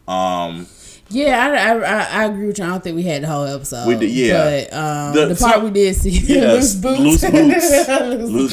Um, 0.07 0.67
yeah, 1.11 1.45
I, 1.45 1.55
I, 1.55 1.73
I, 1.79 2.21
I 2.21 2.25
agree 2.25 2.47
with 2.47 2.57
you. 2.59 2.65
I 2.65 2.67
don't 2.69 2.83
think 2.83 2.95
we 2.95 3.03
had 3.03 3.23
the 3.23 3.27
whole 3.27 3.45
episode. 3.45 3.87
We 3.87 3.95
did- 3.95 4.09
yeah. 4.11 4.65
But 4.69 4.73
um, 4.73 5.13
The- 5.15 5.25
the, 5.33 5.35
part 5.35 5.55
so- 5.55 5.65
we 5.65 5.71
did 5.71 5.95
see, 5.95 6.09
Yes, 6.33 6.53
loose 6.53 6.75
boots. 6.75 6.99
loose 6.99 7.21
boots. 7.31 7.91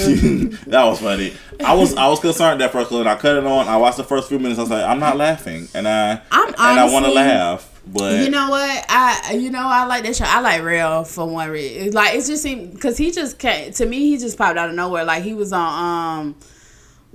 Loose 0.09 0.61
that 0.66 0.84
was 0.84 1.00
funny. 1.00 1.32
I 1.64 1.74
was 1.74 1.94
I 1.96 2.06
was 2.09 2.20
concerned 2.20 2.61
that 2.61 2.72
first 2.72 2.88
clip. 2.88 3.06
I 3.06 3.16
cut 3.16 3.36
it 3.36 3.44
on. 3.44 3.66
I 3.68 3.76
watched 3.76 3.96
the 3.96 4.04
first 4.04 4.28
few 4.28 4.38
minutes. 4.38 4.59
I 4.59 4.62
was 4.62 4.70
like, 4.70 4.84
I'm 4.84 5.00
not 5.00 5.16
laughing, 5.16 5.68
and 5.74 5.88
I 5.88 6.20
I'm 6.30 6.48
and 6.48 6.56
I 6.59 6.90
want 6.92 7.04
to 7.06 7.11
laugh, 7.12 7.80
but 7.86 8.22
You 8.22 8.30
know 8.30 8.48
what? 8.50 8.84
I 8.88 9.32
you 9.38 9.50
know 9.50 9.66
I 9.66 9.84
like 9.86 10.04
that 10.04 10.14
show. 10.16 10.24
I 10.26 10.40
like 10.40 10.62
Rel 10.62 11.04
for 11.04 11.26
one 11.26 11.50
reason. 11.50 11.92
Like 11.92 12.14
it 12.14 12.24
just 12.26 12.42
seemed 12.42 12.74
because 12.74 12.96
he 12.96 13.11
just 13.11 13.38
came 13.38 13.72
to 13.72 13.86
me. 13.86 14.11
He 14.11 14.18
just 14.18 14.38
popped 14.38 14.56
out 14.59 14.68
of 14.68 14.74
nowhere. 14.76 15.04
Like 15.04 15.22
he 15.24 15.34
was 15.34 15.52
on 15.52 16.18
um, 16.20 16.36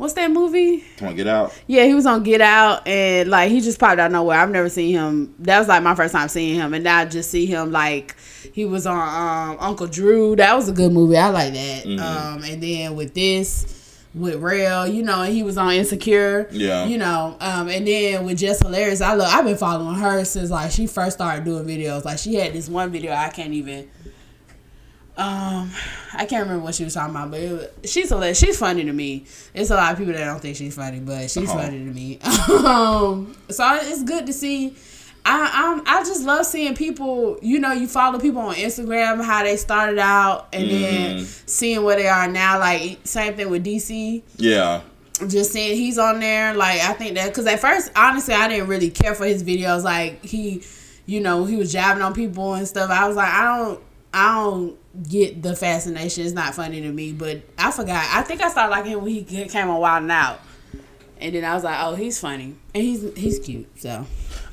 what's 0.03 0.15
that 0.15 0.29
movie? 0.29 0.83
come 0.97 1.07
on, 1.07 1.15
get 1.15 1.27
out. 1.27 1.53
Yeah, 1.65 1.85
he 1.85 1.93
was 1.93 2.05
on 2.05 2.23
Get 2.23 2.41
Out, 2.41 2.85
and 2.85 3.29
like 3.29 3.49
he 3.49 3.61
just 3.61 3.79
popped 3.79 3.99
out 3.99 4.07
of 4.07 4.11
nowhere. 4.11 4.37
I've 4.37 4.51
never 4.51 4.69
seen 4.69 4.93
him. 4.93 5.33
That 5.39 5.59
was 5.59 5.69
like 5.69 5.81
my 5.81 5.95
first 5.95 6.13
time 6.13 6.27
seeing 6.27 6.55
him, 6.55 6.73
and 6.73 6.83
now 6.83 6.99
I 6.99 7.05
just 7.05 7.31
see 7.31 7.45
him 7.45 7.71
like 7.71 8.15
he 8.53 8.65
was 8.65 8.85
on 8.85 8.97
um, 9.51 9.57
Uncle 9.61 9.87
Drew. 9.87 10.35
That 10.35 10.55
was 10.55 10.67
a 10.67 10.73
good 10.73 10.91
movie. 10.91 11.17
I 11.17 11.29
like 11.29 11.53
that. 11.53 11.85
Mm-hmm. 11.85 11.99
Um, 11.99 12.43
and 12.43 12.61
then 12.61 12.95
with 12.95 13.13
this. 13.13 13.79
With 14.15 14.35
Rel, 14.35 14.87
you 14.87 15.01
know, 15.01 15.23
and 15.23 15.33
he 15.33 15.41
was 15.41 15.57
on 15.57 15.73
Insecure. 15.73 16.47
Yeah. 16.51 16.85
You 16.85 16.99
know, 16.99 17.35
um, 17.39 17.67
and 17.67 17.87
then 17.87 18.25
with 18.25 18.37
Jess 18.37 18.59
Hilarious, 18.59 19.01
I 19.01 19.15
love 19.15 19.27
I've 19.33 19.43
been 19.43 19.57
following 19.57 19.95
her 19.95 20.23
since 20.23 20.51
like 20.51 20.69
she 20.69 20.85
first 20.85 21.17
started 21.17 21.45
doing 21.45 21.65
videos. 21.65 22.05
Like 22.05 22.19
she 22.19 22.35
had 22.35 22.53
this 22.53 22.69
one 22.69 22.91
video 22.91 23.11
I 23.11 23.29
can't 23.29 23.53
even 23.53 23.89
um 25.17 25.71
I 26.15 26.25
can't 26.25 26.43
remember 26.45 26.63
what 26.63 26.75
she 26.75 26.83
was 26.83 26.93
talking 26.95 27.15
about, 27.15 27.31
but 27.31 27.39
it 27.39 27.51
was, 27.51 27.91
she's 27.91 28.09
hilarious. 28.09 28.39
She's 28.39 28.57
funny 28.57 28.83
to 28.83 28.93
me. 28.93 29.25
It's 29.53 29.69
a 29.69 29.75
lot 29.75 29.91
of 29.93 29.97
people 29.97 30.13
that 30.13 30.25
don't 30.25 30.39
think 30.39 30.55
she's 30.55 30.75
funny, 30.75 30.99
but 30.99 31.29
she's 31.29 31.49
Uh-huh. 31.49 31.59
funny 31.59 31.79
to 31.79 31.91
me. 31.91 32.19
um, 32.65 33.35
so 33.49 33.63
it's 33.81 34.03
good 34.03 34.25
to 34.27 34.33
see. 34.33 34.75
I 35.25 35.49
I'm, 35.53 35.83
I 35.87 36.03
just 36.03 36.23
love 36.23 36.45
seeing 36.45 36.75
people. 36.75 37.37
You 37.41 37.59
know, 37.59 37.71
you 37.71 37.87
follow 37.87 38.19
people 38.19 38.41
on 38.41 38.55
Instagram 38.55 39.23
how 39.23 39.43
they 39.43 39.55
started 39.57 39.97
out, 39.99 40.47
and 40.51 40.69
then 40.69 41.15
Mm-hmm. 41.17 41.23
seeing 41.45 41.83
where 41.83 41.95
they 41.95 42.07
are 42.07 42.27
now. 42.27 42.59
Like 42.59 42.99
same 43.05 43.35
thing 43.35 43.49
with 43.49 43.63
DC 43.65 44.21
Yeah, 44.37 44.81
just 45.27 45.51
seeing 45.53 45.77
he's 45.77 45.97
on 45.97 46.19
there 46.19 46.53
like 46.55 46.81
i 46.81 46.91
think 46.93 47.13
that 47.15 47.29
because 47.29 47.45
at 47.45 47.59
first 47.59 47.91
honestly 47.95 48.33
i 48.33 48.47
didn't 48.49 48.67
really 48.67 48.89
care 48.89 49.13
for 49.13 49.25
his 49.25 49.43
videos 49.43 49.83
like 49.83 50.23
he 50.25 50.63
you 51.05 51.21
know 51.21 51.45
he 51.45 51.55
was 51.55 51.71
jabbing 51.71 52.01
on 52.03 52.13
people 52.13 52.55
and 52.55 52.67
stuff 52.67 52.89
i 52.89 53.07
was 53.07 53.15
like 53.15 53.31
i 53.31 53.55
don't 53.57 53.79
i 54.13 54.33
don't 54.33 54.77
get 55.09 55.41
the 55.41 55.55
fascination 55.55 56.23
it's 56.23 56.33
not 56.33 56.53
funny 56.53 56.81
to 56.81 56.91
me 56.91 57.11
but 57.11 57.41
i 57.57 57.71
forgot 57.71 58.05
i 58.11 58.21
think 58.21 58.41
i 58.41 58.49
started 58.49 58.71
liking 58.71 58.91
him 58.91 59.01
when 59.01 59.11
he 59.11 59.23
came 59.23 59.69
on 59.69 59.79
wild 59.79 60.03
and 60.03 60.11
out 60.11 60.39
and 61.19 61.35
then 61.35 61.43
i 61.43 61.53
was 61.53 61.63
like 61.63 61.77
oh 61.81 61.95
he's 61.95 62.19
funny 62.19 62.55
and 62.73 62.83
he's 62.83 63.13
he's 63.15 63.39
cute 63.39 63.67
so 63.79 64.05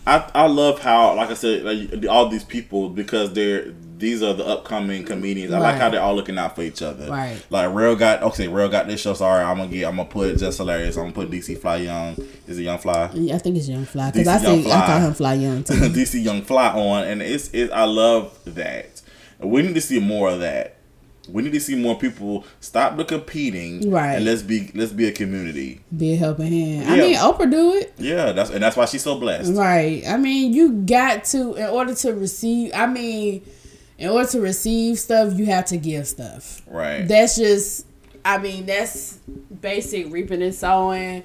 I, 0.07 0.31
I 0.35 0.47
love 0.47 0.81
how 0.81 1.15
like 1.15 1.31
I 1.31 1.35
said 1.35 1.63
like, 1.63 2.11
all 2.11 2.29
these 2.29 2.43
people 2.43 2.89
because 2.89 3.33
they're 3.33 3.73
these 4.01 4.23
are 4.23 4.33
the 4.33 4.47
upcoming 4.47 5.05
comedians. 5.05 5.53
I 5.53 5.59
like 5.59 5.77
how 5.77 5.91
they're 5.91 6.01
all 6.01 6.17
looking 6.17 6.39
out 6.39 6.57
for 6.57 6.63
each 6.63 6.81
other. 6.81 7.11
Right. 7.11 7.45
Like 7.51 7.73
Rel 7.73 7.95
got 7.97 8.23
okay, 8.23 8.49
Rel 8.49 8.69
got 8.69 8.87
this 8.87 9.01
show. 9.03 9.13
Sorry, 9.13 9.45
I'm 9.45 9.59
gonna 9.59 9.71
get 9.71 9.87
I'm 9.87 9.97
gonna 9.97 10.09
put 10.09 10.39
Jess 10.39 10.57
Hilarious. 10.57 10.97
I'm 10.97 11.13
gonna 11.13 11.13
put 11.13 11.31
DC 11.31 11.59
Fly 11.59 11.77
Young. 11.77 12.17
Is 12.47 12.59
it 12.59 12.63
Young 12.63 12.79
Fly? 12.79 13.11
Yeah, 13.13 13.37
i 13.37 13.39
think 13.39 13.57
it's 13.57 13.69
young 13.69 13.85
fly 13.85 14.11
because 14.11 14.27
i 14.27 14.39
think 14.39 14.67
i 14.67 14.87
call 14.87 15.01
him 15.01 15.15
fly 15.15 15.35
young 15.35 15.63
too 15.63 15.75
DC 15.75 16.25
Young 16.25 16.43
Fly 16.43 16.69
on, 16.69 17.05
and 17.05 17.23
it's 17.23 17.51
it. 17.51 17.71
I 17.71 17.85
love 17.85 18.37
that. 18.47 19.00
We 19.43 19.63
need 19.63 19.75
to 19.75 19.81
see 19.81 20.01
more 20.01 20.29
of 20.31 20.41
that. 20.41 20.77
We 21.29 21.43
need 21.43 21.53
to 21.53 21.61
see 21.61 21.77
more 21.77 21.97
people 21.97 22.45
stop 22.61 22.97
the 22.97 23.05
competing, 23.05 23.91
Right. 23.91 24.15
And 24.17 24.25
let's 24.25 24.43
be 24.43 24.71
let's 24.75 24.91
be 24.93 25.07
a 25.07 25.13
community. 25.13 25.81
be 25.97 26.15
a 26.15 26.17
helping 26.17 26.51
hand 26.51 26.91
i 26.91 26.97
mean 26.97 27.15
oprah 27.17 27.49
do 27.49 27.75
it 27.75 27.93
Yeah, 27.99 28.33
that's 28.33 28.51
and 28.51 28.61
that's 28.63 28.75
why 28.77 28.87
she's 28.87 29.03
so 29.03 29.19
blessed. 29.21 29.53
Right. 29.55 30.03
I 30.09 30.17
mean, 30.17 30.53
you 30.53 30.73
got 30.73 31.25
to 31.27 31.55
in 31.55 31.67
order 31.67 31.95
to 31.95 32.15
receive. 32.15 32.73
I 32.75 32.87
mean, 32.87 33.43
in 33.99 34.09
order 34.09 34.29
to 34.31 34.41
receive 34.41 34.99
stuff, 34.99 35.39
you 35.39 35.47
have 35.47 35.67
to 35.67 35.77
give 35.77 36.09
stuff. 36.09 36.63
Right. 36.67 37.07
That's 37.07 37.37
just. 37.37 37.87
I 38.25 38.39
mean, 38.39 38.67
that's 38.67 39.19
basic 39.61 40.13
reaping 40.13 40.43
and 40.43 40.55
sowing. 40.55 41.23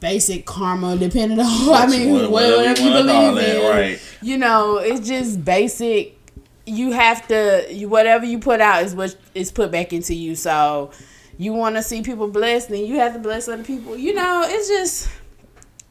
Basic 0.00 0.44
karma, 0.44 0.96
depending 0.96 1.40
on. 1.40 1.46
I 1.74 1.86
mean, 1.86 2.12
What- 2.12 2.30
whatever, 2.30 2.56
whatever 2.58 2.80
you 2.82 2.86
you 2.88 2.92
believe 2.92 3.36
it, 3.38 3.56
in. 3.56 3.70
right. 3.70 4.00
You 4.22 4.38
know, 4.38 4.76
it's 4.76 5.06
just 5.08 5.44
basic. 5.44 6.18
You 6.66 6.92
have 6.92 7.26
to. 7.28 7.66
You, 7.70 7.88
whatever 7.88 8.24
you 8.24 8.38
put 8.38 8.60
out 8.60 8.82
is 8.82 8.94
what 8.94 9.16
is 9.34 9.52
put 9.52 9.70
back 9.70 9.92
into 9.92 10.14
you. 10.14 10.34
So, 10.34 10.90
you 11.38 11.52
want 11.52 11.76
to 11.76 11.82
see 11.82 12.02
people 12.02 12.28
blessed, 12.28 12.68
then 12.68 12.84
you 12.84 12.96
have 12.96 13.12
to 13.14 13.18
bless 13.18 13.48
other 13.48 13.64
people. 13.64 13.96
You 13.96 14.14
know, 14.14 14.44
it's 14.46 14.68
just. 14.68 15.08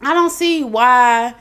I 0.02 0.14
don't 0.14 0.32
see 0.32 0.64
why. 0.64 1.36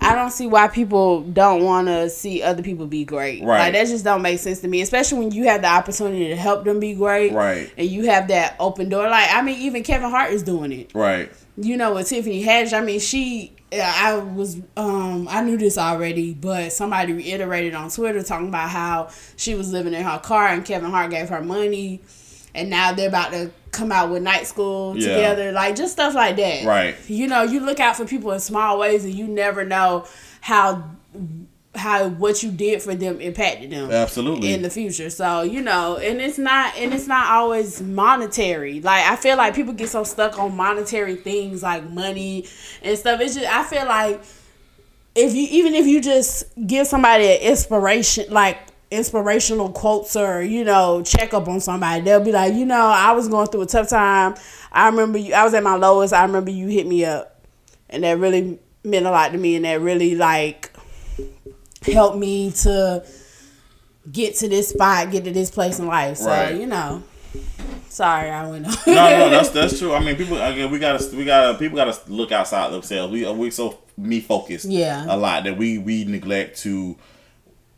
I 0.00 0.14
don't 0.14 0.30
see 0.30 0.46
why 0.46 0.68
people 0.68 1.22
don't 1.22 1.64
want 1.64 1.88
to 1.88 2.08
see 2.08 2.42
other 2.42 2.62
people 2.62 2.86
be 2.86 3.04
great. 3.04 3.42
Right. 3.42 3.58
Like 3.58 3.72
that 3.72 3.88
just 3.88 4.04
don't 4.04 4.22
make 4.22 4.38
sense 4.38 4.60
to 4.60 4.68
me, 4.68 4.80
especially 4.80 5.18
when 5.18 5.32
you 5.32 5.44
have 5.44 5.62
the 5.62 5.68
opportunity 5.68 6.28
to 6.28 6.36
help 6.36 6.64
them 6.64 6.80
be 6.80 6.94
great. 6.94 7.32
Right. 7.32 7.72
And 7.76 7.88
you 7.88 8.06
have 8.06 8.28
that 8.28 8.56
open 8.60 8.88
door. 8.88 9.08
Like 9.08 9.28
I 9.32 9.42
mean, 9.42 9.60
even 9.60 9.82
Kevin 9.82 10.10
Hart 10.10 10.32
is 10.32 10.42
doing 10.42 10.72
it. 10.72 10.92
Right. 10.94 11.32
You 11.56 11.76
know, 11.76 11.94
with 11.94 12.08
Tiffany 12.08 12.44
Haddish. 12.44 12.72
I 12.72 12.80
mean, 12.80 13.00
she 13.00 13.52
I 13.72 14.14
was 14.18 14.56
um 14.76 15.26
I 15.30 15.40
knew 15.42 15.56
this 15.56 15.78
already, 15.78 16.34
but 16.34 16.72
somebody 16.72 17.12
reiterated 17.12 17.74
on 17.74 17.90
Twitter 17.90 18.22
talking 18.22 18.48
about 18.48 18.68
how 18.70 19.08
she 19.36 19.54
was 19.54 19.72
living 19.72 19.94
in 19.94 20.02
her 20.04 20.18
car 20.18 20.48
and 20.48 20.64
Kevin 20.64 20.90
Hart 20.90 21.10
gave 21.10 21.28
her 21.30 21.40
money 21.42 22.00
and 22.54 22.68
now 22.68 22.92
they're 22.92 23.08
about 23.08 23.32
to 23.32 23.50
come 23.70 23.90
out 23.90 24.10
with 24.10 24.22
night 24.22 24.46
school 24.46 24.94
Yeah. 24.98 25.14
together. 25.14 25.52
Like 25.52 25.74
just 25.76 25.92
stuff 25.94 26.14
like 26.14 26.36
that. 26.36 26.64
Right. 26.66 26.94
You 27.08 27.26
know, 27.26 27.42
you 27.42 27.60
look 27.60 27.80
out 27.80 27.96
for 27.96 28.04
people 28.04 28.30
in 28.32 28.40
small 28.40 28.78
ways 28.78 29.04
and 29.06 29.14
you 29.14 29.26
never 29.26 29.64
know 29.64 30.04
how 30.42 30.84
how 31.74 32.08
what 32.08 32.42
you 32.42 32.50
did 32.50 32.82
for 32.82 32.94
them 32.94 33.20
impacted 33.20 33.70
them 33.70 33.90
Absolutely. 33.90 34.52
in 34.52 34.62
the 34.62 34.68
future. 34.68 35.08
So, 35.08 35.42
you 35.42 35.62
know, 35.62 35.96
and 35.96 36.20
it's 36.20 36.38
not 36.38 36.76
and 36.76 36.92
it's 36.92 37.06
not 37.06 37.28
always 37.28 37.80
monetary. 37.80 38.80
Like 38.80 39.06
I 39.06 39.16
feel 39.16 39.36
like 39.36 39.54
people 39.54 39.72
get 39.72 39.88
so 39.88 40.04
stuck 40.04 40.38
on 40.38 40.54
monetary 40.54 41.16
things 41.16 41.62
like 41.62 41.88
money 41.90 42.46
and 42.82 42.98
stuff. 42.98 43.20
It's 43.20 43.34
just 43.34 43.46
I 43.46 43.64
feel 43.64 43.86
like 43.86 44.22
if 45.14 45.34
you 45.34 45.46
even 45.50 45.74
if 45.74 45.86
you 45.86 46.00
just 46.00 46.44
give 46.66 46.86
somebody 46.86 47.24
an 47.24 47.40
inspiration 47.40 48.26
like 48.30 48.58
inspirational 48.90 49.70
quotes 49.70 50.16
or 50.16 50.42
you 50.42 50.64
know 50.64 51.02
check 51.02 51.32
up 51.32 51.48
on 51.48 51.60
somebody 51.60 52.02
they'll 52.02 52.22
be 52.22 52.30
like 52.30 52.52
you 52.52 52.66
know 52.66 52.86
i 52.94 53.12
was 53.12 53.26
going 53.26 53.46
through 53.46 53.62
a 53.62 53.66
tough 53.66 53.88
time 53.88 54.34
i 54.70 54.86
remember 54.86 55.16
you 55.16 55.32
i 55.32 55.42
was 55.42 55.54
at 55.54 55.62
my 55.62 55.76
lowest 55.76 56.12
i 56.12 56.22
remember 56.22 56.50
you 56.50 56.68
hit 56.68 56.86
me 56.86 57.02
up 57.02 57.42
and 57.88 58.04
that 58.04 58.18
really 58.18 58.58
meant 58.84 59.06
a 59.06 59.10
lot 59.10 59.32
to 59.32 59.38
me 59.38 59.56
and 59.56 59.64
that 59.64 59.80
really 59.80 60.14
like 60.14 60.72
helped 61.84 62.16
me 62.16 62.50
to 62.50 63.04
get 64.10 64.34
to 64.36 64.48
this 64.48 64.68
spot 64.70 65.10
get 65.10 65.24
to 65.24 65.30
this 65.32 65.50
place 65.50 65.78
in 65.78 65.86
life 65.86 66.16
so 66.16 66.26
Right. 66.28 66.54
you 66.56 66.66
know 66.66 67.02
sorry 67.88 68.30
i 68.30 68.46
went 68.48 68.66
on 68.66 68.72
no, 68.86 68.94
no, 68.94 69.30
that's 69.30 69.50
that's 69.50 69.78
true. 69.78 69.94
I 69.94 70.00
mean, 70.00 70.16
people 70.16 70.40
again, 70.40 70.70
we 70.70 70.78
gotta 70.78 71.16
we 71.16 71.24
gotta 71.24 71.58
people 71.58 71.76
gotta 71.76 71.98
look 72.10 72.32
outside 72.32 72.72
themselves. 72.72 73.12
We 73.12 73.30
we 73.32 73.50
so 73.50 73.78
me 73.96 74.20
focused, 74.20 74.64
Yeah. 74.64 75.04
a 75.08 75.16
lot 75.16 75.44
that 75.44 75.56
we 75.56 75.78
we 75.78 76.04
neglect 76.04 76.58
to 76.62 76.96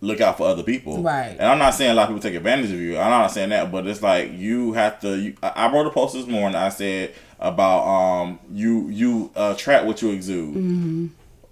look 0.00 0.20
out 0.20 0.36
for 0.38 0.46
other 0.46 0.62
people. 0.62 1.02
Right. 1.02 1.30
And 1.38 1.42
I'm 1.42 1.58
not 1.58 1.74
saying 1.74 1.90
a 1.90 1.94
lot 1.94 2.04
of 2.04 2.08
people 2.10 2.22
take 2.22 2.34
advantage 2.36 2.70
of 2.70 2.78
you. 2.78 2.96
I'm 2.98 3.10
not 3.10 3.30
saying 3.32 3.48
that, 3.50 3.70
but 3.72 3.86
it's 3.86 4.02
like 4.02 4.32
you 4.32 4.72
have 4.74 5.00
to. 5.00 5.18
You, 5.18 5.34
I 5.42 5.72
wrote 5.72 5.86
a 5.86 5.90
post 5.90 6.14
this 6.14 6.26
morning. 6.26 6.56
I 6.56 6.68
said 6.68 7.14
about 7.40 7.84
um 7.86 8.38
you 8.52 8.88
you 8.88 9.30
uh, 9.36 9.54
attract 9.56 9.84
what 9.86 10.00
you 10.02 10.10
exude. 10.10 10.54
Mm-hmm. 10.54 11.06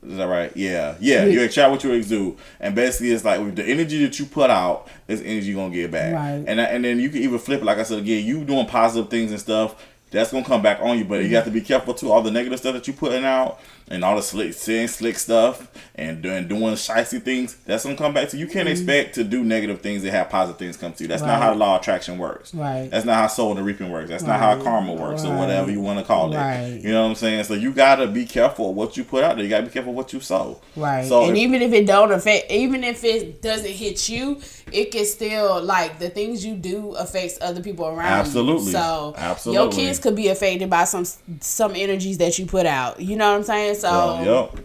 Is 0.05 0.17
that 0.17 0.25
right? 0.25 0.55
Yeah, 0.57 0.97
yeah. 0.99 1.25
You 1.25 1.43
attract 1.43 1.71
what 1.71 1.85
you 1.85 1.93
exude, 1.93 2.37
and 2.59 2.75
basically, 2.75 3.13
it's 3.13 3.25
like 3.25 3.41
with 3.41 3.55
the 3.55 3.65
energy 3.65 4.05
that 4.05 4.19
you 4.19 4.27
put 4.27 4.51
out, 4.51 4.89
is 5.07 5.21
energy 5.21 5.47
you're 5.47 5.57
gonna 5.63 5.73
get 5.73 5.93
back. 5.93 6.15
Right. 6.15 6.45
And 6.47 6.59
and 6.59 6.85
then 6.85 6.99
you 6.99 7.09
can 7.09 7.23
even 7.23 7.39
flip 7.39 7.61
it. 7.61 7.65
Like 7.65 7.79
I 7.79 7.85
said 7.85 7.99
again, 7.99 8.25
you 8.25 8.45
doing 8.45 8.67
positive 8.67 9.11
things 9.11 9.31
and 9.31 9.39
stuff. 9.39 9.87
That's 10.11 10.33
gonna 10.33 10.45
come 10.45 10.61
back 10.61 10.81
on 10.81 10.99
you, 10.99 11.05
but 11.05 11.17
you 11.17 11.27
mm-hmm. 11.27 11.35
have 11.35 11.45
to 11.45 11.51
be 11.51 11.61
careful 11.61 11.95
too. 11.95 12.11
All 12.11 12.21
the 12.21 12.33
negative 12.33 12.59
stuff 12.59 12.75
that 12.75 12.87
you 12.89 12.95
putting 12.95 13.25
out, 13.25 13.61
and 13.93 14.03
all 14.05 14.17
the 14.17 14.23
slick, 14.23 14.55
saying 14.55 14.89
slick 14.89 15.17
stuff, 15.19 15.69
and 15.95 16.23
doing 16.23 16.49
doing 16.49 16.75
shicey 16.75 17.23
things. 17.23 17.57
That's 17.67 17.85
gonna 17.85 17.97
come 17.97 18.15
back 18.15 18.31
to 18.31 18.37
you. 18.37 18.47
You 18.47 18.51
can't 18.53 18.69
expect 18.69 19.15
to 19.17 19.25
do 19.25 19.45
negative 19.45 19.81
things 19.83 20.03
and 20.03 20.11
have 20.13 20.31
positive 20.31 20.59
things 20.59 20.77
come 20.77 20.93
to 20.95 21.05
you. 21.05 21.09
That's 21.09 21.23
not 21.23 21.33
Mm-hmm. 21.33 21.43
How 21.43 21.51
the 21.51 21.59
law 21.59 21.75
of 21.77 21.81
attraction 21.83 22.19
works. 22.19 22.55
Right. 22.55 22.89
That's 22.91 23.05
not 23.07 23.15
how 23.17 23.27
soul 23.27 23.57
and 23.57 23.65
reaping 23.67 23.91
works. 23.91 24.09
That's 24.11 24.23
not 24.25 24.39
how 24.41 24.61
karma 24.63 24.95
works, 24.95 25.25
or 25.25 25.37
whatever 25.37 25.71
you 25.71 25.81
want 25.81 25.99
to 25.99 26.05
call 26.05 26.33
it. 26.33 26.37
Right. 26.37 26.81
You 26.83 26.91
know 26.93 27.03
what 27.03 27.09
I'm 27.11 27.15
saying? 27.15 27.45
So 27.45 27.55
you 27.55 27.73
gotta 27.73 28.07
be 28.07 28.25
careful 28.27 28.71
of 28.71 28.77
what 28.77 28.97
you 28.97 29.05
put 29.05 29.23
out 29.25 29.37
there. 29.37 29.45
You 29.45 29.51
gotta 29.51 29.67
be 29.67 29.71
careful 29.73 29.93
what 29.93 30.13
you 30.13 30.21
sow. 30.21 30.61
Right. 30.77 31.07
So 31.07 31.23
and 31.25 31.33
if- 31.37 31.43
even 31.43 31.63
if 31.63 31.73
it 31.73 31.87
don't 31.87 32.13
affect 32.13 32.51
even 32.51 32.83
if 32.85 33.05
it 33.05 33.41
doesn't 33.43 33.71
hit 33.71 34.09
you, 34.09 34.41
it 34.73 34.91
can 34.91 35.05
still 35.05 35.63
like 35.63 35.99
the 35.99 36.09
things 36.09 36.45
you 36.45 36.55
do 36.55 36.93
affects 36.95 37.39
other 37.43 37.61
people 37.63 37.87
around 37.87 37.97
you. 37.99 38.21
Absolutely. 38.21 38.67
you. 38.67 38.73
So 38.73 39.15
Absolutely. 39.17 39.63
your 39.63 39.73
kids 39.73 39.99
could 39.99 40.17
be 40.17 40.29
affected 40.29 40.71
by 40.71 40.85
some 40.85 41.05
some 41.41 41.73
energies 41.75 42.19
that 42.19 42.39
you 42.39 42.47
put 42.47 42.67
out. 42.67 43.01
You 43.01 43.17
know 43.17 43.31
what 43.31 43.37
I'm 43.39 43.43
saying? 43.45 43.75
So 43.83 44.53
yep. 44.55 44.65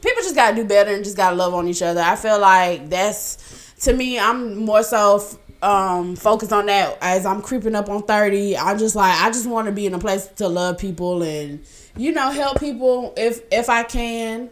people 0.00 0.22
just 0.22 0.34
gotta 0.34 0.56
do 0.56 0.64
better 0.64 0.92
and 0.94 1.04
just 1.04 1.16
gotta 1.16 1.36
love 1.36 1.54
on 1.54 1.68
each 1.68 1.82
other. 1.82 2.00
I 2.00 2.16
feel 2.16 2.38
like 2.40 2.88
that's 2.88 3.38
to 3.84 3.92
me. 3.92 4.18
I'm 4.18 4.56
more 4.64 4.82
so 4.82 5.16
f- 5.16 5.36
um 5.62 6.16
focused 6.16 6.52
on 6.52 6.66
that 6.66 6.98
as 7.00 7.24
I'm 7.26 7.40
creeping 7.42 7.74
up 7.74 7.88
on 7.88 8.02
thirty. 8.02 8.56
I'm 8.56 8.78
just 8.78 8.96
like 8.96 9.14
I 9.20 9.30
just 9.30 9.46
want 9.46 9.66
to 9.66 9.72
be 9.72 9.86
in 9.86 9.94
a 9.94 9.98
place 9.98 10.26
to 10.36 10.48
love 10.48 10.78
people 10.78 11.22
and 11.22 11.64
you 11.96 12.12
know 12.12 12.30
help 12.30 12.58
people 12.58 13.12
if 13.16 13.42
if 13.52 13.68
I 13.68 13.82
can, 13.82 14.50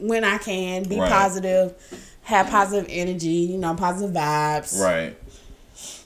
when 0.00 0.24
I 0.24 0.38
can, 0.38 0.84
be 0.84 0.98
Right. 0.98 1.10
positive, 1.10 1.74
have 2.22 2.48
positive 2.48 2.86
energy. 2.88 3.28
You 3.28 3.58
know, 3.58 3.74
positive 3.74 4.14
vibes. 4.14 4.80
Right. 4.80 5.16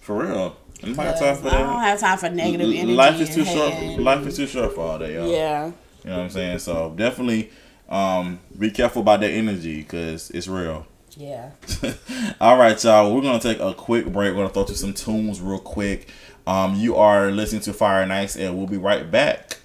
For 0.01 0.17
real. 0.17 0.57
You 0.83 0.95
might 0.95 1.05
have 1.05 1.19
time 1.19 1.37
for 1.37 1.49
I 1.49 1.59
don't 1.59 1.81
have 1.81 2.01
time 2.01 2.19
for 2.19 2.31
negative 2.31 2.69
energy. 2.73 2.95
Life 2.95 3.21
is 3.21 3.35
too 3.35 3.45
short. 3.45 3.75
Life 4.01 4.27
is 4.27 4.37
too 4.37 4.47
short 4.47 4.75
for 4.75 4.81
all 4.81 4.99
that, 4.99 5.13
y'all. 5.13 5.31
Yeah. 5.31 5.73
You 6.05 6.11
know 6.11 6.17
what 6.19 6.23
I'm 6.25 6.31
saying? 6.31 6.59
So 6.61 6.95
definitely 6.97 7.51
um, 7.89 8.41
be 8.59 8.71
careful 8.71 9.03
about 9.03 9.21
that 9.21 9.31
energy 9.31 9.83
because 9.83 10.31
it's 10.31 10.49
real. 10.49 10.87
Yeah. 11.17 11.51
All 12.41 12.57
right, 12.57 12.83
y'all. 12.83 13.15
We're 13.15 13.23
gonna 13.23 13.41
take 13.41 13.59
a 13.59 13.75
quick 13.75 14.07
break. 14.07 14.35
We're 14.35 14.43
gonna 14.43 14.51
throw 14.51 14.65
to 14.65 14.75
some 14.75 14.95
tunes 14.95 15.41
real 15.41 15.59
quick. 15.59 16.09
Um, 16.47 16.75
you 16.77 16.97
are 16.97 17.31
listening 17.31 17.63
to 17.63 17.73
Fire 17.73 18.07
Nights, 18.07 18.37
and 18.37 18.57
we'll 18.57 18.67
be 18.67 18.79
right 18.79 19.11
back. 19.11 19.59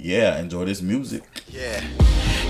Yeah, 0.00 0.38
enjoy 0.38 0.64
this 0.64 0.80
music. 0.80 1.24
Yeah. 1.48 1.82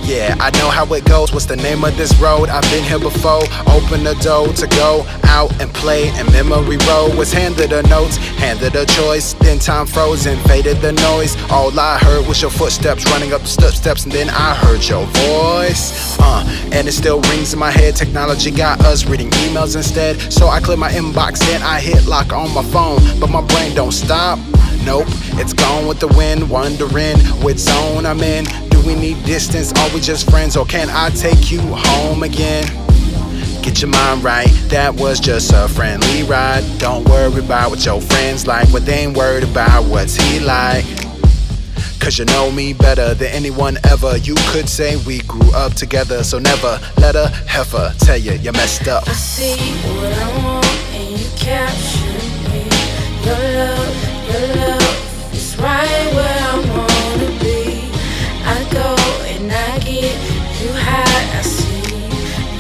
Yeah, 0.03 0.37
I 0.39 0.51
know 0.59 0.69
how 0.69 0.85
it 0.93 1.07
goes. 1.07 1.33
What's 1.33 1.47
the 1.47 1.57
name 1.57 1.83
of 1.83 1.97
this 1.97 2.15
road? 2.21 2.51
I've 2.51 2.63
been 2.71 2.85
here 2.85 2.99
before. 2.99 3.43
Open 3.69 4.05
the 4.05 4.15
door 4.23 4.49
to 4.53 4.67
go 4.77 5.05
out 5.25 5.51
and 5.61 5.73
play. 5.73 6.11
And 6.11 6.31
memory 6.31 6.77
road 6.87 7.17
was 7.17 7.33
handed 7.33 7.71
the 7.71 7.83
notes, 7.85 8.19
handed 8.37 8.77
a 8.77 8.85
choice. 8.85 9.33
Then 9.33 9.59
time 9.59 9.87
froze 9.87 10.27
and 10.27 10.39
faded 10.43 10.79
the 10.83 10.93
noise. 10.93 11.37
All 11.51 11.79
I 11.79 11.99
heard 11.99 12.27
was 12.27 12.41
your 12.41 12.51
footsteps 12.51 13.11
running 13.11 13.33
up 13.33 13.41
the 13.41 13.49
step 13.49 13.73
steps, 13.73 14.05
and 14.05 14.13
then 14.13 14.29
I 14.29 14.55
heard 14.55 14.87
your 14.87 15.07
voice. 15.07 16.19
Uh, 16.21 16.45
and 16.73 16.87
it 16.87 16.93
still 16.93 17.21
rings 17.33 17.55
in 17.55 17.59
my 17.59 17.71
head. 17.71 17.97
Technology 17.97 18.51
got 18.51 18.81
us 18.83 19.07
reading 19.07 19.31
emails 19.31 19.75
instead. 19.75 20.21
So 20.31 20.49
I 20.49 20.61
clear 20.61 20.77
my 20.77 20.91
inbox, 20.91 21.39
then 21.39 21.63
I 21.63 21.81
hit 21.81 22.07
lock 22.07 22.31
on 22.35 22.53
my 22.53 22.63
phone. 22.65 23.01
But 23.19 23.31
my 23.31 23.41
brain 23.41 23.75
don't 23.75 23.93
stop. 23.93 24.39
Nope, 24.85 25.07
it's 25.39 25.53
gone 25.53 25.87
with 25.87 26.01
the 26.01 26.09
wind, 26.09 26.49
wondering 26.49 27.19
which 27.43 27.59
zone 27.59 28.07
I'm 28.07 28.21
in. 28.21 28.45
Do 28.71 28.81
we 28.87 28.95
need 28.95 29.23
distance? 29.25 29.73
Are 29.73 29.95
we 29.95 30.01
just 30.01 30.31
friends? 30.31 30.57
Or 30.57 30.65
can 30.65 30.89
I 30.91 31.11
take 31.11 31.51
you 31.51 31.61
home 31.61 32.23
again? 32.23 32.67
Get 33.63 33.83
your 33.83 33.91
mind 33.91 34.25
right, 34.25 34.49
that 34.69 34.95
was 34.95 35.21
just 35.21 35.53
a 35.53 35.69
friendly 35.69 36.23
ride. 36.23 36.65
Don't 36.79 37.07
worry 37.09 37.39
about 37.39 37.71
what 37.71 37.85
your 37.85 38.01
friends 38.01 38.47
like, 38.47 38.71
but 38.73 38.87
they 38.87 39.01
ain't 39.05 39.17
worried 39.17 39.45
about 39.45 39.85
what's 39.85 40.17
he 40.17 40.41
like. 40.41 40.87
Cause 42.01 42.19
you 42.19 42.25
know 42.27 42.51
me 42.51 42.73
better 42.73 43.13
than 43.13 43.29
anyone 43.29 43.77
ever. 43.85 44.17
You 44.17 44.37
could 44.53 44.69
say 44.69 44.97
we 45.05 45.19
grew 45.23 45.53
up 45.53 45.75
together, 45.75 46.25
so 46.25 46.39
never 46.39 46.81
let 46.97 47.17
a 47.17 47.29
heifer 47.47 47.93
tell 47.99 48.17
you 48.17 48.33
you 48.33 48.53
messed 48.53 48.89
up. 48.89 49.07
I 49.07 49.13
see 49.13 49.57
what 49.99 50.13
I 50.13 50.45
want 50.45 50.67
and 50.95 51.21
you 51.21 51.27
capture 51.37 52.49
me. 52.51 52.65
Your 53.27 53.37
love, 53.37 53.78
right 55.61 56.09
where 56.15 56.39
I 56.51 56.55
wanna 56.71 57.31
be. 57.43 57.91
I 58.45 58.59
go 58.71 58.89
and 59.33 59.51
I 59.51 59.79
get 59.79 60.17
you 60.61 60.71
high. 60.73 61.39
I 61.39 61.43
see 61.43 62.09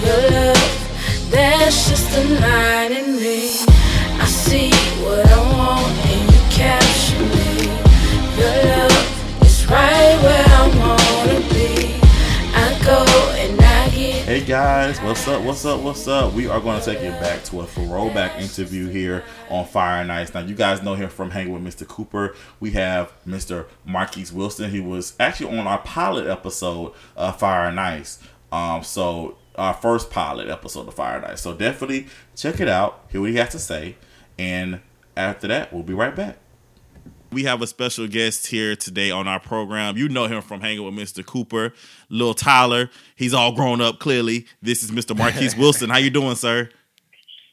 your 0.04 0.30
love, 0.30 1.30
that's 1.30 1.88
just 1.88 2.16
a 2.16 2.22
line 2.40 2.92
in 2.92 3.16
me. 3.16 3.60
I 4.20 4.26
see 4.26 4.70
what 5.02 5.24
I 5.26 5.40
want 5.56 5.96
and 6.10 6.22
you 6.32 6.40
capture 6.50 7.24
me. 7.34 7.50
Your 8.38 8.54
love 8.64 8.87
guys, 14.48 14.98
what's 15.02 15.28
up? 15.28 15.42
What's 15.42 15.66
up? 15.66 15.82
What's 15.82 16.08
up? 16.08 16.32
We 16.32 16.48
are 16.48 16.58
going 16.58 16.80
to 16.80 16.82
take 16.82 17.02
you 17.02 17.10
back 17.10 17.44
to 17.44 17.60
a 17.60 17.66
throwback 17.66 18.40
interview 18.40 18.88
here 18.88 19.22
on 19.50 19.66
Fire 19.66 20.02
Nights. 20.04 20.32
Now, 20.32 20.40
you 20.40 20.54
guys 20.54 20.82
know 20.82 20.94
him 20.94 21.10
from 21.10 21.32
hanging 21.32 21.52
with 21.52 21.62
Mr. 21.62 21.86
Cooper. 21.86 22.34
We 22.58 22.70
have 22.70 23.12
Mr. 23.26 23.66
Marquise 23.84 24.32
Wilson. 24.32 24.70
He 24.70 24.80
was 24.80 25.12
actually 25.20 25.58
on 25.58 25.66
our 25.66 25.80
pilot 25.80 26.28
episode 26.28 26.94
of 27.14 27.38
Fire 27.38 27.70
Nights. 27.70 28.20
Um, 28.50 28.82
so 28.82 29.36
our 29.56 29.74
first 29.74 30.10
pilot 30.10 30.48
episode 30.48 30.88
of 30.88 30.94
Fire 30.94 31.20
Nights. 31.20 31.42
So 31.42 31.52
definitely 31.52 32.06
check 32.34 32.58
it 32.58 32.68
out. 32.68 33.04
Hear 33.10 33.20
what 33.20 33.28
he 33.28 33.36
has 33.36 33.50
to 33.50 33.58
say, 33.58 33.96
and 34.38 34.80
after 35.14 35.46
that, 35.48 35.74
we'll 35.74 35.82
be 35.82 35.92
right 35.92 36.16
back. 36.16 36.38
We 37.30 37.44
have 37.44 37.60
a 37.60 37.66
special 37.66 38.08
guest 38.08 38.46
here 38.46 38.74
today 38.74 39.10
on 39.10 39.28
our 39.28 39.38
program. 39.38 39.98
You 39.98 40.08
know 40.08 40.26
him 40.26 40.40
from 40.40 40.62
hanging 40.62 40.84
with 40.84 40.94
Mr. 40.94 41.24
Cooper, 41.24 41.74
Lil 42.08 42.32
Tyler. 42.32 42.88
He's 43.16 43.34
all 43.34 43.52
grown 43.52 43.82
up. 43.82 43.98
Clearly, 43.98 44.46
this 44.62 44.82
is 44.82 44.90
Mr. 44.90 45.16
Marquise 45.16 45.54
Wilson. 45.58 45.90
How 45.90 45.98
you 45.98 46.08
doing, 46.08 46.36
sir? 46.36 46.70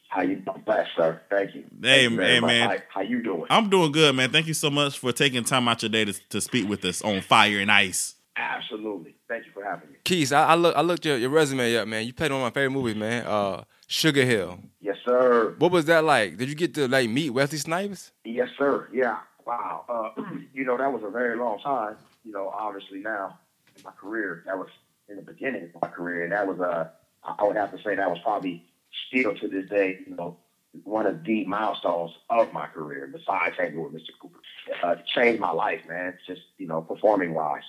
How 0.08 0.22
you 0.22 0.42
blessed, 0.66 0.92
sir? 0.96 1.22
Thank 1.30 1.56
you. 1.56 1.66
Hey, 1.82 2.08
Thank 2.08 2.12
you 2.14 2.22
hey, 2.22 2.40
man. 2.40 2.70
How, 2.70 2.78
how 2.88 3.02
you 3.02 3.22
doing? 3.22 3.46
I'm 3.50 3.70
doing 3.70 3.92
good, 3.92 4.16
man. 4.16 4.32
Thank 4.32 4.48
you 4.48 4.54
so 4.54 4.70
much 4.70 4.98
for 4.98 5.12
taking 5.12 5.44
time 5.44 5.68
out 5.68 5.84
your 5.84 5.90
day 5.90 6.06
to, 6.06 6.14
to 6.30 6.40
speak 6.40 6.70
with 6.70 6.86
us 6.86 7.02
on 7.02 7.20
Fire 7.20 7.60
and 7.60 7.70
Ice. 7.70 8.16
Absolutely. 8.38 9.16
Thank 9.28 9.46
you 9.46 9.52
for 9.52 9.64
having 9.64 9.90
me. 9.90 9.98
Keys, 10.06 10.32
I, 10.32 10.48
I 10.50 10.56
look 10.56 10.76
I 10.76 10.82
looked 10.82 11.06
your, 11.06 11.18
your 11.18 11.30
resume 11.30 11.76
up, 11.76 11.88
man. 11.88 12.06
You 12.06 12.14
played 12.14 12.32
one 12.32 12.42
of 12.42 12.46
my 12.46 12.52
favorite 12.52 12.72
movies, 12.72 12.96
man. 12.96 13.26
Uh, 13.26 13.64
Sugar 13.88 14.24
Hill. 14.24 14.60
Yes, 14.80 14.96
sir. 15.06 15.56
What 15.58 15.72
was 15.72 15.86
that 15.86 16.06
like? 16.06 16.38
Did 16.38 16.48
you 16.48 16.56
get 16.56 16.74
to 16.76 16.88
like 16.88 17.10
meet 17.10 17.32
Wesley 17.32 17.58
Snipes? 17.58 18.12
Yes, 18.24 18.48
sir. 18.58 18.88
Yeah. 18.94 19.18
Wow. 19.46 19.86
Uh, 20.18 20.22
you 20.54 20.66
know, 20.66 20.78
that 20.78 20.92
was 20.92 21.04
a 21.04 21.10
very 21.10 21.38
long 21.38 21.60
time. 21.60 21.98
You 22.24 22.32
know, 22.32 22.50
obviously 22.50 23.00
now 23.00 23.40
in 23.78 23.84
my 23.84 23.92
career, 23.92 24.44
that 24.46 24.58
was 24.58 24.70
in 25.08 25.18
the 25.18 25.22
beginning 25.22 25.64
of 25.64 25.82
my 25.82 25.88
career. 25.88 26.24
And 26.24 26.32
that 26.32 26.48
was 26.48 26.60
uh, 26.60 26.90
I 27.24 27.44
would 27.44 27.56
have 27.56 27.72
to 27.72 27.82
say 27.84 27.96
that 27.96 28.10
was 28.10 28.20
probably 28.24 28.64
still 29.08 29.36
to 29.36 29.48
this 29.48 29.70
day, 29.70 30.00
you 30.08 30.16
know, 30.16 30.38
one 30.84 31.06
of 31.06 31.24
the 31.24 31.46
milestones 31.46 32.12
of 32.30 32.52
my 32.54 32.68
career. 32.68 33.10
Besides 33.12 33.56
hanging 33.58 33.82
with 33.82 33.94
Mr. 33.94 34.10
Cooper, 34.20 34.40
uh, 34.84 34.96
changed 35.14 35.40
my 35.40 35.52
life, 35.52 35.82
man. 35.88 36.18
Just 36.28 36.42
you 36.58 36.68
know, 36.68 36.82
performing 36.82 37.34
wise. 37.34 37.64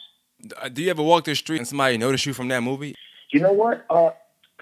Uh, 0.60 0.68
Do 0.68 0.82
you 0.82 0.90
ever 0.90 1.02
walk 1.02 1.24
the 1.24 1.34
street 1.34 1.58
and 1.58 1.68
somebody 1.68 1.98
notice 1.98 2.26
you 2.26 2.34
from 2.34 2.48
that 2.48 2.62
movie? 2.62 2.94
You 3.30 3.40
know 3.40 3.52
what? 3.52 3.86
Uh, 3.90 4.10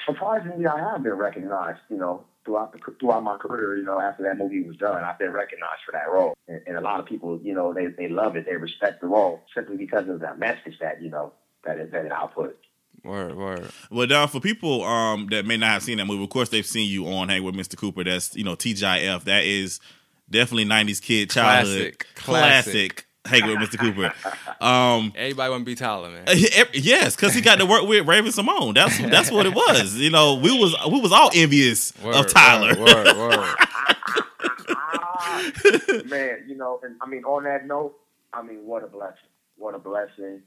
surprisingly, 0.04 0.66
I 0.66 0.78
have 0.78 1.02
been 1.02 1.14
recognized. 1.14 1.80
You 1.88 1.96
know, 1.96 2.24
throughout 2.44 2.72
the 2.72 2.78
throughout 3.00 3.22
my 3.22 3.36
career. 3.36 3.76
You 3.76 3.84
know, 3.84 4.00
after 4.00 4.22
that 4.24 4.38
movie 4.38 4.62
was 4.62 4.76
done, 4.76 5.02
I've 5.02 5.18
been 5.18 5.32
recognized 5.32 5.82
for 5.86 5.92
that 5.92 6.10
role, 6.10 6.34
and, 6.48 6.60
and 6.66 6.76
a 6.76 6.80
lot 6.80 7.00
of 7.00 7.06
people, 7.06 7.40
you 7.42 7.54
know, 7.54 7.72
they 7.72 7.86
they 7.86 8.08
love 8.08 8.36
it. 8.36 8.46
They 8.46 8.56
respect 8.56 9.00
the 9.00 9.06
role 9.06 9.42
simply 9.54 9.76
because 9.76 10.08
of 10.08 10.20
that 10.20 10.38
message 10.38 10.78
that 10.80 11.02
you 11.02 11.10
know 11.10 11.32
that 11.64 11.78
it, 11.78 11.92
that 11.92 12.04
it 12.04 12.12
output. 12.12 12.58
Word, 13.02 13.36
word. 13.36 13.70
Well, 13.90 14.06
now 14.06 14.26
for 14.26 14.40
people 14.40 14.82
um 14.84 15.28
that 15.30 15.44
may 15.44 15.56
not 15.56 15.70
have 15.70 15.82
seen 15.82 15.98
that 15.98 16.06
movie, 16.06 16.24
of 16.24 16.30
course 16.30 16.48
they've 16.48 16.66
seen 16.66 16.88
you 16.88 17.06
on 17.06 17.28
Hang 17.28 17.42
with 17.42 17.54
Mr. 17.54 17.76
Cooper. 17.76 18.04
That's 18.04 18.34
you 18.36 18.44
know 18.44 18.56
TGIF. 18.56 19.24
That 19.24 19.44
is 19.44 19.80
definitely 20.30 20.64
'90s 20.64 21.02
kid 21.02 21.30
childhood 21.30 21.98
Classic. 22.14 22.14
classic. 22.14 23.06
Hang 23.26 23.46
with 23.46 23.58
Mr. 23.58 23.78
Cooper. 23.78 24.12
Um, 24.60 25.12
Everybody 25.16 25.50
want 25.50 25.62
to 25.62 25.64
be 25.64 25.74
Tyler, 25.74 26.10
man. 26.10 26.24
yes, 26.74 27.16
because 27.16 27.34
he 27.34 27.40
got 27.40 27.58
to 27.58 27.64
work 27.66 27.86
with 27.86 28.06
Raven-Symoné. 28.06 28.74
That's 28.74 28.98
that's 28.98 29.30
what 29.30 29.46
it 29.46 29.54
was. 29.54 29.94
You 29.94 30.10
know, 30.10 30.34
we 30.34 30.52
was 30.58 30.76
we 30.90 31.00
was 31.00 31.10
all 31.10 31.30
envious 31.34 31.92
Word, 32.02 32.16
of 32.16 32.26
Tyler. 32.26 32.78
Word, 32.78 33.16
word, 33.16 33.16
word. 33.16 33.56
Man, 36.06 36.44
you 36.46 36.54
know, 36.56 36.80
and 36.82 36.96
I 37.00 37.08
mean, 37.08 37.24
on 37.24 37.44
that 37.44 37.66
note, 37.66 37.94
I 38.34 38.42
mean, 38.42 38.66
what 38.66 38.84
a 38.84 38.88
blessing. 38.88 39.16
What 39.56 39.74
a 39.74 39.78
blessing. 39.78 40.42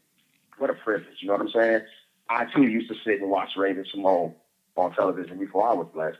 What 0.59 0.69
a 0.69 0.73
privilege. 0.73 1.17
You 1.19 1.29
know 1.29 1.33
what 1.33 1.41
I'm 1.41 1.49
saying? 1.49 1.81
I 2.29 2.45
too 2.53 2.63
used 2.63 2.89
to 2.89 2.95
sit 3.03 3.21
and 3.21 3.29
watch 3.29 3.49
Raven-Symoné 3.57 4.33
on 4.75 4.93
television 4.93 5.39
before 5.39 5.67
I 5.67 5.73
was 5.73 5.87
blessed, 5.93 6.17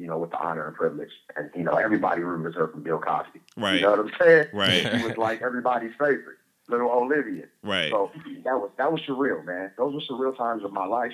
you 0.00 0.06
know, 0.06 0.16
with 0.18 0.30
the 0.30 0.38
honor 0.38 0.66
and 0.66 0.74
privilege. 0.74 1.10
And, 1.36 1.50
you 1.54 1.62
know, 1.62 1.74
everybody 1.74 2.22
remembers 2.22 2.54
her 2.54 2.68
from 2.68 2.82
Bill 2.82 2.98
Cosby. 2.98 3.40
Right. 3.56 3.74
You 3.76 3.82
know 3.82 3.90
what 3.90 3.98
I'm 4.00 4.12
saying? 4.18 4.46
Right. 4.54 4.88
She 4.98 5.06
was 5.06 5.16
like 5.18 5.42
everybody's 5.42 5.92
favorite, 5.92 6.38
little 6.68 6.90
Olivia. 6.90 7.44
Right. 7.62 7.90
So 7.90 8.10
that 8.44 8.54
was 8.58 8.70
that 8.78 8.90
was 8.90 9.00
surreal, 9.02 9.44
man. 9.44 9.72
Those 9.76 9.94
were 9.94 10.00
surreal 10.10 10.36
times 10.36 10.64
of 10.64 10.72
my 10.72 10.86
life. 10.86 11.12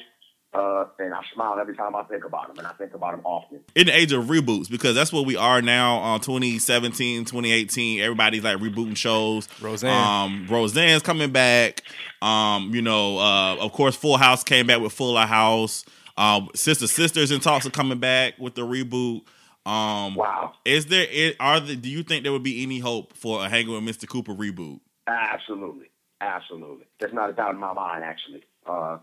Uh, 0.55 0.87
and 1.01 1.13
I 1.13 1.21
smile 1.35 1.59
every 1.61 1.77
time 1.77 1.95
I 1.95 2.03
think 2.05 2.25
about 2.25 2.47
them, 2.47 2.57
and 2.59 2.67
I 2.67 2.73
think 2.73 2.95
about 2.95 3.11
them 3.11 3.21
often. 3.27 3.61
in 3.75 3.89
the 3.89 3.95
age 3.95 4.13
of 4.13 4.25
reboots 4.27 4.71
because 4.71 4.95
that's 4.95 5.13
what 5.13 5.27
we 5.27 5.37
are 5.37 5.61
now 5.61 5.97
on 5.99 6.21
2017 6.21 7.27
2018 7.27 8.01
everybody's 8.01 8.43
like 8.45 8.57
rebooting 8.59 8.97
shows 8.97 9.49
Roseanne. 9.61 9.91
um 9.93 10.47
roseanne's 10.49 11.03
coming 11.03 11.31
back 11.31 11.83
um 12.23 12.71
you 12.75 12.81
know 12.81 13.19
uh 13.19 13.57
of 13.57 13.73
course 13.73 13.97
full 13.97 14.17
house 14.17 14.45
came 14.45 14.67
back 14.67 14.81
with 14.81 14.93
fuller 14.95 15.27
house 15.27 15.85
um 16.19 16.49
sister 16.55 16.87
sisters 16.87 17.31
and 17.31 17.43
talks 17.43 17.67
are 17.67 17.71
coming 17.71 17.99
back 17.99 18.35
with 18.39 18.55
the 18.55 18.63
reboot 18.63 19.23
um 19.67 20.15
Wow. 20.15 20.53
is 20.65 20.87
there 20.87 21.07
it 21.11 21.37
are 21.41 21.61
the, 21.61 21.77
do 21.77 21.89
you 21.89 22.03
think 22.03 22.23
there 22.23 22.33
would 22.33 22.43
be 22.43 22.63
any 22.63 22.79
hope 22.79 23.15
for 23.17 23.45
a 23.45 23.49
hanging 23.49 23.73
with 23.85 23.97
mr 23.97 24.09
cooper 24.09 24.33
reboot 24.33 24.81
Absolutely. 25.09 25.87
Absolutely. 26.21 26.87
There's 26.99 27.13
not 27.13 27.31
a 27.31 27.33
doubt 27.33 27.55
in 27.55 27.61
my 27.61 27.73
mind, 27.73 28.03
actually. 28.03 28.43
Uh, 28.67 28.99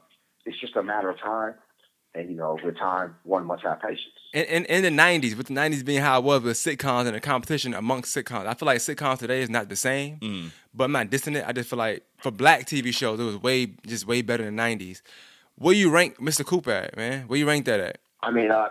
it's 0.46 0.60
just 0.60 0.76
a 0.76 0.84
matter 0.84 1.10
of 1.10 1.20
time. 1.20 1.54
And, 2.16 2.30
you 2.30 2.36
know, 2.36 2.58
with 2.64 2.78
time, 2.78 3.16
one 3.24 3.46
must 3.46 3.64
have 3.64 3.80
patience. 3.82 4.02
In, 4.34 4.44
in, 4.46 4.66
in 4.66 4.84
the 4.84 5.02
'90s, 5.02 5.36
with 5.38 5.48
the 5.48 5.54
'90s 5.54 5.84
being 5.86 6.02
how 6.02 6.20
it 6.20 6.24
was 6.24 6.42
with 6.42 6.58
sitcoms 6.58 7.06
and 7.08 7.16
the 7.16 7.20
competition 7.22 7.74
amongst 7.74 8.16
sitcoms, 8.16 8.46
I 8.48 8.54
feel 8.54 8.66
like 8.68 8.80
sitcoms 8.80 9.20
today 9.20 9.42
is 9.42 9.50
not 9.50 9.70
the 9.70 9.76
same. 9.76 10.18
Mm. 10.20 10.50
But 10.74 10.84
I'm 10.86 10.92
not 10.92 11.10
dissing 11.10 11.36
it. 11.36 11.46
I 11.48 11.54
just 11.54 11.70
feel 11.70 11.80
like 11.80 12.04
for 12.18 12.30
black 12.32 12.66
TV 12.68 12.94
shows, 12.94 13.20
it 13.20 13.24
was 13.24 13.38
way 13.42 13.68
just 13.88 14.06
way 14.06 14.22
better 14.22 14.44
than 14.44 14.56
the 14.56 14.62
'90s. 14.62 15.02
Where 15.58 15.76
you 15.76 15.90
rank 15.90 16.18
Mr. 16.18 16.46
Cooper 16.46 16.72
at, 16.72 16.98
man? 16.98 17.28
Where 17.28 17.38
you 17.40 17.48
rank 17.48 17.66
that 17.66 17.80
at? 17.80 18.00
I 18.22 18.32
mean, 18.32 18.52
uh, 18.52 18.70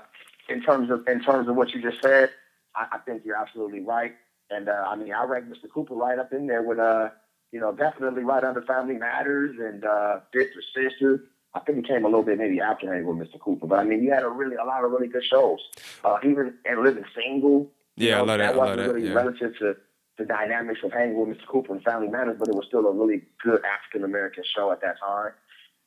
in 0.49 0.62
terms 0.62 0.91
of 0.91 1.07
in 1.07 1.22
terms 1.22 1.49
of 1.49 1.57
what 1.57 1.70
you 1.70 1.80
just 1.83 2.03
said, 2.03 2.30
I, 2.74 2.87
I 2.93 2.99
think 2.99 3.22
you're 3.24 3.37
absolutely 3.37 3.80
right. 3.80 4.14
And 4.51 4.68
uh, 4.68 4.85
I 4.87 4.97
mean, 4.97 5.12
I 5.12 5.24
rank 5.24 5.47
Mr. 5.47 5.70
Cooper 5.72 5.95
right 5.95 6.18
up 6.18 6.33
in 6.33 6.47
there 6.47 6.62
with, 6.62 6.78
uh, 6.78 7.09
you 7.53 7.61
know, 7.61 7.72
definitely 7.72 8.24
right 8.24 8.45
under 8.45 8.62
Family 8.62 8.97
Matters 8.97 9.57
and 9.59 9.85
uh, 9.85 10.20
Sister 10.35 10.62
Sister. 10.74 11.24
I 11.55 11.61
think 11.61 11.78
it 11.78 11.87
came 11.87 12.05
a 12.05 12.09
little 12.09 12.22
bit 12.22 12.39
maybe 12.39 12.61
after 12.61 12.91
hanging 12.93 13.07
with 13.07 13.28
Mr. 13.28 13.39
Cooper, 13.39 13.66
but 13.66 13.78
I 13.78 13.85
mean, 13.85 14.03
you 14.03 14.11
had 14.11 14.22
a 14.22 14.28
really 14.28 14.57
a 14.57 14.64
lot 14.64 14.85
of 14.85 14.91
really 14.91 15.07
good 15.07 15.24
shows. 15.24 15.61
Uh, 16.03 16.16
even 16.24 16.55
and 16.64 16.83
living 16.83 17.05
single. 17.14 17.70
Yeah, 17.97 18.14
I 18.14 18.18
know, 18.18 18.24
love 18.24 18.39
that, 18.39 18.45
I 18.45 18.49
love 18.49 18.57
wasn't 18.57 18.78
that, 18.78 18.95
really 18.95 19.09
yeah. 19.09 19.14
relative 19.14 19.59
to 19.59 19.76
the 20.18 20.24
dynamics 20.24 20.80
of 20.83 20.93
hanging 20.93 21.18
with 21.18 21.37
Mr. 21.37 21.47
Cooper 21.47 21.74
and 21.74 21.83
Family 21.83 22.09
Matters, 22.09 22.37
but 22.39 22.49
it 22.49 22.55
was 22.55 22.64
still 22.66 22.87
a 22.87 22.93
really 22.93 23.22
good 23.43 23.62
African 23.64 24.05
American 24.05 24.45
show 24.45 24.72
at 24.72 24.80
that 24.80 24.97
time. 24.99 25.33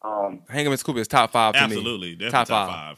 Um, 0.06 0.42
Hanging 0.50 0.70
with 0.70 0.84
Mr. 0.84 0.98
Is 0.98 1.08
top 1.08 1.32
five 1.32 1.54
to 1.54 1.60
me. 1.62 1.66
absolutely 1.66 2.12
definitely 2.16 2.32
Top 2.32 2.48
top, 2.48 2.70
five. 2.70 2.98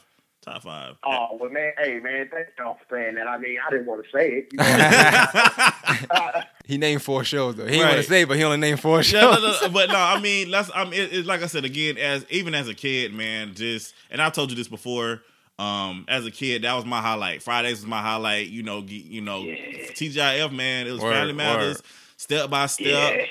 top 0.54 0.62
five 0.62 0.94
Oh 1.04 1.38
well, 1.40 1.50
man. 1.50 1.72
Hey, 1.78 1.98
man. 2.00 2.28
Thank 2.30 2.48
y'all 2.58 2.74
for 2.74 2.94
saying 2.96 3.14
that. 3.14 3.26
I 3.26 3.38
mean, 3.38 3.56
I 3.66 3.70
didn't 3.70 3.86
want 3.86 4.04
to 4.04 4.10
say 4.10 4.28
it. 4.30 4.48
You 4.52 4.58
know? 4.58 6.42
He 6.68 6.76
named 6.76 7.00
four 7.02 7.24
shows 7.24 7.54
though. 7.56 7.64
He 7.64 7.72
didn't 7.78 7.86
want 7.88 7.96
to 7.96 8.02
say, 8.02 8.22
it, 8.22 8.28
but 8.28 8.36
he 8.36 8.44
only 8.44 8.58
named 8.58 8.78
four 8.80 9.02
shows. 9.02 9.22
Yeah, 9.22 9.30
no, 9.30 9.40
no, 9.40 9.58
no, 9.62 9.68
but 9.70 9.88
no, 9.88 9.96
I 9.96 10.20
mean, 10.20 10.50
let's. 10.50 10.70
I 10.74 10.84
mean, 10.84 10.92
it, 11.00 11.14
it's 11.14 11.26
like 11.26 11.42
I 11.42 11.46
said 11.46 11.64
again, 11.64 11.96
as 11.96 12.26
even 12.28 12.54
as 12.54 12.68
a 12.68 12.74
kid, 12.74 13.14
man, 13.14 13.54
just 13.54 13.94
and 14.10 14.20
I've 14.20 14.34
told 14.34 14.50
you 14.50 14.56
this 14.56 14.68
before. 14.68 15.22
Um, 15.58 16.04
as 16.08 16.26
a 16.26 16.30
kid, 16.30 16.62
that 16.62 16.74
was 16.74 16.84
my 16.84 17.00
highlight. 17.00 17.42
Fridays 17.42 17.78
was 17.78 17.86
my 17.86 18.02
highlight. 18.02 18.48
You 18.48 18.62
know, 18.62 18.84
you 18.86 19.22
know, 19.22 19.44
TGIF, 19.44 20.52
man. 20.52 20.86
It 20.86 20.92
was 20.92 21.00
Word, 21.00 21.14
Family 21.14 21.32
Matters, 21.32 21.76
word. 21.78 21.84
step 22.18 22.50
by 22.50 22.66
step, 22.66 22.86
Yeah. 23.16 23.24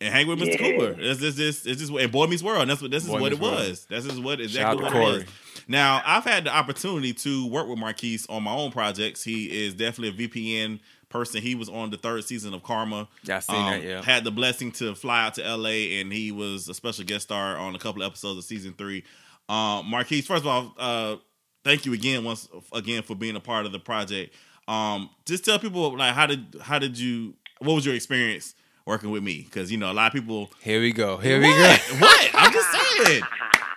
And 0.00 0.12
hang 0.12 0.26
with 0.26 0.38
Mr. 0.40 0.52
Yeah. 0.52 0.56
Cooper. 0.78 1.00
It's 1.00 1.20
just, 1.20 1.36
this, 1.38 1.66
it's 1.66 1.80
just, 1.80 1.92
and 1.92 2.12
Boy 2.12 2.26
Meets 2.26 2.42
World. 2.42 2.62
And 2.62 2.70
that's 2.70 2.82
what 2.82 2.90
this 2.90 3.04
is 3.04 3.08
Boy 3.10 3.20
what 3.20 3.32
it 3.32 3.40
World. 3.40 3.54
was. 3.54 3.86
This 3.86 4.04
is 4.06 4.20
what 4.20 4.40
exactly 4.40 4.84
out 4.84 4.92
what 4.92 4.92
to 4.92 4.98
it 4.98 5.00
Corey. 5.04 5.22
is. 5.22 5.28
Now, 5.68 6.02
I've 6.04 6.24
had 6.24 6.44
the 6.44 6.54
opportunity 6.54 7.12
to 7.14 7.46
work 7.48 7.68
with 7.68 7.78
Marquise 7.78 8.26
on 8.28 8.42
my 8.42 8.52
own 8.52 8.70
projects. 8.70 9.22
He 9.24 9.64
is 9.64 9.74
definitely 9.74 10.24
a 10.24 10.28
VPN 10.28 10.80
person. 11.08 11.40
He 11.40 11.54
was 11.54 11.68
on 11.68 11.90
the 11.90 11.96
third 11.96 12.24
season 12.24 12.52
of 12.54 12.62
Karma. 12.62 12.96
Um, 13.00 13.08
Yeah, 13.22 13.36
I 13.36 13.40
seen 13.40 13.64
that, 13.66 13.82
yeah. 13.82 14.02
Had 14.02 14.24
the 14.24 14.30
blessing 14.30 14.72
to 14.72 14.94
fly 14.94 15.24
out 15.26 15.34
to 15.34 15.42
LA, 15.56 15.98
and 16.00 16.12
he 16.12 16.32
was 16.32 16.68
a 16.68 16.74
special 16.74 17.04
guest 17.04 17.24
star 17.24 17.56
on 17.56 17.74
a 17.74 17.78
couple 17.78 18.02
of 18.02 18.06
episodes 18.06 18.38
of 18.38 18.44
season 18.44 18.74
three. 18.76 19.04
Um, 19.48 19.86
Marquise, 19.86 20.26
first 20.26 20.42
of 20.42 20.48
all, 20.48 20.74
uh, 20.78 21.16
thank 21.64 21.86
you 21.86 21.92
again 21.94 22.24
once 22.24 22.48
again 22.72 23.02
for 23.02 23.14
being 23.14 23.36
a 23.36 23.40
part 23.40 23.64
of 23.64 23.72
the 23.72 23.78
project. 23.78 24.34
Um, 24.66 25.08
just 25.24 25.44
tell 25.44 25.58
people 25.58 25.96
like 25.96 26.14
how 26.14 26.26
did 26.26 26.56
how 26.62 26.78
did 26.78 26.98
you 26.98 27.34
what 27.60 27.74
was 27.74 27.84
your 27.86 27.94
experience 27.94 28.54
working 28.86 29.10
with 29.10 29.22
me? 29.22 29.42
Because 29.42 29.70
you 29.72 29.78
know 29.78 29.90
a 29.90 29.94
lot 29.94 30.08
of 30.08 30.12
people 30.12 30.50
Here 30.60 30.80
we 30.80 30.92
go. 30.92 31.16
Here 31.18 31.38
we 31.40 31.48
go. 31.48 31.76
what? 31.98 32.30
I'm 32.34 32.52
just 32.52 32.70
saying. 33.06 33.22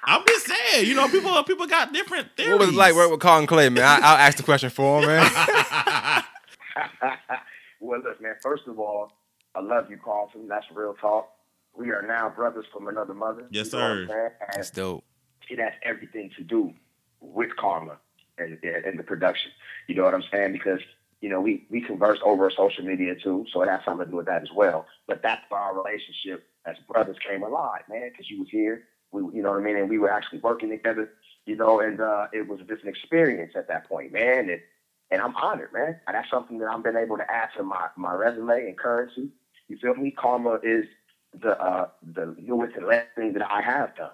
I'm 0.04 0.24
just 0.28 0.48
saying. 0.48 0.88
You 0.88 0.96
know, 0.96 1.08
people 1.10 1.42
people 1.44 1.68
got 1.68 1.94
different 1.94 2.30
theories. 2.38 2.52
What 2.54 2.60
was 2.62 2.70
it 2.70 2.76
like 2.76 2.96
work 2.96 3.12
with 3.12 3.20
Carlton 3.20 3.48
Clay, 3.48 3.70
man? 3.70 3.84
I, 3.84 3.96
I'll 3.98 4.18
ask 4.18 4.38
the 4.38 4.44
question 4.44 4.70
for 4.70 5.02
him, 5.02 5.08
man. 5.08 5.30
well, 7.80 8.02
look, 8.02 8.22
man. 8.22 8.36
First 8.42 8.68
of 8.68 8.80
all, 8.80 9.12
I 9.56 9.60
love 9.62 9.90
you, 9.90 9.98
Carlton. 9.98 10.48
That's 10.48 10.66
real 10.74 10.94
talk. 10.94 11.30
We 11.76 11.92
are 11.92 12.02
now 12.02 12.30
brothers 12.30 12.66
from 12.74 12.88
another 12.88 13.14
mother. 13.14 13.48
Yes, 13.52 13.68
You 13.74 13.80
know 13.80 14.06
sir. 14.08 14.34
And 14.42 14.54
That's 14.56 14.72
dope. 14.72 15.04
it 15.50 15.60
has 15.60 15.74
everything 15.84 16.32
to 16.38 16.44
do 16.44 16.74
with 17.22 17.56
karma 17.56 17.98
and, 18.38 18.58
and, 18.64 18.86
and 18.86 19.00
the 19.00 19.04
production. 19.04 19.52
You 19.88 19.96
know 19.96 20.04
what 20.04 20.14
I'm 20.16 20.24
saying? 20.32 20.54
Because 20.54 20.80
you 21.22 21.30
know 21.30 21.42
we 21.42 21.66
we 21.70 21.82
converse 21.82 22.20
over 22.24 22.50
social 22.52 22.84
media 22.84 23.16
too, 23.16 23.46
so 23.52 23.62
it 23.62 23.70
has 23.70 23.82
something 23.86 24.06
to 24.06 24.12
do 24.12 24.18
with 24.18 24.28
that 24.28 24.44
as 24.44 24.52
well. 24.56 24.86
But 25.08 25.22
that's 25.22 25.42
where 25.50 25.60
our 25.60 25.76
relationship 25.76 26.48
as 26.66 26.76
brothers 26.88 27.18
came 27.28 27.44
alive, 27.44 27.82
man. 27.90 28.10
Because 28.12 28.30
you 28.30 28.40
was 28.40 28.50
here, 28.50 28.84
we 29.12 29.22
you 29.36 29.42
know 29.42 29.52
what 29.52 29.62
I 29.62 29.64
mean, 29.64 29.78
and 29.78 29.90
we 29.90 29.98
were 29.98 30.12
actually 30.12 30.40
working 30.40 30.70
together. 30.70 31.12
You 31.46 31.56
know, 31.56 31.80
and 31.80 32.02
uh, 32.02 32.28
it 32.34 32.48
was 32.48 32.60
just 32.68 32.84
an 32.84 32.90
experience 32.90 33.54
at 33.56 33.68
that 33.70 33.88
point, 33.88 34.12
man. 34.12 34.50
And 34.50 34.62
and 35.10 35.22
I'm 35.22 35.36
honored, 35.36 35.72
man. 35.74 36.00
That's 36.06 36.30
something 36.30 36.60
that 36.60 36.70
I've 36.70 36.84
been 36.84 36.98
able 36.98 37.18
to 37.18 37.32
add 37.32 37.50
to 37.58 37.64
my 37.64 37.88
my 37.96 38.14
resume 38.14 38.68
and 38.68 38.78
currency. 38.78 39.30
You 39.70 39.78
feel 39.78 39.96
me? 39.96 40.12
Karma 40.12 40.60
is 40.64 40.86
the 41.42 41.60
uh, 41.60 41.88
the 42.14 42.36
newest 42.40 42.76
and 42.76 42.86
last 42.86 43.08
thing 43.16 43.34
that 43.34 43.50
I 43.50 43.62
have 43.62 43.96
done. 43.96 44.12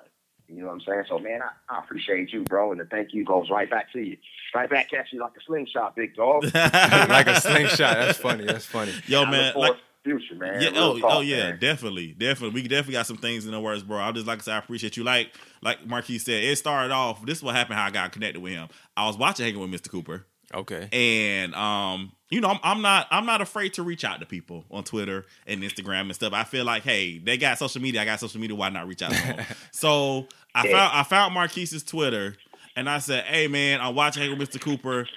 You 0.48 0.62
know 0.62 0.68
what 0.68 0.74
I'm 0.74 0.82
saying? 0.82 1.04
So, 1.10 1.20
man, 1.20 1.42
I, 1.42 1.76
I 1.76 1.80
appreciate 1.80 2.32
you, 2.32 2.44
bro, 2.44 2.72
and 2.72 2.80
the 2.80 2.86
thank 2.86 3.14
you 3.14 3.24
goes 3.26 3.50
right 3.50 3.70
back 3.70 3.92
to 3.94 4.00
you. 4.00 4.18
Right 4.54 4.70
back 4.70 4.94
at 4.94 5.12
you 5.12 5.20
like 5.20 5.32
a 5.38 5.44
slingshot, 5.46 5.96
big 5.96 6.16
dog. 6.16 6.44
like 6.54 7.28
a 7.28 7.40
slingshot. 7.42 7.78
That's 7.98 8.18
funny. 8.18 8.46
That's 8.46 8.66
funny. 8.66 8.92
Yo, 9.08 9.24
I 9.24 9.32
man, 9.32 9.54
forward 9.54 9.70
like 9.70 9.80
future, 10.04 10.36
man. 10.36 10.62
Yeah, 10.62 10.70
Real 10.70 10.78
oh, 10.84 11.00
talk, 11.00 11.12
oh 11.14 11.22
yeah, 11.22 11.52
man. 11.52 11.60
definitely, 11.60 12.14
definitely. 12.14 12.62
We 12.62 12.68
definitely 12.68 12.94
got 12.94 13.08
some 13.08 13.18
things 13.18 13.46
in 13.46 13.52
the 13.52 13.60
works, 13.60 13.84
bro. 13.84 13.98
I 14.00 14.12
just 14.12 14.28
like 14.28 14.40
I 14.40 14.42
said, 14.42 14.54
I 14.56 14.58
appreciate 14.58 14.98
you. 14.98 15.04
Like, 15.04 15.32
like 15.62 15.86
Marquise 15.88 16.26
said, 16.26 16.44
it 16.44 16.58
started 16.58 16.92
off. 16.94 17.26
This 17.26 17.38
is 17.40 17.44
what 17.44 17.56
happened. 17.56 17.80
How 17.80 17.86
I 17.86 17.92
got 17.92 18.12
connected 18.12 18.42
with 18.42 18.54
him. 18.54 18.68
I 18.96 19.08
was 19.08 19.18
watching 19.18 19.46
hanging 19.46 19.62
with 19.62 19.72
Mr. 19.82 19.90
Cooper, 19.90 20.26
Okay. 20.54 20.88
and 20.92 21.56
um, 21.56 22.12
you 22.34 22.42
know, 22.42 22.50
I'm, 22.50 22.60
I'm 22.64 22.82
not, 22.82 23.08
I'm 23.12 23.26
not 23.26 23.42
afraid 23.42 23.74
to 23.76 23.84
reach 23.84 24.04
out 24.04 24.20
to 24.20 24.26
people 24.26 24.66
on 24.72 24.84
Twitter 24.84 25.26
and 25.48 25.62
Instagram 25.62 26.02
and 26.02 26.16
stuff. 26.16 26.34
I 26.34 26.44
feel 26.44 26.66
like, 26.66 26.84
hey, 26.84 27.20
they 27.20 27.38
got 27.38 27.58
social 27.60 27.82
media. 27.82 28.02
I 28.02 28.06
got 28.06 28.20
social 28.20 28.42
media. 28.42 28.56
Why 28.56 28.70
not 28.70 28.88
reach 28.88 29.02
out 29.04 29.12
to 29.12 29.22
them? 29.22 29.46
so 29.72 30.28
I 30.56 30.66
Yeah. 30.66 30.72
found, 30.72 30.98
I 31.00 31.04
found 31.04 31.34
Marquise's 31.34 31.84
Twitter, 31.84 32.36
and 32.76 32.90
I 32.90 32.98
said, 32.98 33.26
hey, 33.26 33.48
man, 33.48 33.82
I'm 33.82 33.94
watching 33.96 34.38
with 34.38 34.50
Mr. 34.50 34.60
Cooper. 34.60 35.08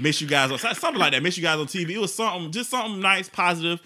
Miss 0.00 0.20
you 0.20 0.26
guys 0.26 0.50
on 0.50 0.58
something 0.58 0.94
like 1.00 1.12
that. 1.12 1.22
Miss 1.22 1.36
you 1.36 1.42
guys 1.42 1.58
on 1.58 1.66
TV. 1.66 1.90
It 1.90 1.98
was 1.98 2.14
something, 2.14 2.50
just 2.52 2.70
something 2.70 3.00
nice, 3.00 3.28
positive. 3.28 3.80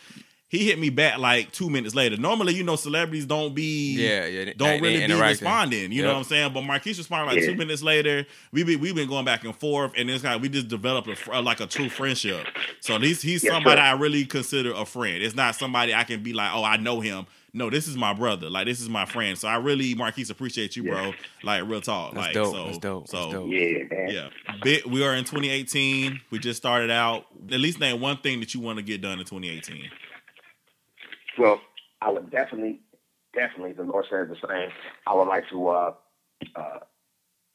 He 0.53 0.67
hit 0.67 0.79
me 0.79 0.91
back 0.91 1.17
like 1.17 1.51
two 1.51 1.71
minutes 1.71 1.95
later. 1.95 2.19
Normally, 2.19 2.53
you 2.55 2.63
know, 2.63 2.77
celebrities 2.77 3.25
don't 3.25 3.55
be 3.55 3.95
Yeah, 3.95 4.27
yeah, 4.27 4.53
don't 4.55 4.83
really 4.83 4.99
be 4.99 5.05
interacting. 5.05 5.47
responding. 5.47 5.93
You 5.93 6.03
know 6.03 6.09
what 6.13 6.19
I'm 6.19 6.25
saying? 6.25 6.53
But 6.53 6.61
Marquise 6.61 6.99
responded 6.99 7.33
like 7.33 7.41
Yeah. 7.43 7.47
two 7.51 7.57
minutes 7.57 7.83
later. 7.83 8.27
We 8.53 8.63
be 8.63 8.77
we've 8.77 8.95
been 8.95 9.09
going 9.09 9.25
back 9.25 9.45
and 9.45 9.57
forth, 9.57 9.93
and 9.97 10.11
it's 10.11 10.23
kind 10.23 10.35
of, 10.37 10.43
we 10.43 10.51
just 10.51 10.69
developed 10.69 11.09
a, 11.09 11.35
uh, 11.35 11.41
like 11.41 11.61
a 11.61 11.67
true 11.67 11.89
friendship. 11.89 12.47
So 12.81 12.99
he's 12.99 13.23
he's 13.23 13.43
Yes, 13.43 13.51
somebody 13.51 13.81
sir. 13.81 13.83
I 13.85 13.93
really 13.93 14.27
consider 14.27 14.73
a 14.75 14.85
friend. 14.85 15.23
It's 15.23 15.35
not 15.35 15.55
somebody 15.57 15.95
I 15.95 16.05
can 16.05 16.23
be 16.23 16.35
like, 16.35 16.51
oh, 16.55 16.63
I 16.65 16.77
know 16.77 17.01
him. 17.01 17.25
No, 17.55 17.69
this 17.71 17.89
is 17.89 17.97
my 17.97 18.13
brother. 18.13 18.51
Like 18.51 18.67
this 18.67 18.81
is 18.83 18.91
my 18.91 19.07
friend. 19.07 19.37
So 19.39 19.49
I 19.49 19.57
really, 19.57 19.95
Marquise, 19.95 20.29
appreciate 20.29 20.77
you, 20.77 20.83
bro. 20.85 21.15
Like 21.43 21.65
real 21.67 21.81
talk. 21.81 22.13
That's 22.13 22.27
like 22.27 22.35
dope. 22.35 22.55
so, 22.55 22.65
That's 22.67 22.79
dope. 22.79 23.09
So 23.09 23.17
That's 23.21 23.33
dope. 23.33 23.51
Yeah, 23.51 23.79
man. 23.91 24.09
yeah, 24.11 24.29
Bit, 24.63 24.87
we 24.87 25.03
are 25.03 25.15
in 25.15 25.25
2018. 25.25 26.21
We 26.31 26.39
just 26.39 26.59
started 26.59 26.91
out. 26.91 27.27
At 27.51 27.61
least 27.61 27.81
name 27.81 28.01
one 28.03 28.19
thing 28.19 28.41
that 28.41 28.53
you 28.55 28.61
want 28.61 28.79
to 28.79 28.83
get 28.83 29.01
done 29.01 29.19
in 29.19 29.25
2018. 29.25 29.91
Well, 31.39 31.61
I 32.01 32.11
would 32.11 32.31
definitely, 32.31 32.81
definitely, 33.35 33.73
the 33.73 33.85
Lord 33.85 34.07
says 34.11 34.29
the 34.29 34.49
same. 34.49 34.71
I 35.07 35.15
would 35.15 35.29
like 35.29 35.49
to 35.51 35.69
uh, 35.69 35.95
uh, 36.57 36.79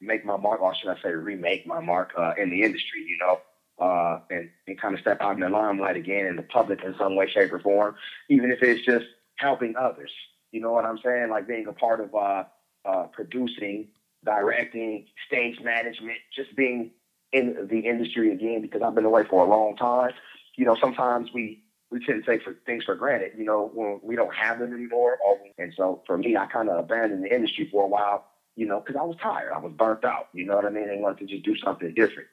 make 0.00 0.24
my 0.24 0.36
mark, 0.36 0.60
or 0.60 0.74
should 0.74 0.90
I 0.90 1.00
say, 1.02 1.10
remake 1.10 1.66
my 1.66 1.80
mark 1.80 2.12
uh, 2.16 2.32
in 2.38 2.50
the 2.50 2.62
industry. 2.62 3.04
You 3.06 3.18
know, 3.18 3.40
uh, 3.84 4.20
and 4.30 4.50
and 4.66 4.80
kind 4.80 4.94
of 4.94 5.00
step 5.00 5.20
out 5.20 5.34
in 5.34 5.40
the 5.40 5.48
limelight 5.48 5.96
again 5.96 6.26
in 6.26 6.36
the 6.36 6.42
public 6.42 6.82
in 6.84 6.94
some 6.98 7.16
way, 7.16 7.28
shape, 7.28 7.52
or 7.52 7.60
form, 7.60 7.94
even 8.28 8.50
if 8.50 8.62
it's 8.62 8.84
just 8.84 9.06
helping 9.36 9.76
others. 9.76 10.10
You 10.52 10.60
know 10.60 10.72
what 10.72 10.84
I'm 10.84 10.98
saying? 11.04 11.30
Like 11.30 11.46
being 11.46 11.66
a 11.66 11.72
part 11.72 12.00
of 12.00 12.14
uh, 12.14 12.44
uh, 12.84 13.04
producing, 13.12 13.88
directing, 14.24 15.06
stage 15.26 15.60
management, 15.60 16.18
just 16.34 16.56
being 16.56 16.90
in 17.32 17.68
the 17.70 17.80
industry 17.80 18.32
again 18.32 18.62
because 18.62 18.82
I've 18.82 18.94
been 18.94 19.04
away 19.04 19.24
for 19.24 19.44
a 19.44 19.48
long 19.48 19.76
time. 19.76 20.12
You 20.56 20.64
know, 20.64 20.76
sometimes 20.80 21.30
we 21.32 21.62
we 21.90 22.04
to 22.04 22.22
take 22.22 22.42
for 22.42 22.54
things 22.66 22.84
for 22.84 22.94
granted, 22.94 23.32
you 23.36 23.44
know, 23.44 23.70
when 23.72 24.00
we 24.02 24.14
don't 24.14 24.34
have 24.34 24.58
them 24.58 24.74
anymore. 24.74 25.18
Or, 25.24 25.38
and 25.56 25.72
so 25.76 26.02
for 26.06 26.18
me, 26.18 26.36
I 26.36 26.46
kind 26.46 26.68
of 26.68 26.78
abandoned 26.78 27.24
the 27.24 27.34
industry 27.34 27.68
for 27.70 27.84
a 27.84 27.88
while, 27.88 28.26
you 28.56 28.66
know, 28.66 28.80
because 28.80 28.96
I 28.96 29.04
was 29.04 29.16
tired. 29.22 29.52
I 29.52 29.58
was 29.58 29.72
burnt 29.72 30.04
out. 30.04 30.28
You 30.32 30.44
know 30.44 30.56
what 30.56 30.66
I 30.66 30.70
mean? 30.70 30.88
I 30.90 31.00
wanted 31.00 31.26
to 31.26 31.26
just 31.26 31.44
do 31.44 31.56
something 31.56 31.92
different. 31.94 32.28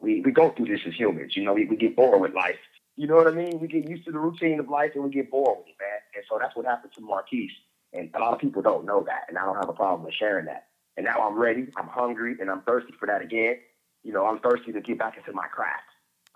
We 0.00 0.20
we 0.20 0.32
go 0.32 0.50
through 0.50 0.66
this 0.66 0.80
as 0.86 0.94
humans. 0.94 1.36
You 1.36 1.44
know, 1.44 1.54
we, 1.54 1.66
we 1.66 1.76
get 1.76 1.96
bored 1.96 2.20
with 2.20 2.34
life. 2.34 2.58
You 2.96 3.06
know 3.06 3.16
what 3.16 3.26
I 3.26 3.30
mean? 3.30 3.60
We 3.60 3.68
get 3.68 3.88
used 3.88 4.06
to 4.06 4.12
the 4.12 4.18
routine 4.18 4.58
of 4.58 4.68
life 4.68 4.92
and 4.94 5.04
we 5.04 5.10
get 5.10 5.30
bored 5.30 5.58
with 5.58 5.68
it, 5.68 5.76
man. 5.78 6.00
And 6.14 6.24
so 6.28 6.38
that's 6.40 6.56
what 6.56 6.64
happened 6.64 6.92
to 6.94 7.00
Marquise. 7.02 7.50
And 7.92 8.10
a 8.14 8.18
lot 8.18 8.32
of 8.32 8.40
people 8.40 8.62
don't 8.62 8.86
know 8.86 9.02
that. 9.04 9.26
And 9.28 9.38
I 9.38 9.44
don't 9.44 9.56
have 9.56 9.68
a 9.68 9.74
problem 9.74 10.04
with 10.04 10.14
sharing 10.14 10.46
that. 10.46 10.68
And 10.96 11.04
now 11.04 11.20
I'm 11.20 11.38
ready. 11.38 11.68
I'm 11.76 11.88
hungry 11.88 12.36
and 12.40 12.50
I'm 12.50 12.62
thirsty 12.62 12.94
for 12.98 13.06
that 13.06 13.20
again. 13.22 13.56
You 14.02 14.12
know, 14.12 14.26
I'm 14.26 14.38
thirsty 14.40 14.72
to 14.72 14.80
get 14.80 14.98
back 14.98 15.16
into 15.18 15.32
my 15.32 15.46
craft. 15.46 15.82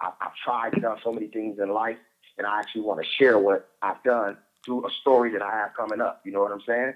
I, 0.00 0.10
I've 0.20 0.34
tried 0.44 0.74
and 0.74 0.82
done 0.82 0.98
so 1.02 1.12
many 1.12 1.28
things 1.28 1.58
in 1.58 1.70
life, 1.70 1.98
and 2.40 2.46
I 2.46 2.58
actually 2.58 2.80
want 2.80 3.00
to 3.04 3.06
share 3.18 3.38
what 3.38 3.68
I've 3.82 4.02
done 4.02 4.38
through 4.64 4.86
a 4.86 4.90
story 5.02 5.30
that 5.32 5.42
I 5.42 5.50
have 5.50 5.74
coming 5.76 6.00
up. 6.00 6.22
You 6.24 6.32
know 6.32 6.40
what 6.40 6.52
I'm 6.52 6.62
saying? 6.66 6.94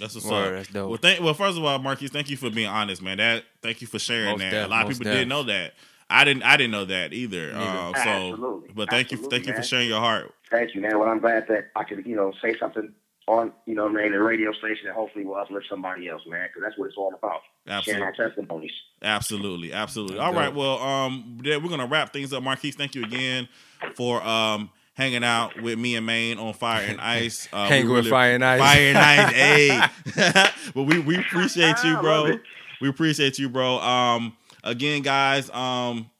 That's 0.00 0.14
what's 0.14 0.26
Word, 0.26 0.46
up. 0.46 0.54
that's 0.54 0.68
dope. 0.68 0.88
Well, 0.88 0.98
thank, 1.02 1.20
well, 1.20 1.34
first 1.34 1.58
of 1.58 1.64
all, 1.64 1.76
Marquise, 1.80 2.10
thank 2.10 2.30
you 2.30 2.36
for 2.36 2.48
being 2.48 2.68
honest, 2.68 3.02
man. 3.02 3.18
That 3.18 3.44
thank 3.60 3.80
you 3.80 3.88
for 3.88 3.98
sharing 3.98 4.30
Most 4.30 4.40
that. 4.40 4.50
def, 4.50 4.66
a 4.66 4.70
lot 4.70 4.82
of 4.82 4.88
people 4.88 5.04
def. 5.04 5.12
didn't 5.14 5.28
know 5.28 5.42
that. 5.42 5.74
I 6.08 6.22
didn't. 6.24 6.44
I 6.44 6.56
didn't 6.56 6.70
know 6.70 6.84
that 6.84 7.12
either. 7.12 7.52
Neither. 7.52 7.58
Uh, 7.58 7.92
so, 7.94 8.00
Absolutely. 8.10 8.68
but 8.72 8.90
thank 8.90 9.10
you. 9.10 9.16
Absolutely, 9.16 9.38
Thank 9.38 9.48
you 9.48 9.54
for 9.54 9.66
sharing 9.66 9.88
your 9.88 10.00
heart. 10.00 10.32
Thank 10.48 10.74
you, 10.76 10.80
man. 10.80 10.96
Well, 10.98 11.08
I'm 11.08 11.18
glad 11.18 11.48
that 11.48 11.70
I 11.74 11.82
could, 11.82 12.06
you 12.06 12.14
know, 12.14 12.32
say 12.40 12.56
something 12.58 12.92
on, 13.26 13.52
you 13.66 13.74
know, 13.74 13.88
man, 13.88 14.12
the 14.12 14.20
radio 14.20 14.52
station 14.52 14.86
and 14.86 14.94
hopefully 14.94 15.24
will 15.24 15.36
uplift 15.36 15.66
somebody 15.68 16.08
else, 16.08 16.22
man, 16.26 16.46
because 16.48 16.62
that's 16.62 16.78
what 16.78 16.86
it's 16.86 16.96
all 16.96 17.14
about. 17.14 17.40
Sharing 17.66 18.02
Absolutely. 18.02 18.02
our 18.02 18.12
testimonies. 18.12 18.70
Absolutely, 19.02 19.72
absolutely. 19.72 20.18
All 20.18 20.32
right, 20.34 20.54
well, 20.54 20.78
um, 20.80 21.38
then 21.42 21.62
we're 21.62 21.70
gonna 21.70 21.86
wrap 21.86 22.12
things 22.12 22.32
up. 22.32 22.42
Marquise, 22.42 22.76
thank 22.76 22.94
you 22.94 23.04
again 23.04 23.48
for 23.94 24.22
um 24.22 24.70
hanging 24.94 25.24
out 25.24 25.60
with 25.60 25.78
me 25.78 25.96
and 25.96 26.06
Maine 26.06 26.38
on 26.38 26.54
Fire 26.54 26.84
and 26.86 27.00
Ice. 27.00 27.48
Uh, 27.52 27.68
Hanging 27.68 27.88
we 27.88 27.94
with 27.94 28.08
Fire 28.08 28.34
and 28.34 28.44
Ice. 28.44 28.60
Fire 28.60 28.88
and 28.88 28.98
Ice, 28.98 29.32
hey. 30.14 30.50
but 30.74 30.82
we 30.84 30.98
we 31.00 31.18
appreciate 31.18 31.76
you, 31.84 31.96
bro. 31.98 32.38
We 32.80 32.88
appreciate 32.88 33.38
you, 33.38 33.48
bro. 33.48 33.78
Um, 33.78 34.36
again, 34.62 35.02
guys, 35.02 35.50
um. 35.50 36.10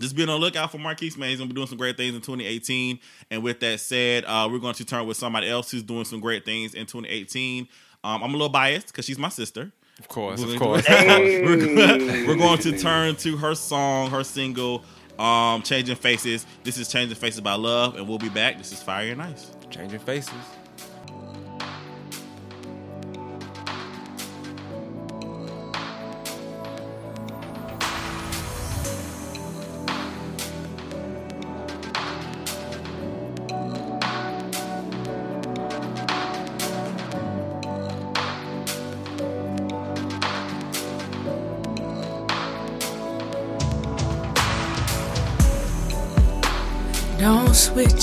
Just 0.00 0.14
be 0.14 0.22
on 0.22 0.28
the 0.28 0.36
lookout 0.36 0.70
for 0.70 0.78
Marquise 0.78 1.16
Man. 1.18 1.30
He's 1.30 1.38
gonna 1.40 1.48
be 1.48 1.56
doing 1.56 1.66
some 1.66 1.76
great 1.76 1.96
things 1.96 2.14
in 2.14 2.20
2018. 2.20 3.00
And 3.32 3.42
with 3.42 3.58
that 3.58 3.80
said, 3.80 4.24
uh, 4.26 4.48
we're 4.48 4.60
going 4.60 4.74
to 4.74 4.84
turn 4.84 5.08
with 5.08 5.16
somebody 5.16 5.50
else 5.50 5.72
who's 5.72 5.82
doing 5.82 6.04
some 6.04 6.20
great 6.20 6.44
things 6.44 6.74
in 6.74 6.86
2018. 6.86 7.66
Um, 8.04 8.22
I'm 8.22 8.30
a 8.30 8.32
little 8.34 8.48
biased 8.48 8.86
because 8.86 9.06
she's 9.06 9.18
my 9.18 9.28
sister. 9.28 9.72
Of 9.98 10.06
course, 10.06 10.40
We're 10.40 10.54
of 10.54 10.60
course. 10.60 10.88
We're, 10.88 12.26
we're 12.28 12.36
going 12.36 12.58
to 12.58 12.78
turn 12.78 13.16
to 13.16 13.36
her 13.38 13.56
song, 13.56 14.10
her 14.10 14.22
single, 14.22 14.84
um, 15.18 15.62
Changing 15.62 15.96
Faces. 15.96 16.46
This 16.64 16.78
is 16.78 16.88
Changing 16.88 17.16
Faces 17.16 17.40
by 17.40 17.54
Love, 17.54 17.96
and 17.96 18.08
we'll 18.08 18.18
be 18.18 18.28
back. 18.28 18.58
This 18.58 18.72
is 18.72 18.82
Fire 18.82 19.10
and 19.10 19.22
Ice. 19.22 19.50
Changing 19.70 19.98
faces. 20.00 20.32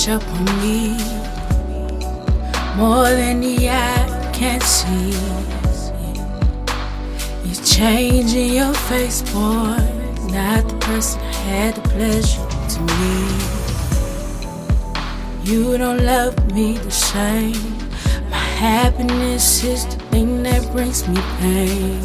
Up 0.07 0.23
on 0.27 0.45
me 0.61 0.97
more 2.75 3.09
than 3.09 3.41
the 3.41 3.69
eye 3.69 4.31
can 4.33 4.61
see. 4.61 5.11
You're 7.43 7.63
changing 7.65 8.53
your 8.53 8.73
face, 8.73 9.21
boy. 9.33 9.79
Not 10.29 10.67
the 10.67 10.77
person 10.81 11.21
I 11.21 11.33
had 11.49 11.75
the 11.75 11.81
pleasure 11.89 12.45
to 12.69 12.79
meet. 12.99 13.65
You 15.49 15.77
don't 15.77 16.03
love 16.03 16.35
me 16.53 16.77
the 16.77 16.91
same. 16.91 17.77
My 18.29 18.45
happiness 18.61 19.63
is 19.63 19.85
the 19.85 19.97
thing 20.11 20.43
that 20.43 20.71
brings 20.71 21.07
me 21.07 21.21
pain. 21.39 22.01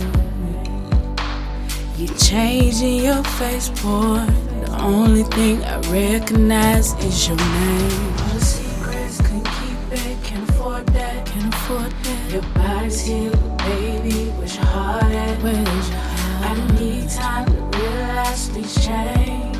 You're 1.99 2.17
changing 2.17 3.05
your 3.05 3.23
face, 3.25 3.69
boy. 3.83 4.40
Only 4.83 5.25
thing 5.25 5.63
I 5.65 5.79
recognize 5.91 6.95
is 7.05 7.29
your 7.29 7.37
name. 7.37 8.15
All 8.19 8.33
the 8.33 8.41
secrets 8.41 9.21
can 9.21 9.43
keep 9.45 9.93
it, 9.93 10.23
can 10.25 10.43
afford 10.45 10.87
that, 10.87 11.27
can 11.27 11.49
afford 11.53 11.93
that. 11.93 12.31
Your 12.33 12.43
body's 12.55 13.03
but 13.31 13.59
baby, 13.59 14.31
where's 14.39 14.57
your 14.57 14.65
heart 14.65 15.05
at? 15.05 15.43
Where's 15.43 15.89
your 15.91 15.99
heart? 15.99 16.51
I 16.51 16.55
don't 16.57 16.81
need 16.81 17.11
time 17.11 17.45
to 17.47 17.79
realize 17.79 18.49
these 18.51 18.75
change, 18.83 19.59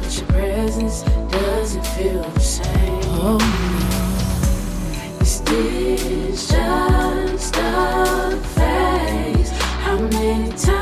but 0.00 0.16
your 0.18 0.26
presence 0.26 1.02
doesn't 1.30 1.86
feel 1.86 2.22
the 2.22 2.40
same. 2.40 3.02
Oh 3.22 3.38
no, 3.38 5.22
is 5.22 5.40
this 5.42 6.48
just 6.48 7.56
a 7.56 8.40
phase? 8.56 9.50
How 9.84 9.98
many 9.98 10.50
times 10.50 10.75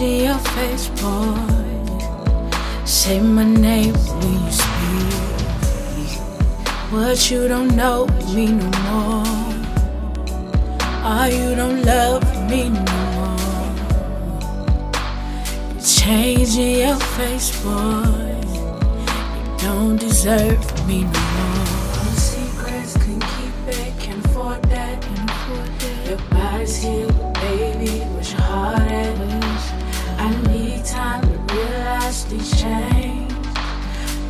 Changing 0.00 0.24
your 0.24 0.38
face, 0.38 0.88
boy. 1.02 1.36
Say 2.86 3.20
my 3.20 3.44
name 3.44 3.92
when 3.92 4.32
you 4.46 4.50
speak. 4.50 5.12
What 6.90 7.30
you 7.30 7.48
don't 7.48 7.76
know 7.76 8.06
me 8.34 8.46
no 8.46 8.70
more. 8.88 9.26
Or 11.04 11.26
you 11.28 11.54
don't 11.54 11.82
love 11.82 12.24
me 12.48 12.70
no 12.70 12.80
more. 13.16 13.36
Changing 15.82 16.76
your 16.76 16.96
face, 16.96 17.50
boy. 17.62 18.40
You 19.36 19.58
don't 19.58 19.98
deserve 19.98 20.64
me 20.88 21.02
no 21.02 21.20
more. 21.36 21.66
All 22.00 22.16
secrets 22.16 22.94
can 22.96 23.20
keep 23.20 23.68
it, 23.68 23.92
can 24.00 24.18
afford 24.24 24.62
that, 24.62 25.02
can 25.02 25.28
afford 25.28 25.68
that. 25.80 26.08
Your 26.08 26.20
body's 26.30 26.76
here, 26.82 27.29
these 32.30 32.60
chains, 32.60 33.32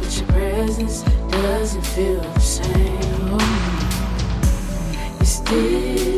but 0.00 0.16
your 0.16 0.26
presence 0.28 1.02
doesn't 1.02 1.86
feel 1.86 2.20
the 2.20 2.40
same. 2.40 3.38
Is 5.20 5.42
this 5.42 6.09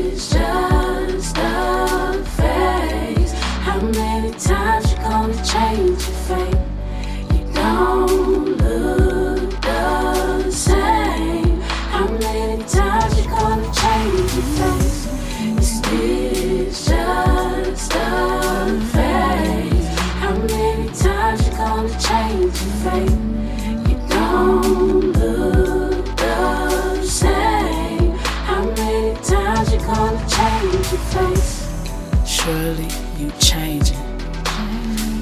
Surely 32.44 32.88
you 33.18 33.30
changing. 33.38 34.02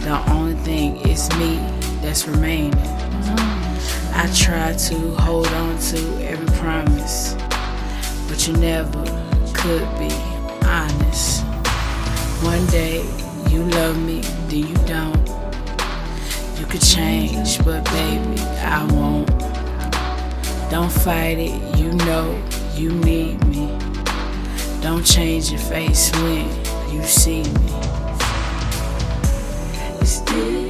The 0.00 0.24
only 0.30 0.54
thing 0.54 0.96
is 1.06 1.28
me 1.36 1.56
that's 2.00 2.26
remaining. 2.26 2.72
I 4.14 4.30
try 4.34 4.72
to 4.72 4.96
hold 5.16 5.48
on 5.48 5.78
to 5.78 5.98
every 6.24 6.46
promise, 6.56 7.34
but 8.26 8.48
you 8.48 8.54
never 8.54 9.04
could 9.52 9.86
be 9.98 10.10
honest. 10.64 11.42
One 12.42 12.64
day 12.68 13.04
you 13.50 13.64
love 13.64 13.98
me, 13.98 14.22
then 14.48 14.68
you 14.68 14.74
don't. 14.86 15.28
You 16.58 16.64
could 16.64 16.80
change, 16.80 17.62
but 17.66 17.84
baby, 17.84 18.40
I 18.64 18.88
won't. 18.92 19.28
Don't 20.70 20.90
fight 20.90 21.36
it, 21.38 21.78
you 21.78 21.92
know 21.92 22.42
you 22.74 22.92
need 22.92 23.46
me. 23.46 23.66
Don't 24.80 25.04
change 25.04 25.50
your 25.50 25.60
face 25.60 26.10
when 26.22 26.48
you 26.90 27.02
see 27.02 27.42
me. 27.42 27.50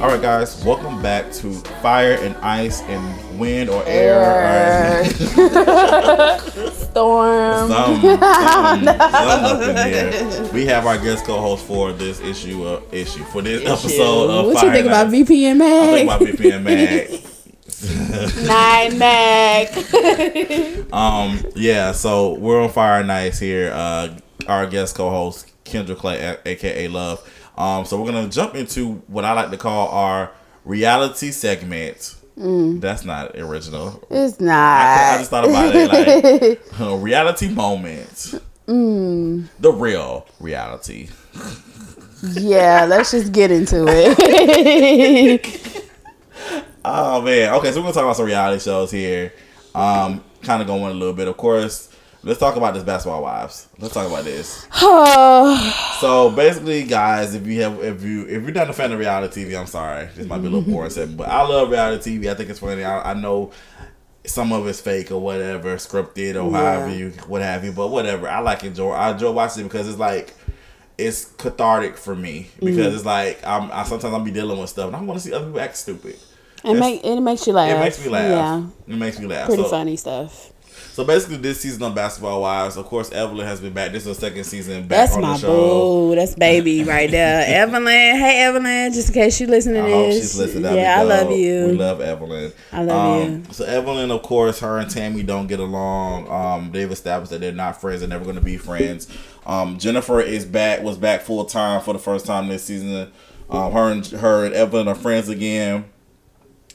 All 0.01 0.07
right, 0.07 0.21
guys, 0.21 0.63
welcome 0.65 1.01
back 1.01 1.31
to 1.33 1.51
Fire 1.81 2.13
and 2.21 2.35
Ice 2.37 2.81
and 2.81 3.39
Wind 3.39 3.69
or 3.69 3.83
Air. 3.85 5.01
or- 5.01 5.05
Storm. 6.71 7.69
Some, 7.69 8.01
some, 8.01 8.11
some 8.11 8.85
up 8.85 9.61
in 9.61 9.75
there. 9.75 10.49
We 10.53 10.65
have 10.65 10.85
our 10.87 10.97
guest 10.97 11.25
co-host 11.25 11.63
for 11.65 11.91
this 11.93 12.19
issue 12.21 12.65
of 12.65 12.91
issue 12.93 13.23
for 13.25 13.41
this 13.43 13.61
episode 13.61 14.29
of 14.31 14.45
What 14.47 14.55
Fire 14.57 14.65
you 14.65 14.71
think 14.73 14.85
and 14.87 14.87
about 14.87 15.07
Ice. 15.07 15.13
VPN 15.29 15.61
I 15.61 15.85
think 15.93 16.09
about 16.09 16.21
VPN 16.21 16.63
Mag. 18.47 18.47
Nine 18.47 18.97
Mag. 18.97 20.87
Um, 20.93 21.39
yeah, 21.55 21.93
so 21.93 22.33
we're 22.33 22.61
on 22.61 22.69
Fire 22.69 22.99
and 22.99 23.09
Ice 23.11 23.39
here. 23.39 23.71
Uh, 23.73 24.17
our 24.47 24.65
guest 24.67 24.95
co-host 24.95 25.50
Kendra 25.65 25.95
Clay, 25.97 26.37
aka 26.45 26.87
Love. 26.87 27.29
Um, 27.57 27.85
so 27.85 28.01
we're 28.01 28.11
gonna 28.11 28.29
jump 28.29 28.55
into 28.55 28.95
what 29.07 29.25
I 29.25 29.33
like 29.33 29.51
to 29.51 29.57
call 29.57 29.89
our 29.89 30.31
reality 30.65 31.31
segment. 31.31 32.15
That's 32.35 33.05
not 33.05 33.35
original. 33.37 34.03
It's 34.09 34.39
not. 34.39 34.55
I, 34.55 35.11
not. 35.11 35.17
just 35.19 35.29
thought 35.29 35.47
about 35.47 35.75
it 35.75 36.59
like 36.79 37.01
reality 37.03 37.49
moment. 37.49 38.33
The 38.65 39.71
real 39.71 40.25
reality. 40.39 41.09
Yeah, 42.23 42.85
let's 42.87 43.11
just 43.11 43.31
get 43.31 43.51
into 43.51 43.85
it. 43.87 45.77
Oh 46.83 47.21
man. 47.21 47.53
Okay, 47.55 47.71
so 47.71 47.77
we're 47.77 47.83
gonna 47.83 47.93
talk 47.93 48.03
about 48.03 48.15
some 48.15 48.25
reality 48.25 48.59
shows 48.59 48.89
here. 48.89 49.33
Um, 49.75 50.23
kind 50.41 50.61
of 50.61 50.67
going 50.67 50.91
a 50.91 50.93
little 50.93 51.13
bit. 51.13 51.27
Of 51.27 51.37
course, 51.37 51.90
let's 52.23 52.39
talk 52.39 52.55
about 52.55 52.73
this 52.73 52.83
Basketball 52.83 53.23
Wives. 53.23 53.67
Let's 53.79 53.93
talk 53.93 54.07
about 54.07 54.23
this. 54.23 54.67
Oh. 54.83 55.97
So 55.99 56.31
basically, 56.31 56.83
guys, 56.83 57.35
if 57.35 57.45
you 57.45 57.61
have 57.61 57.83
if 57.83 58.03
you 58.03 58.25
if 58.25 58.43
you're 58.43 58.51
not 58.51 58.69
a 58.69 58.73
fan 58.73 58.91
of 58.91 58.99
reality 58.99 59.45
TV, 59.45 59.59
I'm 59.59 59.67
sorry. 59.67 60.07
This 60.15 60.25
might 60.25 60.39
be 60.39 60.47
a 60.47 60.49
little 60.49 60.69
boring 60.69 60.89
segment, 60.91 61.17
but 61.17 61.29
I 61.29 61.43
love 61.43 61.69
reality 61.69 62.17
TV. 62.17 62.29
I 62.29 62.33
think 62.33 62.49
it's 62.49 62.59
funny. 62.59 62.83
I, 62.83 63.11
I 63.11 63.13
know 63.13 63.51
some 64.25 64.51
of 64.51 64.67
it's 64.67 64.81
fake 64.81 65.11
or 65.11 65.19
whatever, 65.19 65.75
scripted 65.75 66.35
or 66.35 66.51
however 66.51 66.93
you 66.93 67.11
what 67.27 67.41
have 67.41 67.63
you, 67.63 67.71
but 67.71 67.89
whatever. 67.89 68.27
I 68.27 68.39
like 68.39 68.63
enjoy. 68.63 68.91
I 68.91 69.11
enjoy 69.11 69.31
watching 69.31 69.65
it 69.65 69.69
because 69.69 69.87
it's 69.87 69.99
like 69.99 70.33
it's 70.97 71.25
cathartic 71.25 71.97
for 71.97 72.15
me 72.15 72.49
because 72.59 72.93
mm. 72.93 72.95
it's 72.95 73.05
like 73.05 73.45
I'm 73.45 73.71
I 73.71 73.83
sometimes 73.83 74.13
I'll 74.13 74.23
be 74.23 74.31
dealing 74.31 74.59
with 74.59 74.69
stuff 74.69 74.87
and 74.87 74.95
I 74.95 75.01
want 75.01 75.19
to 75.19 75.27
see 75.27 75.33
other 75.33 75.45
people 75.45 75.61
act 75.61 75.77
stupid. 75.77 76.17
it 76.63 76.73
make 76.73 77.03
it 77.03 77.19
makes 77.19 77.45
you 77.47 77.53
laugh. 77.53 77.75
It 77.75 77.79
makes 77.79 78.03
me 78.03 78.09
laugh. 78.09 78.29
Yeah, 78.29 78.93
It 78.93 78.97
makes 78.97 79.19
me 79.19 79.27
laugh. 79.27 79.47
pretty 79.47 79.63
so, 79.63 79.69
funny 79.69 79.95
stuff. 79.97 80.50
So 80.93 81.05
basically, 81.05 81.37
this 81.37 81.61
season 81.61 81.83
of 81.83 81.95
Basketball 81.95 82.41
Wives, 82.41 82.75
of 82.75 82.85
course, 82.85 83.11
Evelyn 83.13 83.47
has 83.47 83.61
been 83.61 83.71
back. 83.73 83.93
This 83.93 84.05
is 84.05 84.17
the 84.17 84.27
second 84.27 84.43
season 84.43 84.81
back 84.87 84.89
That's 85.09 85.15
on 85.15 85.21
my 85.21 85.33
the 85.35 85.39
show. 85.39 86.09
boo. 86.09 86.15
That's 86.15 86.35
baby 86.35 86.83
right 86.83 87.09
there. 87.09 87.45
Evelyn. 87.63 87.85
Hey 87.85 88.41
Evelyn, 88.43 88.91
just 88.91 89.07
in 89.07 89.13
case 89.13 89.39
you 89.39 89.47
listen 89.47 89.73
to 89.73 89.79
I 89.79 89.83
this. 89.89 90.15
she's 90.17 90.37
listening. 90.37 90.75
Yeah, 90.75 90.99
I 90.99 91.03
love 91.03 91.31
you. 91.31 91.67
We 91.67 91.71
love 91.73 92.01
Evelyn. 92.01 92.51
I 92.73 92.83
love 92.83 93.23
um, 93.29 93.51
So 93.51 93.63
Evelyn, 93.63 94.11
of 94.11 94.21
course, 94.21 94.59
her 94.59 94.79
and 94.79 94.89
Tami 94.91 95.25
don't 95.25 95.47
get 95.47 95.61
along. 95.61 96.27
Um, 96.29 96.71
they've 96.73 96.91
established 96.91 97.31
that 97.31 97.39
they're 97.39 97.53
not 97.53 97.79
friends. 97.79 98.01
They're 98.01 98.09
never 98.09 98.25
going 98.25 98.35
to 98.35 98.41
be 98.41 98.57
friends. 98.57 99.07
Um, 99.45 99.77
Jennifer 99.77 100.19
is 100.19 100.43
back. 100.45 100.83
Was 100.83 100.97
back 100.97 101.21
full 101.21 101.45
time 101.45 101.81
for 101.81 101.93
the 101.93 101.99
first 101.99 102.25
time 102.25 102.49
this 102.49 102.65
season. 102.65 103.11
Um, 103.49 103.71
her 103.71 103.91
and 103.91 104.05
her 104.07 104.45
and 104.45 104.53
Evelyn 104.53 104.89
are 104.89 104.95
friends 104.95 105.29
again. 105.29 105.85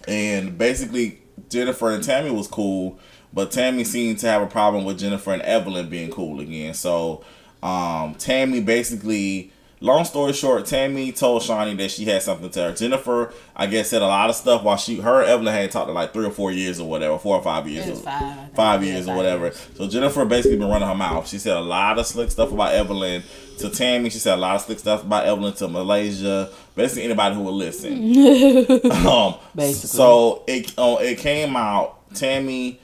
And 0.09 0.57
basically, 0.57 1.19
Jennifer 1.51 1.91
and 1.91 2.03
Tami 2.03 2.35
was 2.35 2.49
cool, 2.49 2.99
but 3.37 3.51
Tami 3.51 3.85
seemed 3.85 4.19
to 4.21 4.27
have 4.29 4.41
a 4.41 4.47
problem 4.47 4.87
with 4.87 4.99
Jennifer 4.99 5.31
and 5.31 5.43
Evelyn 5.43 5.91
being 5.91 6.11
cool 6.11 6.41
again. 6.41 6.73
So, 6.73 7.23
um, 7.63 8.15
Tami 8.15 8.65
basically, 8.65 9.53
long 9.81 10.07
story 10.07 10.33
short, 10.33 10.65
Tami 10.65 11.15
told 11.15 11.43
Shaunie 11.43 11.77
that 11.77 11.91
she 11.91 12.07
had 12.07 12.23
something 12.23 12.49
to 12.49 12.55
tell 12.55 12.71
her. 12.71 12.75
Jennifer, 12.75 13.35
I 13.55 13.67
guess, 13.67 13.91
said 13.91 14.01
a 14.01 14.07
lot 14.07 14.31
of 14.31 14.37
stuff 14.37 14.63
while 14.63 14.79
she, 14.79 15.01
her 15.03 15.21
and 15.21 15.29
Evelyn 15.29 15.53
had 15.53 15.71
talked 15.71 15.89
to 15.89 15.93
like 15.93 16.15
three 16.15 16.25
or 16.25 16.31
four 16.31 16.51
years 16.51 16.81
or 16.81 16.89
whatever, 16.89 17.19
four 17.19 17.37
or 17.37 17.43
five 17.43 17.69
years, 17.69 17.87
It 17.87 17.91
was 17.91 18.01
or- 18.01 18.05
five, 18.05 18.53
five 18.55 18.83
years 18.83 19.05
or 19.05 19.09
five 19.09 19.17
whatever. 19.19 19.51
So 19.51 19.87
Jennifer 19.87 20.25
basically 20.25 20.57
been 20.57 20.71
running 20.71 20.89
her 20.89 20.95
mouth. 20.95 21.29
She 21.29 21.37
said 21.37 21.59
a 21.59 21.61
lot 21.61 21.99
of 21.99 22.07
slick 22.07 22.31
stuff 22.31 22.53
about 22.53 22.73
Evelyn 22.73 23.23
to 23.59 23.67
Tami. 23.67 24.11
She 24.11 24.19
said 24.19 24.33
a 24.39 24.41
lot 24.41 24.55
of 24.57 24.63
slick 24.63 24.79
stuff 24.79 25.05
about 25.05 25.27
Evelyn 25.27 25.53
to 25.57 25.69
Malaysia. 25.69 26.49
Basically, 26.75 27.03
anybody 27.03 27.35
who 27.35 27.43
would 27.43 27.53
listen. 27.53 27.93
um, 29.07 29.35
Basically. 29.55 29.89
So 29.89 30.43
it 30.47 30.73
uh, 30.79 30.97
it 31.03 31.19
came 31.19 31.55
out. 31.55 31.93
Tami 32.15 32.79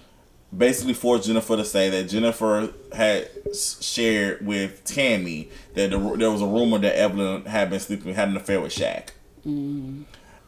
basically 0.57 0.95
forced 0.95 1.27
Jennifer 1.27 1.57
to 1.57 1.65
say 1.65 1.89
that 1.91 2.05
Jennifer 2.05 2.73
had 2.95 3.29
shared 3.55 4.47
with 4.47 4.85
Tami 4.85 5.49
that 5.75 5.91
the, 5.91 5.99
there 6.17 6.31
was 6.31 6.43
a 6.43 6.47
rumor 6.47 6.79
that 6.79 6.97
Evelyn 6.97 7.47
had 7.47 7.71
been 7.71 7.81
sleeping, 7.81 8.15
had 8.15 8.29
an 8.29 8.37
affair 8.37 8.61
with 8.61 8.75
Shaq. 8.75 9.09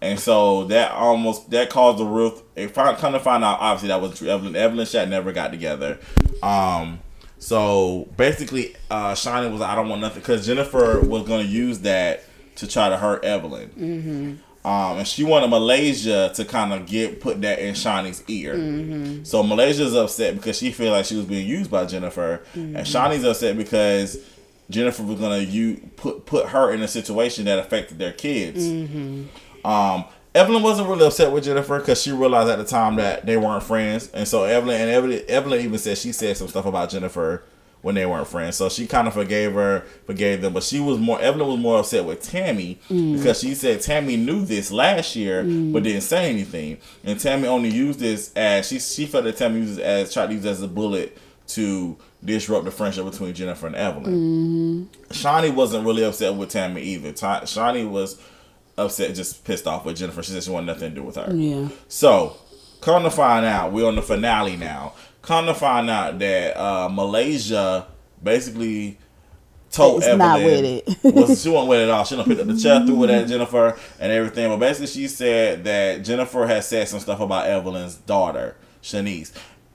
And 0.03 0.21
so 0.21 0.65
that 0.65 0.93
almost 0.93 1.51
that 1.51 1.71
caused 1.71 2.01
a 2.01 2.05
real. 2.05 2.43
It 2.55 2.69
found, 2.73 2.99
come 2.99 3.15
to 3.15 3.21
find 3.21 3.43
out, 3.43 3.59
obviously 3.61 3.89
that 3.89 4.01
wasn't 4.01 4.19
true. 4.19 4.29
Evelyn, 4.29 4.55
Evelyn 4.55 4.81
and 4.81 4.89
Shaq 4.89 5.09
never 5.09 5.33
got 5.33 5.51
together. 5.51 5.99
Um, 6.43 7.01
so 7.39 8.09
basically, 8.17 8.77
uh, 8.91 9.13
Shaunie 9.13 9.51
was 9.51 9.61
like, 9.61 9.71
I 9.71 9.75
don't 9.75 9.89
want 9.89 10.03
nothing 10.03 10.21
because 10.21 10.47
Jennifer 10.47 11.01
was 11.01 11.27
going 11.27 11.47
to 11.47 11.51
use 11.51 11.81
that 11.81 12.25
to 12.57 12.67
try 12.67 12.89
to 12.91 12.97
hurt 12.99 13.25
Evelyn. 13.25 13.71
Mm-hmm. 13.71 14.35
Um, 14.65 14.99
and 14.99 15.07
she 15.07 15.25
wanted 15.25 15.49
Malaysia 15.49 16.33
to 16.35 16.45
kind 16.47 16.73
of 16.73 16.87
get 16.87 17.21
put 17.21 17.43
that 17.43 17.59
in 17.59 17.75
Shaunie's 17.75 18.25
ear. 18.29 18.55
Mm-hmm. 18.55 19.25
So 19.25 19.43
Malaysia's 19.43 19.95
upset 19.95 20.37
because 20.37 20.57
she 20.57 20.71
feel 20.71 20.93
like 20.93 21.05
she 21.05 21.17
was 21.17 21.27
being 21.27 21.47
used 21.47 21.71
by 21.71 21.85
Jennifer, 21.85 22.43
Mm-hmm. 22.55 22.77
and 22.77 22.87
Shaunie's 22.87 23.25
upset 23.25 23.59
because 23.59 24.17
Jennifer 24.71 25.03
was 25.03 25.21
gonna 25.21 25.39
you 25.41 25.91
put 25.97 26.25
put 26.25 26.47
her 26.47 26.73
in 26.73 26.81
a 26.83 26.89
situation 26.89 27.45
that 27.45 27.59
affected 27.59 27.99
their 27.99 28.13
kids. 28.13 28.65
Mm-hmm. 28.65 29.67
Um, 29.67 30.05
Evelyn 30.35 30.63
wasn't 30.63 30.89
really 30.89 31.07
upset 31.07 31.31
with 31.31 31.45
Jennifer 31.45 31.79
because 31.79 32.03
she 32.03 32.11
realized 32.11 32.49
at 32.51 32.59
the 32.59 32.65
time 32.65 32.97
that 32.97 33.27
they 33.27 33.37
weren't 33.37 33.63
friends, 33.63 34.11
and 34.13 34.27
so 34.27 34.45
Evelyn 34.45 34.81
and 34.81 34.91
Evelyn, 34.91 35.23
Evelyn 35.29 35.61
even 35.61 35.79
said 35.79 35.99
she 35.99 36.11
said 36.13 36.37
some 36.39 36.49
stuff 36.49 36.65
about 36.65 36.89
Jennifer 36.91 37.43
when 37.85 37.95
they 37.95 38.07
weren't 38.07 38.27
friends. 38.27 38.57
So 38.57 38.71
she 38.71 38.87
kind 38.87 39.07
of 39.07 39.13
forgave 39.13 39.53
her, 39.53 39.81
forgave 40.07 40.41
them, 40.41 40.55
but 40.55 40.63
she 40.63 40.81
was 40.81 40.99
more 40.99 41.21
Evelyn 41.21 41.49
was 41.49 41.59
more 41.59 41.81
upset 41.81 42.07
with 42.07 42.23
Tami 42.23 42.79
mm. 42.89 43.19
because 43.19 43.41
she 43.41 43.55
said 43.55 43.81
Tami 43.81 44.19
knew 44.19 44.47
this 44.47 44.73
last 44.73 45.15
year 45.15 45.43
but 45.43 45.49
mm. 45.49 45.83
didn't 45.83 46.01
say 46.01 46.31
anything, 46.31 46.79
and 47.05 47.19
Tami 47.19 47.45
only 47.45 47.69
used 47.69 48.01
this 48.01 48.33
as 48.35 48.67
she 48.67 48.79
she 48.79 49.05
felt 49.05 49.25
that 49.25 49.37
Tami 49.37 49.57
used 49.57 49.79
it 49.79 49.83
as 49.83 50.15
tried 50.15 50.29
to 50.29 50.33
use 50.33 50.47
it 50.47 50.49
as 50.49 50.63
a 50.63 50.69
bullet 50.69 51.19
to 51.49 51.99
disrupt 52.25 52.65
the 52.65 52.71
friendship 52.71 53.05
between 53.05 53.35
Jennifer 53.35 53.67
and 53.67 53.77
Evelyn. 53.77 54.15
Mm-hmm. 54.15 55.13
Shaunie 55.13 55.55
wasn't 55.55 55.85
really 55.85 56.05
upset 56.05 56.35
with 56.35 56.51
Tami 56.51 56.79
either. 56.79 57.13
Ta- 57.13 57.43
Shaunie 57.43 57.89
was 57.89 58.19
upset, 58.79 59.15
just 59.15 59.45
pissed 59.45 59.67
off 59.67 59.85
with 59.85 59.99
Jennifer. 59.99 60.23
She 60.23 60.33
said 60.33 60.43
she 60.43 60.51
wanted 60.51 60.69
nothing 60.69 60.89
to 60.89 60.95
do 60.95 61.03
with 61.03 61.17
her. 61.17 61.31
Yeah. 61.35 61.69
So, 61.89 62.39
come 62.81 63.03
to 63.03 63.11
find 63.11 63.45
out, 63.45 63.73
we're 63.73 63.87
on 63.87 63.97
the 63.97 64.03
finale 64.03 64.57
now. 64.57 64.95
Come 65.27 65.47
to 65.47 65.55
find 65.55 65.89
out 65.89 66.19
that 66.19 66.57
uh, 66.57 66.89
Malaysia 66.91 67.87
basically 68.23 68.99
told 69.71 69.99
It's 69.99 70.07
Evelyn 70.07 70.19
not 70.19 70.43
with 70.43 70.65
it. 70.65 71.15
was 71.15 71.43
she 71.43 71.49
wasn't 71.49 71.69
with 71.69 71.81
it 71.81 71.85
at 71.85 71.91
all. 71.91 72.05
She 72.05 72.17
done 72.17 72.25
picked 72.25 72.41
up 72.41 72.47
the 72.47 72.57
chair 72.57 72.85
threw 72.87 73.05
it 73.05 73.11
at 73.11 73.29
Jennifer 73.29 73.79
and 73.99 74.13
everything. 74.13 74.49
But 74.49 74.59
basically, 74.59 74.87
she 74.87 75.09
said 75.09 75.65
that 75.65 76.05
Jennifer 76.05 76.47
had 76.47 76.65
said 76.65 76.89
some 76.89 77.01
stuff 77.01 77.21
about 77.21 77.47
Evelyn's 77.47 77.97
daughter, 77.97 78.57
Shaniece. 78.83 79.33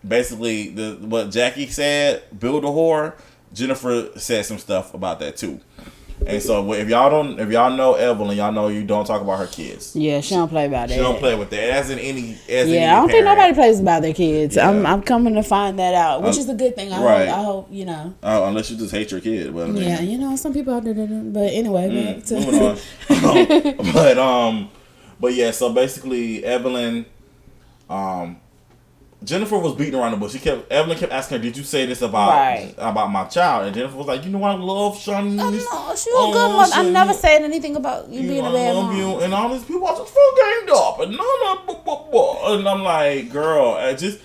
Basically, 0.07 0.69
the 0.69 0.97
what 1.01 1.30
Jackie 1.31 1.67
said, 1.67 2.23
build 2.39 2.63
a 2.63 2.67
whore. 2.67 3.13
Jennifer 3.53 4.09
said 4.17 4.45
some 4.45 4.59
stuff 4.59 4.93
about 4.93 5.19
that 5.19 5.35
too. 5.35 5.59
And 6.27 6.41
so, 6.43 6.73
if 6.73 6.89
y'all 6.89 7.09
don't, 7.09 7.39
if 7.39 7.49
y'all 7.49 7.71
know 7.71 7.93
Evelyn, 7.95 8.35
y'all 8.37 8.51
know 8.51 8.67
you 8.67 8.83
don't 8.83 9.05
talk 9.05 9.21
about 9.21 9.39
her 9.39 9.47
kids. 9.47 9.95
Yeah, 9.95 10.21
she 10.21 10.35
don't 10.35 10.49
play 10.49 10.65
about 10.65 10.89
that. 10.89 10.95
She 10.95 10.99
don't 10.99 11.17
play 11.17 11.35
with 11.35 11.49
that. 11.51 11.69
As 11.71 11.89
in 11.89 11.97
any, 11.97 12.33
as 12.33 12.67
in 12.67 12.73
any 12.73 12.73
Yeah, 12.75 12.97
I 12.97 12.99
don't 12.99 13.09
think 13.09 13.25
nobody 13.25 13.53
plays 13.53 13.79
about 13.79 14.01
their 14.01 14.13
kids. 14.13 14.57
I'm 14.57 14.85
I'm 14.85 15.01
coming 15.01 15.33
to 15.35 15.43
find 15.43 15.79
that 15.79 15.93
out, 15.95 16.21
which 16.21 16.35
Uh, 16.35 16.39
is 16.39 16.49
a 16.49 16.53
good 16.55 16.75
thing. 16.75 16.91
I 16.91 17.01
right. 17.03 17.27
hope 17.29 17.37
I 17.39 17.43
hope 17.43 17.67
you 17.71 17.85
know. 17.85 18.13
Uh, 18.21 18.43
unless 18.45 18.69
you 18.69 18.77
just 18.77 18.91
hate 18.93 19.11
your 19.11 19.21
kid. 19.21 19.53
But 19.55 19.69
I 19.69 19.71
mean, 19.71 19.83
Yeah, 19.83 20.01
you 20.01 20.17
know, 20.17 20.35
some 20.35 20.53
people 20.53 20.73
out 20.73 20.83
there, 20.83 20.93
but 20.93 21.53
anyway, 21.53 22.13
back 22.15 22.25
to- 22.25 22.35
Mm, 22.35 22.45
moving 22.45 23.77
on. 23.79 23.93
But 23.93 24.17
um, 24.17 24.69
but 25.19 25.33
yeah. 25.33 25.51
So 25.51 25.71
basically, 25.73 26.43
Evelyn, 26.43 27.05
um, 27.89 28.37
Jennifer 29.21 29.57
was 29.57 29.75
beating 29.75 29.95
around 29.99 30.11
the 30.11 30.17
bush. 30.17 30.31
She 30.31 30.39
kept 30.39 30.71
Evelyn 30.71 30.97
kept 30.97 31.11
asking 31.11 31.37
her, 31.39 31.43
"Did 31.43 31.57
you 31.57 31.63
say 31.63 31.85
this 31.85 32.01
about 32.01 32.29
Right. 32.29 32.73
about 32.77 33.11
my 33.11 33.25
child?" 33.25 33.65
And 33.65 33.75
Jennifer 33.75 33.97
was 33.97 34.07
like, 34.07 34.23
"You 34.23 34.29
know, 34.31 34.41
I 34.43 34.53
love. 34.53 34.97
Oh, 35.07 35.21
no, 35.21 35.51
she 35.51 35.57
was 35.59 36.29
a 36.29 36.31
good 36.33 36.51
mother. 36.55 36.73
I 36.73 36.83
Shaniece. 36.85 36.91
never 36.91 37.13
said 37.13 37.41
anything 37.41 37.75
about 37.75 38.07
you, 38.09 38.21
You 38.21 38.29
being 38.29 38.43
know, 38.45 38.51
a 38.51 38.53
bad 38.53 38.69
I 38.69 38.71
love 38.71 38.85
mom. 38.85 38.97
you." 38.97 39.19
And 39.19 39.33
all 39.33 39.49
these 39.49 39.63
people 39.63 39.85
are 39.87 39.97
just 39.97 40.13
full 40.13 40.31
ganged 40.37 40.69
up, 40.71 40.99
and 41.01 41.11
no, 41.17 41.17
no, 41.43 41.59
blah, 41.65 41.75
blah, 41.83 42.03
blah. 42.09 42.53
and 42.53 42.67
I'm 42.69 42.81
like, 42.83 43.29
"Girl, 43.31 43.73
I 43.73 43.93
just." 43.93 44.19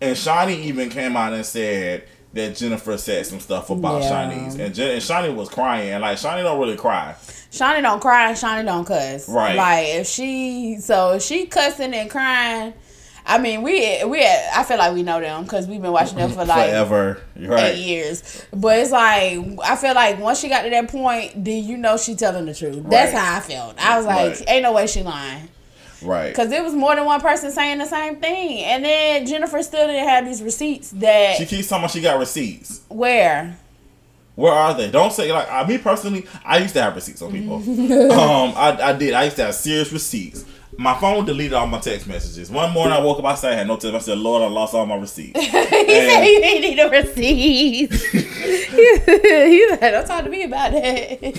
And 0.00 0.14
Shaunie 0.14 0.58
even 0.64 0.90
came 0.90 1.16
out 1.16 1.32
and 1.32 1.44
said 1.44 2.04
that 2.34 2.54
Jennifer 2.54 2.98
said 2.98 3.26
some 3.26 3.40
stuff 3.40 3.70
about 3.70 4.02
Yeah. 4.02 4.28
And, 4.30 4.74
Jen- 4.74 4.90
and 4.90 5.02
Shaunie 5.02 5.34
was 5.34 5.48
crying. 5.48 5.88
And 5.90 6.02
like 6.02 6.18
Shaunie 6.18 6.42
don't 6.42 6.60
really 6.60 6.76
cry. 6.76 7.14
Shaunie 7.50 7.80
don't 7.82 7.98
cry, 7.98 8.32
Shaunie 8.32 8.64
don't 8.66 8.84
cuss. 8.84 9.26
Right. 9.28 9.56
Like 9.56 9.86
if 9.88 10.06
she, 10.06 10.76
so 10.80 11.12
if 11.14 11.22
she 11.22 11.46
cussing 11.46 11.94
and 11.94 12.10
crying. 12.10 12.74
I 13.30 13.36
mean, 13.36 13.60
we 13.60 14.02
we 14.04 14.26
I 14.26 14.64
feel 14.66 14.78
like 14.78 14.94
we 14.94 15.02
know 15.02 15.20
them 15.20 15.42
because 15.42 15.66
we've 15.66 15.82
been 15.82 15.92
watching 15.92 16.16
them 16.16 16.30
for 16.30 16.46
like 16.46 16.70
Forever, 16.70 17.20
You're 17.36 17.50
right? 17.50 17.74
eight 17.74 17.84
years. 17.84 18.44
But 18.54 18.78
it's 18.78 18.90
like 18.90 19.38
I 19.64 19.76
feel 19.76 19.94
like 19.94 20.18
once 20.18 20.40
she 20.40 20.48
got 20.48 20.62
to 20.62 20.70
that 20.70 20.88
point, 20.88 21.44
then 21.44 21.62
you 21.62 21.76
know 21.76 21.98
she 21.98 22.14
telling 22.14 22.46
the 22.46 22.54
truth. 22.54 22.84
That's 22.88 23.12
how 23.12 23.36
I 23.36 23.40
felt. 23.40 23.78
I 23.78 23.98
was 23.98 24.06
like, 24.06 24.30
Right. 24.40 24.44
ain't 24.48 24.62
no 24.62 24.72
way 24.72 24.86
she 24.86 25.02
lying. 25.02 25.48
Right. 26.00 26.34
Cause 26.34 26.50
it 26.52 26.62
was 26.62 26.74
more 26.74 26.94
than 26.94 27.04
one 27.04 27.20
person 27.20 27.50
saying 27.50 27.78
the 27.78 27.84
same 27.84 28.16
thing, 28.16 28.60
and 28.64 28.84
then 28.84 29.26
Jennifer 29.26 29.62
still 29.62 29.86
didn't 29.86 30.08
have 30.08 30.24
these 30.24 30.42
receipts. 30.42 30.90
That 30.92 31.36
She 31.36 31.44
keeps 31.44 31.68
talking 31.68 31.82
about 31.84 31.90
she 31.90 32.00
got 32.00 32.18
receipts. 32.18 32.80
where 32.88 33.58
Where 34.36 34.52
are 34.52 34.72
they? 34.74 34.90
Don't 34.90 35.12
say 35.12 35.30
like 35.32 35.50
I, 35.50 35.66
me 35.66 35.76
personally. 35.76 36.24
I 36.44 36.58
used 36.58 36.72
to 36.74 36.82
have 36.82 36.94
receipts 36.94 37.20
on 37.20 37.32
people. 37.32 37.56
um, 38.12 38.52
I, 38.56 38.78
I 38.80 38.92
did. 38.94 39.12
I 39.12 39.24
used 39.24 39.36
to 39.36 39.44
have 39.46 39.54
serious 39.54 39.92
receipts. 39.92 40.44
My 40.80 40.94
phone 41.00 41.24
deleted 41.24 41.54
all 41.54 41.66
my 41.66 41.80
text 41.80 42.06
messages. 42.06 42.50
One 42.52 42.72
morning 42.72 42.92
I 42.92 43.00
woke 43.00 43.18
up, 43.18 43.24
I 43.24 43.34
said 43.34 43.52
I 43.52 43.56
had 43.56 43.66
no 43.66 43.76
text. 43.76 43.96
I 43.96 43.98
said, 43.98 44.16
"Lord, 44.18 44.42
I 44.42 44.46
lost 44.46 44.74
all 44.74 44.86
my 44.86 44.94
receipts." 44.96 45.38
he 45.40 45.46
said 45.50 45.64
And- 45.72 46.24
he 46.24 46.38
didn't 46.38 46.62
need 46.62 46.78
a 46.78 46.88
receipt. 46.88 47.92
he 47.92 49.68
said, 49.76 49.90
"Don't 49.90 50.06
talk 50.06 50.22
to 50.24 50.30
me 50.30 50.44
about 50.44 50.70
it. 50.74 51.36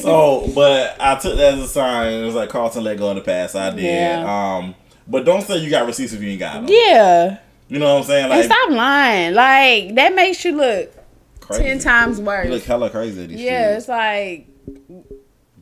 so, 0.00 0.50
but 0.54 0.96
I 1.00 1.16
took 1.16 1.36
that 1.36 1.54
as 1.54 1.60
a 1.60 1.68
sign. 1.68 2.12
It 2.12 2.24
was 2.24 2.34
like 2.36 2.48
Carlton 2.50 2.84
let 2.84 2.98
go 2.98 3.10
of 3.10 3.16
the 3.16 3.22
past. 3.22 3.56
I 3.56 3.70
did. 3.70 3.82
Yeah. 3.82 4.56
Um, 4.58 4.74
but 5.08 5.24
don't 5.24 5.42
say 5.42 5.56
you 5.58 5.70
got 5.70 5.86
receipts 5.86 6.12
if 6.12 6.22
you 6.22 6.30
ain't 6.30 6.38
got 6.40 6.54
them. 6.54 6.66
yeah, 6.68 7.38
You 7.68 7.78
know 7.80 7.94
what 7.94 8.00
I'm 8.02 8.06
saying? 8.06 8.24
and 8.26 8.30
Like 8.30 8.44
stop 8.44 8.70
lying. 8.70 9.34
Like 9.34 9.94
that 9.96 10.14
makes 10.14 10.44
you 10.44 10.56
look 10.56 10.92
crazy. 11.40 11.64
ten 11.64 11.78
times 11.80 12.20
worse. 12.20 12.46
You 12.46 12.52
look 12.52 12.62
hella 12.62 12.90
crazy. 12.90 13.24
At 13.24 13.28
these 13.30 13.40
Yeah, 13.40 13.78
streets. 13.80 13.82
it's 13.82 13.88
like 13.88 14.46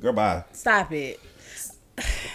Girl, 0.01 0.13
bye. 0.13 0.45
stop 0.53 0.93
it. 0.93 1.21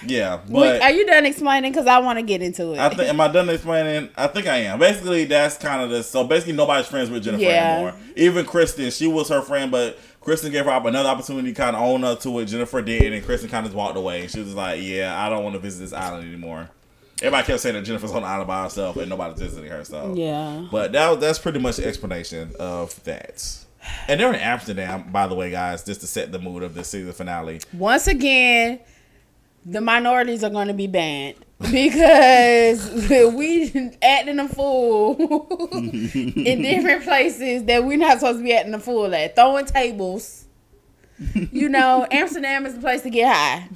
Yeah, 0.06 0.42
but 0.50 0.82
are 0.82 0.92
you 0.92 1.06
done 1.06 1.26
explaining? 1.26 1.72
Because 1.72 1.88
I 1.88 2.00
want 2.00 2.20
to 2.20 2.24
get 2.24 2.42
into 2.42 2.74
it. 2.74 2.80
I 2.80 2.90
think 2.90 3.08
am 3.08 3.22
I 3.22 3.30
done 3.30 3.50
explaining? 3.50 4.10
I 4.18 4.28
think 4.28 4.48
I 4.48 4.58
am. 4.58 4.80
Basically, 4.80 5.24
that's 5.24 5.58
kind 5.58 5.82
of 5.82 5.90
the 5.90 6.04
so 6.04 6.26
basically 6.26 6.54
nobody's 6.54 6.88
friends 6.88 7.10
with 7.10 7.24
Jennifer 7.24 7.44
Yeah. 7.44 7.74
anymore. 7.76 7.96
Even 8.18 8.46
Kristen, 8.46 8.92
she 8.92 9.08
was 9.08 9.30
her 9.30 9.42
friend, 9.42 9.72
but 9.72 9.98
Kristen 10.20 10.52
gave 10.52 10.66
her 10.66 10.72
up 10.72 10.86
another 10.86 11.08
opportunity 11.08 11.54
to 11.54 11.56
kind 11.56 11.76
of 11.76 11.82
own 11.82 12.04
up 12.04 12.20
to 12.22 12.32
what 12.32 12.48
Jennifer 12.48 12.82
did, 12.82 13.14
and 13.14 13.24
Kristen 13.26 13.50
kind 13.50 13.66
of 13.66 13.74
walked 13.74 13.96
away. 13.98 14.28
She 14.28 14.40
was 14.40 14.54
like, 14.54 14.82
"Yeah, 14.82 15.18
I 15.18 15.30
don't 15.30 15.44
want 15.44 15.54
to 15.54 15.60
visit 15.60 15.80
this 15.80 15.94
island 15.94 16.28
anymore." 16.28 16.70
Everybody 17.22 17.48
kept 17.48 17.60
saying 17.62 17.76
that 17.76 17.84
Jennifer's 17.84 18.12
on 18.12 18.24
the 18.24 18.28
island 18.28 18.48
by 18.48 18.64
herself, 18.64 18.98
and 18.98 19.10
nobody's 19.10 19.40
visiting 19.40 19.70
her. 19.72 19.86
So 19.86 20.14
yeah. 20.18 20.68
but 20.70 20.92
that 20.92 21.22
that's 21.22 21.40
pretty 21.40 21.60
much 21.60 21.78
the 21.78 21.88
explanation 21.88 22.52
of 22.60 23.02
that. 23.06 23.63
And 24.08 24.20
they're 24.20 24.34
in 24.34 24.40
Amsterdam, 24.40 25.12
by 25.12 25.28
the 25.28 25.36
way, 25.36 25.52
guys, 25.52 25.84
just 25.84 26.02
to 26.02 26.08
set 26.08 26.32
the 26.32 26.40
mood 26.40 26.64
of 26.64 26.76
the 26.76 26.84
season 26.84 27.14
finale. 27.14 27.62
Once 27.74 28.08
again, 28.08 28.80
the 29.66 29.82
minorities 29.82 30.44
are 30.44 30.50
going 30.50 30.68
to 30.68 30.74
be 30.74 30.88
banned 30.88 31.36
because 31.72 33.10
we 33.34 33.92
acting 34.02 34.40
a 34.40 34.50
fool 34.50 35.16
in 35.74 36.62
different 36.62 37.04
places 37.04 37.64
that 37.66 37.84
we're 37.84 37.98
not 37.98 38.20
supposed 38.20 38.40
to 38.40 38.44
be 38.44 38.54
acting 38.54 38.74
a 38.74 38.80
fool 38.80 39.14
at, 39.14 39.36
throwing 39.36 39.66
tables. 39.66 40.46
You 41.52 41.70
know, 41.70 42.06
Amsterdam 42.12 42.66
is 42.66 42.76
the 42.76 42.82
place 42.82 43.02
to 43.04 43.10
get 43.10 43.34
high 43.34 43.70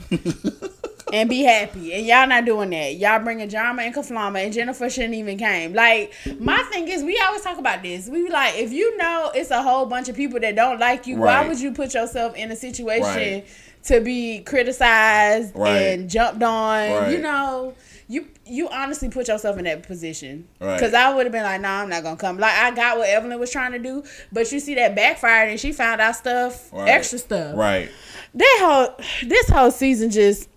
and 1.13 1.29
be 1.29 1.43
happy, 1.43 1.93
and 1.93 2.05
y'all 2.05 2.27
not 2.27 2.45
doing 2.45 2.69
that. 2.71 2.95
Y'all 2.95 3.19
bringing 3.23 3.49
Jama 3.49 3.81
and 3.83 3.93
Kaflama, 3.95 4.43
and 4.43 4.53
Jennifer 4.53 4.89
shouldn't 4.89 5.13
even 5.13 5.37
came. 5.37 5.73
Like 5.73 6.13
my 6.39 6.61
thing 6.71 6.87
is, 6.87 7.03
we 7.03 7.17
always 7.25 7.41
talk 7.41 7.57
about 7.57 7.81
this. 7.83 8.07
We 8.07 8.23
be 8.25 8.29
like, 8.29 8.55
if 8.57 8.71
you 8.71 8.95
know 8.97 9.31
it's 9.33 9.51
a 9.51 9.61
whole 9.61 9.85
bunch 9.85 10.09
of 10.09 10.15
people 10.15 10.39
that 10.41 10.55
don't 10.55 10.79
like 10.79 11.07
you, 11.07 11.17
why 11.17 11.47
would 11.47 11.59
you 11.59 11.71
put 11.71 11.93
yourself 11.93 12.35
in 12.35 12.51
a 12.51 12.55
situation? 12.55 13.03
Right. 13.03 13.47
to 13.83 14.01
be 14.01 14.39
criticized 14.41 15.55
Right. 15.55 15.77
and 15.77 16.09
jumped 16.09 16.43
on. 16.43 16.91
Right. 16.91 17.11
You 17.11 17.19
know, 17.19 17.73
you 18.09 18.27
you 18.45 18.67
honestly 18.69 19.07
put 19.09 19.27
yourself 19.29 19.57
in 19.57 19.63
that 19.65 19.83
position. 19.87 20.47
Right. 20.59 20.75
Because 20.75 20.93
I 20.93 21.13
would 21.13 21.25
have 21.25 21.31
been 21.31 21.43
like, 21.43 21.61
nah, 21.61 21.83
I'm 21.83 21.89
not 21.89 22.03
gonna 22.03 22.17
come. 22.17 22.37
Like 22.37 22.53
I 22.53 22.71
got 22.71 22.97
what 22.97 23.07
Evelyn 23.07 23.39
was 23.39 23.49
trying 23.51 23.71
to 23.73 23.79
do, 23.79 24.03
but 24.31 24.51
you 24.51 24.59
see 24.59 24.75
that 24.75 24.95
backfired 24.95 25.49
and 25.49 25.59
she 25.59 25.71
found 25.71 26.01
out 26.01 26.15
stuff, 26.17 26.71
Right. 26.73 26.89
extra 26.89 27.19
stuff. 27.19 27.55
Right. 27.55 27.89
That 28.33 28.57
whole 28.61 29.05
this 29.27 29.49
whole 29.49 29.71
season 29.71 30.09
just 30.09 30.49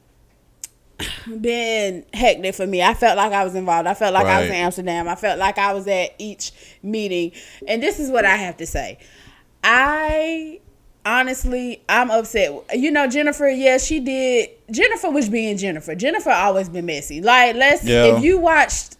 been 1.40 2.04
hectic 2.12 2.54
for 2.54 2.66
me. 2.66 2.82
I 2.82 2.94
felt 2.94 3.16
like 3.16 3.32
I 3.32 3.44
was 3.44 3.54
involved. 3.54 3.86
I 3.86 3.94
felt 3.94 4.14
like 4.14 4.26
I 4.26 4.40
was 4.40 4.48
in 4.50 4.54
Amsterdam. 4.56 5.08
I 5.08 5.14
felt 5.14 5.38
like 5.38 5.58
I 5.58 5.72
was 5.72 5.86
at 5.88 6.14
each 6.18 6.52
meeting. 6.82 7.32
And 7.66 7.82
this 7.82 7.98
is 8.00 8.10
what 8.10 8.24
I 8.24 8.36
have 8.36 8.56
to 8.58 8.66
say. 8.66 8.98
I 9.64 10.60
honestly 11.04 11.82
I'm 11.88 12.10
upset. 12.10 12.52
You 12.74 12.90
know, 12.90 13.06
Jennifer, 13.08 13.48
yeah, 13.48 13.78
she 13.78 14.00
did 14.00 14.50
Jennifer 14.70 15.10
was 15.10 15.28
being 15.28 15.56
Jennifer. 15.56 15.94
Jennifer 15.94 16.30
always 16.30 16.68
been 16.68 16.86
messy. 16.86 17.20
Like 17.20 17.56
let's 17.56 17.84
Yeah. 17.84 18.16
if 18.16 18.22
you 18.22 18.38
watched 18.38 18.96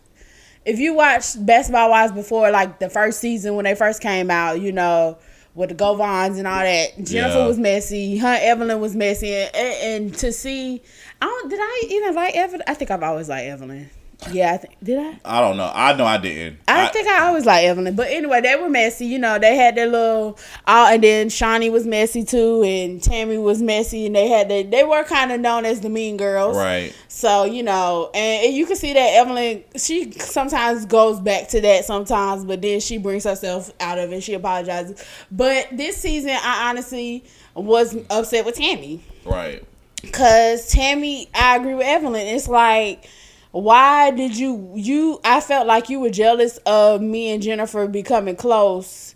if 0.64 0.78
you 0.78 0.94
watched 0.94 1.35
Best 1.44 1.70
Basketball 1.70 1.90
Wives 1.90 2.12
before 2.12 2.51
like 2.51 2.78
the 2.78 2.90
first 2.90 3.20
season 3.20 3.55
when 3.56 3.64
they 3.64 3.74
first 3.74 4.02
came 4.02 4.31
out, 4.31 4.60
you 4.60 4.72
know, 4.72 5.16
with 5.55 5.70
the 5.70 5.74
Govans 5.74 6.39
and 6.39 6.47
all 6.47 6.60
that, 6.60 6.97
Jennifer 7.02 7.39
Yeah. 7.39 7.47
was 7.47 7.59
messy. 7.59 8.18
Her 8.18 8.39
Evelyn 8.40 8.78
was 8.81 8.94
messy, 8.94 9.35
and, 9.35 9.55
and 9.55 10.14
to 10.18 10.32
see, 10.32 10.82
I 11.20 11.26
don't. 11.26 11.48
Did 11.48 11.59
I 11.60 11.82
even 11.90 12.14
like 12.14 12.34
Evelyn? 12.34 12.62
I 12.66 12.74
think 12.74 12.90
I've 12.90 13.02
always 13.02 13.28
liked 13.28 13.47
Evelyn. 13.47 13.90
Yeah, 14.30 14.52
I 14.52 14.56
think 14.59 14.76
did 14.82 14.98
I? 14.98 15.18
I 15.24 15.40
don't 15.40 15.56
know. 15.56 15.70
I 15.72 15.94
know 15.94 16.05
I 16.05 16.18
didn't. 16.18 16.59
I, 16.68 16.88
think 16.88 17.09
I 17.09 17.26
always 17.26 17.47
liked 17.47 17.64
Evelyn, 17.64 17.94
but 17.97 18.09
anyway, 18.09 18.40
they 18.40 18.55
were 18.55 18.68
messy. 18.68 19.06
You 19.06 19.18
know, 19.18 19.38
they 19.38 19.56
had 19.56 19.76
their 19.76 19.86
little, 19.86 20.38
uh, 20.66 20.90
and 20.92 21.02
then 21.02 21.28
Shaunie 21.28 21.72
was 21.72 21.86
messy 21.86 22.24
too, 22.24 22.62
and 22.62 23.01
Tami 23.01 23.42
was 23.42 23.62
messy, 23.62 24.06
and 24.06 24.14
they 24.14 24.28
had 24.28 24.48
they 24.48 24.62
they 24.62 24.84
were 24.84 25.05
kind 25.05 25.32
of 25.32 25.40
known 25.40 25.64
as 25.64 25.80
the 25.80 25.88
Mean 25.88 26.16
Girls, 26.16 26.56
Right. 26.56 26.94
So 27.09 27.44
you 27.44 27.62
know, 27.62 28.10
and, 28.14 28.47
and 28.47 28.55
you 28.55 28.66
can 28.66 28.76
see 28.76 28.92
that 28.92 29.14
Evelyn, 29.14 29.64
she 29.76 30.12
sometimes 30.12 30.86
goes 30.86 31.18
back 31.20 31.48
to 31.48 31.60
that 31.62 31.84
sometimes, 31.84 32.44
but 32.44 32.60
then 32.60 32.80
she 32.80 32.98
brings 32.98 33.24
herself 33.24 33.72
out 33.80 33.98
of 33.98 34.12
it. 34.12 34.22
She 34.22 34.34
apologizes, 34.34 35.02
but 35.30 35.68
this 35.72 35.97
season, 35.97 36.30
I 36.30 36.68
honestly 36.68 37.24
was 37.55 37.97
upset 38.10 38.44
with 38.44 38.56
Tami. 38.56 39.01
Right. 39.24 39.64
Cause 40.12 40.72
Tami, 40.72 41.28
I 41.35 41.56
agree 41.56 41.74
with 41.74 41.86
Evelyn. 41.86 42.27
It's 42.27 42.48
like, 42.48 43.05
why 43.52 44.10
did 44.10 44.36
you 44.36 44.72
you? 44.74 45.20
I 45.24 45.40
felt 45.40 45.66
like 45.66 45.89
you 45.89 46.01
were 46.01 46.10
jealous 46.10 46.56
of 46.66 47.01
me 47.01 47.31
and 47.32 47.43
Jennifer 47.43 47.86
becoming 47.86 48.36
close, 48.36 49.14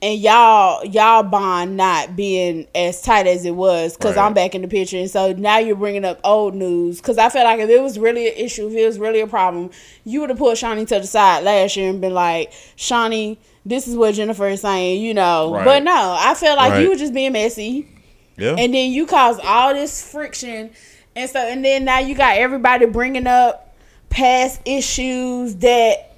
and 0.00 0.20
y'all 0.20 0.84
y'all 0.84 1.22
bond 1.22 1.76
not 1.76 2.14
being 2.14 2.66
as 2.74 3.00
tight 3.02 3.26
as 3.26 3.44
it 3.44 3.56
was. 3.56 3.96
Cause 3.96 4.16
Right. 4.16 4.26
I'm 4.26 4.34
back 4.34 4.54
in 4.54 4.62
the 4.62 4.68
picture, 4.68 4.98
and 4.98 5.10
so 5.10 5.32
now 5.32 5.58
you're 5.58 5.74
bringing 5.76 6.04
up 6.04 6.20
old 6.22 6.54
news. 6.54 7.00
Cause 7.00 7.18
I 7.18 7.28
felt 7.28 7.44
like 7.46 7.60
if 7.60 7.70
it 7.70 7.82
was 7.82 7.98
really 7.98 8.28
an 8.28 8.34
issue, 8.36 8.68
if 8.68 8.74
it 8.74 8.86
was 8.86 8.98
really 8.98 9.20
a 9.20 9.26
problem, 9.26 9.70
you 10.04 10.20
would 10.20 10.30
have 10.30 10.38
pulled 10.38 10.56
Shaunie 10.56 10.86
to 10.88 11.00
the 11.00 11.06
side 11.06 11.42
last 11.44 11.76
year 11.76 11.90
and 11.90 12.00
been 12.00 12.14
like, 12.14 12.52
Shaunie. 12.76 13.38
This 13.64 13.86
is 13.86 13.94
what 13.96 14.16
Jennifer 14.16 14.48
is 14.48 14.60
saying, 14.62 15.00
you 15.02 15.14
know. 15.14 15.54
Right. 15.54 15.64
But 15.64 15.82
no, 15.84 16.16
I 16.18 16.34
felt 16.34 16.56
like 16.58 16.72
Right. 16.72 16.82
you 16.82 16.88
were 16.88 16.96
just 16.96 17.14
being 17.14 17.32
messy 17.32 17.86
Yeah. 18.36 18.56
and 18.58 18.72
then 18.74 18.90
you 18.92 19.06
cause 19.06 19.38
all 19.44 19.74
this 19.74 20.10
friction 20.10 20.70
and 21.14 21.28
so 21.30 21.38
and 21.40 21.64
then 21.64 21.84
now 21.84 21.98
you 21.98 22.14
got 22.14 22.36
everybody 22.38 22.86
bringing 22.86 23.26
up 23.26 23.74
past 24.08 24.60
issues 24.64 25.56
that 25.56 26.08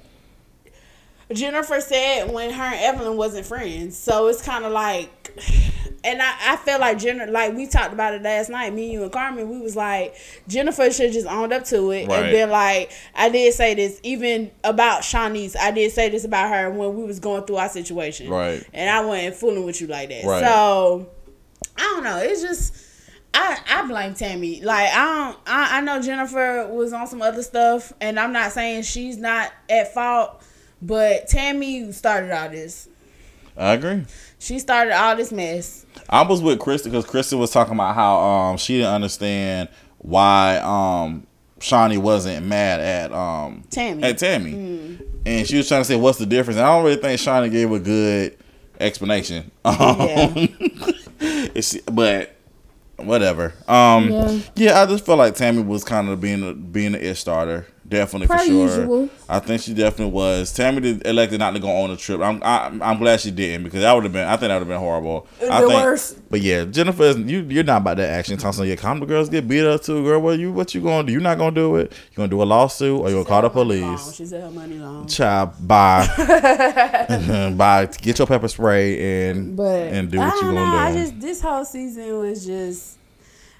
Jennifer 1.33 1.81
said 1.81 2.31
when 2.31 2.51
her 2.51 2.63
and 2.63 2.75
Evelyn 2.75 3.17
wasn't 3.17 3.47
friends. 3.47 3.97
So 3.97 4.27
it's 4.27 4.43
kind 4.43 4.63
of 4.63 4.71
like, 4.71 5.09
and 6.03 6.21
I, 6.21 6.35
I 6.53 6.55
feel 6.57 6.79
like 6.79 6.99
Jennifer, 6.99 7.31
like 7.31 7.55
we 7.55 7.65
talked 7.65 7.93
about 7.93 8.13
it 8.13 8.21
last 8.21 8.49
night, 8.49 8.71
me, 8.73 8.91
you, 8.91 9.01
and 9.01 9.11
Carmen, 9.11 9.49
we 9.49 9.59
was 9.59 9.75
like, 9.75 10.15
Jennifer 10.47 10.91
should 10.91 11.13
just 11.13 11.25
owned 11.25 11.51
up 11.51 11.63
to 11.65 11.89
it 11.91 12.07
Right. 12.07 12.23
and 12.25 12.31
been 12.31 12.49
like, 12.51 12.91
I 13.15 13.29
did 13.29 13.53
say 13.55 13.73
this, 13.73 13.99
even 14.03 14.51
about 14.63 15.01
Shaunie's, 15.01 15.55
I 15.55 15.71
did 15.71 15.91
say 15.93 16.09
this 16.09 16.25
about 16.25 16.49
her 16.53 16.69
when 16.69 16.95
we 16.95 17.03
was 17.05 17.19
going 17.19 17.43
through 17.45 17.55
our 17.57 17.69
situation. 17.69 18.29
Right. 18.29 18.63
And 18.71 18.87
I 18.87 19.03
wasn't 19.03 19.35
fooling 19.35 19.65
with 19.65 19.81
you 19.81 19.87
like 19.87 20.09
that. 20.09 20.25
Right. 20.25 20.43
So, 20.43 21.09
I 21.77 21.81
don't 21.81 22.03
know. 22.03 22.17
It's 22.17 22.41
just. 22.41 22.75
I, 23.37 23.59
I 23.69 23.85
blame 23.85 24.13
Tami. 24.13 24.63
Like 24.63 24.89
I 24.93 25.03
don't 25.03 25.37
I, 25.45 25.77
I 25.79 25.81
know 25.81 26.01
Jennifer 26.01 26.69
was 26.71 26.93
on 26.93 27.05
some 27.05 27.21
other 27.21 27.43
stuff 27.43 27.91
and 27.99 28.17
I'm 28.17 28.31
not 28.31 28.53
saying 28.53 28.83
she's 28.83 29.17
not 29.17 29.51
at 29.69 29.93
fault, 29.93 30.41
but 30.81 31.27
Tami 31.27 31.93
started 31.93 32.31
all 32.31 32.47
this. 32.49 32.87
I 33.57 33.73
agree. 33.73 34.05
She 34.39 34.57
started 34.59 34.93
all 34.95 35.17
this 35.17 35.33
mess. 35.33 35.85
I 36.09 36.21
was 36.21 36.41
with 36.41 36.59
Krista 36.59 36.85
because 36.85 37.05
Krista 37.05 37.37
was 37.37 37.51
talking 37.51 37.73
about 37.73 37.93
how 37.95 38.17
um 38.19 38.57
she 38.57 38.77
didn't 38.77 38.93
understand 38.93 39.67
why 39.97 40.57
um 40.63 41.27
Shaunie 41.59 41.97
wasn't 41.97 42.45
mad 42.45 42.79
at 42.79 43.11
um 43.11 43.63
Tami. 43.69 44.01
at 44.01 44.15
Tami, 44.15 45.05
and 45.25 45.45
she 45.45 45.57
was 45.57 45.67
trying 45.67 45.81
to 45.81 45.85
say 45.85 45.97
what's 45.97 46.19
the 46.19 46.25
difference. 46.25 46.55
And 46.57 46.65
I 46.65 46.69
don't 46.73 46.85
really 46.85 47.01
think 47.01 47.19
Shaunie 47.19 47.51
gave 47.51 47.69
a 47.69 47.79
good 47.79 48.37
explanation. 48.79 49.51
Um, 49.65 49.75
Yeah. 49.99 50.47
it's, 51.55 51.77
but 51.81 52.35
whatever. 52.97 53.53
Um, 53.67 54.09
Yeah. 54.09 54.39
yeah. 54.55 54.81
I 54.81 54.85
just 54.85 55.05
felt 55.05 55.17
like 55.19 55.35
Tami 55.35 55.65
was 55.65 55.83
kind 55.83 56.09
of 56.09 56.19
being 56.21 56.47
a, 56.47 56.53
being 56.53 56.95
an 56.95 57.01
ish 57.01 57.19
starter. 57.19 57.65
Definitely 57.87 58.27
Per 58.27 58.37
for 58.39 58.45
sure. 58.45 58.67
usual. 58.67 59.09
I 59.29 59.37
think 59.37 59.61
she 59.61 59.75
definitely 59.75 60.11
was. 60.11 60.51
Tami 60.51 60.81
did, 60.81 61.05
elected 61.05 61.37
not 61.37 61.51
to 61.51 61.59
go 61.59 61.69
on 61.69 61.91
the 61.91 61.95
trip. 61.97 62.19
I'm 62.19 62.41
I, 62.43 62.67
I'm 62.81 62.97
glad 62.97 63.19
she 63.21 63.29
didn't 63.29 63.63
because 63.65 63.81
that 63.81 63.93
would 63.93 64.03
have 64.05 64.11
been. 64.11 64.27
I 64.27 64.31
think 64.37 64.49
that 64.49 64.55
would 64.55 64.61
have 64.61 64.67
been 64.67 64.79
horrible. 64.79 65.27
I 65.39 65.61
The 65.61 65.67
think, 65.67 65.83
worst. 65.83 66.19
But 66.31 66.41
yeah, 66.41 66.65
Jennifer, 66.65 67.03
is- 67.03 67.17
you 67.19 67.41
you're 67.47 67.63
not 67.63 67.81
about 67.83 67.97
that 67.97 68.09
action. 68.09 68.37
Thompson, 68.39 68.65
yeah, 68.67 68.75
come 68.75 68.99
the 69.01 69.05
girls 69.05 69.29
get 69.29 69.47
beat 69.47 69.63
up 69.65 69.83
too, 69.83 70.03
girl. 70.03 70.19
What 70.19 70.39
you 70.39 70.51
what 70.51 70.73
you 70.73 70.81
gonna 70.81 71.05
do? 71.05 71.13
You 71.13 71.19
not 71.19 71.37
gonna 71.37 71.55
do 71.55 71.75
it? 71.75 71.91
You 72.11 72.17
gonna 72.17 72.27
do 72.27 72.41
a 72.41 72.43
lawsuit 72.43 72.99
or 73.01 73.09
you 73.09 73.15
gonna 73.17 73.25
call 73.25 73.41
the 73.43 73.47
Long. 73.49 73.53
police? 73.53 74.15
She 74.15 74.25
said 74.25 74.41
her 74.41 74.49
money 74.49 74.79
long. 74.79 75.05
Child, 75.07 75.51
bye, 75.67 76.07
bye. 77.55 77.85
Get 78.01 78.17
your 78.17 78.27
pepper 78.27 78.47
spray 78.47 79.29
and 79.29 79.55
But 79.55 79.93
and 79.93 80.09
do 80.11 80.17
what 80.17 80.33
you 80.35 80.41
gonna 80.41 80.53
know, 80.55 80.71
do. 80.71 80.77
I 80.77 80.93
just 80.93 81.19
this 81.19 81.39
whole 81.41 81.63
season 81.65 82.17
was 82.17 82.45
just. 82.45 82.97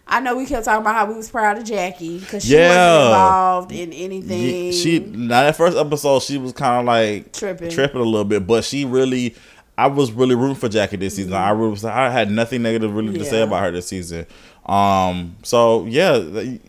I 0.08 0.20
know 0.20 0.36
we 0.38 0.46
kept 0.46 0.66
talking 0.66 0.82
about 0.82 0.94
how 0.96 1.06
we 1.08 1.16
was 1.16 1.30
proud 1.30 1.58
of 1.58 1.64
Jackie 1.64 2.20
because 2.20 2.46
she 2.46 2.54
Yeah. 2.54 2.68
wasn't 2.70 3.06
involved 3.06 3.72
in 3.72 3.94
anything. 3.94 4.66
Yeah, 4.66 4.72
she 4.72 5.00
now 5.00 5.44
that 5.44 5.56
first 5.56 5.76
episode 5.78 6.22
she 6.22 6.38
was 6.38 6.54
kind 6.54 6.80
of 6.82 6.86
like 6.86 7.32
Tripping. 7.34 7.72
tripping 7.72 8.02
a 8.02 8.04
little 8.04 8.24
bit, 8.26 8.46
but 8.48 8.64
she 8.64 8.86
really. 8.86 9.36
I 9.78 9.88
was 9.88 10.14
really 10.14 10.36
rooting 10.36 10.56
for 10.56 10.70
Jackie 10.70 10.96
this 10.96 11.16
season. 11.18 11.34
I 11.34 11.50
really 11.50 11.72
was, 11.72 11.84
I 11.84 12.10
had 12.10 12.32
nothing 12.32 12.62
negative 12.62 12.96
really 12.96 13.18
to 13.18 13.26
say 13.26 13.42
about 13.42 13.62
her 13.62 13.72
this 13.72 13.88
season. 13.88 14.26
Um, 14.68 15.36
so 15.44 15.86
yeah, 15.86 16.16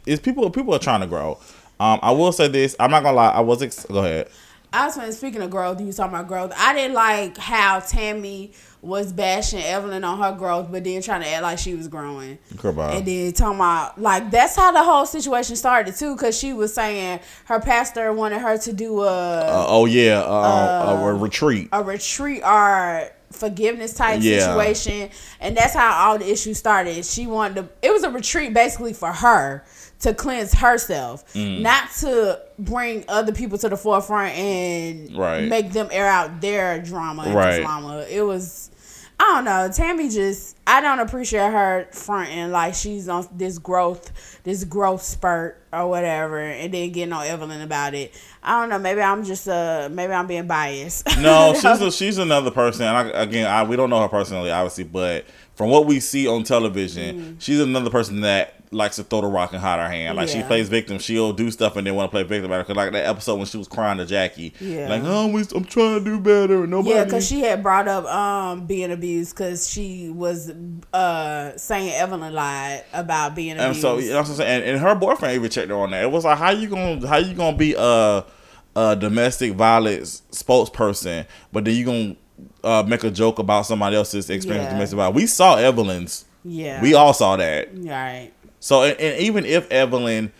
it's 0.06 0.20
people 0.20 0.50
people 0.50 0.74
are 0.74 0.78
trying 0.80 1.02
to 1.02 1.06
grow. 1.06 1.38
Um, 1.78 2.00
I 2.02 2.10
will 2.10 2.32
say 2.32 2.48
this. 2.48 2.74
I'm 2.80 2.90
not 2.90 3.02
gonna 3.04 3.16
lie. 3.16 3.28
I 3.28 3.40
was 3.40 3.62
ex- 3.62 3.86
go 3.86 3.98
ahead. 4.00 4.28
I 4.72 4.86
was 4.86 5.16
speaking 5.16 5.40
of 5.40 5.50
growth, 5.50 5.80
you 5.80 5.92
talking 5.92 6.14
about 6.14 6.26
growth. 6.26 6.52
I 6.56 6.74
didn't 6.74 6.94
like 6.94 7.36
how 7.38 7.78
Tami 7.78 8.50
was 8.82 9.12
bashing 9.12 9.60
Evelyn 9.62 10.04
on 10.04 10.18
her 10.18 10.36
growth, 10.38 10.68
but 10.70 10.84
then 10.84 11.02
trying 11.02 11.22
to 11.22 11.28
act 11.28 11.42
like 11.42 11.58
she 11.58 11.74
was 11.74 11.88
growing. 11.88 12.38
And 12.62 13.06
then 13.06 13.32
talking 13.32 13.56
about 13.58 14.00
like 14.00 14.30
that's 14.30 14.54
how 14.56 14.70
the 14.72 14.82
whole 14.82 15.06
situation 15.06 15.56
started 15.56 15.96
too, 15.96 16.14
because 16.14 16.38
she 16.38 16.52
was 16.52 16.72
saying 16.74 17.20
her 17.46 17.60
pastor 17.60 18.12
wanted 18.12 18.40
her 18.40 18.58
to 18.58 18.72
do 18.72 19.02
a 19.02 19.06
Uh, 19.40 19.64
oh 19.68 19.86
yeah, 19.86 20.20
uh, 20.20 20.96
a 21.08 21.14
retreat. 21.14 21.68
a 21.72 21.82
retreat 21.82 22.42
or 22.44 23.08
forgiveness 23.32 23.92
type 23.92 24.20
Yeah. 24.22 24.38
situation, 24.40 25.10
and 25.40 25.56
that's 25.56 25.74
how 25.74 26.08
all 26.10 26.18
the 26.18 26.30
issues 26.30 26.58
started. 26.58 27.04
She 27.04 27.26
wanted 27.26 27.54
to. 27.56 27.68
It 27.82 27.92
was 27.92 28.02
a 28.04 28.10
retreat 28.10 28.54
basically 28.54 28.92
for 28.92 29.12
her 29.12 29.64
to 30.00 30.14
cleanse 30.14 30.52
herself, 30.52 31.24
Mm. 31.34 31.62
not 31.62 31.90
to 32.00 32.38
bring 32.58 33.04
other 33.08 33.32
people 33.32 33.58
to 33.58 33.68
the 33.68 33.76
forefront 33.76 34.34
and 34.36 35.16
Right. 35.16 35.48
make 35.48 35.72
them 35.72 35.88
air 35.90 36.06
out 36.06 36.40
their 36.40 36.78
drama 36.80 37.22
and 37.24 37.34
Right. 37.34 37.60
drama. 37.62 38.04
It 38.08 38.22
was. 38.22 38.65
I 39.18 39.24
don't 39.36 39.44
know. 39.44 39.68
Tami 39.70 40.12
just 40.12 40.56
I 40.66 40.80
don't 40.80 40.98
appreciate 41.00 41.50
her 41.50 41.88
fronting 41.90 42.50
like 42.50 42.74
she's 42.74 43.08
on 43.08 43.26
this 43.34 43.58
growth 43.58 44.40
this 44.44 44.62
growth 44.64 45.02
spurt 45.02 45.62
or 45.72 45.88
whatever 45.88 46.38
and 46.38 46.72
then 46.72 46.92
getting 46.92 47.12
on 47.12 47.24
Evelyn 47.26 47.60
about 47.62 47.94
it. 47.94 48.12
I 48.42 48.60
don't 48.60 48.68
know, 48.68 48.78
maybe 48.78 49.00
I'm 49.00 49.24
just 49.24 49.48
uh 49.48 49.88
maybe 49.90 50.12
I'm 50.12 50.26
being 50.26 50.46
biased. 50.46 51.06
No, 51.20 51.54
she's 51.60 51.64
a, 51.64 51.90
she's 51.90 52.18
another 52.18 52.50
person. 52.50 52.84
And 52.86 52.96
I, 52.96 53.22
again, 53.22 53.46
I, 53.46 53.62
we 53.64 53.74
don't 53.76 53.88
know 53.90 54.00
her 54.02 54.08
personally, 54.08 54.50
obviously, 54.50 54.84
but 54.84 55.24
from 55.54 55.70
what 55.70 55.86
we 55.86 55.98
see 56.00 56.28
on 56.28 56.44
television, 56.44 57.16
Mm. 57.16 57.36
she's 57.40 57.58
another 57.60 57.88
person 57.90 58.20
that 58.20 58.55
likes 58.72 58.96
to 58.96 59.04
throw 59.04 59.20
the 59.20 59.26
rock 59.28 59.52
and 59.52 59.60
hide 59.60 59.78
her 59.78 59.88
hand. 59.88 60.16
Like 60.16 60.28
she 60.28 60.42
plays 60.42 60.68
victim, 60.68 60.98
she'll 60.98 61.32
do 61.32 61.50
stuff 61.50 61.76
and 61.76 61.86
then 61.86 61.94
want 61.94 62.10
to 62.10 62.14
play 62.14 62.22
victim 62.24 62.50
about. 62.50 62.66
Cause 62.66 62.76
like 62.76 62.92
that 62.92 63.06
episode 63.06 63.36
when 63.36 63.46
she 63.46 63.58
was 63.58 63.68
crying 63.68 63.98
to 63.98 64.06
Jackie, 64.06 64.52
Yeah. 64.60 64.88
like 64.88 65.02
oh, 65.04 65.36
I'm 65.54 65.64
trying 65.64 65.98
to 65.98 66.04
do 66.04 66.18
better, 66.20 66.62
and 66.62 66.70
nobody. 66.70 66.94
Yeah, 66.96 67.04
because 67.04 67.26
she 67.26 67.40
had 67.40 67.62
brought 67.62 67.86
up 67.88 68.04
um 68.06 68.66
being 68.66 68.90
abused 68.92 69.36
because 69.36 69.68
she 69.70 70.08
was 70.10 70.52
uh 70.92 71.56
saying 71.56 71.92
Evelyn 71.94 72.32
lied 72.34 72.84
about 72.92 73.34
being 73.34 73.52
And 73.52 73.60
abused. 73.60 73.80
so 73.80 73.98
you 73.98 74.10
know 74.10 74.18
what 74.20 74.28
I'm 74.28 74.34
saying, 74.34 74.62
and, 74.62 74.70
and 74.72 74.80
her 74.80 74.94
boyfriend 74.94 75.34
even 75.34 75.50
checked 75.50 75.68
her 75.68 75.76
on 75.76 75.90
that. 75.92 76.02
It 76.02 76.10
was 76.10 76.24
like, 76.24 76.38
how 76.38 76.50
you 76.50 76.68
gonna 76.68 77.06
how 77.06 77.18
you 77.18 77.34
gonna 77.34 77.56
be 77.56 77.74
a, 77.78 78.24
a 78.74 78.96
domestic 78.96 79.52
violence 79.52 80.22
spokesperson, 80.32 81.26
but 81.52 81.64
then 81.64 81.74
you 81.74 81.84
gonna 81.84 82.16
uh, 82.64 82.82
make 82.86 83.04
a 83.04 83.10
joke 83.10 83.38
about 83.38 83.66
somebody 83.66 83.96
else's 83.96 84.28
experience 84.28 84.64
with 84.66 84.72
domestic 84.74 84.96
violence? 84.96 85.16
We 85.16 85.26
saw 85.26 85.56
Evelyn's. 85.56 86.24
yeah, 86.44 86.82
We 86.82 86.94
all 86.94 87.14
saw 87.14 87.36
that. 87.36 87.68
right. 87.74 88.32
So 88.66 88.82
and, 88.82 88.98
and 88.98 89.20
even 89.20 89.44
if 89.46 89.70
Evelyn, 89.70 90.32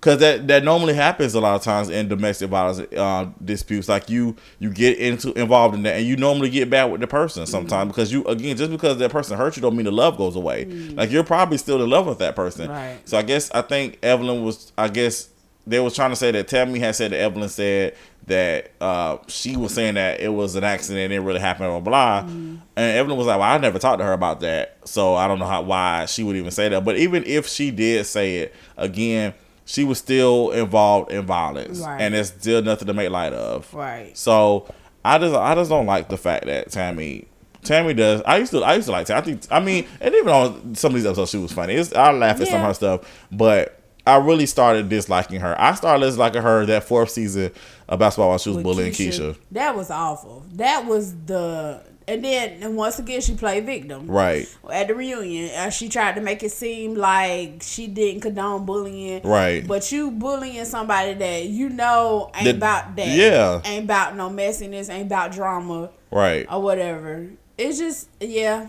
because 0.00 0.18
that 0.18 0.48
that 0.48 0.64
normally 0.64 0.94
happens 0.94 1.32
a 1.34 1.40
lot 1.40 1.54
of 1.54 1.62
times 1.62 1.88
in 1.90 2.08
domestic 2.08 2.50
violence 2.50 2.80
uh, 2.92 3.28
disputes, 3.44 3.88
like 3.88 4.10
you 4.10 4.34
you 4.58 4.70
get 4.72 4.98
into 4.98 5.32
involved 5.34 5.76
in 5.76 5.84
that, 5.84 5.94
and 5.94 6.04
you 6.04 6.16
normally 6.16 6.50
get 6.50 6.68
back 6.68 6.90
with 6.90 7.00
the 7.00 7.06
person 7.06 7.46
sometimes 7.46 7.70
Mm-hmm. 7.82 7.88
because 7.90 8.12
you 8.12 8.24
again 8.24 8.56
just 8.56 8.72
because 8.72 8.98
that 8.98 9.12
person 9.12 9.36
hurt 9.36 9.54
you 9.54 9.62
don't 9.62 9.76
mean 9.76 9.84
the 9.84 9.92
love 9.92 10.16
goes 10.16 10.34
away. 10.34 10.64
Like 10.64 11.12
you're 11.12 11.22
probably 11.22 11.56
still 11.56 11.80
in 11.80 11.88
love 11.88 12.06
with 12.08 12.18
that 12.18 12.34
person. 12.34 12.68
Right. 12.68 12.98
So 13.04 13.16
I 13.16 13.22
guess 13.22 13.48
I 13.52 13.62
think 13.62 14.00
Evelyn 14.02 14.42
was 14.42 14.72
I 14.76 14.88
guess 14.88 15.28
they 15.64 15.78
was 15.78 15.94
trying 15.94 16.10
to 16.10 16.16
say 16.16 16.32
that 16.32 16.48
Tami 16.48 16.80
had 16.80 16.96
said 16.96 17.12
that 17.12 17.20
Evelyn 17.20 17.48
said 17.48 17.94
that 18.28 18.70
uh, 18.80 19.18
she 19.26 19.56
was 19.56 19.74
saying 19.74 19.94
that 19.94 20.20
it 20.20 20.28
was 20.28 20.54
an 20.54 20.64
accident, 20.64 21.12
it 21.12 21.20
really 21.20 21.40
happened, 21.40 21.68
blah 21.70 21.80
blah. 21.80 22.22
Mm-hmm. 22.22 22.56
And 22.76 22.96
Evelyn 22.96 23.18
was 23.18 23.26
like, 23.26 23.38
"Well, 23.38 23.50
I 23.50 23.58
never 23.58 23.78
talked 23.78 23.98
to 23.98 24.04
her 24.04 24.12
about 24.12 24.40
that, 24.40 24.78
so 24.84 25.14
I 25.14 25.26
don't 25.28 25.38
know 25.38 25.46
how 25.46 25.62
why 25.62 26.06
she 26.06 26.22
would 26.22 26.36
even 26.36 26.50
say 26.50 26.68
that." 26.68 26.84
But 26.84 26.96
even 26.96 27.24
if 27.24 27.46
she 27.48 27.70
did 27.70 28.06
say 28.06 28.36
it 28.38 28.54
again, 28.76 29.34
she 29.64 29.84
was 29.84 29.98
still 29.98 30.50
involved 30.50 31.10
in 31.12 31.26
violence, 31.26 31.80
Right. 31.80 32.00
and 32.00 32.14
it's 32.14 32.28
still 32.30 32.62
nothing 32.62 32.86
to 32.86 32.94
make 32.94 33.10
light 33.10 33.32
of. 33.32 33.72
Right. 33.74 34.16
So 34.16 34.72
I 35.04 35.18
just 35.18 35.34
I 35.34 35.54
just 35.54 35.70
don't 35.70 35.86
like 35.86 36.08
the 36.08 36.16
fact 36.16 36.46
that 36.46 36.68
Tami. 36.68 37.26
Tami 37.62 37.96
does. 37.96 38.22
I 38.24 38.36
used 38.38 38.52
to. 38.52 38.62
I 38.62 38.74
used 38.74 38.86
to 38.86 38.92
like. 38.92 39.06
Tami. 39.06 39.16
I 39.16 39.20
think. 39.20 39.42
I 39.50 39.60
mean, 39.60 39.86
and 40.00 40.14
even 40.14 40.28
on 40.28 40.74
some 40.74 40.90
of 40.92 40.94
these 40.94 41.04
episodes, 41.06 41.30
she 41.30 41.38
was 41.38 41.52
funny. 41.52 41.74
It's, 41.74 41.92
I 41.92 42.12
laugh 42.12 42.40
at 42.40 42.46
some 42.48 42.60
of 42.60 42.66
her 42.66 42.74
stuff, 42.74 43.26
but 43.32 43.77
I 44.08 44.16
really 44.16 44.46
started 44.46 44.88
disliking 44.88 45.40
her. 45.40 45.54
I 45.60 45.74
started 45.74 46.04
disliking 46.06 46.42
her 46.42 46.66
that 46.66 46.84
fourth 46.84 47.10
season 47.10 47.52
of 47.88 47.98
basketball 47.98 48.30
while 48.30 48.38
she 48.38 48.50
was 48.50 48.56
With 48.56 48.64
bullying 48.64 48.92
Keisha. 48.92 49.36
That 49.52 49.76
was 49.76 49.90
awful. 49.90 50.44
That 50.54 50.86
was 50.86 51.14
the 51.26 51.82
and 52.06 52.24
then 52.24 52.62
and 52.62 52.74
once 52.74 52.98
again 52.98 53.20
she 53.20 53.34
played 53.34 53.66
victim. 53.66 54.06
Right. 54.10 54.46
At 54.72 54.88
the 54.88 54.94
reunion, 54.94 55.50
uh, 55.54 55.68
she 55.70 55.90
tried 55.90 56.14
to 56.14 56.22
make 56.22 56.42
it 56.42 56.52
seem 56.52 56.94
like 56.94 57.60
she 57.62 57.86
didn't 57.86 58.22
condone 58.22 58.64
bullying. 58.64 59.22
Right. 59.22 59.66
But 59.66 59.92
you 59.92 60.10
bullying 60.10 60.64
somebody 60.64 61.12
that 61.14 61.44
you 61.44 61.68
know 61.68 62.30
ain't 62.34 62.44
That- 62.46 62.54
about 62.56 62.96
that. 62.96 63.08
yeah. 63.08 63.60
Ain't 63.64 63.84
about 63.84 64.16
no 64.16 64.30
messiness. 64.30 64.88
Ain't 64.90 65.06
about 65.06 65.32
drama 65.32 65.90
Right. 66.10 66.46
or 66.50 66.62
whatever. 66.62 67.26
It's 67.58 67.78
just 67.78 68.08
yeah. 68.20 68.68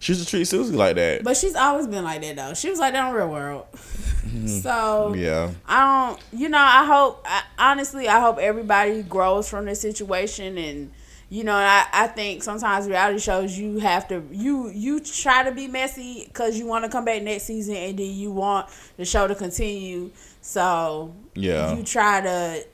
She 0.00 0.12
used 0.12 0.24
to 0.24 0.30
treat 0.30 0.46
Susie 0.46 0.74
like 0.74 0.96
that. 0.96 1.22
But 1.22 1.36
she's 1.36 1.54
always 1.54 1.86
been 1.86 2.02
like 2.04 2.22
that 2.22 2.34
though. 2.36 2.54
She 2.54 2.70
was 2.70 2.78
like 2.78 2.94
that 2.94 3.08
in 3.08 3.14
real 3.14 3.28
world. 3.28 3.66
Mm-hmm. 3.72 4.46
so 4.62 5.14
Yeah. 5.14 5.50
I 5.68 6.08
don't, 6.08 6.20
you 6.40 6.48
know, 6.48 6.58
I 6.58 6.84
hope, 6.86 7.22
I, 7.26 7.42
honestly, 7.58 8.08
I 8.08 8.18
hope 8.18 8.38
everybody 8.38 9.02
grows 9.02 9.48
from 9.48 9.66
this 9.66 9.80
situation. 9.82 10.56
And, 10.56 10.90
you 11.28 11.44
know, 11.44 11.54
I, 11.54 11.84
I 11.92 12.06
think 12.06 12.42
sometimes 12.42 12.88
reality 12.88 13.18
shows 13.20 13.56
you 13.58 13.78
have 13.80 14.08
to, 14.08 14.22
you, 14.32 14.70
you 14.70 15.00
try 15.00 15.42
to 15.44 15.52
be 15.52 15.68
messy 15.68 16.24
because 16.26 16.58
you 16.58 16.66
want 16.66 16.84
to 16.86 16.90
come 16.90 17.04
back 17.04 17.22
next 17.22 17.42
season 17.44 17.76
and 17.76 17.98
then 17.98 18.10
you 18.10 18.32
want 18.32 18.70
the 18.96 19.04
show 19.04 19.28
to 19.28 19.34
continue. 19.34 20.10
So, 20.40 21.14
Yeah. 21.34 21.74
you 21.76 21.82
try 21.84 22.22
to 22.22 22.64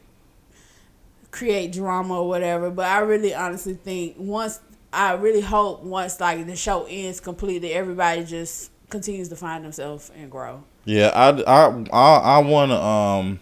create 1.33 1.73
drama 1.73 2.21
or 2.23 2.29
whatever. 2.29 2.71
But 2.71 2.87
I 2.87 2.99
really 3.01 3.35
honestly 3.35 3.75
think 3.75 4.15
once, 4.17 4.61
I 4.97 5.13
really 5.15 5.41
hope 5.43 5.83
once 5.83 6.19
like 6.21 6.47
the 6.47 6.57
show 6.57 6.87
ends 6.89 7.21
completely, 7.21 7.73
everybody 7.73 8.25
just 8.25 8.71
continues 8.91 9.29
to 9.31 9.37
find 9.37 9.65
themselves 9.65 10.11
and 10.17 10.31
grow. 10.31 10.65
Yeah. 10.85 11.11
I 11.15 11.29
I 11.43 11.85
I, 11.93 12.17
I 12.19 12.39
want 12.39 12.71
to. 12.71 12.81
Um. 12.83 13.41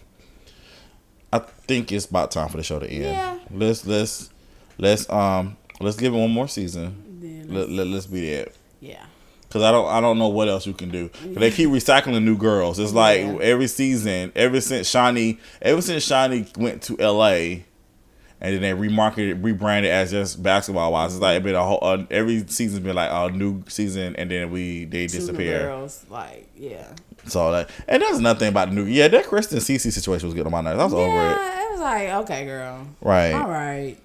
I 1.33 1.39
think 1.39 1.91
it's 1.91 2.05
about 2.05 2.31
time 2.31 2.47
for 2.49 2.57
the 2.57 2.63
show 2.63 2.79
to 2.79 2.87
end. 2.87 3.03
Yeah. 3.03 3.39
Let's 3.51 3.85
let's 3.85 4.29
let's 4.77 5.09
um 5.09 5.57
let's 5.81 5.97
give 5.97 6.13
it 6.13 6.17
one 6.17 6.31
more 6.31 6.47
season. 6.47 7.19
Then 7.21 7.53
Let, 7.53 7.69
let, 7.69 7.87
let's 7.87 8.05
be 8.05 8.31
that. 8.35 8.53
yeah. 8.79 9.05
Cause 9.49 9.61
I 9.63 9.71
don't 9.71 9.87
I 9.87 10.01
don't 10.01 10.17
know 10.17 10.27
what 10.29 10.47
else 10.49 10.65
you 10.67 10.73
can 10.73 10.89
do. 10.91 11.09
They 11.23 11.49
keep 11.51 11.69
recycling 11.69 12.23
new 12.23 12.37
girls. 12.37 12.77
It's 12.79 12.91
like 12.93 13.21
Yeah. 13.21 13.37
every 13.41 13.67
season, 13.67 14.31
ever 14.35 14.59
since 14.59 14.89
Shaunie, 14.91 15.39
ever 15.61 15.81
since 15.81 16.05
Shaunie 16.07 16.57
went 16.57 16.81
to 16.83 16.99
L.A. 16.99 17.63
and 18.41 18.53
then 18.53 18.61
they 18.61 18.87
remarketed, 18.87 19.43
rebranded 19.43 19.91
as 19.91 20.11
just 20.11 20.41
Basketball 20.43 20.91
Wives. 20.91 21.15
It's 21.15 21.21
like 21.21 21.37
it 21.37 21.43
been 21.43 21.55
a 21.55 21.63
whole 21.63 21.79
uh, 21.81 22.05
every 22.11 22.45
season's 22.47 22.81
been 22.81 22.95
like 22.95 23.09
a 23.11 23.35
new 23.35 23.63
season, 23.67 24.15
and 24.17 24.29
then 24.29 24.51
we 24.51 24.85
they 24.85 25.07
Two 25.07 25.17
disappear. 25.19 25.59
girls, 25.61 26.05
like 26.09 26.47
yeah. 26.55 26.87
So 27.27 27.51
that 27.51 27.69
and 27.87 28.01
that's 28.01 28.19
nothing 28.19 28.49
about 28.49 28.69
the 28.69 28.75
new. 28.75 28.85
Yeah, 28.85 29.07
that 29.07 29.25
Kristen 29.25 29.59
CC 29.59 29.91
situation 29.91 30.27
was 30.27 30.33
getting 30.35 30.53
on 30.53 30.63
my 30.63 30.69
nerves. 30.69 30.79
I 30.79 30.83
was 30.85 30.93
over 30.93 31.05
it. 31.05 31.37
Yeah, 31.37 31.63
it 31.67 31.71
was 31.71 31.79
like 31.79 32.09
okay, 32.09 32.45
girl. 32.45 32.87
Right. 33.01 33.33
All 33.33 33.49
right. 33.49 33.97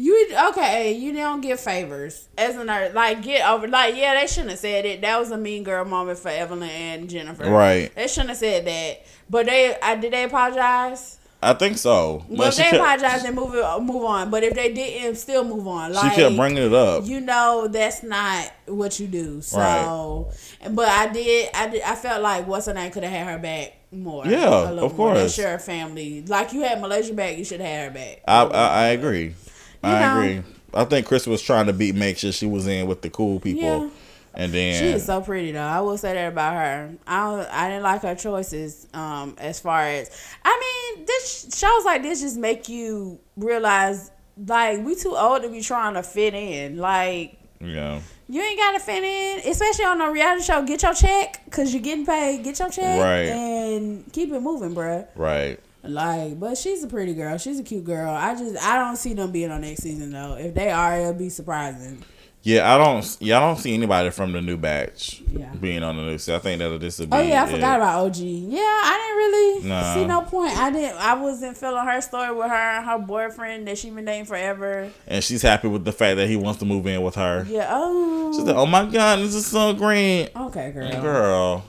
You 0.00 0.28
okay? 0.50 0.92
You 0.92 1.12
don't 1.12 1.40
get 1.40 1.58
favors 1.58 2.28
as 2.38 2.54
a 2.54 2.64
nurse. 2.64 2.94
Like 2.94 3.20
get 3.22 3.48
over. 3.48 3.66
Like 3.66 3.96
yeah, 3.96 4.14
they 4.18 4.28
shouldn't 4.28 4.50
have 4.50 4.60
said 4.60 4.86
it. 4.86 5.00
That 5.00 5.18
was 5.18 5.32
a 5.32 5.36
mean 5.36 5.64
girl 5.64 5.84
moment 5.84 6.20
for 6.20 6.28
Evelyn 6.28 6.70
and 6.70 7.10
Jennifer. 7.10 7.50
Right. 7.50 7.92
They 7.96 8.06
shouldn't 8.06 8.28
have 8.30 8.38
said 8.38 8.64
that. 8.66 9.04
But 9.28 9.46
they, 9.46 9.76
I 9.80 9.96
did 9.96 10.12
they 10.12 10.22
apologize? 10.22 11.17
I 11.40 11.54
think 11.54 11.78
so. 11.78 12.24
Well, 12.28 12.38
But 12.50 12.58
if 12.58 12.70
they 12.70 12.76
apologize, 12.76 13.22
then 13.22 13.34
move 13.36 13.54
it, 13.54 13.80
move 13.82 14.04
on. 14.04 14.28
But 14.30 14.42
if 14.42 14.54
they 14.54 14.72
didn't, 14.72 15.14
still 15.16 15.44
move 15.44 15.68
on. 15.68 15.90
she 15.92 15.96
Like 15.96 16.14
kept 16.16 16.36
bringing 16.36 16.64
it 16.64 16.74
up. 16.74 17.06
you 17.06 17.20
know 17.20 17.68
that's 17.68 18.02
not 18.02 18.50
what 18.66 18.98
you 18.98 19.06
do. 19.06 19.40
So, 19.40 20.30
but 20.70 20.88
I 20.88 21.06
did, 21.12 21.50
I 21.54 21.68
did, 21.68 21.82
I 21.82 21.94
felt 21.94 22.22
like 22.22 22.46
what's 22.48 22.66
her 22.66 22.74
name 22.74 22.90
could 22.90 23.04
have 23.04 23.12
had 23.12 23.26
her 23.28 23.38
back 23.38 23.74
more. 23.92 24.26
Yeah, 24.26 24.48
a 24.48 24.72
little 24.72 24.86
of 24.86 24.96
more. 24.98 25.12
course. 25.14 25.36
That's 25.36 25.38
your 25.38 25.58
family. 25.60 26.22
Like 26.26 26.52
you 26.52 26.62
had 26.62 26.80
Malaysia 26.80 27.14
back, 27.14 27.38
you 27.38 27.44
should 27.44 27.60
have 27.60 27.68
had 27.70 27.88
her 27.88 27.94
back. 27.94 28.20
I, 28.26 28.42
I 28.42 28.66
I 28.68 28.86
agree. 28.88 29.34
I 29.82 30.00
know. 30.00 30.20
agree. 30.20 30.42
I 30.74 30.84
think 30.84 31.06
Chris 31.06 31.26
was 31.26 31.40
trying 31.40 31.66
to 31.66 31.72
be 31.72 31.92
make 31.92 32.18
sure 32.18 32.32
she 32.32 32.46
was 32.46 32.66
in 32.66 32.86
with 32.88 33.00
the 33.02 33.10
cool 33.10 33.38
people, 33.40 33.62
Yeah. 33.62 33.88
And 34.38 34.50
then 34.52 34.78
She 34.80 34.86
is 34.86 35.04
so 35.04 35.20
pretty 35.20 35.52
though. 35.52 35.60
I 35.60 35.80
will 35.80 35.98
say 35.98 36.14
that 36.14 36.28
about 36.32 36.54
her. 36.54 36.94
I 37.06 37.24
don't, 37.24 37.50
I 37.52 37.68
didn't 37.68 37.82
like 37.82 38.00
her 38.02 38.14
choices. 38.14 38.86
Um, 38.94 39.34
as 39.38 39.60
far 39.60 39.82
as 39.82 40.10
I 40.44 40.92
mean, 40.96 41.04
this 41.06 41.54
shows 41.54 41.84
like 41.84 42.02
this 42.02 42.20
just 42.22 42.38
make 42.38 42.68
you 42.70 43.18
realize 43.36 44.10
like 44.46 44.84
we 44.84 44.94
too 44.94 45.14
old 45.16 45.42
to 45.42 45.48
be 45.50 45.60
trying 45.60 45.94
to 45.94 46.02
fit 46.02 46.32
in. 46.34 46.78
Like 46.78 47.36
yeah, 47.60 48.00
you 48.28 48.40
ain't 48.40 48.58
gotta 48.58 48.78
fit 48.78 49.02
in, 49.02 49.50
especially 49.50 49.84
on 49.84 50.00
a 50.00 50.10
reality 50.12 50.44
show. 50.44 50.62
Get 50.64 50.82
your 50.84 50.94
check 50.94 51.42
because 51.44 51.74
you're 51.74 51.82
getting 51.82 52.06
paid. 52.06 52.44
Get 52.44 52.60
your 52.60 52.70
check 52.70 53.00
Right. 53.00 53.28
and 53.28 54.10
keep 54.12 54.32
it 54.32 54.40
moving, 54.40 54.74
bruh. 54.74 55.06
right. 55.16 55.58
Like, 55.82 56.38
but 56.38 56.58
she's 56.58 56.82
a 56.84 56.88
pretty 56.88 57.14
girl. 57.14 57.38
She's 57.38 57.58
a 57.60 57.62
cute 57.62 57.84
girl. 57.84 58.10
I 58.12 58.34
just 58.34 58.56
I 58.64 58.76
don't 58.76 58.96
see 58.96 59.14
them 59.14 59.30
being 59.32 59.50
on 59.50 59.60
next 59.62 59.82
season 59.82 60.10
though. 60.10 60.34
If 60.38 60.54
they 60.54 60.70
are, 60.70 60.98
it'll 61.00 61.14
be 61.14 61.28
surprising. 61.30 62.04
Yeah, 62.48 62.74
I 62.74 62.78
don't. 62.78 63.16
Yeah, 63.20 63.36
I 63.36 63.40
don't 63.40 63.58
see 63.58 63.74
anybody 63.74 64.08
from 64.08 64.32
the 64.32 64.40
new 64.40 64.56
batch 64.56 65.20
Yeah. 65.30 65.52
being 65.60 65.82
on 65.82 65.96
the 65.96 66.02
new. 66.02 66.16
So 66.18 66.34
I 66.34 66.38
think 66.38 66.58
that'll 66.60 66.78
just 66.78 66.98
be. 66.98 67.06
Oh 67.12 67.20
yeah, 67.20 67.42
I 67.44 67.46
it. 67.46 67.50
forgot 67.50 67.76
about 67.78 68.06
OG. 68.06 68.16
Yeah, 68.20 68.60
I 68.62 68.96
didn't 68.96 69.16
really 69.18 69.68
Nah. 69.68 69.94
see 69.94 70.04
no 70.06 70.22
point. 70.22 70.56
I 70.58 70.70
didn't. 70.70 70.96
I 70.96 71.12
wasn't 71.14 71.58
feeling 71.58 71.84
her 71.84 72.00
story 72.00 72.32
with 72.34 72.46
her 72.48 72.54
and 72.78 72.86
her 72.86 72.98
boyfriend 72.98 73.68
that 73.68 73.76
she 73.76 73.90
been 73.90 74.06
dating 74.06 74.24
forever. 74.24 74.88
And 75.06 75.22
she's 75.22 75.42
happy 75.42 75.68
with 75.68 75.84
the 75.84 75.92
fact 75.92 76.16
that 76.16 76.26
he 76.28 76.36
wants 76.36 76.58
to 76.60 76.64
move 76.64 76.86
in 76.86 77.02
with 77.02 77.16
her. 77.16 77.44
Yeah. 77.50 77.66
Oh. 77.70 78.32
She's 78.32 78.44
like, 78.44 78.56
"Oh 78.56 78.64
my 78.66 78.86
god, 78.86 79.18
this 79.18 79.34
is 79.34 79.44
so 79.46 79.74
great, 79.74 80.30
okay, 80.34 80.70
girl. 80.72 81.02
Girl, 81.02 81.64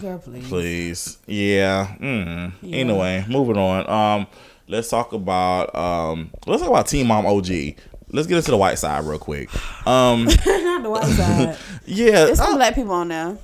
girl." 0.00 0.18
please. 0.18 0.48
Please, 0.48 1.18
yeah. 1.26 1.96
Mm. 2.00 2.52
Yeah. 2.62 2.76
Anyway, 2.76 3.24
moving 3.28 3.56
on. 3.56 3.88
Um, 3.88 4.26
let's 4.68 4.90
talk 4.90 5.12
about 5.12 5.74
um, 5.74 6.30
let's 6.46 6.60
talk 6.62 6.70
about 6.70 6.86
Teen 6.86 7.06
Mom 7.06 7.26
OG. 7.26 7.74
Let's 8.10 8.26
get 8.26 8.36
into 8.38 8.50
the 8.50 8.56
white 8.56 8.78
side 8.78 9.04
real 9.04 9.18
quick. 9.18 9.48
Um, 9.86 10.24
Not 10.46 10.82
the 10.82 10.90
white 10.90 11.04
side. 11.04 11.56
yeah, 11.86 12.24
There's 12.26 12.38
some 12.38 12.54
black 12.54 12.74
people 12.74 12.92
on 12.92 13.08
there. 13.08 13.36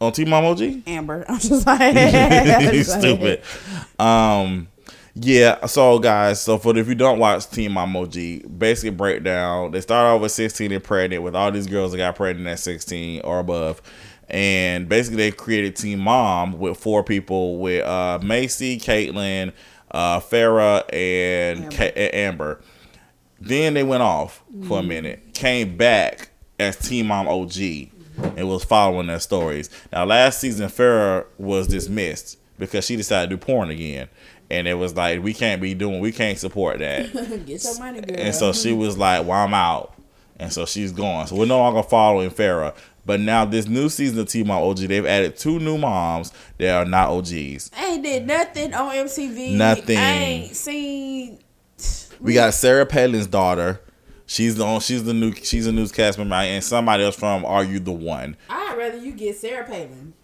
on 0.00 0.12
Teen 0.12 0.28
Mom 0.30 0.44
OG. 0.44 0.82
Amber. 0.86 1.24
I'm 1.28 1.38
just 1.38 1.66
like. 1.66 1.94
you 2.74 2.84
stupid. 2.84 3.42
Um, 3.98 4.68
yeah. 5.14 5.64
So 5.66 5.98
guys, 5.98 6.40
so 6.40 6.58
for 6.58 6.76
if 6.76 6.88
you 6.88 6.94
don't 6.94 7.18
watch 7.18 7.48
Teen 7.50 7.72
Mom 7.72 7.96
OG, 7.96 8.58
basically 8.58 8.90
breakdown. 8.90 9.70
They 9.72 9.80
start 9.80 10.14
off 10.14 10.20
with 10.22 10.32
16 10.32 10.72
and 10.72 10.82
pregnant 10.84 11.22
with 11.22 11.34
all 11.36 11.50
these 11.50 11.66
girls 11.66 11.92
that 11.92 11.98
got 11.98 12.16
pregnant 12.16 12.48
at 12.48 12.58
16 12.58 13.22
or 13.22 13.40
above. 13.40 13.82
And 14.28 14.88
basically, 14.88 15.18
they 15.18 15.30
created 15.30 15.76
Teen 15.76 16.00
Mom 16.00 16.58
with 16.58 16.78
four 16.78 17.04
people 17.04 17.58
with 17.58 17.84
uh, 17.84 18.18
Maci, 18.22 18.76
Catelynn, 18.82 19.52
uh, 19.92 20.18
Farrah, 20.20 20.82
and 20.92 21.64
Amber. 21.64 21.76
Ka- 21.76 21.92
and 21.94 22.14
Amber. 22.14 22.60
Then 23.38 23.74
they 23.74 23.82
went 23.82 24.02
off 24.02 24.42
for 24.66 24.78
a 24.78 24.80
mm-hmm. 24.80 24.88
minute, 24.88 25.34
came 25.34 25.76
back 25.76 26.30
as 26.58 26.76
Teen 26.76 27.06
Mom 27.06 27.28
OG, 27.28 27.56
and 28.36 28.48
was 28.48 28.64
following 28.64 29.08
their 29.08 29.20
stories. 29.20 29.68
Now, 29.92 30.04
last 30.04 30.40
season, 30.40 30.68
Farrah 30.68 31.26
was 31.38 31.66
dismissed 31.66 32.38
because 32.58 32.86
she 32.86 32.96
decided 32.96 33.30
to 33.30 33.36
do 33.36 33.44
porn 33.44 33.70
again. 33.70 34.08
And 34.48 34.68
it 34.68 34.74
was 34.74 34.94
like, 34.94 35.22
we 35.22 35.34
can't 35.34 35.60
be 35.60 35.74
doing, 35.74 36.00
we 36.00 36.12
can't 36.12 36.38
support 36.38 36.78
that. 36.78 37.12
Get 37.46 37.64
your 37.64 37.78
money, 37.78 38.00
girl. 38.00 38.16
and 38.16 38.34
so 38.34 38.52
she 38.52 38.72
was 38.72 38.96
like, 38.96 39.26
well, 39.26 39.44
I'm 39.44 39.54
out. 39.54 39.94
And 40.38 40.52
so 40.52 40.66
she's 40.66 40.92
gone. 40.92 41.26
So 41.26 41.36
we're 41.36 41.46
no 41.46 41.58
longer 41.58 41.82
following 41.82 42.30
Farrah. 42.30 42.74
But 43.04 43.20
now, 43.20 43.44
this 43.44 43.68
new 43.68 43.88
season 43.88 44.18
of 44.18 44.28
Teen 44.28 44.48
Mom 44.48 44.62
OG, 44.64 44.78
they've 44.78 45.06
added 45.06 45.36
two 45.36 45.60
new 45.60 45.78
moms 45.78 46.32
that 46.58 46.74
are 46.74 46.84
not 46.84 47.10
OGs. 47.10 47.70
I 47.76 47.86
ain't 47.86 48.02
did 48.02 48.26
nothing 48.26 48.74
on 48.74 48.92
MTV. 48.92 49.52
Nothing. 49.52 49.96
I 49.96 50.10
ain't 50.10 50.56
seen. 50.56 51.38
We 52.20 52.34
got 52.34 52.54
Sarah 52.54 52.86
Palin's 52.86 53.26
daughter. 53.26 53.80
She's 54.26 54.56
the 54.56 54.64
on, 54.64 54.80
she's 54.80 55.04
the 55.04 55.14
new 55.14 55.32
she's 55.34 55.66
a 55.66 55.72
newscast 55.72 56.18
member, 56.18 56.34
and 56.34 56.62
somebody 56.64 57.04
else 57.04 57.16
from 57.16 57.44
Are 57.44 57.62
You 57.64 57.78
the 57.78 57.92
One? 57.92 58.36
I'd 58.50 58.76
rather 58.76 58.98
you 58.98 59.12
get 59.12 59.36
Sarah 59.36 59.64
Palin. 59.64 60.14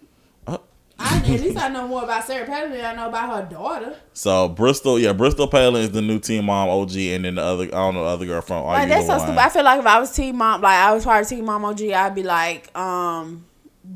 Uh. 0.45 0.57
I, 0.99 1.17
at 1.17 1.27
least 1.27 1.57
I 1.57 1.69
know 1.69 1.87
more 1.87 2.03
about 2.03 2.25
Sarah 2.25 2.45
Palin 2.45 2.71
than 2.71 2.83
I 2.85 2.93
know 2.95 3.07
about 3.07 3.43
her 3.43 3.49
daughter. 3.49 3.95
So 4.13 4.49
Bristol, 4.49 4.99
yeah, 4.99 5.13
Bristol 5.13 5.47
Palin 5.47 5.81
is 5.81 5.91
the 5.91 6.01
new 6.01 6.19
Teen 6.19 6.45
Mom 6.45 6.67
OG, 6.69 6.95
and 6.97 7.25
then 7.25 7.35
the 7.35 7.41
other 7.41 7.63
I 7.63 7.67
don't 7.67 7.93
know 7.95 8.03
the 8.03 8.09
other 8.09 8.25
girl 8.25 8.41
from 8.41 8.63
Are 8.65 8.73
Like 8.73 8.83
You 8.83 8.93
that's 8.95 9.07
the 9.07 9.13
so 9.13 9.17
One? 9.19 9.27
stupid. 9.27 9.39
I 9.39 9.49
feel 9.49 9.63
like 9.63 9.79
if 9.79 9.85
I 9.85 9.99
was 9.99 10.11
Teen 10.13 10.35
Mom, 10.37 10.61
like 10.61 10.77
I 10.77 10.93
was 10.93 11.05
part 11.05 11.23
of 11.23 11.29
Teen 11.29 11.45
Mom 11.45 11.63
OG, 11.63 11.81
I'd 11.83 12.13
be 12.15 12.23
like, 12.23 12.77
um, 12.77 13.45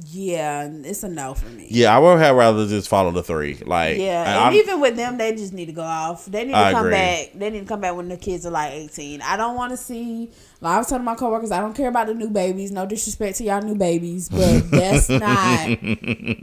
yeah, 0.07 0.69
it's 0.83 1.03
a 1.03 1.07
no 1.09 1.33
for 1.33 1.47
me. 1.47 1.67
yeah, 1.69 1.95
I 1.95 1.99
would 1.99 2.19
have 2.19 2.35
rather 2.35 2.67
just 2.67 2.89
follow 2.89 3.11
the 3.11 3.23
three. 3.23 3.55
Like, 3.65 3.97
Yeah, 3.97 4.47
and 4.47 4.55
even 4.55 4.81
with 4.81 4.95
them, 4.97 5.17
they 5.17 5.33
just 5.35 5.53
need 5.53 5.67
to 5.67 5.71
go 5.71 5.81
off. 5.81 6.25
They 6.25 6.43
need 6.45 6.51
to 6.51 6.57
I 6.57 6.71
come 6.73 6.81
agree. 6.87 6.91
back. 6.91 7.31
They 7.35 7.49
need 7.49 7.59
to 7.61 7.65
come 7.65 7.79
back 7.81 7.95
when 7.95 8.09
the 8.09 8.17
kids 8.17 8.45
are 8.45 8.51
like 8.51 8.73
eighteen. 8.73 9.21
I 9.21 9.37
don't 9.37 9.55
want 9.55 9.71
to 9.71 9.77
see. 9.77 10.29
Like 10.59 10.75
I 10.75 10.77
was 10.79 10.87
telling 10.87 11.05
my 11.05 11.15
coworkers, 11.15 11.51
I 11.51 11.59
don't 11.61 11.73
care 11.75 11.87
about 11.87 12.07
the 12.07 12.13
new 12.13 12.29
babies. 12.29 12.71
No 12.71 12.85
disrespect 12.85 13.37
to 13.37 13.43
y'all 13.45 13.61
new 13.61 13.75
babies, 13.75 14.27
but 14.29 14.59
that's 14.71 15.07
not. 15.09 15.77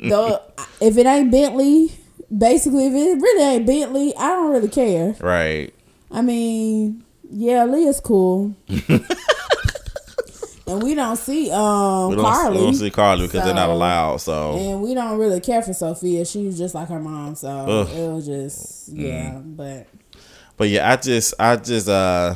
Though, 0.09 0.41
if 0.81 0.97
it 0.97 1.05
ain't 1.07 1.31
Bentley, 1.31 1.93
basically, 2.37 2.87
if 2.87 2.93
it 2.95 3.21
really 3.21 3.43
ain't 3.43 3.67
Bentley, 3.67 4.15
I 4.17 4.29
don't 4.29 4.53
really 4.53 4.69
care. 4.69 5.15
right. 5.21 5.73
I 6.11 6.23
mean, 6.23 7.05
yeah, 7.31 7.65
Leah's 7.65 8.01
cool. 8.01 8.55
and 10.67 10.83
we 10.83 10.95
don't 10.95 11.17
see 11.17 11.51
um 11.51 12.11
We 12.11 12.17
don't, 12.17 12.25
Carly. 12.25 12.59
we 12.59 12.65
don't 12.65 12.75
see 12.75 12.91
Carly 12.91 13.27
because 13.27 13.45
they're 13.45 13.55
not 13.55 13.69
allowed. 13.69 14.17
So 14.19 14.57
And 14.57 14.83
we 14.83 14.95
don't 14.95 15.19
really 15.19 15.41
care 15.41 15.63
for 15.63 15.73
Sophia. 15.75 16.25
She 16.25 16.45
was 16.47 16.57
just 16.59 16.75
like 16.75 16.89
her 16.89 17.01
mom, 17.01 17.35
so 17.35 17.49
Ugh. 17.49 17.89
it 17.91 18.09
was 18.13 18.27
just 18.27 18.89
yeah. 18.89 19.39
But 19.45 19.87
But 20.57 20.69
yeah, 20.69 20.91
I 20.91 20.97
just, 20.97 21.35
I 21.39 21.57
just, 21.57 21.89
uh, 21.89 22.35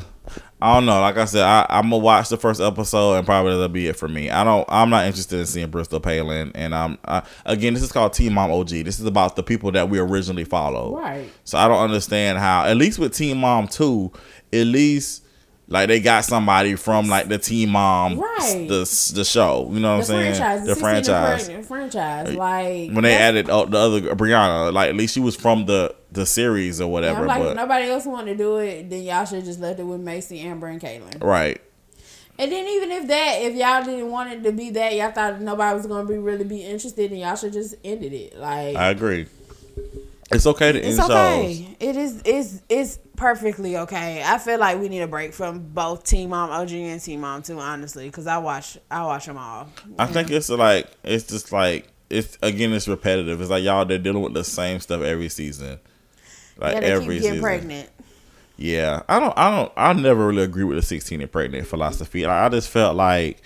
I 0.60 0.74
don't 0.74 0.86
know. 0.86 1.00
Like 1.00 1.16
I 1.16 1.24
said, 1.24 1.42
I, 1.44 1.64
I'm 1.70 1.84
gonna 1.88 1.98
watch 1.98 2.28
the 2.30 2.36
first 2.36 2.60
episode 2.60 3.14
and 3.14 3.24
probably 3.24 3.52
that'll 3.52 3.68
be 3.68 3.86
it 3.86 3.96
for 3.96 4.08
me. 4.08 4.28
I 4.28 4.42
don't, 4.42 4.66
I'm 4.68 4.90
not 4.90 5.06
interested 5.06 5.38
in 5.38 5.46
seeing 5.46 5.70
Bristol 5.70 6.00
Palin. 6.00 6.50
And 6.56 6.74
I'm, 6.74 6.98
I, 7.04 7.22
again, 7.46 7.74
this 7.74 7.82
is 7.84 7.92
called 7.92 8.12
Teen 8.12 8.34
Mom 8.34 8.50
OG. 8.50 8.68
This 8.70 8.98
is 8.98 9.06
about 9.06 9.36
the 9.36 9.44
people 9.44 9.70
that 9.72 9.88
we 9.88 10.00
originally 10.00 10.44
followed. 10.44 10.96
Right. 10.98 11.30
So 11.44 11.56
I 11.58 11.68
don't 11.68 11.80
understand 11.80 12.38
how. 12.38 12.64
At 12.64 12.76
least 12.76 12.98
with 12.98 13.14
Teen 13.14 13.38
Mom 13.38 13.68
two, 13.68 14.12
at 14.52 14.66
least. 14.66 15.24
Like 15.70 15.88
they 15.88 16.00
got 16.00 16.24
somebody 16.24 16.76
from 16.76 17.08
like 17.08 17.28
the 17.28 17.36
Teen 17.36 17.68
Mom, 17.68 18.18
Right. 18.18 18.66
the 18.68 19.12
the 19.14 19.24
show. 19.24 19.68
You 19.70 19.80
know 19.80 19.98
what 19.98 20.06
the 20.06 20.14
I'm 20.14 20.34
saying? 20.34 20.34
franchise, 20.36 20.60
the 20.66 20.74
16 20.74 20.82
franchise. 20.82 21.46
fran- 21.46 21.62
franchise, 21.64 22.34
like 22.34 22.90
When 22.92 23.02
they 23.04 23.14
added 23.14 23.50
oh, 23.50 23.66
the 23.66 23.76
other 23.76 24.00
Briana, 24.14 24.72
like 24.72 24.88
at 24.88 24.96
least 24.96 25.12
she 25.14 25.20
was 25.20 25.36
from 25.36 25.66
the 25.66 25.94
the 26.10 26.24
series 26.24 26.80
or 26.80 26.90
whatever. 26.90 27.26
like, 27.26 27.40
if 27.42 27.46
but 27.48 27.56
nobody 27.56 27.84
else 27.90 28.06
wanted 28.06 28.32
to 28.32 28.38
do 28.38 28.56
it, 28.56 28.88
then 28.88 29.02
y'all 29.02 29.26
should 29.26 29.44
just 29.44 29.60
left 29.60 29.78
it 29.78 29.82
with 29.84 30.02
Maci, 30.02 30.42
Amber, 30.42 30.68
and 30.68 30.80
Catelynn. 30.80 31.22
right. 31.22 31.60
And 32.40 32.50
then 32.52 32.66
even 32.68 32.90
if 32.92 33.08
that, 33.08 33.42
if 33.42 33.54
y'all 33.56 33.84
didn't 33.84 34.10
want 34.10 34.32
it 34.32 34.44
to 34.44 34.52
be 34.52 34.70
that, 34.70 34.94
y'all 34.94 35.10
thought 35.10 35.40
nobody 35.42 35.76
was 35.76 35.86
gonna 35.86 36.08
be 36.08 36.16
really 36.16 36.44
be 36.44 36.62
interested, 36.62 37.10
and 37.10 37.20
y'all 37.20 37.36
should 37.36 37.52
just 37.52 37.74
ended 37.84 38.14
it. 38.14 38.38
Like 38.38 38.74
I 38.74 38.88
agree. 38.88 39.26
It's 40.30 40.46
okay 40.46 40.72
to 40.72 40.78
It's 40.78 40.98
end 40.98 41.08
shows. 41.08 41.10
okay. 41.10 41.76
It 41.80 41.96
is. 41.96 42.22
It's 42.24 42.62
it's 42.68 42.98
perfectly 43.16 43.76
okay. 43.78 44.22
I 44.22 44.38
feel 44.38 44.58
like 44.58 44.78
we 44.78 44.88
need 44.88 45.00
a 45.00 45.08
break 45.08 45.32
from 45.32 45.60
both 45.60 46.04
Teen 46.04 46.28
Mom 46.30 46.50
OG 46.50 46.70
and 46.72 47.00
Teen 47.00 47.20
Mom 47.20 47.42
too, 47.42 47.58
honestly, 47.58 48.06
because 48.06 48.26
I 48.26 48.38
watch 48.38 48.76
I 48.90 49.04
watch 49.04 49.26
them 49.26 49.38
all. 49.38 49.68
I 49.98 50.06
think 50.06 50.30
it's 50.30 50.50
like 50.50 50.86
it's 51.02 51.24
just 51.26 51.50
like 51.50 51.88
it's 52.10 52.36
again 52.42 52.72
it's 52.72 52.86
repetitive. 52.88 53.40
It's 53.40 53.50
like 53.50 53.64
y'all 53.64 53.84
they're 53.86 53.98
dealing 53.98 54.22
with 54.22 54.34
the 54.34 54.44
same 54.44 54.80
stuff 54.80 55.02
every 55.02 55.28
season. 55.30 55.78
Like 56.58 56.74
yeah, 56.74 56.80
every 56.88 57.16
keep 57.16 57.22
season. 57.24 57.40
pregnant. 57.40 57.88
Yeah, 58.60 59.02
I 59.08 59.20
don't, 59.20 59.38
I 59.38 59.50
don't, 59.56 59.72
I 59.76 59.92
never 59.92 60.26
really 60.26 60.42
agree 60.42 60.64
with 60.64 60.76
the 60.76 60.82
sixteen 60.82 61.20
and 61.20 61.30
pregnant 61.30 61.68
philosophy. 61.68 62.26
Like, 62.26 62.32
I 62.42 62.48
just 62.48 62.68
felt 62.68 62.96
like 62.96 63.40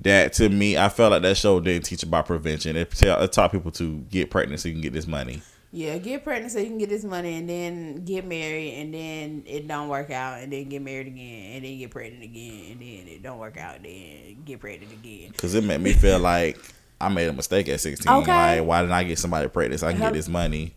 that 0.00 0.32
to 0.34 0.48
me. 0.48 0.76
I 0.76 0.88
felt 0.88 1.12
like 1.12 1.22
that 1.22 1.36
show 1.36 1.60
didn't 1.60 1.84
teach 1.86 2.02
about 2.02 2.26
prevention. 2.26 2.74
It, 2.76 2.90
tell, 2.90 3.22
it 3.22 3.32
taught 3.32 3.52
people 3.52 3.70
to 3.72 3.98
get 4.10 4.28
pregnant 4.30 4.60
so 4.60 4.68
you 4.68 4.74
can 4.74 4.82
get 4.82 4.92
this 4.92 5.06
money. 5.06 5.40
Yeah, 5.72 5.98
get 5.98 6.24
pregnant 6.24 6.52
so 6.52 6.58
you 6.60 6.66
can 6.66 6.78
get 6.78 6.88
this 6.88 7.04
money, 7.04 7.36
and 7.38 7.48
then 7.50 8.04
get 8.04 8.24
married, 8.26 8.74
and 8.74 8.94
then 8.94 9.42
it 9.46 9.66
don't 9.68 9.88
work 9.88 10.10
out, 10.10 10.40
and 10.40 10.52
then 10.52 10.68
get 10.68 10.80
married 10.80 11.08
again, 11.08 11.56
and 11.56 11.64
then 11.64 11.78
get 11.78 11.90
pregnant 11.90 12.22
again, 12.22 12.72
and 12.72 12.80
then 12.80 13.08
it 13.08 13.22
don't 13.22 13.38
work 13.38 13.56
out, 13.58 13.82
then 13.82 14.42
get 14.44 14.60
pregnant 14.60 14.92
again. 14.92 15.32
Cause 15.36 15.54
it 15.54 15.64
made 15.64 15.80
me 15.80 15.92
feel 15.92 16.18
like 16.18 16.58
I 17.00 17.08
made 17.10 17.26
a 17.28 17.32
mistake 17.32 17.68
at 17.68 17.80
sixteen. 17.80 18.10
Okay. 18.10 18.58
Like, 18.60 18.66
why 18.66 18.80
didn't 18.80 18.94
I 18.94 19.02
get 19.04 19.18
somebody 19.18 19.48
pregnant 19.48 19.80
so 19.80 19.88
I 19.88 19.92
can 19.92 20.00
get 20.00 20.12
this 20.14 20.28
money? 20.28 20.74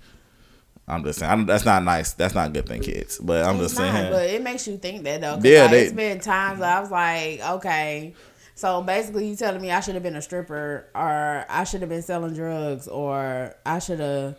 I'm 0.88 1.04
just 1.04 1.20
saying 1.20 1.32
I, 1.32 1.44
that's 1.44 1.66
not 1.66 1.84
nice. 1.84 2.14
That's 2.14 2.34
not 2.34 2.50
a 2.50 2.52
good 2.52 2.66
thing, 2.68 2.82
kids. 2.82 3.20
But 3.20 3.46
I'm 3.46 3.56
It's 3.58 3.66
just 3.74 3.80
not, 3.80 3.94
saying. 3.94 4.12
but 4.12 4.28
it 4.28 4.42
makes 4.42 4.68
you 4.68 4.78
think 4.78 5.04
that 5.04 5.22
though. 5.22 5.36
'cause, 5.36 5.46
Yeah, 5.46 5.62
like, 5.62 5.72
they- 5.72 5.84
it's 5.84 5.94
been 5.94 6.20
times 6.20 6.62
I 6.62 6.80
was 6.82 6.90
like, 6.90 7.42
okay, 7.58 8.16
so 8.56 8.82
basically 8.82 9.28
you 9.30 9.36
telling 9.36 9.62
me 9.62 9.72
I 9.72 9.82
should 9.82 9.94
have 9.94 10.04
been 10.04 10.16
a 10.16 10.22
stripper, 10.22 10.88
or 10.96 11.46
I 11.48 11.64
should 11.64 11.82
have 11.82 11.90
been 11.92 12.02
selling 12.02 12.34
drugs, 12.34 12.88
or 12.88 13.56
I 13.66 13.78
should 13.80 14.00
have 14.00 14.36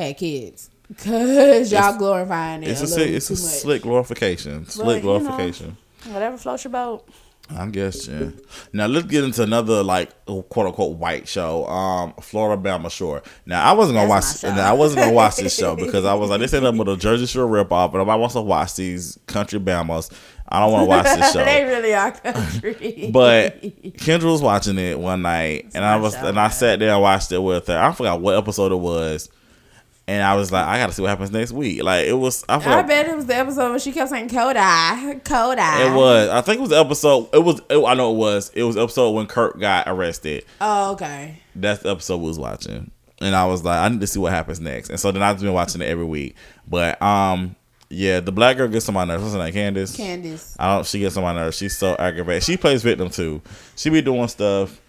had 0.00 0.16
kids, 0.16 0.70
cause 0.98 1.70
y'all 1.72 1.80
It's- 1.80 1.96
glorifying 1.98 2.62
it 2.62 2.68
it's 2.70 2.80
a, 2.82 2.86
slick, 2.86 3.10
it's 3.10 3.30
a 3.30 3.32
much. 3.34 3.40
slick 3.40 3.82
glorification. 3.82 4.66
Slick 4.66 5.02
you 5.02 5.08
know, 5.08 5.18
glorification. 5.20 5.76
Whatever 6.10 6.36
floats 6.36 6.64
your 6.64 6.72
boat. 6.72 7.06
I 7.52 7.66
guess 7.66 8.06
yeah. 8.06 8.30
Now 8.72 8.86
let's 8.86 9.06
get 9.08 9.24
into 9.24 9.42
another 9.42 9.82
like 9.82 10.10
quote 10.24 10.66
unquote 10.66 10.96
white 10.98 11.26
show. 11.26 11.66
Um, 11.66 12.12
Floribama 12.20 12.88
Shore. 12.92 13.22
Now 13.44 13.68
I 13.68 13.72
wasn't 13.72 13.96
gonna 13.96 14.08
That's 14.08 14.44
watch. 14.44 14.54
Now 14.54 14.70
I 14.70 14.72
wasn't 14.72 15.00
gonna 15.00 15.12
watch 15.12 15.36
this 15.36 15.56
show 15.56 15.74
because 15.84 16.04
I 16.04 16.14
was 16.14 16.30
like, 16.30 16.38
this 16.38 16.54
ain't 16.54 16.64
up 16.64 16.76
with 16.76 16.88
a 16.88 16.96
Jersey 16.96 17.26
Shore 17.26 17.48
ripoff, 17.48 17.92
and 18.00 18.08
I 18.08 18.14
wants 18.14 18.34
to 18.36 18.40
watch 18.40 18.76
these 18.76 19.18
country 19.26 19.58
Bamas. 19.58 20.12
I 20.48 20.60
don't 20.60 20.70
want 20.72 20.82
to 20.84 20.88
watch 20.88 21.04
this 21.06 21.32
show. 21.32 21.44
they 21.44 21.64
really 21.64 21.92
are 21.92 22.12
country. 22.12 23.10
But 23.12 23.60
Kendra 23.98 24.30
was 24.30 24.42
watching 24.42 24.78
it 24.78 24.96
one 24.98 25.22
night, 25.22 25.72
and 25.74 25.84
I 25.84 25.96
was 25.96 26.14
show, 26.14 26.26
and 26.26 26.38
I 26.38 26.48
sat 26.50 26.78
there 26.78 26.92
and 26.92 27.02
watched 27.02 27.32
it 27.32 27.38
with 27.42 27.66
her. 27.66 27.76
I 27.78 27.90
forgot 27.90 28.20
what 28.20 28.36
episode 28.36 28.70
it 28.70 28.76
was, 28.76 29.28
and 30.10 30.24
I 30.24 30.34
was 30.34 30.50
like, 30.50 30.66
I 30.66 30.76
got 30.76 30.88
to 30.88 30.92
see 30.92 31.02
what 31.02 31.08
happens 31.08 31.30
next 31.30 31.52
week. 31.52 31.84
Like 31.84 32.08
it 32.08 32.14
was, 32.14 32.44
I 32.48 32.56
I 32.56 32.58
forgot. 32.58 32.88
bet 32.88 33.08
it 33.08 33.14
was 33.14 33.26
the 33.26 33.36
episode 33.36 33.70
where 33.70 33.78
she 33.78 33.92
kept 33.92 34.10
saying 34.10 34.28
Kodak, 34.28 35.24
Kodak. 35.24 35.80
It 35.86 35.94
was. 35.94 36.28
I 36.30 36.40
think 36.40 36.58
it 36.58 36.60
was 36.62 36.70
the 36.70 36.80
episode. 36.80 37.28
It 37.32 37.44
was. 37.44 37.60
It, 37.70 37.78
I 37.84 37.94
know 37.94 38.12
it 38.12 38.16
was. 38.16 38.50
It 38.52 38.64
was 38.64 38.74
the 38.74 38.82
episode 38.82 39.12
when 39.12 39.28
Kirk 39.28 39.60
got 39.60 39.84
arrested. 39.86 40.44
Oh, 40.60 40.92
okay. 40.94 41.38
That's 41.54 41.84
the 41.84 41.90
episode 41.90 42.16
we 42.18 42.26
was 42.26 42.40
watching, 42.40 42.90
and 43.20 43.36
I 43.36 43.46
was 43.46 43.62
like, 43.64 43.78
I 43.78 43.88
need 43.88 44.00
to 44.00 44.06
see 44.08 44.18
what 44.18 44.32
happens 44.32 44.58
next. 44.60 44.90
And 44.90 44.98
so 44.98 45.12
then 45.12 45.22
I've 45.22 45.38
been 45.40 45.52
watching 45.52 45.80
it 45.80 45.86
every 45.86 46.04
week. 46.04 46.34
But 46.66 47.00
um, 47.00 47.54
yeah, 47.88 48.18
the 48.18 48.32
black 48.32 48.56
girl 48.56 48.66
gets 48.66 48.88
on 48.88 48.94
my 48.96 49.04
nerves. 49.04 49.22
What's 49.22 49.34
her 49.34 49.40
name? 49.44 49.52
Candace. 49.52 49.96
Candice. 49.96 50.56
I 50.58 50.74
don't. 50.74 50.84
She 50.86 50.98
gets 50.98 51.16
on 51.16 51.22
my 51.22 51.34
nerves. 51.34 51.56
She's 51.56 51.78
so 51.78 51.94
aggravated. 51.94 52.42
She 52.42 52.56
plays 52.56 52.82
victim 52.82 53.10
too. 53.10 53.42
She 53.76 53.90
be 53.90 54.02
doing 54.02 54.26
stuff. 54.26 54.80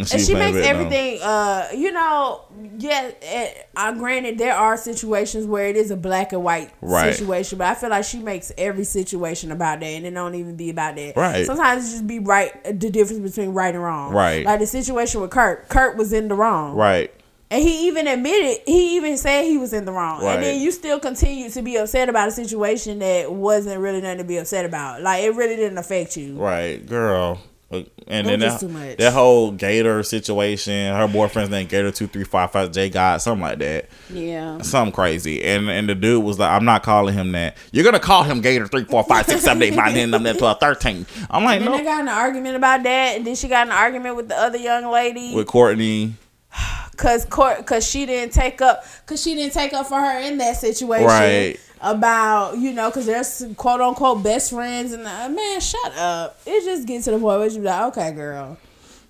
And, 0.00 0.12
And 0.12 0.22
she 0.22 0.34
makes 0.34 0.56
everything, 0.58 1.20
uh, 1.22 1.68
you 1.74 1.92
know, 1.92 2.42
yeah. 2.78 3.10
eh, 3.22 3.52
uh, 3.76 3.92
granted, 3.92 4.38
there 4.38 4.54
are 4.54 4.76
situations 4.76 5.46
where 5.46 5.66
it 5.66 5.76
is 5.76 5.90
a 5.90 5.96
black 5.96 6.32
and 6.32 6.42
white 6.44 6.70
Right. 6.80 7.14
situation, 7.14 7.58
but 7.58 7.66
I 7.68 7.74
feel 7.74 7.90
like 7.90 8.04
she 8.04 8.18
makes 8.18 8.52
every 8.58 8.84
situation 8.84 9.52
about 9.52 9.80
that, 9.80 9.86
and 9.86 10.06
it 10.06 10.10
don't 10.12 10.34
even 10.34 10.56
be 10.56 10.70
about 10.70 10.96
that. 10.96 11.16
Right. 11.16 11.46
Sometimes 11.46 11.86
it 11.88 11.90
just 11.92 12.06
be 12.06 12.18
right. 12.18 12.52
The 12.64 12.90
difference 12.90 13.20
between 13.20 13.50
right 13.50 13.74
and 13.74 13.82
wrong. 13.82 14.12
Right. 14.12 14.44
Like 14.44 14.60
the 14.60 14.66
situation 14.66 15.20
with 15.20 15.30
Kirk. 15.30 15.68
Kirk 15.68 15.96
was 15.96 16.12
in 16.12 16.28
the 16.28 16.34
wrong. 16.34 16.74
Right. 16.76 17.12
And 17.52 17.60
he 17.64 17.88
even 17.88 18.06
admitted, 18.06 18.62
he 18.64 18.94
even 18.96 19.16
said 19.16 19.42
he 19.42 19.58
was 19.58 19.72
in 19.72 19.84
the 19.84 19.90
wrong. 19.90 20.22
Right. 20.22 20.34
And 20.34 20.42
then 20.44 20.60
you 20.60 20.70
still 20.70 21.00
continue 21.00 21.50
to 21.50 21.62
be 21.62 21.74
upset 21.76 22.08
about 22.08 22.28
a 22.28 22.30
situation 22.30 23.00
that 23.00 23.32
wasn't 23.32 23.80
really 23.80 24.00
nothing 24.00 24.18
to 24.18 24.24
be 24.24 24.36
upset 24.36 24.64
about. 24.64 25.02
Like 25.02 25.24
it 25.24 25.34
really 25.34 25.56
didn't 25.56 25.76
affect 25.78 26.16
you. 26.16 26.36
Right, 26.36 26.76
girl. 26.86 27.40
And 27.70 28.26
then 28.26 28.40
that, 28.40 28.46
just 28.46 28.60
too 28.60 28.68
much. 28.68 28.96
that 28.96 29.12
whole 29.12 29.52
Gator 29.52 30.02
situation, 30.02 30.92
her 30.92 31.06
boyfriend's 31.06 31.50
name 31.50 31.68
Gator 31.68 31.92
two 31.92 32.08
three 32.08 32.24
five 32.24 32.50
five 32.50 32.72
J 32.72 32.90
God, 32.90 33.22
something 33.22 33.42
like 33.42 33.58
that. 33.60 33.88
Yeah. 34.12 34.60
Something 34.62 34.92
crazy. 34.92 35.44
And 35.44 35.70
and 35.70 35.88
the 35.88 35.94
dude 35.94 36.24
was 36.24 36.38
like, 36.38 36.50
I'm 36.50 36.64
not 36.64 36.82
calling 36.82 37.14
him 37.14 37.30
that. 37.32 37.56
You're 37.70 37.84
gonna 37.84 38.00
call 38.00 38.24
him 38.24 38.40
Gator 38.40 38.66
three 38.66 38.84
four 38.84 39.04
five 39.04 39.26
six 39.26 39.42
seven 39.42 39.62
eight 39.62 39.74
nine 39.74 39.92
ten 39.94 40.08
eleven 40.08 40.36
twelve 40.36 40.58
thirteen. 40.58 41.06
I'm 41.30 41.44
like, 41.44 41.58
And 41.60 41.68
then 41.68 41.78
they 41.78 41.84
got 41.84 42.00
an 42.00 42.08
argument 42.08 42.56
about 42.56 42.82
that, 42.82 43.16
and 43.16 43.24
then 43.24 43.36
she 43.36 43.46
got 43.46 43.68
an 43.68 43.72
argument 43.72 44.16
with 44.16 44.28
the 44.28 44.36
other 44.36 44.58
young 44.58 44.90
lady 44.90 45.32
With 45.34 45.46
Kortni. 45.46 46.14
because 46.90 47.24
court 47.26 47.58
because 47.58 47.88
she 47.88 48.04
didn't 48.04 48.32
take 48.32 48.60
up 48.60 48.84
because 49.06 49.22
she 49.22 49.36
didn't 49.36 49.52
take 49.52 49.72
up 49.72 49.86
for 49.86 50.00
her 50.00 50.18
in 50.18 50.38
that 50.38 50.56
situation 50.56 51.06
Right. 51.06 51.56
About 51.82 52.58
you 52.58 52.72
know 52.72 52.90
because 52.90 53.06
there's 53.06 53.28
some 53.28 53.54
quote 53.54 53.80
unquote 53.80 54.22
best 54.22 54.50
friends 54.50 54.92
and 54.92 55.06
uh, 55.06 55.28
man 55.28 55.60
shut 55.60 55.96
up 55.96 56.38
it 56.46 56.64
just 56.64 56.86
gets 56.86 57.06
to 57.06 57.12
the 57.12 57.18
point 57.18 57.40
where 57.40 57.48
you 57.48 57.58
be 57.58 57.64
like 57.64 57.96
okay 57.96 58.12
girl 58.12 58.58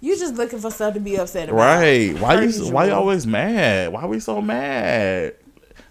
you 0.01 0.19
just 0.19 0.35
looking 0.35 0.59
for 0.59 0.71
stuff 0.71 0.95
to 0.95 1.01
be 1.01 1.17
upset 1.17 1.49
about 1.49 1.59
Right. 1.59 2.19
Why 2.19 2.37
Per 2.37 2.45
you 2.45 2.73
why 2.73 2.87
you 2.87 2.93
always 2.93 3.27
mad? 3.27 3.93
Why 3.93 4.07
we 4.07 4.19
so 4.19 4.41
mad? 4.41 5.35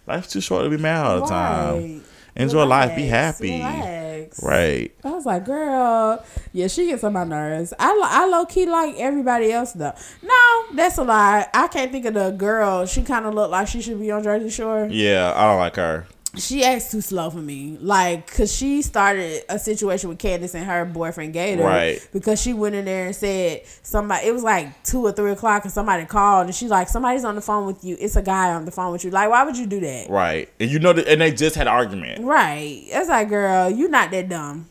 Life's 0.07 0.31
too 0.31 0.41
short 0.41 0.63
to 0.63 0.69
be 0.69 0.77
mad 0.77 1.05
all 1.05 1.21
the 1.21 1.25
time. 1.27 1.73
Right. 1.75 2.01
Enjoy 2.35 2.65
life. 2.65 2.95
Be 2.95 3.03
happy. 3.03 3.57
relax. 3.57 4.41
Right. 4.41 4.95
I 5.03 5.11
was 5.11 5.25
like, 5.25 5.45
girl, 5.45 6.23
yeah, 6.53 6.67
she 6.67 6.87
gets 6.87 7.03
on 7.03 7.13
my 7.13 7.23
nerves. 7.23 7.73
I, 7.77 8.01
I 8.03 8.25
low 8.27 8.45
key 8.45 8.65
like 8.65 8.95
everybody 8.97 9.51
else 9.51 9.73
though. 9.73 9.93
No, 10.23 10.65
that's 10.73 10.97
a 10.97 11.03
lie. 11.03 11.47
I 11.53 11.67
can't 11.67 11.91
think 11.91 12.05
of 12.05 12.15
the 12.15 12.31
girl. 12.31 12.85
She 12.85 13.03
kind 13.03 13.25
of 13.25 13.33
looked 13.35 13.51
like 13.51 13.67
she 13.67 13.81
should 13.81 13.99
be 13.99 14.09
on 14.09 14.23
Jersey 14.23 14.49
Shore. 14.49 14.87
Yeah, 14.89 15.33
I 15.35 15.45
don't 15.49 15.59
like 15.59 15.75
her. 15.75 16.07
She 16.37 16.63
acts 16.63 16.91
too 16.91 17.01
slow 17.01 17.31
for 17.31 17.39
me. 17.39 17.77
Like, 17.81 18.31
cause 18.31 18.53
she 18.53 18.83
started 18.83 19.43
a 19.49 19.57
situation 19.57 20.09
with 20.09 20.19
Candace 20.19 20.53
and 20.53 20.63
her 20.63 20.85
boyfriend 20.85 21.33
Gator. 21.33 21.63
Right. 21.63 22.07
Because 22.13 22.39
she 22.39 22.53
went 22.53 22.75
in 22.75 22.85
there 22.85 23.07
and 23.07 23.15
said 23.15 23.63
somebody. 23.81 24.27
It 24.27 24.31
was 24.31 24.43
like 24.43 24.83
two 24.83 25.03
or 25.03 25.11
three 25.11 25.31
o'clock, 25.31 25.63
and 25.63 25.73
somebody 25.73 26.05
called, 26.05 26.45
and 26.45 26.55
she's 26.55 26.69
like, 26.69 26.87
"Somebody's 26.87 27.23
on 27.23 27.33
the 27.33 27.41
phone 27.41 27.65
with 27.65 27.83
you. 27.83 27.97
It's 27.99 28.15
a 28.15 28.21
guy 28.21 28.53
on 28.53 28.65
the 28.65 28.71
phone 28.71 28.91
with 28.91 29.03
you. 29.03 29.09
Like, 29.09 29.29
why 29.29 29.43
would 29.43 29.57
you 29.57 29.65
do 29.65 29.79
that? 29.79 30.09
Right. 30.09 30.49
And 30.59 30.69
you 30.69 30.77
know 30.77 30.93
that 30.93 31.07
and 31.07 31.21
they 31.21 31.31
just 31.31 31.55
had 31.55 31.67
an 31.67 31.73
argument. 31.73 32.23
Right. 32.23 32.83
It's 32.85 33.09
like, 33.09 33.29
girl, 33.29 33.69
you're 33.71 33.89
not 33.89 34.11
that 34.11 34.29
dumb. 34.29 34.69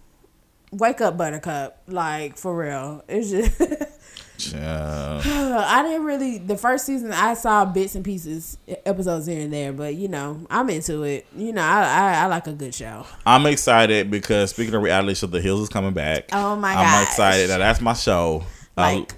Wake 0.70 1.00
up, 1.00 1.16
Buttercup. 1.16 1.82
Like 1.88 2.36
for 2.36 2.56
real. 2.56 3.02
It's 3.08 3.30
just. 3.30 3.88
I 5.24 5.82
didn't 5.82 6.04
really 6.04 6.38
the 6.38 6.56
first 6.56 6.86
season 6.86 7.12
I 7.12 7.34
saw 7.34 7.64
bits 7.64 7.94
and 7.94 8.04
pieces 8.04 8.58
episodes 8.86 9.26
here 9.26 9.40
and 9.40 9.52
there, 9.52 9.72
but 9.72 9.94
you 9.94 10.08
know, 10.08 10.46
I'm 10.48 10.70
into 10.70 11.02
it. 11.02 11.26
You 11.36 11.52
know, 11.52 11.62
I 11.62 11.82
I, 11.82 12.22
I 12.22 12.26
like 12.26 12.46
a 12.46 12.52
good 12.52 12.74
show. 12.74 13.06
I'm 13.26 13.46
excited 13.46 14.10
because 14.10 14.50
speaking 14.50 14.74
of 14.74 14.82
reality 14.82 15.14
show, 15.14 15.26
The 15.26 15.40
Hills 15.40 15.62
is 15.62 15.68
coming 15.68 15.92
back. 15.92 16.28
Oh 16.32 16.56
my 16.56 16.74
god! 16.74 16.80
I'm 16.80 16.84
gosh. 16.86 17.08
excited. 17.08 17.48
Now 17.48 17.58
that's 17.58 17.80
my 17.80 17.94
show. 17.94 18.44
Um, 18.76 19.00
Like 19.00 19.14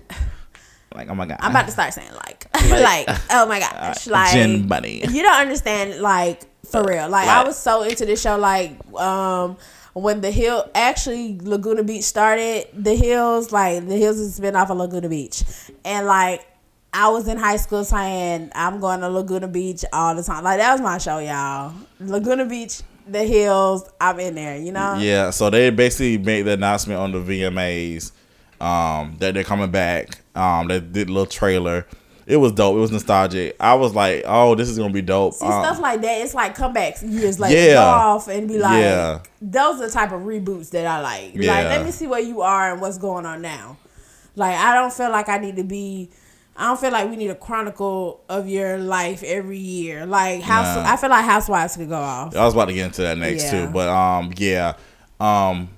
like 0.95 1.09
oh 1.09 1.15
my 1.15 1.27
god. 1.27 1.39
I'm 1.41 1.51
about 1.51 1.67
to 1.67 1.73
start 1.73 1.95
saying 1.95 2.11
like 2.13 2.47
like, 2.71 3.09
oh 3.31 3.47
my 3.47 3.61
gosh. 3.61 4.07
Like 4.07 4.33
Jen 4.33 4.69
Bunney. 4.69 5.09
You 5.11 5.23
don't 5.23 5.41
understand 5.41 6.01
like 6.01 6.43
for 6.67 6.83
real. 6.83 7.09
Like 7.09 7.29
I 7.29 7.45
was 7.45 7.57
so 7.57 7.83
into 7.83 8.07
this 8.07 8.21
show 8.21 8.37
like 8.37 8.73
um 8.95 9.57
when 9.95 10.21
the 10.21 10.31
hill 10.31 10.71
actually 10.75 11.39
Laguna 11.41 11.83
Beach 11.83 12.05
started, 12.05 12.69
the 12.73 12.95
hills 12.95 13.53
like 13.53 13.87
the 13.87 13.97
hills 13.97 14.19
a 14.19 14.31
spin 14.31 14.57
off 14.57 14.71
of 14.71 14.79
Laguna 14.79 15.09
Beach. 15.09 15.43
And 15.85 16.07
like 16.07 16.47
I 16.93 17.09
was 17.09 17.29
in 17.29 17.39
high 17.39 17.57
school 17.57 17.85
saying 17.85 18.51
I'm 18.55 18.81
going 18.81 19.01
to 19.01 19.09
Laguna 19.09 19.49
Beach 19.49 19.85
all 19.93 20.15
the 20.15 20.23
time. 20.23 20.45
Like 20.45 20.59
that 20.59 20.73
was 20.73 20.81
my 20.81 20.99
show, 20.99 21.19
y'all. 21.19 21.73
Laguna 22.01 22.47
Beach, 22.47 22.83
the 23.07 23.25
hills, 23.25 23.89
I'm 24.01 24.19
in 24.21 24.35
there, 24.35 24.57
you 24.57 24.73
know? 24.73 24.97
Yeah, 24.99 25.31
so 25.31 25.51
they 25.51 25.71
basically 25.71 26.19
made 26.19 26.43
the 26.43 26.53
announcement 26.53 27.01
on 27.01 27.13
the 27.13 27.19
VMAs 27.19 28.13
um, 28.61 29.17
that 29.19 29.35
they're 29.35 29.45
coming 29.45 29.71
back. 29.71 30.21
Um, 30.35 30.69
they 30.69 30.81
did 30.81 31.09
a 31.09 31.13
little 31.13 31.27
trailer. 31.27 31.87
It 32.31 32.37
was 32.37 32.53
dope. 32.53 32.77
It 32.77 32.81
was 32.81 32.91
nostalgic. 32.93 33.57
I 33.59 33.75
was 33.75 33.95
like, 33.95 34.23
oh, 34.27 34.55
this 34.55 34.69
is 34.69 34.79
gonna 34.79 34.93
be 34.93 35.03
dope. 35.03 35.35
See 35.35 35.45
Um, 35.45 35.65
stuff 35.65 35.81
like 35.81 36.01
that. 36.03 36.21
It's 36.23 36.33
like 36.35 36.57
comebacks 36.57 37.03
years 37.03 37.41
later. 37.41 37.57
Yeah. 37.61 37.75
Go 37.75 37.81
off 37.81 38.29
and 38.29 38.47
be 38.47 38.59
like, 38.59 38.81
Yeah. 38.83 39.19
those 39.43 39.81
are 39.81 39.87
the 39.87 39.93
type 39.93 40.13
of 40.13 40.21
reboots 40.23 40.71
that 40.71 40.87
I 40.87 41.01
like. 41.01 41.33
Yeah. 41.35 41.53
Like, 41.53 41.65
let 41.67 41.85
me 41.85 41.91
see 41.91 42.07
where 42.07 42.21
you 42.21 42.43
are 42.43 42.73
and 42.73 42.81
what's 42.81 42.99
going 42.99 43.27
on 43.27 43.43
now. 43.43 43.77
Like, 44.37 44.55
I 44.57 44.75
don't 44.75 44.93
feel 44.93 45.11
like 45.11 45.29
I 45.29 45.39
need 45.39 45.57
to 45.57 45.65
be. 45.65 46.11
I 46.57 46.65
don't 46.67 46.79
feel 46.79 46.91
like 46.93 47.09
we 47.09 47.17
need 47.17 47.31
a 47.31 47.35
chronicle 47.35 48.21
of 48.29 48.47
your 48.47 48.77
life 48.79 49.23
every 49.23 49.59
year. 49.59 50.05
Like 50.07 50.43
house, 50.43 50.77
Nah. 50.77 50.93
I 50.93 50.97
feel 50.97 51.09
like 51.11 51.25
Housewives 51.25 51.77
could 51.77 51.89
go 51.89 51.97
off. 51.97 52.37
I 52.37 52.45
was 52.45 52.53
about 52.55 52.67
to 52.67 52.75
get 52.75 52.87
into 52.87 53.03
that 53.03 53.17
next 53.19 53.45
Yeah. 53.45 53.67
too, 53.67 53.73
but 53.73 53.89
um, 53.89 54.33
yeah, 54.37 54.75
um, 55.19 55.71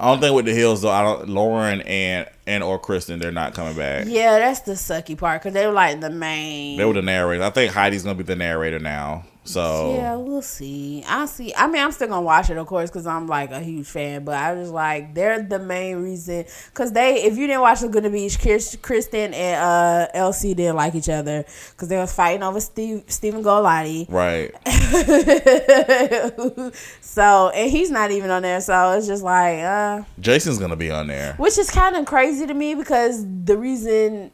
I 0.00 0.06
don't 0.06 0.20
think 0.20 0.34
with 0.34 0.46
the 0.46 0.54
hills 0.54 0.80
though. 0.80 0.90
I 0.90 1.02
don't. 1.02 1.28
Lauren 1.28 1.82
and 1.82 2.26
and 2.46 2.62
or 2.64 2.78
Kristen, 2.78 3.18
they're 3.18 3.30
not 3.30 3.54
coming 3.54 3.76
back. 3.76 4.06
Yeah, 4.08 4.38
that's 4.38 4.60
the 4.60 4.72
sucky 4.72 5.16
part 5.16 5.42
because 5.42 5.52
they 5.52 5.66
were 5.66 5.72
like 5.72 6.00
the 6.00 6.10
main. 6.10 6.78
They 6.78 6.84
were 6.86 6.94
the 6.94 7.02
narrator. 7.02 7.42
I 7.44 7.50
think 7.50 7.72
Heidi's 7.72 8.02
gonna 8.02 8.14
be 8.14 8.24
the 8.24 8.36
narrator 8.36 8.78
now. 8.78 9.24
So 9.44 9.94
Yeah, 9.96 10.16
we'll 10.16 10.42
see. 10.42 11.02
I'll 11.06 11.26
see. 11.26 11.52
I 11.54 11.66
mean, 11.66 11.82
I'm 11.82 11.92
still 11.92 12.08
gonna 12.08 12.22
watch 12.22 12.50
it, 12.50 12.56
of 12.56 12.66
course, 12.66 12.90
because 12.90 13.06
I'm 13.06 13.26
like 13.26 13.50
a 13.50 13.60
huge 13.60 13.86
fan. 13.86 14.24
But 14.24 14.36
I 14.36 14.52
was 14.52 14.70
like, 14.70 15.14
they're 15.14 15.42
the 15.42 15.58
main 15.58 16.02
reason. 16.02 16.44
Because 16.68 16.92
they, 16.92 17.22
if 17.24 17.36
you 17.36 17.46
didn't 17.46 17.62
watch 17.62 17.80
the 17.80 17.86
Laguna 17.86 18.10
Beach, 18.10 18.38
Chris, 18.40 18.76
Kristen 18.80 19.34
and 19.34 19.60
uh, 19.60 20.18
LC 20.18 20.54
didn't 20.54 20.76
like 20.76 20.94
each 20.94 21.08
other 21.08 21.44
because 21.72 21.88
they 21.88 21.96
was 21.96 22.12
fighting 22.14 22.42
over 22.42 22.60
Steve, 22.60 23.04
Stephen 23.08 23.42
Colletti. 23.42 24.06
right. 24.10 24.54
so, 27.00 27.50
and 27.50 27.70
he's 27.70 27.90
not 27.90 28.10
even 28.10 28.30
on 28.30 28.42
there. 28.42 28.60
So 28.60 28.92
it's 28.92 29.06
just 29.06 29.22
like, 29.22 29.60
uh, 29.60 30.02
Jason's 30.20 30.58
gonna 30.58 30.76
be 30.76 30.90
on 30.90 31.06
there. 31.06 31.34
which 31.34 31.58
is 31.58 31.70
kind 31.70 31.96
of 31.96 32.06
crazy 32.06 32.46
to 32.46 32.54
me 32.54 32.74
because 32.74 33.24
the 33.44 33.56
reason 33.56 34.30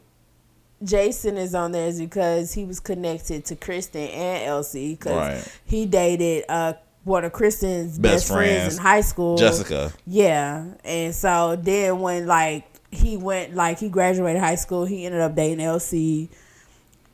Jason 0.83 1.37
is 1.37 1.55
on 1.55 1.71
there 1.71 1.87
is 1.87 1.99
because 1.99 2.53
he 2.53 2.65
was 2.65 2.79
connected 2.79 3.45
to 3.45 3.55
Kristen 3.55 4.07
and 4.09 4.47
LC 4.49 4.91
because 4.97 5.15
Right. 5.15 5.59
he 5.65 5.85
dated 5.85 6.45
uh 6.49 6.73
one 7.03 7.23
of 7.23 7.31
Kristen's 7.31 7.97
Best 7.97 8.13
best, 8.13 8.27
friends. 8.27 8.57
friends, 8.59 8.77
in 8.77 8.81
high 8.83 9.01
school, 9.01 9.37
Jessica. 9.37 9.93
Yeah, 10.05 10.65
and 10.83 11.15
so 11.15 11.55
then 11.55 11.99
when 11.99 12.27
like 12.27 12.65
he 12.91 13.17
went 13.17 13.55
like 13.55 13.79
he 13.79 13.89
graduated 13.89 14.41
high 14.41 14.55
school, 14.55 14.85
he 14.85 15.05
ended 15.05 15.21
up 15.21 15.33
dating 15.35 15.65
LC, 15.65 16.29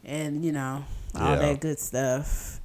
and 0.04 0.44
you 0.44 0.52
know 0.52 0.84
all 1.16 1.30
Yeah. 1.30 1.36
that 1.38 1.62
good 1.62 1.80
stuff. 1.80 2.60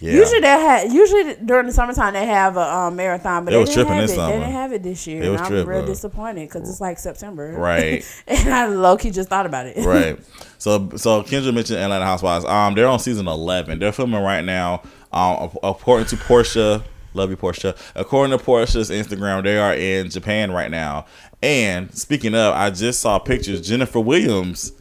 Yeah. 0.00 0.12
Usually 0.14 0.40
they 0.40 0.46
had 0.48 0.92
usually 0.92 1.34
during 1.44 1.66
the 1.66 1.72
summertime 1.72 2.12
they 2.12 2.26
have 2.26 2.56
a 2.56 2.60
um, 2.74 2.96
marathon, 2.96 3.44
but 3.44 3.52
They 3.52 3.64
didn't 3.64 3.86
have 3.88 4.02
this 4.02 4.12
it. 4.12 4.14
summer. 4.16 4.32
They 4.32 4.38
didn't 4.40 4.52
have 4.52 4.72
it 4.72 4.82
this 4.82 5.06
year, 5.06 5.30
was 5.30 5.40
and 5.40 5.54
I'm 5.58 5.66
real 5.66 5.86
disappointed 5.86 6.48
because 6.48 6.68
it's 6.68 6.80
like 6.80 6.98
September, 6.98 7.52
Right. 7.52 8.04
and 8.26 8.52
I 8.52 8.66
low 8.66 8.96
key 8.96 9.10
just 9.10 9.28
thought 9.28 9.46
about 9.46 9.66
it. 9.66 9.84
right. 9.84 10.18
So 10.58 10.88
so 10.96 11.22
Kendra 11.22 11.52
mentioned 11.52 11.78
Atlanta 11.78 12.06
Housewives. 12.06 12.46
Um, 12.46 12.74
they're 12.74 12.86
on 12.86 12.98
season 12.98 13.28
eleven. 13.28 13.78
They're 13.78 13.92
filming 13.92 14.22
right 14.22 14.42
now. 14.42 14.80
Um, 15.12 15.50
according 15.62 16.06
to 16.06 16.16
Porsha, 16.16 16.82
love 17.12 17.28
you 17.28 17.36
Porsha. 17.36 17.76
According 17.94 18.38
to 18.38 18.42
Porsha's 18.42 18.88
Instagram, 18.88 19.42
they 19.44 19.58
are 19.58 19.74
in 19.74 20.08
Japan 20.08 20.50
right 20.52 20.70
now. 20.70 21.04
And 21.42 21.94
speaking 21.94 22.34
of, 22.34 22.54
I 22.54 22.70
just 22.70 23.00
saw 23.00 23.18
pictures. 23.18 23.60
Jennifer 23.60 24.00
Williams 24.00 24.72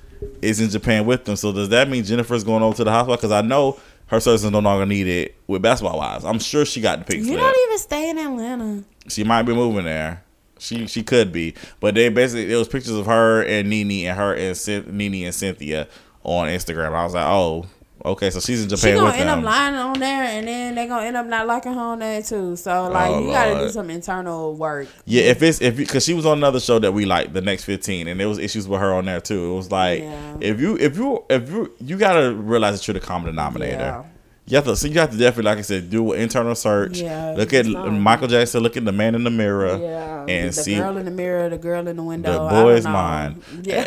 is 0.42 0.62
in 0.62 0.70
Japan 0.70 1.06
with 1.06 1.26
them. 1.26 1.36
So 1.36 1.52
does 1.52 1.68
that 1.70 1.90
mean 1.90 2.06
Jennifer's 2.06 2.46
going 2.46 2.64
over 2.64 2.78
to 2.78 2.86
the 2.86 2.92
Housewives? 2.92 3.20
Because 3.22 3.34
I 3.34 3.42
know 3.42 3.78
her 4.08 4.20
services 4.20 4.52
no 4.52 4.60
longer 4.60 4.86
needed 4.86 5.34
with 5.48 5.62
Basketball 5.62 5.98
Wives. 5.98 6.26
I'm 6.26 6.40
sure 6.40 6.66
she 6.66 6.82
got 6.82 7.00
the 7.00 7.06
pics. 7.06 7.26
You 7.26 7.38
don't 7.38 7.68
even 7.68 7.78
stay 7.80 8.10
in 8.10 8.18
Atlanta. 8.18 8.84
She 9.08 9.24
might 9.24 9.44
be 9.44 9.54
moving 9.54 9.86
there. 9.86 10.24
She 10.60 10.88
she 10.88 11.04
could 11.04 11.32
be, 11.34 11.56
but 11.80 11.96
they 11.96 12.10
basically 12.10 12.52
it 12.54 12.56
was 12.56 12.68
pictures 12.70 12.94
of 12.94 13.06
her 13.06 13.44
and 13.44 13.70
Nene 13.70 14.08
and 14.08 14.18
her 14.18 14.34
and 14.34 14.98
Nene 14.98 15.26
and 15.26 15.36
Cynthia 15.36 15.88
on 16.24 16.48
Instagram. 16.48 16.94
I 16.94 17.04
was 17.04 17.14
like, 17.14 17.26
oh, 17.26 17.66
okay, 18.06 18.30
so 18.30 18.40
she's 18.40 18.64
in 18.64 18.70
Japan. 18.70 18.80
She 18.80 18.92
gonna 18.94 19.06
with 19.06 19.16
end 19.16 19.30
them. 19.30 19.40
up 19.40 19.46
lying 19.46 19.76
on 19.76 20.00
there, 20.00 20.24
and 20.24 20.48
then 20.48 20.76
they 20.76 20.88
gonna 20.88 21.06
end 21.06 21.18
up 21.18 21.26
not 21.26 21.48
liking 21.48 21.74
her 21.74 21.80
on 21.80 22.00
there 22.00 22.22
too. 22.22 22.56
So 22.56 22.86
oh, 22.86 22.90
like, 22.90 23.10
Oh, 23.12 23.20
you 23.20 23.28
gotta 23.32 23.60
do 23.60 23.70
some 23.70 23.90
internal 23.90 24.56
work. 24.56 24.88
yeah, 25.06 25.24
if 25.24 25.42
it's 25.42 25.62
if 25.62 25.76
because 25.78 26.04
she 26.06 26.14
was 26.14 26.26
on 26.26 26.38
another 26.38 26.60
show 26.60 26.80
that 26.80 26.92
we 26.94 27.06
like, 27.06 27.34
the 27.34 27.42
next 27.42 27.64
fifteen, 27.66 28.08
and 28.08 28.20
there 28.20 28.28
was 28.30 28.38
issues 28.40 28.68
with 28.68 28.80
her 28.82 28.94
on 28.94 29.06
there 29.06 29.20
too. 29.22 29.52
It 29.52 29.56
was 29.56 29.72
like 29.72 30.02
Yeah. 30.02 30.38
if 30.42 30.60
you 30.60 30.78
if 30.78 30.98
you 30.98 31.24
if 31.30 31.50
you 31.50 31.72
you 31.80 31.98
gotta 31.98 32.34
realize 32.34 32.78
that 32.80 32.88
you're 32.88 32.94
the 32.94 33.00
common 33.06 33.28
denominator. 33.28 33.78
Yeah. 33.78 34.04
You 34.46 34.58
have 34.58 34.66
to, 34.66 34.76
so 34.76 34.90
you 34.90 35.00
have 35.00 35.10
to 35.12 35.16
definitely, 35.18 35.50
like 35.50 35.60
I 35.60 35.62
said, 35.62 35.90
do 35.90 36.12
an 36.12 36.20
internal 36.20 36.54
search. 36.54 37.00
Yeah, 37.00 37.34
look 37.38 37.54
at 37.54 37.66
not- 37.66 37.88
Michael 37.94 38.28
Jackson. 38.28 38.62
Look 38.62 38.76
at 38.76 38.84
the 38.84 38.92
man 38.92 39.16
in 39.16 39.24
the 39.24 39.30
mirror. 39.30 39.78
Yeah, 39.78 40.26
and 40.28 40.50
the 40.50 40.54
see 40.54 40.76
the 40.76 40.82
girl 40.82 40.98
in 40.98 41.06
the 41.06 41.12
mirror, 41.12 41.48
the 41.48 41.58
girl 41.58 41.88
in 41.88 41.96
the 41.96 42.04
window. 42.04 42.34
The 42.34 42.40
boy's 42.40 42.52
boy 42.52 42.64
don't 42.68 42.78
is 42.78 42.84
know. 42.84 42.92
mine. 42.92 43.42
Yeah, 43.64 43.86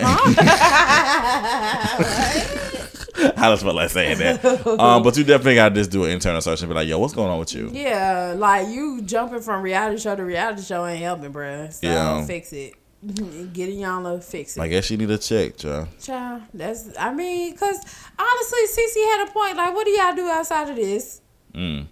I 3.36 3.50
just 3.50 3.62
felt 3.62 3.74
like 3.74 3.90
saying 3.90 4.18
that. 4.18 4.66
um, 4.78 5.02
but 5.02 5.16
you 5.16 5.24
definitely 5.24 5.54
got 5.56 5.70
to 5.70 5.74
just 5.76 5.90
do 5.90 6.04
an 6.04 6.10
internal 6.10 6.40
search 6.40 6.60
and 6.60 6.68
be 6.68 6.74
like, 6.74 6.88
yo, 6.88 6.98
what's 6.98 7.14
going 7.14 7.30
on 7.30 7.38
with 7.38 7.54
you? 7.54 7.70
yeah, 7.72 8.34
like 8.36 8.68
you 8.68 9.02
jumping 9.02 9.40
from 9.40 9.62
reality 9.62 9.98
show 10.00 10.14
to 10.16 10.24
reality 10.24 10.62
show 10.62 10.86
ain't 10.86 11.00
helping, 11.00 11.32
bruh. 11.32 11.72
So 11.72 11.86
Yeah. 11.86 12.24
fix 12.26 12.52
it. 12.52 12.74
Get 13.52 13.68
in 13.68 13.78
y'all 13.78 14.02
to 14.16 14.20
fix 14.22 14.56
it. 14.56 14.60
I 14.60 14.68
guess 14.68 14.90
you 14.90 14.96
need 14.96 15.10
a 15.10 15.18
check, 15.18 15.56
Joe. 15.58 15.86
Child, 16.00 16.42
that's 16.52 16.88
I 16.98 17.12
mean, 17.14 17.56
cause 17.56 17.76
honestly, 18.18 18.58
Cece 18.84 19.04
had 19.18 19.28
a 19.28 19.30
point. 19.32 19.56
Like, 19.56 19.74
what 19.74 19.84
do 19.84 19.90
y'all 19.92 20.14
do 20.14 20.28
outside 20.28 20.68
of 20.70 20.76
this? 20.76 21.20
Mm. 21.54 21.86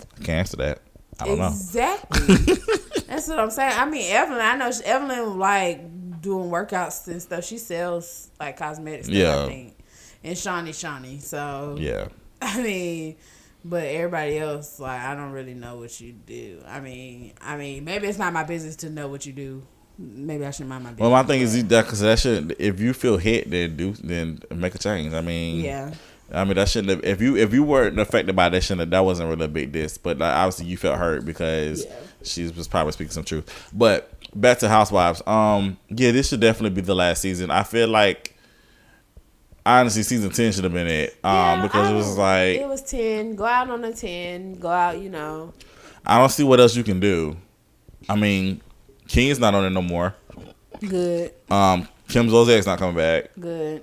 I 0.00 0.24
can't 0.24 0.28
answer 0.40 0.56
that. 0.58 0.80
I 1.20 1.26
don't 1.26 1.38
know. 1.38 1.46
exactly. 1.48 2.36
that's 3.06 3.28
what 3.28 3.38
I'm 3.38 3.50
saying. 3.50 3.72
I 3.76 3.84
mean, 3.86 4.10
Evelyn, 4.12 4.40
I 4.40 4.56
know 4.56 4.70
she, 4.70 4.82
Evelyn 4.84 5.38
like 5.38 5.80
doing 6.26 6.50
workouts 6.50 7.06
and 7.08 7.22
stuff. 7.22 7.44
She 7.44 7.58
sells 7.58 8.30
like 8.40 8.56
cosmetics. 8.56 9.06
Stuff, 9.06 9.16
Yeah. 9.16 9.44
I 9.44 9.46
think. 9.48 9.78
And 10.24 10.36
Shaunie, 10.36 10.70
Shaunie. 10.70 11.20
So 11.22 11.76
Yeah. 11.78 12.08
I 12.42 12.60
mean, 12.62 13.16
but 13.64 13.84
everybody 13.84 14.38
else, 14.38 14.78
like, 14.80 15.00
I 15.00 15.14
don't 15.14 15.30
really 15.32 15.54
know 15.54 15.76
what 15.76 16.00
you 16.00 16.12
do. 16.12 16.62
I 16.66 16.80
mean, 16.80 17.32
I 17.40 17.56
mean, 17.56 17.84
maybe 17.84 18.06
it's 18.08 18.18
not 18.18 18.32
my 18.32 18.44
business 18.44 18.76
to 18.76 18.90
know 18.90 19.08
what 19.08 19.24
you 19.26 19.32
do. 19.32 19.62
Maybe 19.98 20.44
I 20.44 20.50
should 20.50 20.66
mind 20.66 20.84
my 20.84 20.90
business. 20.90 21.02
Well, 21.02 21.10
my 21.10 21.22
thing 21.22 21.40
is 21.40 21.64
that 21.68 21.84
because 21.84 22.00
that 22.00 22.18
should 22.18 22.54
if 22.58 22.78
you 22.80 22.92
feel 22.92 23.16
hit, 23.16 23.48
then 23.50 23.76
do 23.76 23.92
then 23.92 24.40
make 24.54 24.74
a 24.74 24.78
change. 24.78 25.14
I 25.14 25.20
mean, 25.22 25.64
yeah. 25.64 25.94
I 26.32 26.44
mean 26.44 26.54
that 26.56 26.68
shouldn't 26.68 26.90
have, 26.90 27.04
if 27.04 27.20
you 27.22 27.36
if 27.36 27.54
you 27.54 27.62
weren't 27.62 27.98
affected 27.98 28.34
by 28.36 28.48
that 28.50 28.60
shouldn't 28.62 28.80
have, 28.80 28.90
that 28.90 29.04
wasn't 29.04 29.30
really 29.30 29.44
a 29.46 29.48
big 29.48 29.72
diss. 29.72 29.96
But 29.96 30.18
like, 30.18 30.34
obviously 30.34 30.66
you 30.66 30.76
felt 30.76 30.98
hurt 30.98 31.24
because 31.24 31.84
Yeah. 31.86 31.92
she 32.24 32.48
was 32.48 32.68
probably 32.68 32.92
speaking 32.92 33.12
some 33.12 33.24
truth. 33.24 33.70
But 33.72 34.12
back 34.40 34.58
to 34.60 34.68
Housewives. 34.68 35.22
Um, 35.26 35.76
yeah, 35.88 36.12
this 36.12 36.28
should 36.28 36.40
definitely 36.40 36.74
be 36.74 36.80
the 36.82 36.94
last 36.94 37.22
season. 37.22 37.50
I 37.50 37.62
feel 37.62 37.88
like 37.88 38.36
honestly 39.64 40.02
season 40.02 40.30
ten 40.30 40.52
should 40.52 40.64
have 40.64 40.72
been 40.72 40.86
it. 40.86 41.10
Um, 41.24 41.32
Yeah, 41.34 41.62
because 41.62 41.90
it 41.90 41.94
was 41.94 42.16
like 42.18 42.56
it 42.58 42.68
was 42.68 42.82
ten. 42.82 43.34
Go 43.34 43.44
out 43.44 43.68
on 43.70 43.84
a 43.84 43.92
ten. 43.92 44.54
Go 44.58 44.68
out, 44.68 44.98
you 45.00 45.08
know. 45.10 45.52
I 46.04 46.18
don't 46.18 46.28
see 46.30 46.44
what 46.44 46.60
else 46.60 46.76
you 46.76 46.84
can 46.84 47.00
do. 47.00 47.36
I 48.08 48.14
mean, 48.14 48.60
King's 49.08 49.40
not 49.40 49.54
on 49.54 49.64
it 49.64 49.70
no 49.70 49.82
more. 49.82 50.14
Good, 50.86 51.32
Um, 51.50 51.88
Kim 52.08 52.28
Zolciak's 52.28 52.66
not 52.66 52.78
coming 52.78 52.96
back. 52.96 53.30
good. 53.40 53.82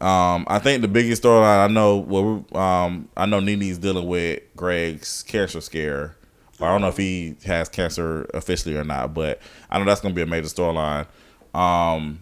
Um, 0.00 0.44
I 0.48 0.58
think 0.60 0.82
the 0.82 0.88
biggest 0.88 1.22
storyline 1.24 1.64
I 1.64 1.66
know, 1.66 1.96
well, 1.96 2.44
um, 2.60 3.08
I 3.16 3.26
know 3.26 3.40
Nene's 3.40 3.78
dealing 3.78 4.06
with 4.06 4.42
Gregg's 4.54 5.24
cancer 5.24 5.60
scare. 5.60 6.14
I 6.60 6.66
don't 6.66 6.80
know 6.80 6.88
if 6.88 6.96
he 6.96 7.36
has 7.46 7.68
cancer 7.68 8.28
officially 8.34 8.76
or 8.76 8.84
not, 8.84 9.14
but 9.14 9.40
I 9.70 9.78
know 9.78 9.84
that's 9.84 10.00
gonna 10.00 10.14
be 10.14 10.22
a 10.22 10.26
major 10.26 10.48
storyline. 10.48 11.06
Um, 11.54 12.20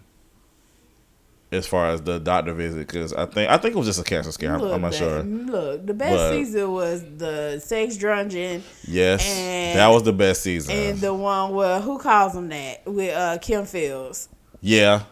as 1.49 1.65
far 1.65 1.89
as 1.91 2.01
the 2.01 2.19
doctor 2.19 2.53
visit, 2.53 2.79
because 2.87 3.13
I 3.13 3.25
think 3.25 3.49
I 3.49 3.57
think 3.57 3.73
it 3.73 3.77
was 3.77 3.87
just 3.87 4.01
a 4.01 4.03
cancer 4.03 4.31
scare. 4.33 4.53
I'm, 4.55 4.59
Look, 4.61 4.73
I'm 4.73 4.81
not 4.81 4.91
babe, 4.91 4.99
sure. 4.99 5.23
Look, 5.23 5.85
the 5.87 5.93
best 5.93 6.13
But- 6.13 6.31
season 6.33 6.71
was 6.73 7.03
the 7.17 7.59
sex 7.59 7.95
drungeon 7.97 8.61
Yes, 8.85 9.25
And- 9.25 9.79
that 9.79 9.87
was 9.87 10.03
the 10.03 10.11
best 10.13 10.43
season. 10.43 10.75
and 10.75 10.99
the 10.99 11.13
one 11.13 11.53
where 11.55 11.79
who 11.79 11.99
calls 11.99 12.33
them 12.33 12.49
that 12.49 12.81
with 12.85 13.15
uh 13.15 13.37
Kim 13.37 13.65
Fields. 13.65 14.27
yeah, 14.59 15.03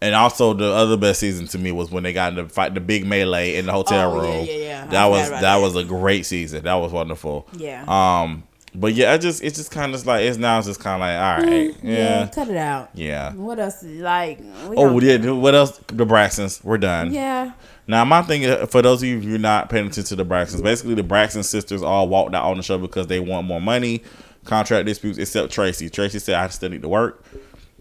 and 0.00 0.16
also 0.16 0.52
the 0.52 0.72
other 0.72 0.96
best 0.96 1.20
season 1.20 1.46
to 1.48 1.58
me 1.58 1.70
was 1.70 1.92
when 1.92 2.02
they 2.02 2.12
got 2.12 2.32
in 2.32 2.44
the 2.44 2.48
fight, 2.52 2.74
the 2.74 2.80
big 2.80 3.06
melee 3.06 3.54
in 3.54 3.66
the 3.66 3.72
hotel 3.72 4.10
Oh, 4.10 4.16
yeah, 4.16 4.20
room. 4.36 4.46
yeah, 4.46 4.52
yeah. 4.56 4.84
I 4.88 4.90
That 4.90 5.06
was 5.06 5.30
that, 5.30 5.40
that. 5.42 5.56
was 5.60 5.76
a 5.76 5.84
great 5.84 6.26
season. 6.26 6.64
That 6.64 6.74
was 6.74 6.90
wonderful. 6.90 7.46
Yeah. 7.56 7.84
Um, 7.86 8.42
but 8.74 8.94
yeah, 8.94 9.12
I 9.12 9.18
just 9.18 9.42
it's 9.42 9.56
just 9.56 9.70
kind 9.70 9.94
of 9.94 10.06
like 10.06 10.22
it's 10.22 10.38
now 10.38 10.58
it's 10.58 10.66
just 10.66 10.80
kind 10.80 10.94
of 10.94 11.00
like 11.00 11.16
all 11.16 11.50
right, 11.50 11.82
mm, 11.82 11.96
yeah, 11.96 12.26
cut 12.26 12.48
it 12.48 12.56
out. 12.56 12.90
yeah. 12.94 13.32
What 13.32 13.58
else? 13.58 13.82
Like, 13.82 14.40
we 14.68 14.76
Oh 14.76 14.98
yeah, 15.00 15.30
what 15.30 15.54
else? 15.54 15.78
The 15.86 16.04
Braxtons, 16.06 16.62
we're 16.64 16.78
done. 16.78 17.12
yeah. 17.12 17.52
Now 17.86 18.04
my 18.04 18.22
thing, 18.22 18.46
uh, 18.46 18.66
for 18.66 18.80
those 18.82 19.02
of 19.02 19.08
you 19.08 19.20
who 19.20 19.34
are 19.34 19.38
not 19.38 19.68
paying 19.68 19.86
attention 19.86 20.16
to 20.16 20.24
the 20.24 20.24
Braxtons, 20.24 20.62
basically 20.62 20.94
the 20.94 21.02
Braxton 21.02 21.42
sisters 21.42 21.82
all 21.82 22.08
walked 22.08 22.34
out 22.34 22.44
on 22.44 22.56
the 22.56 22.62
show 22.62 22.78
because 22.78 23.06
they 23.08 23.20
want 23.20 23.46
more 23.46 23.60
money, 23.60 24.02
contract 24.44 24.86
disputes, 24.86 25.18
except 25.18 25.54
Traci. 25.54 25.90
Traci 25.90 26.20
said 26.20 26.34
I 26.34 26.48
still 26.48 26.70
need 26.70 26.82
to 26.82 26.88
work. 26.88 27.22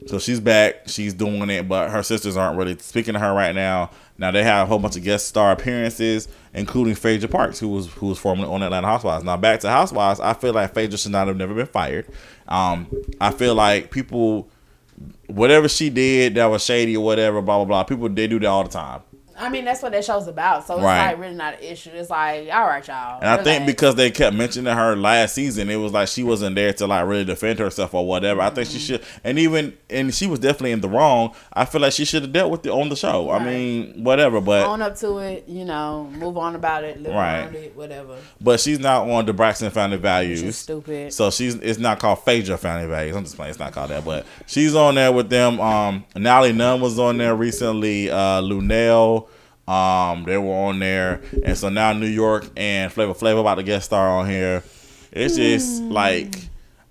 So 0.07 0.19
she's 0.19 0.39
back. 0.39 0.87
She's 0.87 1.13
doing 1.13 1.49
it, 1.49 1.67
but 1.67 1.89
her 1.89 2.03
sisters 2.03 2.35
aren't 2.35 2.57
really 2.57 2.77
speaking 2.77 3.13
to 3.13 3.19
her 3.19 3.33
right 3.33 3.55
now. 3.55 3.89
Now 4.17 4.31
they 4.31 4.43
have 4.43 4.67
a 4.67 4.69
whole 4.69 4.79
bunch 4.79 4.95
of 4.95 5.03
guest 5.03 5.27
star 5.27 5.51
appearances, 5.51 6.27
including 6.53 6.95
Phaedra 6.95 7.29
Parks, 7.29 7.59
who 7.59 7.69
was 7.69 7.87
who 7.93 8.07
was 8.07 8.19
formerly 8.19 8.47
on 8.47 8.61
Atlanta 8.61 8.87
Housewives. 8.87 9.23
Now 9.23 9.37
back 9.37 9.59
to 9.61 9.69
Housewives, 9.69 10.19
I 10.19 10.33
feel 10.33 10.53
like 10.53 10.73
Phaedra 10.73 10.97
should 10.97 11.11
not 11.11 11.27
have 11.27 11.37
never 11.37 11.53
been 11.53 11.65
fired. 11.65 12.07
Um, 12.47 12.87
I 13.19 13.31
feel 13.31 13.55
like 13.55 13.91
people, 13.91 14.49
whatever 15.27 15.67
she 15.67 15.89
did 15.89 16.35
that 16.35 16.45
was 16.45 16.63
shady 16.63 16.95
or 16.95 17.03
whatever, 17.03 17.41
blah 17.41 17.57
blah 17.57 17.65
blah. 17.65 17.83
People 17.83 18.09
they 18.09 18.27
do 18.27 18.39
that 18.39 18.47
all 18.47 18.63
the 18.63 18.69
time. 18.69 19.01
I 19.43 19.49
mean, 19.49 19.65
that's 19.65 19.81
what 19.81 19.91
that 19.91 20.03
show's 20.05 20.27
about. 20.27 20.65
So 20.65 20.75
it's 20.75 20.83
Right. 20.83 21.07
like 21.11 21.19
really 21.19 21.35
not 21.35 21.55
an 21.55 21.63
issue. 21.63 21.89
It's 21.93 22.09
like, 22.09 22.49
all 22.51 22.65
right, 22.65 22.87
y'all. 22.87 23.19
And 23.21 23.29
I 23.29 23.43
think 23.43 23.65
because 23.65 23.95
they 23.95 24.09
kept 24.11 24.35
mentioning 24.35 24.73
her 24.73 24.95
last 24.95 25.35
season, 25.35 25.69
it 25.69 25.75
was 25.75 25.91
like 25.91 26.07
she 26.07 26.23
wasn't 26.23 26.55
there 26.55 26.73
to 26.73 26.87
like 26.87 27.05
really 27.07 27.25
defend 27.25 27.59
herself 27.59 27.93
or 27.93 28.05
whatever. 28.07 28.41
I 28.41 28.49
think 28.49 28.67
she 28.67 28.77
Mm-hmm. 28.77 28.85
should, 28.85 29.03
and 29.23 29.37
even 29.39 29.77
and 29.89 30.13
she 30.13 30.27
was 30.27 30.39
definitely 30.39 30.71
in 30.71 30.81
the 30.81 30.89
wrong. 30.89 31.33
I 31.53 31.65
feel 31.65 31.81
like 31.81 31.93
she 31.93 32.05
should 32.05 32.23
have 32.23 32.31
dealt 32.33 32.51
with 32.51 32.65
it 32.65 32.69
on 32.71 32.89
the 32.89 32.95
show. 32.95 33.29
I 33.29 33.43
mean, 33.43 34.03
whatever, 34.03 34.41
but 34.41 34.65
own 34.65 34.81
up 34.81 34.95
to 34.99 35.17
it, 35.19 35.45
you 35.47 35.65
know, 35.65 36.09
move 36.13 36.37
on 36.37 36.55
about 36.55 36.83
it, 36.83 37.01
live 37.01 37.13
Right. 37.13 37.39
around 37.41 37.55
it, 37.55 37.75
whatever. 37.75 38.15
but 38.41 38.59
she's 38.59 38.79
not 38.79 39.07
on 39.09 39.25
the 39.25 39.33
Braxton 39.33 39.69
Family 39.71 39.97
Values. 39.97 40.41
is 40.41 40.57
stupid. 40.57 41.13
So 41.13 41.29
she's 41.31 41.55
it's 41.55 41.79
not 41.79 41.99
called 41.99 42.19
Phaedra 42.23 42.57
Family 42.57 42.87
Values. 42.87 43.15
I'm 43.15 43.23
just 43.23 43.35
playing. 43.35 43.51
It's 43.51 43.59
not 43.59 43.71
called 43.73 43.89
that, 43.91 44.03
but 44.05 44.25
she's 44.47 44.75
on 44.75 44.95
there 44.95 45.11
with 45.11 45.29
them. 45.29 45.59
Um, 45.59 46.03
Nally 46.15 46.51
Nunn 46.53 46.81
was 46.81 46.97
on 46.99 47.17
there 47.17 47.35
recently. 47.35 48.09
Uh, 48.09 48.41
Lunel, 48.41 49.27
um, 49.67 50.23
they 50.25 50.37
were 50.37 50.53
on 50.67 50.79
there, 50.79 51.21
and 51.43 51.57
so 51.57 51.69
now 51.69 51.93
New 51.93 52.07
York 52.07 52.45
and 52.57 52.91
Flavor 52.91 53.13
Flav 53.13 53.39
about 53.39 53.55
to 53.55 53.63
guest 53.63 53.85
star 53.85 54.07
on 54.07 54.29
here. 54.29 54.63
It's 55.11 55.35
just 55.35 55.81
like 55.83 56.35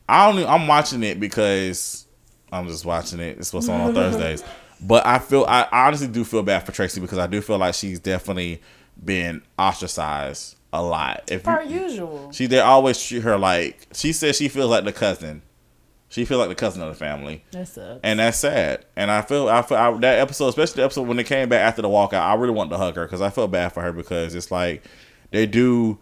I 0.08 0.26
don't. 0.26 0.38
Even, 0.40 0.48
I'm 0.50 0.66
watching 0.66 1.02
it 1.02 1.20
because 1.20 2.06
I'm 2.52 2.68
just 2.68 2.84
watching 2.84 3.20
it. 3.20 3.38
It's 3.38 3.52
what's 3.52 3.68
on 3.68 3.80
on 3.80 3.94
Thursdays. 3.94 4.42
But 4.84 5.06
I 5.06 5.20
feel 5.20 5.44
I 5.46 5.68
honestly 5.70 6.08
do 6.08 6.24
feel 6.24 6.42
bad 6.42 6.66
for 6.66 6.72
Traci 6.72 7.00
because 7.00 7.18
I 7.18 7.28
do 7.28 7.40
feel 7.40 7.56
like 7.56 7.74
she's 7.74 8.00
definitely 8.00 8.60
been 9.04 9.42
ostracized 9.56 10.56
a 10.72 10.82
lot. 10.82 11.22
If 11.30 11.44
Per 11.44 11.62
you, 11.62 11.82
usual. 11.82 12.32
she 12.32 12.46
they 12.46 12.58
always 12.58 13.00
treat 13.00 13.22
her 13.22 13.38
like 13.38 13.86
she 13.92 14.12
says 14.12 14.36
she 14.36 14.48
feels 14.48 14.70
like 14.70 14.82
the 14.84 14.92
cousin. 14.92 15.42
She 16.12 16.26
feels 16.26 16.40
like 16.40 16.50
the 16.50 16.54
cousin 16.54 16.82
of 16.82 16.88
the 16.90 16.94
family, 16.94 17.42
That 17.52 17.66
sucks. 17.68 18.00
and 18.02 18.18
that's 18.20 18.38
sad. 18.38 18.84
And 18.96 19.10
I 19.10 19.22
feel 19.22 19.48
I 19.48 19.62
feel 19.62 19.78
I, 19.78 19.90
that 19.98 20.18
episode, 20.18 20.48
especially 20.48 20.76
the 20.76 20.84
episode 20.84 21.08
when 21.08 21.16
they 21.16 21.24
came 21.24 21.48
back 21.48 21.60
after 21.62 21.80
the 21.82 21.88
walkout, 21.88 22.20
I 22.20 22.34
really 22.34 22.52
want 22.52 22.70
to 22.70 22.76
hug 22.76 22.96
her 22.96 23.04
because 23.06 23.22
I 23.22 23.30
felt 23.30 23.50
bad 23.50 23.70
for 23.72 23.80
her 23.82 23.92
because 23.92 24.34
it's 24.34 24.50
like 24.50 24.84
they 25.30 25.46
do, 25.46 25.98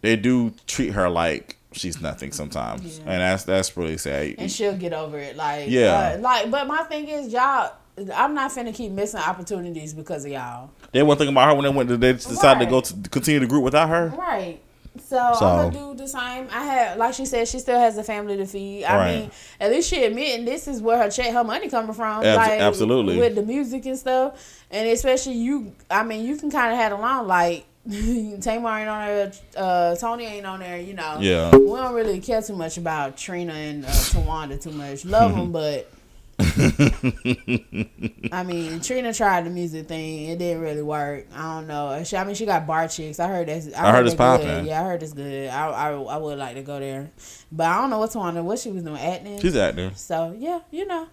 they 0.00 0.14
do 0.14 0.52
treat 0.68 0.92
her 0.92 1.08
like 1.10 1.56
she's 1.72 2.00
nothing 2.00 2.30
sometimes, 2.30 2.98
Yeah. 3.00 3.04
and 3.10 3.20
that's 3.20 3.42
that's 3.44 3.76
really 3.76 3.98
sad. 3.98 4.36
and 4.38 4.50
she'll 4.50 4.76
get 4.76 4.92
over 4.92 5.18
it. 5.18 5.36
Like, 5.36 5.68
Yeah. 5.70 6.14
uh, 6.16 6.18
like, 6.20 6.50
but 6.50 6.66
my 6.68 6.84
thing 6.84 7.08
is, 7.08 7.32
y'all. 7.32 7.72
I'm 8.14 8.34
not 8.34 8.50
finna 8.50 8.74
keep 8.74 8.92
missing 8.92 9.20
opportunities 9.20 9.94
because 9.94 10.26
of 10.26 10.30
y'all. 10.30 10.68
They 10.92 11.02
weren't 11.02 11.16
thinking 11.18 11.32
about 11.34 11.48
her 11.48 11.54
when 11.54 11.64
they 11.64 11.70
went. 11.70 11.88
They 11.98 12.12
decided 12.12 12.62
to 12.66 12.70
go 12.70 12.82
to 12.82 12.94
continue 13.08 13.40
the 13.40 13.46
group 13.46 13.64
without 13.64 13.88
her. 13.88 14.08
Right. 14.16 14.60
So, 15.00 15.32
So- 15.38 15.46
I'm 15.46 15.70
gonna 15.72 15.94
do 15.94 15.94
the 16.02 16.08
same. 16.08 16.48
I 16.52 16.64
had, 16.64 16.98
like 16.98 17.14
she 17.14 17.26
said, 17.26 17.48
she 17.48 17.58
still 17.58 17.78
has 17.78 17.96
a 17.98 18.04
family 18.04 18.36
to 18.36 18.46
feed. 18.46 18.84
I 18.84 18.96
Right. 18.96 19.14
mean, 19.20 19.30
at 19.60 19.70
least 19.70 19.88
she 19.90 20.04
admitting 20.04 20.44
this 20.44 20.66
is 20.68 20.80
where 20.82 20.98
her 20.98 21.10
check, 21.10 21.32
her 21.32 21.44
money 21.44 21.68
coming 21.68 21.92
from. 21.94 22.24
Abs- 22.24 22.36
like, 22.36 22.60
absolutely. 22.60 23.18
with 23.18 23.34
the 23.34 23.42
music 23.42 23.86
and 23.86 23.98
stuff, 23.98 24.34
and 24.70 24.88
especially 24.88 25.34
you. 25.34 25.72
I 25.90 26.02
mean, 26.02 26.24
you 26.24 26.36
can 26.36 26.50
kind 26.50 26.72
of 26.72 26.78
have 26.78 26.92
along 26.92 27.26
like. 27.28 27.64
Tamar 28.40 28.78
ain't 28.80 28.88
on 28.88 29.06
there, 29.06 29.32
uh, 29.56 29.94
Toni 29.94 30.24
ain't 30.24 30.44
on 30.44 30.58
there, 30.58 30.76
you 30.80 30.92
know. 30.92 31.18
Yeah. 31.20 31.52
We 31.54 31.66
don't 31.66 31.94
really 31.94 32.18
care 32.18 32.42
too 32.42 32.56
much 32.56 32.78
about 32.78 33.16
Trina 33.16 33.52
and 33.52 33.84
uh, 33.84 33.88
Towanda 33.88 34.60
too 34.60 34.72
much. 34.72 35.04
Love 35.04 35.32
them, 35.36 35.52
but 35.52 35.88
I 38.32 38.44
mean, 38.46 38.80
Trina 38.80 39.12
tried 39.14 39.46
the 39.46 39.50
music 39.50 39.88
thing. 39.88 40.28
It 40.28 40.38
didn't 40.38 40.62
really 40.62 40.82
work. 40.82 41.26
I 41.34 41.54
don't 41.54 41.66
know. 41.66 42.02
She, 42.04 42.16
I 42.16 42.24
mean, 42.24 42.34
she 42.34 42.44
got 42.44 42.66
Bar 42.66 42.84
Chix. 42.84 43.18
I 43.20 43.28
heard 43.28 43.48
that's. 43.48 43.72
I, 43.72 43.88
I 43.88 43.92
heard 43.92 44.06
it's 44.06 44.14
that's 44.14 44.42
popping. 44.42 44.66
Yeah, 44.66 44.80
I 44.80 44.84
heard 44.84 45.02
it's 45.02 45.12
good. 45.12 45.48
I, 45.48 45.68
I, 45.68 45.92
I 45.92 46.16
would 46.16 46.38
like 46.38 46.56
to 46.56 46.62
go 46.62 46.78
there, 46.78 47.10
but 47.50 47.66
I 47.66 47.80
don't 47.80 47.90
know 47.90 47.98
what 47.98 48.10
Towanda. 48.10 48.42
What 48.42 48.58
she 48.58 48.70
was 48.70 48.82
doing 48.82 49.00
acting. 49.00 49.40
She's 49.40 49.56
acting. 49.56 49.94
So 49.94 50.34
yeah, 50.38 50.60
you 50.70 50.86
know. 50.86 51.08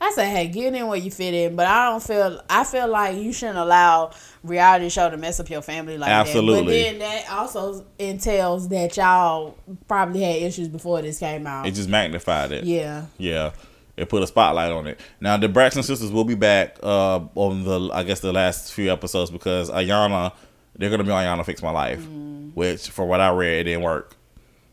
I 0.00 0.10
say, 0.10 0.28
hey, 0.28 0.48
get 0.48 0.74
in 0.74 0.86
where 0.86 0.98
you 0.98 1.10
fit 1.10 1.32
in, 1.32 1.56
but 1.56 1.66
I 1.66 1.88
don't 1.88 2.02
feel. 2.02 2.42
I 2.50 2.64
feel 2.64 2.88
like 2.88 3.16
you 3.16 3.32
shouldn't 3.32 3.56
allow 3.58 4.10
reality 4.42 4.90
show 4.90 5.08
to 5.08 5.16
mess 5.16 5.40
up 5.40 5.48
your 5.48 5.62
family 5.62 5.96
like 5.96 6.10
Absolutely. 6.10 6.82
that. 6.82 6.92
But 6.92 6.98
then 6.98 6.98
that 6.98 7.30
also 7.32 7.86
entails 7.98 8.68
that 8.68 8.96
y'all 8.96 9.56
probably 9.88 10.20
had 10.22 10.42
issues 10.42 10.68
before 10.68 11.00
this 11.00 11.18
came 11.18 11.46
out. 11.46 11.66
It 11.66 11.70
just 11.72 11.88
magnified 11.88 12.52
it. 12.52 12.64
yeah. 12.64 13.06
Yeah. 13.16 13.52
It 13.96 14.08
put 14.08 14.22
a 14.22 14.26
spotlight 14.26 14.72
on 14.72 14.86
it. 14.86 14.98
Now 15.20 15.36
the 15.36 15.48
Braxton 15.48 15.82
sisters 15.82 16.10
will 16.10 16.24
be 16.24 16.34
back 16.34 16.78
uh, 16.82 17.20
on 17.34 17.64
the 17.64 17.90
I 17.92 18.02
guess 18.04 18.20
the 18.20 18.32
last 18.32 18.72
few 18.72 18.90
episodes 18.92 19.30
because 19.30 19.70
Ayana 19.70 20.32
they're 20.76 20.88
gonna 20.90 21.04
be 21.04 21.10
on 21.10 21.22
Ayana 21.24 21.44
Fix 21.44 21.62
My 21.62 21.70
Life, 21.70 22.00
Mm. 22.00 22.52
which 22.54 22.88
for 22.88 23.04
what 23.04 23.20
I 23.20 23.30
read 23.30 23.60
it 23.60 23.64
didn't 23.64 23.82
work. 23.82 24.16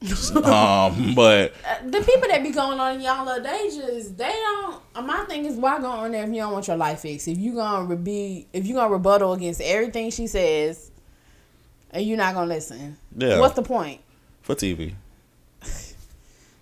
um, 0.46 1.14
but 1.14 1.52
Uh, 1.68 1.76
the 1.86 2.00
people 2.00 2.30
that 2.30 2.42
be 2.42 2.52
going 2.52 2.80
on 2.80 3.02
y'all 3.02 3.26
little 3.26 3.44
they 3.44 3.66
just 3.68 4.18
they 4.18 4.32
don't 4.32 4.82
uh, 4.96 5.02
my 5.02 5.26
thing 5.26 5.46
is 5.46 5.56
why 5.56 5.78
go 5.80 5.88
on 5.88 6.14
there 6.14 6.24
if 6.24 6.30
you 6.30 6.38
don't 6.38 6.54
want 6.54 6.66
your 6.70 6.78
life 6.78 7.02
fixed 7.02 7.28
if 7.28 7.38
you 7.38 7.54
gonna 7.56 7.96
be 7.98 8.48
if 8.54 8.66
you 8.66 8.76
gonna 8.76 8.90
rebuttal 8.94 9.34
against 9.34 9.60
everything 9.60 10.10
she 10.10 10.26
says 10.28 10.90
and 11.92 12.06
you're 12.06 12.16
not 12.18 12.34
gonna 12.34 12.48
listen 12.48 12.96
Yeah. 13.18 13.40
what's 13.42 13.56
the 13.56 13.62
point 13.62 14.00
for 14.42 14.56
TV, 14.56 14.94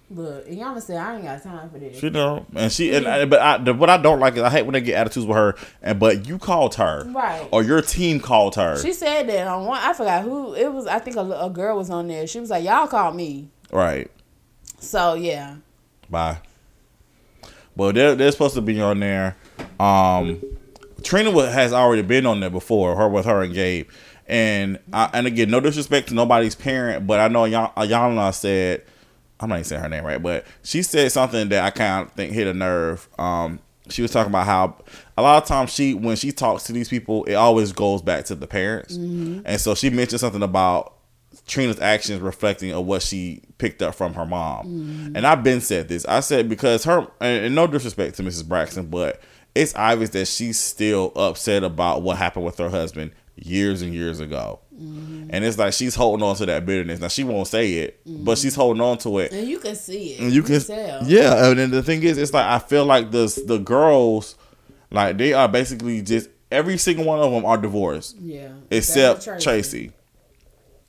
look 0.10 0.48
Yana 0.48 0.82
said 0.82 0.98
I 0.98 1.16
ain't 1.16 1.24
got 1.24 1.44
time 1.44 1.70
for 1.70 1.80
this 1.80 2.00
she 2.00 2.10
know, 2.10 2.46
and 2.56 2.72
she 2.72 2.94
and 2.94 3.06
I, 3.08 3.26
but 3.26 3.40
I, 3.42 3.58
the, 3.58 3.74
what 3.74 3.90
I 3.90 3.98
don't 3.98 4.20
like 4.20 4.36
is 4.36 4.42
I 4.42 4.50
hate 4.50 4.64
when 4.64 4.74
they 4.74 4.82
get 4.82 4.96
attitudes 4.96 5.26
with 5.26 5.36
her. 5.36 5.56
And 5.82 6.00
but 6.00 6.28
you 6.28 6.38
called 6.38 6.76
her, 6.76 7.04
Right. 7.10 7.48
Or 7.52 7.62
your 7.64 7.82
team 7.82 8.20
called 8.20 8.56
her, 8.56 8.78
she 8.78 8.94
said 8.94 9.28
that 9.28 9.48
on 9.48 9.66
one 9.66 9.80
I 9.82 9.94
forgot 9.94 10.24
who 10.24 10.54
it 10.54 10.72
was 10.72 10.88
I 10.88 11.00
think 11.00 11.18
a, 11.18 11.22
a 11.22 11.50
girl 11.50 11.76
was 11.78 11.90
on 11.90 12.08
there 12.08 12.26
she 12.28 12.40
was 12.40 12.50
like 12.50 12.64
y'all 12.64 12.88
called 12.88 13.16
me 13.16 13.50
right? 13.72 14.10
so 14.80 15.14
yeah 15.16 15.58
Bye. 16.10 16.38
Well, 17.76 17.94
they're 17.94 18.16
they're 18.16 18.32
supposed 18.32 18.56
to 18.56 18.62
be 18.62 18.80
on 18.82 19.00
there. 19.00 19.36
Um, 19.80 20.42
Trina 21.04 21.32
has 21.52 21.74
already 21.74 22.02
been 22.02 22.26
on 22.26 22.40
there 22.40 22.50
before, 22.50 22.96
her 22.96 23.08
with 23.08 23.26
her 23.26 23.44
and 23.44 23.54
Gabe, 23.54 23.88
and 24.26 24.80
I, 24.92 25.10
and 25.14 25.28
again, 25.28 25.52
no 25.52 25.60
disrespect 25.60 26.08
to 26.08 26.14
nobody's 26.16 26.56
parent, 26.56 27.06
but 27.06 27.20
I 27.20 27.28
know 27.28 27.44
Ayan- 27.44 27.74
Ayana 27.76 28.34
said, 28.34 28.84
I'm 29.40 29.50
not 29.50 29.56
even 29.56 29.66
saying 29.66 29.82
her 29.82 29.90
name 29.90 30.06
right, 30.06 30.22
but 30.22 30.46
she 30.64 30.82
said 30.82 31.12
something 31.12 31.50
that 31.50 31.64
I 31.64 31.70
kind 31.70 32.08
of 32.08 32.14
think 32.14 32.34
hit 32.34 32.48
a 32.48 32.54
nerve. 32.54 33.08
Um, 33.20 33.60
she 33.90 34.02
was 34.02 34.12
talking 34.12 34.32
about 34.32 34.46
how 34.46 34.76
a 35.18 35.22
lot 35.22 35.42
of 35.42 35.48
times 35.48 35.72
she 35.74 35.94
when 35.94 36.16
she 36.16 36.32
talks 36.32 36.64
to 36.64 36.74
these 36.74 36.90
people, 36.90 37.24
it 37.26 37.36
always 37.36 37.72
goes 37.72 38.02
back 38.02 38.26
to 38.26 38.36
the 38.36 38.48
parents, 38.48 38.96
and 39.46 39.62
so 39.62 39.76
she 39.76 39.90
mentioned 39.90 40.20
something 40.20 40.44
about 40.44 40.94
Trina's 41.46 41.80
actions 41.80 42.20
reflecting 42.22 42.72
of 42.74 42.86
what 42.86 43.02
she 43.02 43.42
picked 43.58 43.82
up 43.82 43.96
from 43.96 44.14
her 44.16 44.26
mom. 44.26 44.66
And 45.16 45.26
I've 45.26 45.44
been 45.44 45.62
said 45.62 45.88
this. 45.88 46.04
I 46.06 46.20
said 46.20 46.50
because 46.50 46.84
her 46.84 47.08
and, 47.22 47.46
and 47.46 47.56
no 47.56 47.68
disrespect 47.68 48.16
to 48.18 48.24
Mrs. 48.24 48.46
Braxton, 48.48 48.88
but 48.88 49.22
it's 49.56 49.74
obvious 49.76 50.10
that 50.12 50.28
she's 50.28 50.60
still 50.60 51.14
upset 51.16 51.64
about 51.64 52.02
what 52.02 52.18
happened 52.18 52.46
with 52.46 52.58
her 52.58 52.70
husband 52.70 53.12
years 53.38 53.82
and 53.82 53.94
years 53.94 54.20
ago. 54.20 54.60
And 54.72 55.44
it's 55.44 55.58
like 55.58 55.74
she's 55.74 55.96
holding 55.96 56.24
on 56.24 56.36
to 56.36 56.46
that 56.46 56.66
bitterness. 56.66 57.00
Now 57.00 57.08
she 57.08 57.24
won't 57.24 57.48
say 57.48 57.74
it, 57.74 58.00
but 58.06 58.38
she's 58.38 58.54
holding 58.56 58.82
on 58.82 58.98
to 59.00 59.20
it. 59.20 59.32
and 59.32 59.48
you 59.48 59.58
can 59.60 59.76
see 59.76 60.14
it 60.14 60.20
And 60.20 60.32
you 60.32 60.44
can, 60.44 60.60
tell 60.62 61.04
yeah. 61.04 61.50
And 61.50 61.58
then 61.58 61.72
the 61.72 61.82
thing 61.82 62.04
is, 62.04 62.18
it's 62.18 62.34
like 62.34 62.46
I 62.46 62.60
feel 62.60 62.86
like 62.86 63.10
the 63.12 63.26
the 63.48 63.58
girls, 63.58 64.36
like 64.92 65.18
they 65.18 65.34
are 65.34 65.48
basically 65.48 66.02
just 66.04 66.30
every 66.52 66.78
single 66.78 67.06
one 67.06 67.20
of 67.20 67.32
them 67.32 67.44
are 67.44 67.58
divorced 67.58 68.16
yeah 68.22 68.50
except 68.72 69.26
That's 69.26 69.46
Traci. 69.46 69.92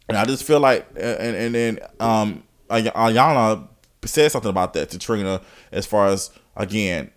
And 0.09 0.17
I 0.17 0.25
just 0.25 0.45
feel 0.45 0.61
like, 0.61 0.87
and 0.97 1.37
and 1.37 1.55
then 1.55 1.79
um, 2.01 2.43
Ay- 2.71 2.83
Ayana 2.83 3.69
said 4.05 4.31
something 4.31 4.51
about 4.51 4.73
that 4.75 4.91
to 4.91 4.99
Trina 4.99 5.41
as 5.73 5.87
far 5.87 6.09
as 6.09 6.31
again 6.57 7.11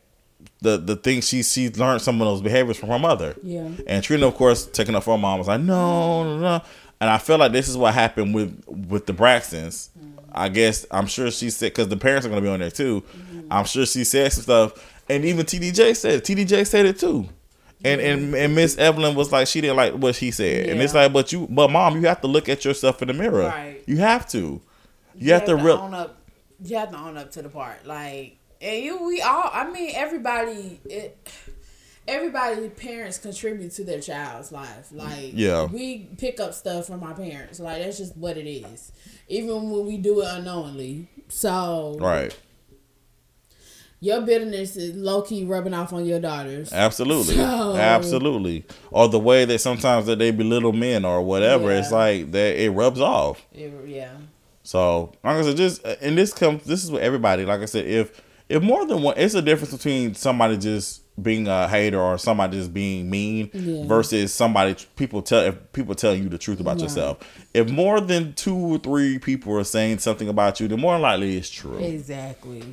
the 0.61 0.77
the 0.77 0.95
thing 0.95 1.21
she 1.21 1.43
she 1.43 1.69
learned 1.69 2.01
some 2.01 2.21
of 2.21 2.27
those 2.27 2.41
behaviors 2.41 2.77
from 2.77 2.89
her 2.89 2.99
mother. 2.99 3.35
Yeah. 3.43 3.69
And 3.87 4.03
Trina, 4.03 4.27
of 4.27 4.35
course, 4.35 4.65
taking 4.65 4.95
up 4.95 5.03
for 5.03 5.15
her 5.15 5.21
mom 5.21 5.39
was 5.39 5.47
like, 5.47 5.61
no, 5.61 6.23
no, 6.23 6.39
no. 6.39 6.61
And 6.99 7.09
I 7.09 7.17
feel 7.17 7.37
like 7.37 7.51
this 7.51 7.67
is 7.67 7.77
what 7.77 7.93
happened 7.93 8.35
with 8.35 8.63
with 8.67 9.05
the 9.05 9.13
Braxtons. 9.13 9.89
Mm-hmm. 9.89 10.19
I 10.33 10.49
guess 10.49 10.85
I'm 10.91 11.07
sure 11.07 11.31
she 11.31 11.49
said 11.49 11.71
because 11.71 11.87
the 11.87 11.97
parents 11.97 12.25
are 12.25 12.29
gonna 12.29 12.41
be 12.41 12.47
on 12.47 12.59
there 12.59 12.71
too. 12.71 13.01
Mm-hmm. 13.01 13.47
I'm 13.51 13.65
sure 13.65 13.85
she 13.85 14.03
said 14.03 14.31
some 14.31 14.43
stuff, 14.43 15.01
and 15.09 15.25
even 15.25 15.45
TDJ 15.45 15.95
said 15.95 16.13
it. 16.15 16.23
TDJ 16.23 16.67
said 16.67 16.85
it 16.85 16.99
too. 16.99 17.27
And 17.83 17.99
and 17.99 18.35
and 18.35 18.53
Miss 18.53 18.77
Evelyn 18.77 19.15
was 19.15 19.31
like 19.31 19.47
she 19.47 19.61
didn't 19.61 19.77
like 19.77 19.93
what 19.93 20.13
she 20.13 20.29
said, 20.29 20.69
and 20.69 20.79
it's 20.79 20.93
like, 20.93 21.11
but 21.11 21.31
you, 21.31 21.47
but 21.49 21.71
mom, 21.71 21.95
you 21.95 22.07
have 22.07 22.21
to 22.21 22.27
look 22.27 22.47
at 22.47 22.63
yourself 22.63 23.01
in 23.01 23.07
the 23.07 23.15
mirror. 23.15 23.47
Right. 23.47 23.83
You 23.87 23.97
have 23.97 24.29
to. 24.29 24.61
You, 25.15 25.33
have, 25.33 25.45
to 25.45 25.55
real. 25.55 25.77
own 25.77 25.93
up. 25.93 26.17
You 26.63 26.77
have 26.77 26.91
to 26.91 26.97
own 26.97 27.17
up 27.17 27.31
to 27.31 27.41
the 27.41 27.49
part. 27.49 27.85
Like, 27.85 28.37
and 28.61 28.83
you, 28.83 29.05
we 29.05 29.21
all. 29.21 29.49
I 29.51 29.69
mean, 29.69 29.91
everybody. 29.95 30.79
It, 30.85 31.17
everybody, 32.07 32.67
parents 32.69 33.17
contribute 33.17 33.71
to 33.73 33.83
their 33.83 34.01
child's 34.01 34.51
life. 34.51 34.89
Like, 34.91 35.31
Yeah. 35.33 35.65
we 35.65 36.09
pick 36.17 36.39
up 36.39 36.53
stuff 36.53 36.87
from 36.87 37.03
our 37.03 37.13
parents. 37.13 37.59
Like, 37.59 37.81
that's 37.83 37.97
just 37.97 38.17
what 38.17 38.37
it 38.37 38.49
is. 38.49 38.91
Even 39.27 39.69
when 39.69 39.85
we 39.85 39.97
do 39.97 40.21
it 40.21 40.27
unknowingly. 40.29 41.07
So, 41.29 41.97
Right. 42.01 42.35
your 43.99 44.21
bitterness 44.21 44.75
is 44.75 44.95
low 44.95 45.21
key 45.21 45.45
rubbing 45.45 45.73
off 45.75 45.93
on 45.93 46.05
your 46.05 46.19
daughters. 46.19 46.73
Absolutely. 46.73 47.35
So- 47.35 47.75
Absolutely. 47.75 48.65
Or 48.89 49.07
the 49.07 49.19
way 49.19 49.45
that 49.45 49.59
sometimes 49.59 50.07
that 50.07 50.17
they 50.19 50.31
belittle 50.31 50.73
men 50.73 51.05
or 51.05 51.21
whatever, 51.21 51.71
it's 51.71 51.91
like 51.91 52.31
that 52.31 52.55
it 52.61 52.71
rubs 52.71 52.99
off. 52.99 53.45
It- 53.53 53.71
yeah. 53.87 54.13
So, 54.63 55.13
like 55.23 55.37
I 55.37 55.41
said, 55.43 55.57
just 55.57 55.83
and 56.01 56.17
this 56.17 56.33
comes. 56.33 56.63
This 56.65 56.83
is 56.83 56.91
what 56.91 57.01
everybody. 57.01 57.45
Like 57.45 57.61
I 57.61 57.65
said, 57.65 57.85
if 57.85 58.21
if 58.51 58.61
more 58.63 58.85
than 58.85 59.01
one, 59.01 59.15
it's 59.17 59.33
a 59.33 59.41
difference 59.41 59.73
between 59.73 60.13
somebody 60.15 60.57
just 60.57 61.01
being 61.21 61.47
a 61.47 61.67
hater 61.67 61.99
or 61.99 62.17
somebody 62.17 62.57
just 62.57 62.73
being 62.73 63.09
mean 63.09 63.49
Yeah. 63.53 63.85
versus 63.85 64.33
somebody 64.33 64.75
people 64.95 65.21
tell 65.21 65.41
if 65.43 65.55
people 65.73 65.93
tell 65.95 66.15
you 66.15 66.29
the 66.29 66.37
truth 66.37 66.59
about 66.59 66.75
Right. 66.77 66.83
yourself. 66.83 67.17
If 67.53 67.69
more 67.69 67.99
than 68.01 68.33
two 68.33 68.55
or 68.55 68.77
three 68.77 69.19
people 69.19 69.55
are 69.57 69.63
saying 69.63 69.99
something 69.99 70.27
about 70.29 70.59
you, 70.59 70.67
then 70.67 70.79
more 70.79 70.97
likely 70.99 71.37
it's 71.37 71.49
true. 71.49 71.77
Exactly. 71.77 72.63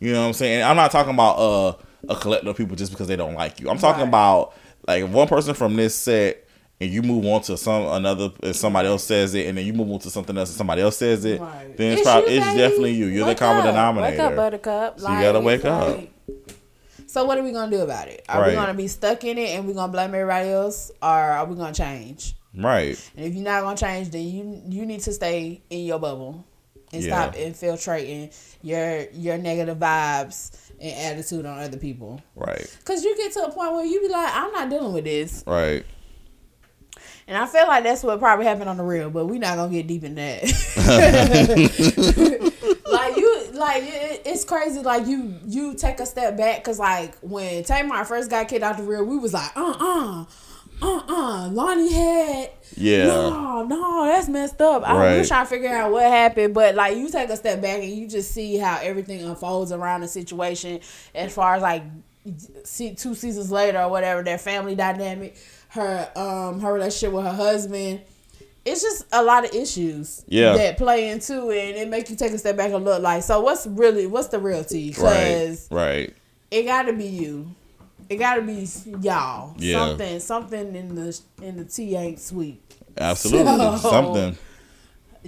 You 0.00 0.12
know 0.12 0.20
what 0.22 0.26
I'm 0.28 0.32
saying? 0.34 0.62
I'm 0.62 0.76
not 0.76 0.90
talking 0.90 1.12
about 1.14 1.34
uh, 1.38 1.72
a 2.08 2.14
collective 2.16 2.48
of 2.48 2.56
people 2.56 2.76
just 2.76 2.92
because 2.92 3.08
they 3.08 3.16
don't 3.16 3.34
like 3.34 3.60
you. 3.60 3.68
I'm 3.68 3.78
talking 3.78 4.02
Right. 4.02 4.08
about 4.08 4.54
like 4.86 5.02
if 5.04 5.10
one 5.10 5.28
person 5.28 5.54
from 5.54 5.76
this 5.76 5.94
set 5.94 6.44
and 6.80 6.90
you 6.90 7.02
move 7.02 7.24
on 7.26 7.40
to 7.42 7.56
some 7.56 7.86
another 7.86 8.30
and 8.42 8.54
somebody 8.54 8.88
else 8.88 9.04
says 9.04 9.34
it 9.34 9.46
and 9.46 9.58
then 9.58 9.66
you 9.66 9.72
move 9.72 9.90
on 9.90 9.98
to 10.00 10.10
something 10.10 10.36
else 10.38 10.50
and 10.50 10.56
somebody 10.58 10.80
else 10.82 10.96
says 10.96 11.24
it, 11.24 11.40
Right. 11.40 11.76
then 11.76 11.92
it's, 11.92 12.00
It's 12.02 12.08
probably 12.08 12.32
you, 12.32 12.38
it's 12.38 12.46
baby. 12.46 12.58
definitely 12.58 12.92
you. 12.92 13.06
You're 13.06 13.26
Wake 13.26 13.36
the 13.38 13.44
common 13.44 13.66
up. 13.66 13.72
denominator. 13.72 14.10
Wake 14.12 14.20
up, 14.20 14.36
Buttercup. 14.36 15.00
So 15.00 15.10
you 15.10 15.20
gotta 15.20 15.38
it's 15.38 15.44
wake 15.46 15.64
up. 15.64 16.00
So 17.06 17.24
what 17.24 17.38
are 17.38 17.42
we 17.42 17.52
gonna 17.52 17.70
do 17.70 17.80
about 17.82 18.08
it? 18.08 18.24
Are 18.28 18.40
Right. 18.42 18.50
we 18.50 18.54
gonna 18.54 18.74
be 18.74 18.86
stuck 18.88 19.24
in 19.24 19.38
it 19.38 19.50
and 19.56 19.66
we're 19.66 19.74
gonna 19.74 19.90
blame 19.92 20.14
everybody 20.14 20.50
else, 20.50 20.90
or 21.02 21.08
are 21.08 21.44
we 21.46 21.56
gonna 21.56 21.72
change? 21.74 22.34
Right. 22.54 22.98
And 23.16 23.26
if 23.26 23.34
you're 23.34 23.44
not 23.44 23.62
gonna 23.62 23.76
change, 23.76 24.10
then 24.10 24.22
you 24.28 24.62
you 24.68 24.86
need 24.86 25.00
to 25.00 25.12
stay 25.12 25.62
in 25.70 25.84
your 25.86 25.98
bubble 25.98 26.44
and 26.92 27.02
Yeah. 27.02 27.10
stop 27.22 27.36
infiltrating 27.36 28.30
your 28.62 29.06
your 29.12 29.38
negative 29.38 29.78
vibes 29.78 30.50
and 30.80 30.92
attitude 31.14 31.44
on 31.46 31.58
other 31.58 31.78
people. 31.78 32.20
Right. 32.36 32.66
Cause 32.84 33.02
you 33.04 33.16
get 33.16 33.32
to 33.32 33.44
a 33.46 33.50
point 33.50 33.72
where 33.72 33.84
you 33.84 34.00
be 34.00 34.08
like, 34.08 34.30
I'm 34.34 34.52
not 34.52 34.68
dealing 34.70 34.92
with 34.92 35.04
this, 35.04 35.42
Right. 35.46 35.84
And 37.28 37.36
I 37.36 37.44
feel 37.46 37.66
like 37.68 37.84
that's 37.84 38.02
what 38.02 38.18
probably 38.18 38.46
happened 38.46 38.70
on 38.70 38.78
the 38.78 38.82
real. 38.82 39.10
But 39.10 39.26
we're 39.26 39.38
not 39.38 39.56
gonna 39.56 39.70
get 39.70 39.86
deep 39.86 40.02
in 40.02 40.14
that. 40.14 40.42
like 42.90 43.16
you, 43.16 43.46
like 43.52 43.82
it, 43.84 44.22
it's 44.24 44.44
crazy. 44.44 44.80
Like 44.80 45.06
you, 45.06 45.34
you 45.46 45.74
take 45.74 46.00
a 46.00 46.06
step 46.06 46.36
back 46.36 46.58
because 46.58 46.78
like 46.78 47.16
when 47.20 47.62
Tamar 47.64 48.04
first 48.06 48.30
got 48.30 48.48
kicked 48.48 48.64
out 48.64 48.76
the 48.78 48.82
real, 48.82 49.04
we 49.04 49.18
was 49.18 49.34
like, 49.34 49.50
uh, 49.56 49.74
uh, 49.78 50.24
uh, 50.80 50.96
uh. 51.08 51.50
Loni 51.50 51.92
had 51.92 52.50
Yeah. 52.76 53.06
no, 53.06 53.64
no, 53.64 54.06
that's 54.06 54.28
messed 54.28 54.60
up. 54.62 54.88
I 54.88 54.96
Right. 54.96 55.18
was 55.18 55.28
trying 55.28 55.44
to 55.44 55.50
figure 55.50 55.68
out 55.68 55.92
what 55.92 56.04
happened, 56.04 56.54
but 56.54 56.74
like 56.74 56.96
you 56.96 57.10
take 57.10 57.28
a 57.30 57.36
step 57.36 57.60
back 57.60 57.80
and 57.82 57.90
you 57.92 58.08
just 58.08 58.30
see 58.32 58.56
how 58.56 58.78
everything 58.82 59.22
unfolds 59.22 59.70
around 59.72 60.00
the 60.00 60.08
situation 60.08 60.80
as 61.14 61.34
far 61.34 61.56
as 61.56 61.62
like 61.62 61.82
see 62.64 62.94
two 62.94 63.14
seasons 63.14 63.50
later 63.50 63.80
or 63.82 63.90
whatever, 63.90 64.22
their 64.22 64.38
family 64.38 64.74
dynamic, 64.74 65.36
her 65.68 66.10
um 66.16 66.60
her 66.60 66.72
relationship 66.72 67.12
with 67.14 67.24
her 67.24 67.32
husband. 67.32 68.00
It's 68.64 68.82
just 68.82 69.06
a 69.12 69.22
lot 69.22 69.44
of 69.46 69.54
issues 69.54 70.24
Yeah. 70.28 70.54
that 70.54 70.76
play 70.76 71.08
into 71.08 71.50
it 71.50 71.68
and 71.70 71.76
it 71.78 71.88
make 71.88 72.10
you 72.10 72.16
take 72.16 72.32
a 72.32 72.38
step 72.38 72.56
back 72.56 72.70
and 72.72 72.84
look 72.84 73.00
like 73.02 73.22
so 73.22 73.40
what's 73.40 73.66
really 73.66 74.06
what's 74.06 74.28
the 74.28 74.38
real 74.38 74.62
tea? 74.64 74.94
Right. 74.98 75.24
Because 75.28 75.68
Right. 75.70 76.14
it 76.50 76.64
gotta 76.64 76.92
be 76.92 77.06
you. 77.06 77.54
It 78.10 78.16
gotta 78.16 78.42
be 78.42 78.66
y'all. 79.00 79.54
Yeah. 79.58 79.78
Something 79.88 80.20
something 80.20 80.76
in 80.76 80.94
the 80.94 81.18
in 81.42 81.56
the 81.56 81.64
tea 81.64 81.96
ain't 81.96 82.20
sweet 82.20 82.60
Absolutely. 82.98 83.46
So- 83.78 83.90
Something. 83.90 84.36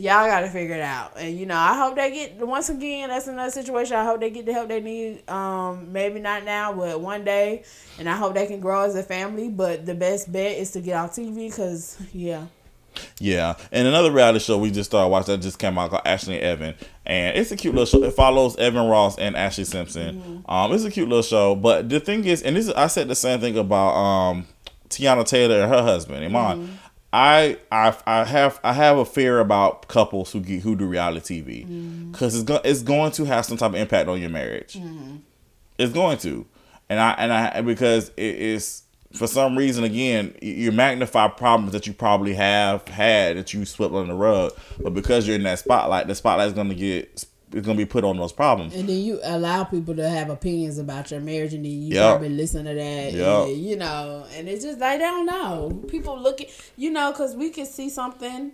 Y'all 0.01 0.27
got 0.27 0.40
to 0.40 0.48
figure 0.48 0.77
it 0.77 0.81
out. 0.81 1.12
And 1.18 1.39
you 1.39 1.44
know, 1.44 1.56
I 1.56 1.77
hope 1.77 1.94
they 1.97 2.10
get 2.10 2.47
once 2.47 2.70
again. 2.70 3.10
That's 3.10 3.27
another 3.27 3.51
situation. 3.51 3.97
I 3.97 4.05
hope 4.05 4.20
they 4.20 4.31
get 4.31 4.47
the 4.47 4.52
help 4.55 4.68
they 4.68 4.81
need. 4.81 5.28
Um, 5.28 5.93
maybe 5.93 6.20
not 6.20 6.44
now, 6.44 6.72
but 6.72 7.01
one 7.01 7.22
day. 7.22 7.64
And 7.98 8.09
I 8.09 8.16
hope 8.16 8.35
they 8.35 8.47
can 8.47 8.60
grow 8.60 8.82
as 8.82 8.97
a 8.97 9.02
family. 9.02 9.51
But 9.51 9.85
the 9.85 9.94
best 9.94 10.32
bet 10.32 10.56
is 10.56 10.70
to 10.70 10.81
get 10.81 10.94
off 10.97 11.14
TV 11.14 11.51
because 11.51 11.98
yeah, 12.14 12.47
Yeah, 13.18 13.56
and 13.72 13.86
another 13.86 14.10
reality 14.10 14.39
show 14.39 14.56
we 14.56 14.70
just 14.70 14.90
started 14.90 15.09
watching 15.09 15.35
that 15.35 15.43
just 15.43 15.59
came 15.59 15.77
out 15.78 15.90
called 15.90 16.05
Ashlee 16.05 16.35
and 16.35 16.43
Evan, 16.43 16.74
and 17.05 17.36
it's 17.36 17.52
a 17.52 17.56
cute 17.56 17.74
little 17.74 17.86
show. 17.86 18.02
It 18.06 18.14
follows 18.14 18.56
Evan 18.56 18.89
Ross 18.89 19.18
and 19.18 19.36
Ashlee 19.36 19.66
Simpson. 19.66 20.43
Um, 20.48 20.72
it's 20.72 20.85
a 20.85 20.90
cute 20.90 21.09
little 21.09 21.22
show, 21.22 21.55
but 21.55 21.89
the 21.90 22.01
thing 22.01 22.24
is, 22.24 22.43
and 22.43 22.56
this 22.56 22.68
is, 22.68 22.72
I 22.72 22.86
said 22.86 23.09
the 23.09 23.14
same 23.14 23.39
thing 23.40 23.59
about 23.59 23.94
um 23.94 24.47
Teyana 24.89 25.27
Taylor 25.27 25.60
and 25.60 25.70
her 25.72 25.82
husband 25.82 26.24
Iman. 26.24 26.78
I 27.12 27.58
I 27.72 27.96
I 28.06 28.24
have 28.24 28.60
I 28.62 28.72
have 28.72 28.98
a 28.98 29.04
fear 29.04 29.40
about 29.40 29.88
couples 29.88 30.32
who 30.32 30.40
get, 30.40 30.62
who 30.62 30.76
do 30.76 30.86
reality 30.86 31.42
TV 31.42 32.12
because 32.12 32.32
mm-hmm. 32.32 32.40
it's 32.40 32.42
going 32.44 32.60
it's 32.64 32.82
going 32.82 33.12
to 33.12 33.24
have 33.24 33.44
some 33.44 33.56
type 33.56 33.70
of 33.70 33.74
impact 33.74 34.08
on 34.08 34.20
your 34.20 34.30
marriage. 34.30 34.74
Mm-hmm. 34.74 35.16
It's 35.78 35.92
going 35.92 36.18
to, 36.18 36.46
and 36.88 37.00
I 37.00 37.12
and 37.12 37.32
I 37.32 37.60
because 37.62 38.10
it 38.10 38.36
is 38.36 38.82
for 39.12 39.26
some 39.26 39.58
reason 39.58 39.82
again 39.82 40.36
you 40.40 40.70
magnify 40.70 41.26
problems 41.26 41.72
that 41.72 41.84
you 41.84 41.92
probably 41.92 42.34
have 42.34 42.86
had 42.86 43.36
that 43.36 43.52
you 43.52 43.64
swept 43.64 43.92
under 43.92 44.12
the 44.12 44.18
rug, 44.18 44.52
but 44.80 44.94
because 44.94 45.26
you're 45.26 45.36
in 45.36 45.42
that 45.42 45.58
spotlight, 45.58 46.06
the 46.06 46.14
spotlight 46.14 46.46
is 46.48 46.54
going 46.54 46.68
to 46.68 46.76
get 46.76 47.24
it's 47.52 47.66
going 47.66 47.77
to 47.77 47.85
be 47.85 47.89
put 47.89 48.05
on 48.05 48.16
those 48.16 48.32
problems. 48.32 48.74
and 48.74 48.89
then 48.89 48.98
you 48.98 49.18
allow 49.24 49.64
people 49.64 49.94
to 49.97 50.09
have 50.09 50.31
opinions 50.31 50.78
about 50.78 51.10
your 51.10 51.20
marriage, 51.20 51.52
and 51.55 51.64
then 51.64 51.72
you 51.72 51.94
Yep. 51.94 52.10
probably 52.10 52.28
listen 52.31 52.64
to 52.66 52.74
that. 52.74 53.12
Yeah, 53.12 53.47
you 53.47 53.77
know, 53.77 54.24
and 54.36 54.48
it's 54.48 54.64
just 54.64 54.78
like 54.78 54.98
they 54.98 55.05
don't 55.05 55.27
know. 55.27 55.82
People 55.89 56.18
look 56.20 56.40
at 56.40 56.48
you 56.77 56.90
know 56.90 57.10
because 57.12 57.35
we 57.36 57.51
can 57.51 57.66
see 57.66 57.89
something. 57.90 58.52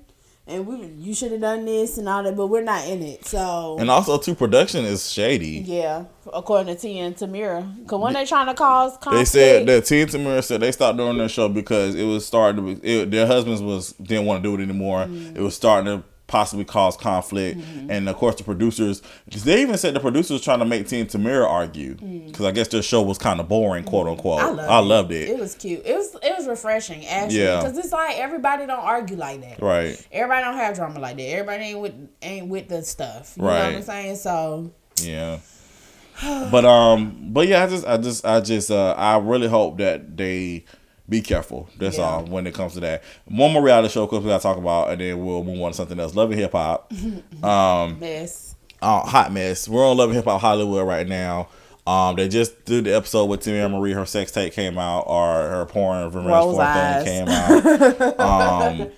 And 0.48 0.64
we, 0.64 0.76
you 1.04 1.12
should 1.12 1.32
have 1.32 1.40
done 1.40 1.64
this 1.64 1.98
and 1.98 2.08
all 2.08 2.22
that, 2.22 2.36
but 2.36 2.46
we're 2.46 2.62
not 2.62 2.86
in 2.86 3.02
it. 3.02 3.26
So 3.26 3.78
And 3.80 3.90
also, 3.90 4.16
too, 4.16 4.36
production 4.36 4.84
is 4.84 5.10
shady. 5.10 5.64
Yeah, 5.66 6.04
according 6.32 6.72
to 6.72 6.80
T 6.80 7.00
and 7.00 7.16
Tamera, 7.16 7.66
because 7.82 7.98
when 8.00 8.12
they're 8.12 8.24
trying 8.26 8.46
to 8.46 8.54
cause 8.54 8.92
conflict, 8.98 9.32
They 9.32 9.40
said 9.40 9.66
that 9.66 9.86
T 9.86 10.00
and 10.02 10.08
Tamera 10.08 10.44
said 10.44 10.60
they 10.60 10.70
stopped 10.70 10.98
doing 10.98 11.18
their 11.18 11.28
show 11.28 11.48
because 11.48 11.96
it 11.96 12.04
was 12.04 12.24
starting 12.24 12.64
to. 12.64 12.74
Be, 12.76 13.00
it, 13.00 13.10
their 13.10 13.26
husbands 13.26 13.60
was 13.60 13.92
didn't 13.94 14.26
want 14.26 14.40
to 14.44 14.48
do 14.48 14.54
it 14.54 14.64
anymore. 14.64 15.06
Mm. 15.06 15.34
It 15.34 15.40
was 15.40 15.56
starting 15.56 15.86
to 15.98 16.04
possibly 16.26 16.64
cause 16.64 16.96
conflict, 16.96 17.60
and 17.88 18.08
of 18.08 18.16
course 18.16 18.36
the 18.36 18.44
producers. 18.44 19.02
They 19.26 19.62
even 19.62 19.78
said 19.78 19.94
the 19.94 20.00
producers 20.00 20.40
trying 20.42 20.58
to 20.58 20.64
make 20.64 20.88
T 20.88 20.98
and 21.00 21.08
Tamera 21.08 21.46
argue 21.48 21.94
because 21.94 22.44
I 22.46 22.50
guess 22.50 22.68
their 22.68 22.82
show 22.82 23.02
was 23.02 23.18
kind 23.18 23.40
of 23.40 23.48
boring, 23.48 23.84
quote 23.84 24.06
unquote. 24.08 24.40
I 24.40 24.46
loved, 24.50 24.60
I 24.70 24.78
loved 24.78 25.12
it. 25.12 25.28
It 25.28 25.38
was 25.38 25.54
cute. 25.54 25.82
It 25.84 25.94
was 25.96 26.14
it 26.22 26.34
was 26.36 26.46
refreshing 26.46 27.06
actually, 27.06 27.40
Yeah. 27.42 27.62
because 27.62 27.78
it's 27.78 27.92
like 27.92 28.16
everybody 28.18 28.66
don't 28.66 28.80
argue 28.84 29.16
like 29.16 29.40
that. 29.42 29.62
Right. 29.62 30.04
Everybody 30.12 30.42
don't 30.44 30.56
have 30.56 30.74
drama 30.76 30.98
like 31.00 31.16
that. 31.16 31.22
Everybody 31.28 31.64
ain't 31.64 31.80
with 31.80 32.08
ain't 32.22 32.48
with 32.48 32.68
the 32.68 32.82
stuff. 32.82 33.34
You 33.36 33.42
know 33.42 33.48
what 33.48 33.56
I'm 33.62 33.82
saying? 33.82 34.16
So 34.16 34.72
Yeah. 35.02 35.38
But 36.50 36.64
um, 36.64 37.28
but 37.32 37.46
yeah, 37.46 37.62
I 37.64 37.66
just, 37.66 37.86
I 37.86 37.96
just, 37.98 38.24
I 38.24 38.40
just, 38.40 38.70
uh, 38.70 38.92
I 38.96 39.18
really 39.18 39.48
hope 39.48 39.76
that 39.78 40.16
they 40.16 40.64
be 41.08 41.20
careful. 41.20 41.68
That's 41.78 41.98
Yeah. 41.98 42.04
all 42.04 42.22
when 42.24 42.46
it 42.46 42.54
comes 42.54 42.74
to 42.74 42.80
that. 42.80 43.02
One 43.26 43.52
more 43.52 43.62
reality 43.62 43.88
show, 43.92 44.06
because 44.06 44.24
we 44.24 44.28
got 44.30 44.38
to 44.38 44.42
talk 44.42 44.56
about, 44.58 44.90
and 44.90 45.00
then 45.00 45.24
we'll 45.24 45.44
move 45.44 45.60
on 45.62 45.70
to 45.72 45.76
something 45.76 45.98
else. 46.00 46.14
Love 46.14 46.30
and 46.30 46.40
hip 46.40 46.52
hop. 46.52 46.92
Um, 47.44 48.00
mess. 48.00 48.54
uh, 48.82 49.00
hot 49.00 49.32
mess. 49.32 49.68
We're 49.68 49.86
on 49.88 49.96
Love 49.96 50.08
and 50.10 50.16
Hip 50.16 50.24
Hop 50.24 50.40
Hollywood 50.40 50.86
right 50.86 51.06
now. 51.06 51.48
Um, 51.86 52.16
they 52.16 52.26
just 52.28 52.64
did 52.64 52.84
the 52.84 52.96
episode 52.96 53.26
with 53.26 53.40
Tamia 53.42 53.70
Marie. 53.70 53.92
Her 53.92 54.04
sex 54.06 54.32
tape 54.32 54.52
came 54.52 54.76
out, 54.78 55.02
or 55.06 55.26
her 55.26 55.66
porn 55.66 56.04
revenge 56.06 56.26
porn 56.26 56.60
eyes. 56.60 57.04
thing 57.04 57.26
came 57.26 57.28
out. 57.28 58.20
um, 58.20 58.90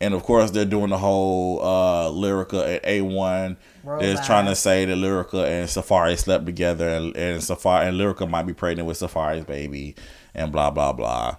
and 0.00 0.14
of 0.14 0.24
course, 0.24 0.50
they're 0.50 0.64
doing 0.64 0.90
the 0.90 0.98
whole 0.98 1.60
uh, 1.62 2.08
Lyrica 2.10 2.66
and 2.66 2.82
A1. 2.82 3.56
They're 4.00 4.16
trying 4.24 4.46
to 4.46 4.56
say 4.56 4.84
that 4.84 4.96
Lyrica 4.96 5.46
and 5.46 5.70
Safari 5.70 6.16
slept 6.16 6.44
together, 6.46 6.88
and, 6.88 7.16
and 7.16 7.42
Safari 7.44 7.86
and 7.86 7.96
Lyrica 7.96 8.28
might 8.28 8.46
be 8.46 8.52
pregnant 8.54 8.88
with 8.88 8.96
Safari's 8.96 9.44
baby, 9.44 9.94
and 10.34 10.50
blah 10.50 10.72
blah 10.72 10.92
blah. 10.92 11.36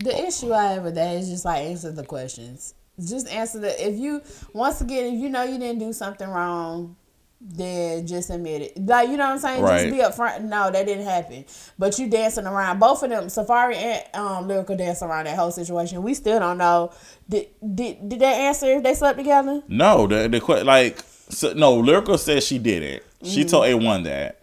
The 0.00 0.26
issue 0.26 0.52
I 0.52 0.72
have 0.72 0.82
with 0.84 0.94
that 0.96 1.16
is 1.16 1.28
just 1.28 1.44
like 1.44 1.62
answer 1.64 1.90
the 1.92 2.04
questions. 2.04 2.74
Just 3.02 3.28
answer 3.28 3.58
the 3.60 3.88
if 3.88 3.98
you 3.98 4.22
once 4.52 4.80
again 4.80 5.14
if 5.14 5.20
you 5.20 5.28
know 5.28 5.42
you 5.42 5.58
didn't 5.58 5.78
do 5.80 5.92
something 5.92 6.28
wrong, 6.28 6.96
then 7.40 8.06
just 8.06 8.30
admit 8.30 8.62
it. 8.62 8.78
Like 8.86 9.08
you 9.08 9.16
know 9.16 9.24
what 9.26 9.32
I'm 9.32 9.38
saying? 9.38 9.62
Right. 9.62 9.88
Just 9.88 10.18
be 10.18 10.22
upfront. 10.22 10.42
No, 10.42 10.70
that 10.70 10.86
didn't 10.86 11.04
happen. 11.04 11.44
But 11.78 11.98
you 11.98 12.08
dancing 12.08 12.46
around. 12.46 12.78
Both 12.78 13.02
of 13.02 13.10
them, 13.10 13.28
Safari 13.28 13.76
and 13.76 14.02
um, 14.14 14.48
Lyrica, 14.48 14.76
dance 14.78 15.02
around 15.02 15.26
that 15.26 15.36
whole 15.36 15.50
situation. 15.50 16.02
We 16.02 16.14
still 16.14 16.38
don't 16.38 16.58
know. 16.58 16.92
Did 17.28 17.48
did 17.74 18.08
did 18.08 18.20
they 18.20 18.46
answer 18.46 18.66
if 18.66 18.82
they 18.82 18.94
slept 18.94 19.18
together? 19.18 19.62
No, 19.68 20.06
the 20.06 20.28
the 20.28 20.64
like 20.64 21.00
so, 21.28 21.52
no. 21.52 21.82
Lyrica 21.82 22.18
says 22.18 22.46
she 22.46 22.58
didn't. 22.58 23.02
She 23.24 23.40
Mm-hmm. 23.40 23.48
told 23.48 23.64
A1 23.64 24.04
that, 24.04 24.42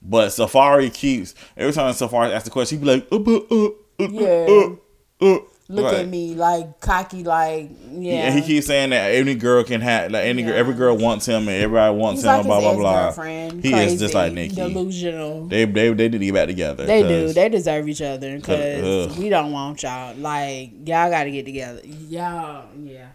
but 0.00 0.30
Safari 0.30 0.88
keeps 0.88 1.34
every 1.56 1.72
time 1.72 1.92
Safari 1.92 2.32
asks 2.32 2.44
the 2.44 2.50
question, 2.52 2.78
he 2.78 2.84
be 2.84 2.90
like, 2.92 3.08
uh, 3.10 3.16
uh, 3.16 3.40
uh, 3.50 3.68
uh, 3.98 4.08
Yeah. 4.08 4.46
uh, 4.48 4.76
Look 5.20 5.84
Right. 5.84 6.00
at 6.00 6.08
me, 6.08 6.34
like 6.34 6.80
cocky, 6.80 7.22
like 7.22 7.70
yeah. 7.92 8.24
Yeah, 8.26 8.30
he 8.32 8.42
keeps 8.42 8.66
saying 8.66 8.90
that 8.90 9.14
any 9.14 9.36
girl 9.36 9.62
can 9.62 9.80
have 9.80 10.10
like 10.10 10.24
any 10.24 10.42
girl, 10.42 10.54
every 10.56 10.74
girl 10.74 10.96
wants 10.96 11.26
him 11.26 11.42
and 11.46 11.62
everybody 11.62 11.94
wants 11.96 12.22
He's 12.22 12.24
him. 12.24 12.36
like 12.38 12.46
blah 12.46 12.56
his 12.56 12.64
blah 12.64 12.74
blah. 12.76 13.06
ex-girlfriend. 13.06 13.64
He 13.64 13.72
is 13.74 14.00
just 14.00 14.12
like 14.14 14.32
Nikki. 14.32 14.56
Delusional. 14.56 15.46
They 15.46 15.66
they 15.66 15.92
they 15.92 16.08
need 16.08 16.18
to 16.18 16.24
get 16.26 16.34
back 16.34 16.48
together. 16.48 16.86
They 16.86 17.02
do. 17.04 17.26
'cause- 17.26 17.34
They 17.36 17.48
deserve 17.50 17.88
each 17.88 18.02
other 18.02 18.34
because 18.36 19.16
we 19.16 19.28
don't 19.28 19.52
want 19.52 19.80
y'all. 19.84 20.16
Like 20.16 20.72
y'all 20.84 21.08
got 21.08 21.22
to 21.24 21.30
get 21.30 21.44
together. 21.44 21.82
Y'all, 21.84 22.64
yeah. 22.82 23.06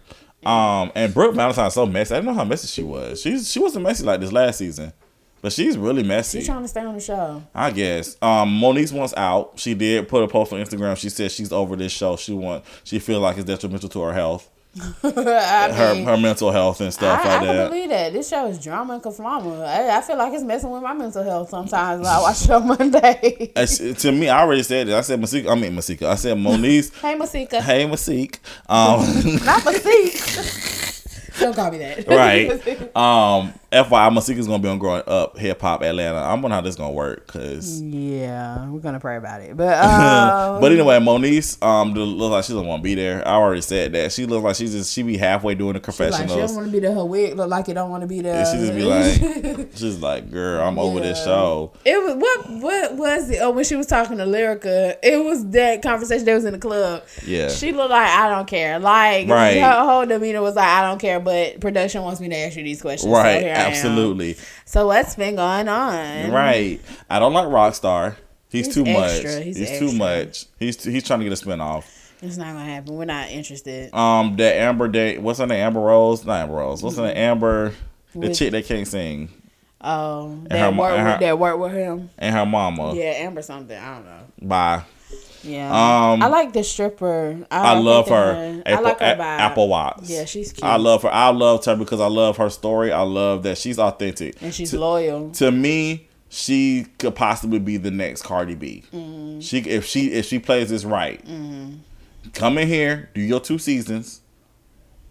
Um, 0.45 0.91
and 0.95 1.13
Brooke 1.13 1.35
Valentine's 1.35 1.73
so 1.73 1.85
messy. 1.85 2.13
I 2.13 2.19
didn't 2.19 2.27
know 2.27 2.35
how 2.35 2.45
messy 2.45 2.67
she 2.67 2.83
was. 2.83 3.19
She's 3.21 3.51
she 3.51 3.59
wasn't 3.59 3.83
messy 3.83 4.05
like 4.05 4.21
this 4.21 4.31
last 4.31 4.59
season, 4.59 4.93
but 5.41 5.53
she's 5.53 5.77
really 5.77 6.03
messy. 6.03 6.39
She's 6.39 6.47
trying 6.47 6.61
to 6.63 6.67
stay 6.67 6.81
on 6.81 6.95
the 6.95 7.01
show. 7.01 7.43
I 7.53 7.71
guess. 7.71 8.17
Um, 8.21 8.59
Moniece's 8.59 8.93
wants 8.93 9.13
out. 9.15 9.53
She 9.57 9.73
did 9.73 10.07
put 10.07 10.23
a 10.23 10.27
post 10.27 10.51
on 10.53 10.59
Instagram. 10.59 10.97
She 10.97 11.09
said 11.09 11.31
she's 11.31 11.51
over 11.51 11.75
this 11.75 11.91
show. 11.91 12.15
She 12.17 12.33
want. 12.33 12.63
She 12.83 12.99
feel 12.99 13.19
like 13.19 13.37
it's 13.37 13.45
detrimental 13.45 13.89
to 13.89 14.01
her 14.01 14.13
health. 14.13 14.49
Her 15.01 15.93
mean, 15.93 16.03
her 16.05 16.17
mental 16.17 16.51
health 16.51 16.81
and 16.81 16.93
stuff 16.93 17.21
I, 17.21 17.23
like 17.23 17.41
I 17.41 17.45
can 17.45 17.55
that. 17.55 17.69
believe 17.69 17.89
that. 17.89 18.11
This 18.11 18.27
show 18.27 18.45
is 18.47 18.61
drama 18.61 18.95
and 18.95 19.01
conflama. 19.03 19.65
I, 19.65 19.97
I 19.97 20.01
feel 20.01 20.17
like 20.17 20.33
it's 20.33 20.43
messing 20.43 20.69
with 20.69 20.83
my 20.83 20.91
mental 20.91 21.23
health 21.23 21.49
sometimes 21.49 21.99
when 22.01 22.07
I 22.09 22.19
watch 22.19 22.49
on 22.49 22.67
Monday. 22.67 23.53
To 23.55 24.11
me, 24.11 24.27
I 24.27 24.41
already 24.41 24.63
said 24.63 24.89
it. 24.89 24.93
I 24.93 24.99
said 24.99 25.21
Masika. 25.21 25.49
I 25.49 25.55
mean 25.55 25.75
Masika. 25.75 26.09
I 26.09 26.15
said 26.15 26.35
Moniece. 26.35 26.93
hey, 27.01 27.15
Masika. 27.15 27.61
hey 27.61 27.85
Masik. 27.87 28.39
Um, 28.67 29.45
Not 29.45 29.63
Masika. 29.63 31.39
Don't 31.39 31.55
call 31.55 31.71
me 31.71 31.77
that. 31.77 32.07
right. 32.09 32.95
Um, 32.97 33.53
FYI, 33.75 34.13
Masika's 34.13 34.47
gonna 34.47 34.63
be 34.63 34.69
on 34.69 34.79
Growing 34.79 35.03
Up 35.05 35.37
Hip 35.37 35.59
Hop 35.61 35.81
Atlanta. 35.83 36.17
I'm 36.19 36.41
wondering 36.41 36.51
how 36.53 36.61
this 36.61 36.75
gonna 36.75 36.93
work, 36.93 37.27
cause. 37.27 37.81
yeah, 37.81 38.69
we're 38.69 38.79
gonna 38.79 38.99
pray 39.01 39.17
about 39.17 39.41
it. 39.41 39.57
But 39.57 39.77
um, 39.83 40.61
but 40.61 40.71
anyway, 40.71 40.97
Moniece, 40.99 41.61
um, 41.61 41.93
looks 41.93 42.31
like 42.31 42.43
she 42.45 42.53
doesn't 42.53 42.65
want 42.67 42.79
to 42.81 42.83
be 42.83 42.95
there. 42.95 43.27
I 43.27 43.33
already 43.33 43.61
said 43.61 43.91
that. 43.93 44.11
She 44.13 44.25
looks 44.25 44.43
like 44.43 44.55
she's 44.55 44.71
just 44.71 44.93
she 44.93 45.03
be 45.03 45.17
halfway 45.17 45.55
doing 45.55 45.73
the 45.73 45.79
like 45.79 45.85
she 45.93 46.03
confessionals. 46.03 46.51
don't 46.51 46.55
want 46.55 46.67
to 46.67 46.71
be 46.71 46.79
there. 46.79 46.93
Her 46.93 47.03
wig 47.05 47.35
look 47.35 47.49
like 47.49 47.67
it 47.67 47.73
don't 47.73 47.89
want 47.89 48.01
to 48.01 48.07
be 48.07 48.21
there. 48.21 48.35
and 48.35 48.47
she 48.47 48.65
just 48.65 48.73
be 48.75 48.83
like, 49.55 49.71
she's 49.75 49.99
like, 49.99 50.31
girl, 50.31 50.65
I'm 50.65 50.79
over 50.79 51.01
this 51.01 51.21
show. 51.23 51.73
It 51.83 51.97
was 52.01 52.15
what 52.15 52.49
what 52.61 52.95
was 52.95 53.29
it? 53.29 53.39
Oh, 53.41 53.51
when 53.51 53.65
she 53.65 53.75
was 53.75 53.87
talking 53.87 54.17
to 54.19 54.25
Lyrica, 54.25 54.95
it 55.03 55.23
was 55.23 55.45
that 55.49 55.81
conversation 55.81 56.23
that 56.25 56.33
was 56.35 56.45
in 56.45 56.53
the 56.53 56.59
club. 56.59 57.03
Yeah. 57.25 57.49
She 57.49 57.73
looked 57.73 57.89
like 57.91 58.07
I 58.07 58.29
don't 58.29 58.47
care. 58.47 58.79
Like 58.79 59.27
Right. 59.27 59.59
her 59.59 59.83
whole 59.83 60.05
demeanor 60.05 60.41
was 60.41 60.55
like 60.55 60.67
I 60.67 60.81
don't 60.87 60.99
care, 60.99 61.19
but 61.19 61.59
production 61.59 62.03
wants 62.03 62.21
me 62.21 62.29
to 62.29 62.37
ask 62.37 62.55
you 62.55 62.63
these 62.63 62.81
questions. 62.81 63.11
so 63.11 63.17
Right, 63.17 63.41
here 63.41 63.53
I 63.53 63.59
am. 63.59 63.64
Absolutely. 63.67 64.37
So 64.65 64.87
what's 64.87 65.15
been 65.15 65.35
going 65.35 65.67
on? 65.67 66.31
Right. 66.31 66.79
I 67.09 67.19
don't 67.19 67.33
like 67.33 67.47
Rockstar. 67.47 68.15
He's, 68.49 68.67
He's 68.67 68.75
too 68.75 68.85
extra. 68.85 69.31
much. 69.35 69.43
He's 69.43 69.57
He's, 69.57 69.79
too 69.79 69.91
much. 69.97 70.45
He's 70.59 70.83
he's 70.83 71.03
trying 71.03 71.19
to 71.19 71.25
get 71.29 71.33
a 71.39 71.45
spinoff. 71.45 71.83
It's 72.21 72.37
not 72.37 72.53
gonna 72.53 72.63
happen. 72.63 72.95
We're 72.95 73.05
not 73.05 73.29
interested. 73.29 73.93
Um, 73.93 74.35
that 74.37 74.55
Amber 74.55 74.87
Day, 74.87 75.17
what's 75.17 75.39
her 75.39 75.45
name? 75.45 75.59
Amber 75.59 75.81
Rose, 75.81 76.23
not 76.25 76.41
Amber 76.43 76.55
Rose. 76.55 76.81
What's 76.81 76.95
her 76.95 77.03
name? 77.07 77.17
Amber, 77.17 77.73
the 78.13 78.19
With- 78.19 78.37
chick 78.37 78.51
that 78.51 78.65
can't 78.65 78.87
sing, 78.87 79.29
Oh, 79.81 80.29
her 80.43 80.47
that 80.49 80.73
mo- 80.73 80.81
work 80.83 80.97
her- 80.97 81.17
that 81.19 81.37
work 81.37 81.59
with 81.59 81.73
him. 81.73 82.09
and 82.17 82.33
her 82.35 82.45
mama. 82.45 82.95
Yeah, 82.95 83.03
Amber 83.11 83.41
something. 83.41 83.77
I 83.77 83.95
don't 83.95 84.05
know. 84.05 84.21
Bye. 84.47 84.83
Yeah. 85.45 85.67
Um, 85.69 86.21
I 86.23 86.27
like 86.27 86.53
the 86.53 86.63
stripper. 86.63 87.45
I 87.51 87.73
like 87.75 87.83
love 87.83 88.05
the- 88.07 88.15
her. 88.15 88.63
I 88.65 88.79
like 88.79 88.99
her 88.99 89.05
vibe. 89.15 89.19
Apple 89.19 89.67
Watts. 89.69 90.09
Yeah, 90.09 90.25
she's 90.25 90.51
cute. 90.51 90.63
I 90.63 90.77
love 90.77 91.03
her. 91.03 91.09
I 91.13 91.29
love 91.29 91.63
her 91.65 91.75
because 91.75 91.99
I 92.01 92.07
love 92.07 92.37
her 92.37 92.49
story. 92.49 92.91
I 92.91 93.01
love 93.01 93.43
that 93.43 93.57
she's 93.57 93.77
authentic. 93.79 94.41
and 94.41 94.53
she's 94.53 94.71
to, 94.71 94.79
loyal. 94.79 95.29
to 95.31 95.51
me, 95.51 96.07
she 96.29 96.87
could 96.97 97.15
possibly 97.15 97.59
be 97.59 97.77
the 97.77 97.91
next 97.91 98.23
Cardi 98.23 98.55
B. 98.55 98.83
Mm-hmm. 98.93 99.39
She 99.39 99.59
if 99.59 99.85
she 99.85 100.11
if 100.11 100.25
she 100.25 100.39
plays 100.39 100.69
this 100.69 100.83
right, 100.83 101.23
come 102.33 102.57
in 102.57 102.67
here, 102.67 103.09
do 103.13 103.21
your 103.21 103.39
two 103.39 103.57
seasons, 103.57 104.21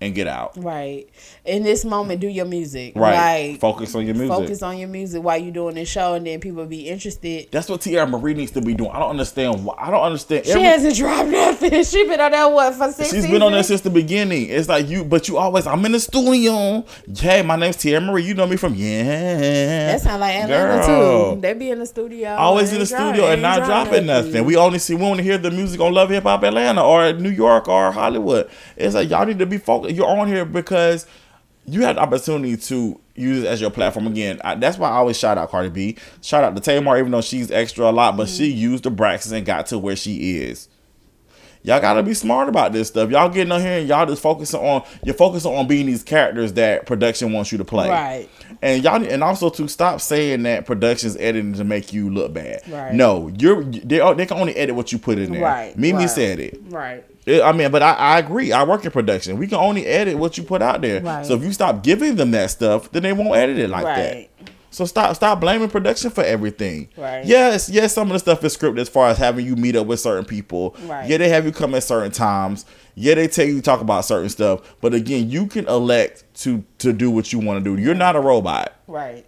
and 0.04 0.14
get 0.14 0.26
out. 0.26 0.52
Right. 0.56 1.08
In 1.44 1.62
this 1.62 1.84
moment, 1.84 2.20
do 2.20 2.28
your 2.28 2.44
music. 2.44 2.92
Right. 2.96 3.50
Like, 3.50 3.60
Focus 3.60 3.94
on 3.94 4.06
your 4.06 4.14
music. 4.14 4.36
focus 4.36 4.62
on 4.62 4.78
your 4.78 4.88
music 4.88 5.22
while 5.22 5.38
you're 5.38 5.52
doing 5.52 5.74
this 5.74 5.88
show, 5.88 6.14
and 6.14 6.26
then 6.26 6.40
people 6.40 6.64
be 6.66 6.88
interested. 6.88 7.48
That's 7.50 7.68
what 7.68 7.80
Teairra 7.80 8.08
Mari 8.08 8.34
needs 8.34 8.52
to 8.52 8.60
be 8.60 8.74
doing. 8.74 8.90
I 8.90 8.98
don't 9.00 9.10
understand 9.10 9.64
why. 9.64 9.74
I 9.78 9.90
don't 9.90 10.02
understand. 10.02 10.44
She 10.46 10.52
every- 10.52 10.62
hasn't 10.64 10.96
dropped 10.96 11.28
nothing. 11.30 11.84
She 11.84 12.04
been 12.06 12.20
on 12.20 12.30
that 12.32 12.46
what 12.52 12.74
for 12.74 12.92
six 12.92 13.10
She's 13.10 13.26
been 13.26 13.42
on 13.42 13.50
seasons? 13.52 13.66
since 13.66 13.80
the 13.82 13.90
beginning. 13.90 14.48
It's 14.48 14.68
like 14.68 14.88
you, 14.88 15.04
but 15.04 15.28
you 15.28 15.38
always. 15.38 15.66
I'm 15.66 15.84
in 15.84 15.92
the 15.92 16.00
studio. 16.00 16.84
Hey, 17.16 17.42
my 17.42 17.56
name's 17.56 17.76
Teairra 17.76 18.04
Mari. 18.04 18.24
You 18.24 18.34
know 18.34 18.46
me 18.46 18.56
from 18.56 18.74
yeah. 18.74 19.92
That 19.92 20.00
sound 20.00 20.20
like 20.20 20.34
Atlanta 20.36 20.86
Girl. 20.86 21.34
too. 21.34 21.40
They 21.40 21.54
be 21.54 21.70
in 21.70 21.78
the 21.78 21.86
studio. 21.86 22.30
Always 22.34 22.72
in 22.72 22.78
the 22.78 22.86
studio 22.86 23.26
and 23.26 23.42
not 23.42 23.64
drop 23.64 23.88
dropping 23.88 24.06
nothing. 24.06 24.44
We 24.44 24.56
only 24.56 24.78
see 24.78 24.94
we 24.94 25.02
want 25.02 25.18
to 25.18 25.22
hear 25.24 25.38
the 25.38 25.50
music 25.50 25.80
on 25.80 25.92
Love 25.92 26.10
Hip 26.10 26.24
Hop 26.24 26.42
Atlanta 26.42 26.84
or 26.84 27.12
New 27.12 27.30
York 27.30 27.68
or 27.68 27.90
Hollywood. 27.92 28.48
It's 28.76 28.94
like 28.94 29.08
y'all 29.10 29.26
need 29.26 29.38
to 29.38 29.46
be 29.46 29.58
focused. 29.58 29.93
You're 29.94 30.08
on 30.08 30.28
here 30.28 30.44
because 30.44 31.06
you 31.66 31.82
had 31.82 31.96
the 31.96 32.00
opportunity 32.00 32.56
to 32.56 33.00
use 33.14 33.44
it 33.44 33.46
as 33.46 33.60
your 33.60 33.70
platform 33.70 34.06
again. 34.06 34.40
I, 34.44 34.54
that's 34.56 34.76
why 34.76 34.90
I 34.90 34.94
always 34.96 35.18
shout 35.18 35.38
out 35.38 35.50
Cardi 35.50 35.70
B. 35.70 35.96
Shout 36.20 36.44
out 36.44 36.54
to 36.54 36.60
Tamar, 36.60 36.98
even 36.98 37.10
though 37.10 37.20
she's 37.20 37.50
extra 37.50 37.88
a 37.88 37.92
lot, 37.92 38.16
but 38.16 38.28
she 38.28 38.46
used 38.46 38.84
the 38.84 38.90
Braxton 38.90 39.36
and 39.36 39.46
got 39.46 39.66
to 39.66 39.78
where 39.78 39.96
she 39.96 40.38
is. 40.38 40.68
Y'all 41.62 41.80
gotta 41.80 42.02
be 42.02 42.12
smart 42.12 42.50
about 42.50 42.74
this 42.74 42.88
stuff. 42.88 43.10
Y'all 43.10 43.30
getting 43.30 43.50
on 43.50 43.58
here 43.58 43.78
and 43.78 43.88
y'all 43.88 44.04
just 44.04 44.20
focusing 44.20 44.60
on 44.60 44.84
you're 45.02 45.14
focusing 45.14 45.54
on 45.54 45.66
being 45.66 45.86
these 45.86 46.02
characters 46.02 46.52
that 46.52 46.84
production 46.84 47.32
wants 47.32 47.52
you 47.52 47.56
to 47.56 47.64
play. 47.64 47.88
Right. 47.88 48.28
And 48.64 48.82
y'all 48.82 49.04
and 49.04 49.22
also 49.22 49.50
to 49.50 49.68
stop 49.68 50.00
saying 50.00 50.44
that 50.44 50.64
production's 50.64 51.16
editing 51.18 51.52
to 51.52 51.64
make 51.64 51.92
you 51.92 52.08
look 52.08 52.32
bad. 52.32 52.62
Right. 52.66 52.94
No, 52.94 53.30
you're 53.38 53.62
they 53.62 54.00
oh, 54.00 54.14
they 54.14 54.24
can 54.24 54.38
only 54.38 54.56
edit 54.56 54.74
what 54.74 54.90
you 54.90 54.98
put 54.98 55.18
in 55.18 55.32
there. 55.32 55.42
Right, 55.42 55.76
Mimi 55.76 55.98
right. 55.98 56.06
said 56.10 56.40
it. 56.40 56.58
Right. 56.70 57.04
I 57.26 57.52
mean, 57.52 57.70
but 57.70 57.82
I, 57.82 57.92
I 57.92 58.18
agree. 58.18 58.52
I 58.52 58.64
work 58.64 58.84
in 58.86 58.90
production. 58.90 59.36
We 59.38 59.48
can 59.48 59.58
only 59.58 59.84
edit 59.84 60.16
what 60.16 60.38
you 60.38 60.44
put 60.44 60.62
out 60.62 60.80
there. 60.80 61.02
Right. 61.02 61.26
So 61.26 61.34
if 61.34 61.42
you 61.42 61.52
stop 61.52 61.82
giving 61.82 62.16
them 62.16 62.30
that 62.30 62.50
stuff, 62.50 62.90
then 62.90 63.02
they 63.02 63.12
won't 63.12 63.34
edit 63.36 63.58
it 63.58 63.68
like 63.68 63.84
Right. 63.84 63.96
that. 63.96 64.28
So 64.74 64.86
stop 64.86 65.14
stop 65.14 65.40
blaming 65.40 65.68
production 65.70 66.10
for 66.10 66.24
everything. 66.24 66.88
Right. 66.96 67.24
Yes, 67.24 67.70
yes, 67.70 67.94
some 67.94 68.08
of 68.08 68.12
the 68.14 68.18
stuff 68.18 68.42
is 68.42 68.56
scripted 68.56 68.80
as 68.80 68.88
far 68.88 69.08
as 69.08 69.18
having 69.18 69.46
you 69.46 69.54
meet 69.54 69.76
up 69.76 69.86
with 69.86 70.00
certain 70.00 70.24
people. 70.24 70.74
Right. 70.82 71.08
Yeah, 71.08 71.18
they 71.18 71.28
have 71.28 71.46
you 71.46 71.52
come 71.52 71.76
at 71.76 71.84
certain 71.84 72.10
times. 72.10 72.66
Yeah, 72.96 73.14
they 73.14 73.28
tell 73.28 73.46
you 73.46 73.56
to 73.56 73.62
talk 73.62 73.80
about 73.80 74.04
certain 74.04 74.30
stuff. 74.30 74.74
But 74.80 74.92
again, 74.92 75.30
you 75.30 75.46
can 75.46 75.68
elect 75.68 76.24
to 76.40 76.64
to 76.78 76.92
do 76.92 77.08
what 77.08 77.32
you 77.32 77.38
want 77.38 77.62
to 77.62 77.76
do. 77.76 77.80
You're 77.80 77.94
not 77.94 78.16
a 78.16 78.20
robot. 78.20 78.74
Right. 78.88 79.24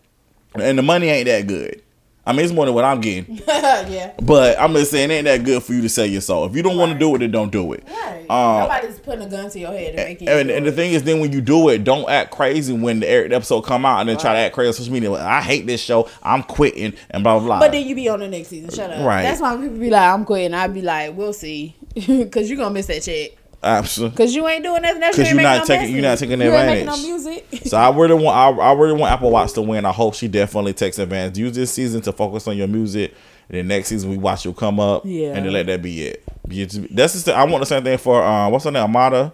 And 0.57 0.77
the 0.77 0.83
money 0.83 1.07
ain't 1.09 1.27
that 1.27 1.47
good. 1.47 1.81
I 2.27 2.33
mean, 2.33 2.45
it's 2.45 2.53
more 2.53 2.67
than 2.67 2.75
what 2.75 2.85
I'm 2.85 3.01
getting. 3.01 3.37
yeah. 3.49 4.13
But 4.21 4.59
I'm 4.59 4.73
just 4.73 4.91
saying, 4.91 5.13
it 5.13 5.15
ain't 5.15 5.25
that 5.27 5.45
good 5.45 5.63
for 5.63 5.73
you 5.73 5.83
to 5.83 5.89
sell 5.89 6.07
your 6.07 6.21
soul. 6.21 6.45
If 6.47 6.57
you 6.57 6.63
don't 6.63 6.77
want 6.77 6.93
to 6.93 6.99
do 6.99 7.15
it, 7.15 7.19
then 7.19 7.31
don't 7.31 7.53
do 7.53 7.73
it. 7.73 7.85
Right. 7.89 8.27
Um, 8.29 8.69
Nobody's 8.69 8.99
putting 8.99 9.25
a 9.25 9.31
gun 9.31 9.49
to 9.51 9.59
your 9.61 9.71
head 9.71 9.95
and 9.95 9.97
making 9.97 10.29
And, 10.29 10.49
you 10.49 10.57
and 10.57 10.65
do 10.65 10.71
the 10.71 10.77
thing 10.77 10.93
is, 10.93 11.05
then 11.05 11.21
when 11.21 11.33
you 11.33 11.41
do 11.41 11.69
it, 11.69 11.85
don't 11.85 12.09
act 12.11 12.33
crazy 12.33 12.73
when 12.73 12.99
the 12.99 13.07
episode 13.07 13.63
come 13.63 13.87
out 13.87 14.01
and 14.01 14.09
then 14.09 14.19
try 14.19 14.33
to 14.33 14.39
act 14.41 14.55
crazy 14.57 14.69
on 14.69 14.75
social 14.75 14.93
media. 14.93 15.13
Well, 15.13 15.25
I 15.25 15.41
hate 15.41 15.67
this 15.67 15.81
show. 15.81 16.11
I'm 16.23 16.43
quitting 16.43 16.95
and 17.11 17.23
blah 17.23 17.39
blah 17.39 17.47
blah. 17.47 17.61
But 17.61 17.71
then 17.71 17.87
you 17.87 17.95
be 17.95 18.09
on 18.09 18.19
the 18.19 18.29
next 18.29 18.49
season. 18.49 18.71
Shut 18.71 18.91
up. 18.91 19.07
Right. 19.07 19.23
That's 19.23 19.41
why 19.41 19.57
people 19.57 19.79
be 19.79 19.91
like, 19.91 20.13
I'm 20.13 20.25
quitting. 20.25 20.53
I'd 20.53 20.75
be 20.75 20.83
like, 20.83 21.17
we'll 21.17 21.33
see. 21.33 21.77
Because 21.95 22.51
you're 22.51 22.59
going 22.59 22.71
to 22.71 22.75
miss 22.75 22.87
that 22.87 23.03
check. 23.03 23.31
Absolutely. 23.63 24.11
Because 24.17 24.35
you 24.35 24.47
ain't 24.47 24.63
doing 24.63 24.83
nothing 24.83 25.03
else. 25.03 25.17
'Cause 25.17 25.29
you 25.31 25.35
you're 25.35 25.43
not 25.43 25.61
making 25.61 25.67
taking- 25.67 25.87
no 25.89 25.93
you're 25.95 26.03
not 26.11 26.19
taking 26.19 26.41
You 26.41 26.55
ain't 26.55 26.67
making 26.67 26.87
no 26.87 26.97
music. 26.97 27.47
So 27.67 27.77
I 27.77 27.91
really 27.97 28.15
want 28.15 28.37
I, 28.37 28.63
I 28.63 28.73
really 28.75 28.93
want 28.93 29.13
Apple 29.13 29.31
Watts 29.31 29.53
to 29.55 29.63
win. 29.63 29.85
I 29.85 29.93
hope 29.93 30.15
she 30.15 30.29
definitely 30.29 30.73
takes 30.75 30.99
advantage. 30.99 31.39
Use 31.39 31.53
this 31.57 31.73
season 31.73 32.01
to 32.03 32.13
focus 32.13 32.47
on 32.47 32.57
your 32.57 32.69
music. 32.69 33.15
And 33.49 33.59
then 33.59 33.69
next 33.69 33.89
season 33.89 34.11
we 34.11 34.19
watch 34.19 34.45
you 34.45 34.53
come 34.53 34.79
up. 34.81 35.03
Yeah. 35.05 35.29
And 35.35 35.47
then 35.47 35.53
let 35.53 35.67
that 35.67 35.83
be 35.83 36.03
it. 36.03 36.23
Just- 36.49 36.95
That's 36.95 37.13
just, 37.15 37.29
I 37.29 37.45
want 37.45 37.61
the 37.63 37.67
same 37.67 37.83
thing 37.83 37.99
for 37.99 38.23
uh, 38.23 38.49
what's 38.51 38.65
her 38.65 38.71
name 38.71 38.85
Amada. 38.85 39.33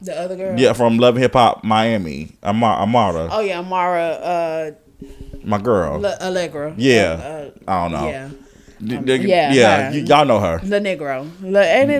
the 0.00 0.18
other 0.18 0.36
girl. 0.36 0.58
Yeah, 0.58 0.72
from 0.72 0.98
Love 0.98 1.14
and 1.16 1.22
Hip 1.22 1.34
Hop 1.34 1.62
Miami. 1.62 2.32
Ama- 2.42 2.78
Amada, 2.80 3.28
Oh, 3.30 3.40
yeah. 3.40 3.58
Amara. 3.58 4.02
uh, 4.02 4.70
my 5.44 5.58
girl. 5.58 5.98
Le- 6.00 6.16
Allegra. 6.20 6.74
Yeah. 6.76 7.50
Uh, 7.66 7.70
I 7.70 7.82
don't 7.88 7.92
know. 8.00 8.08
yeah. 8.08 8.28
D- 8.82 8.96
d- 8.96 9.14
yeah, 9.28 9.52
yeah, 9.52 9.90
y- 9.90 9.96
y'all 9.98 10.24
know 10.24 10.38
her. 10.40 10.58
The 10.62 10.80
Negro. 10.80 11.28
Le, 11.42 11.62
ain't 11.62 11.90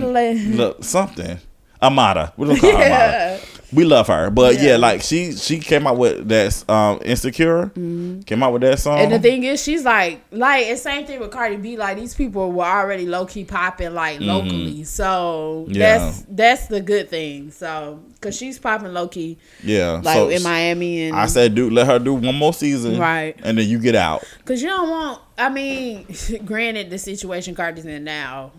it 0.58 0.84
something. 0.84 1.38
Amada. 1.82 2.32
We 2.36 2.58
call 2.58 2.70
her 2.70 2.76
Amada. 2.76 3.40
We 3.72 3.84
love 3.84 4.08
her, 4.08 4.30
but 4.30 4.56
yeah. 4.56 4.70
Yeah. 4.70 4.76
like 4.78 5.00
she 5.00 5.30
she 5.36 5.60
came 5.60 5.86
out 5.86 5.96
with 5.96 6.26
that 6.28 6.64
um 6.68 7.00
insecure. 7.04 7.68
Came 7.68 8.42
out 8.42 8.52
with 8.52 8.62
that 8.62 8.80
song. 8.80 8.94
Mm-hmm. 8.98 9.04
And 9.04 9.12
the 9.12 9.18
thing 9.20 9.44
is, 9.44 9.62
she's 9.62 9.84
like, 9.84 10.22
like, 10.32 10.66
it's 10.66 10.82
same 10.82 11.06
thing 11.06 11.20
with 11.20 11.30
Cardi 11.30 11.54
B. 11.56 11.76
Like, 11.76 11.96
these 11.96 12.12
people 12.12 12.50
were 12.50 12.64
already 12.64 13.06
low 13.06 13.26
key 13.26 13.44
popping, 13.44 13.94
like, 13.94 14.18
locally. 14.20 14.82
So 14.82 15.66
Mm-hmm. 15.68 15.72
Yeah. 15.74 15.98
that's 15.98 16.24
that's 16.28 16.66
the 16.66 16.80
good 16.80 17.10
thing. 17.10 17.52
So, 17.52 18.00
cause 18.20 18.36
she's 18.36 18.58
popping 18.58 18.92
low 18.92 19.06
key, 19.06 19.38
yeah, 19.62 20.00
like 20.02 20.16
so 20.16 20.28
in 20.30 20.42
Miami, 20.42 21.04
and 21.04 21.16
I 21.16 21.26
said, 21.26 21.54
dude, 21.54 21.72
let 21.72 21.86
her 21.86 21.98
do 22.00 22.14
one 22.14 22.34
more 22.34 22.52
season, 22.52 22.98
Right. 22.98 23.36
And 23.44 23.56
then 23.56 23.68
you 23.68 23.78
get 23.78 23.94
out. 23.94 24.24
cause 24.44 24.60
you 24.60 24.68
don't 24.68 24.90
want. 24.90 25.20
I 25.38 25.48
mean, 25.48 26.06
granted, 26.44 26.90
the 26.90 26.98
situation 26.98 27.54
Cardi's 27.54 27.86
in 27.86 28.02
now, 28.02 28.50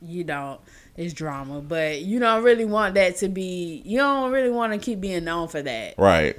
you 0.00 0.22
don't. 0.22 0.60
It's 0.96 1.12
drama, 1.12 1.60
but 1.60 2.00
you 2.02 2.18
don't 2.18 2.42
really 2.42 2.64
want 2.64 2.94
that 2.94 3.16
to 3.18 3.28
be. 3.28 3.82
You 3.84 3.98
don't 3.98 4.32
really 4.32 4.50
want 4.50 4.72
to 4.72 4.78
keep 4.78 5.00
being 5.00 5.24
known 5.24 5.48
for 5.48 5.60
that. 5.62 5.94
Right. 5.98 6.36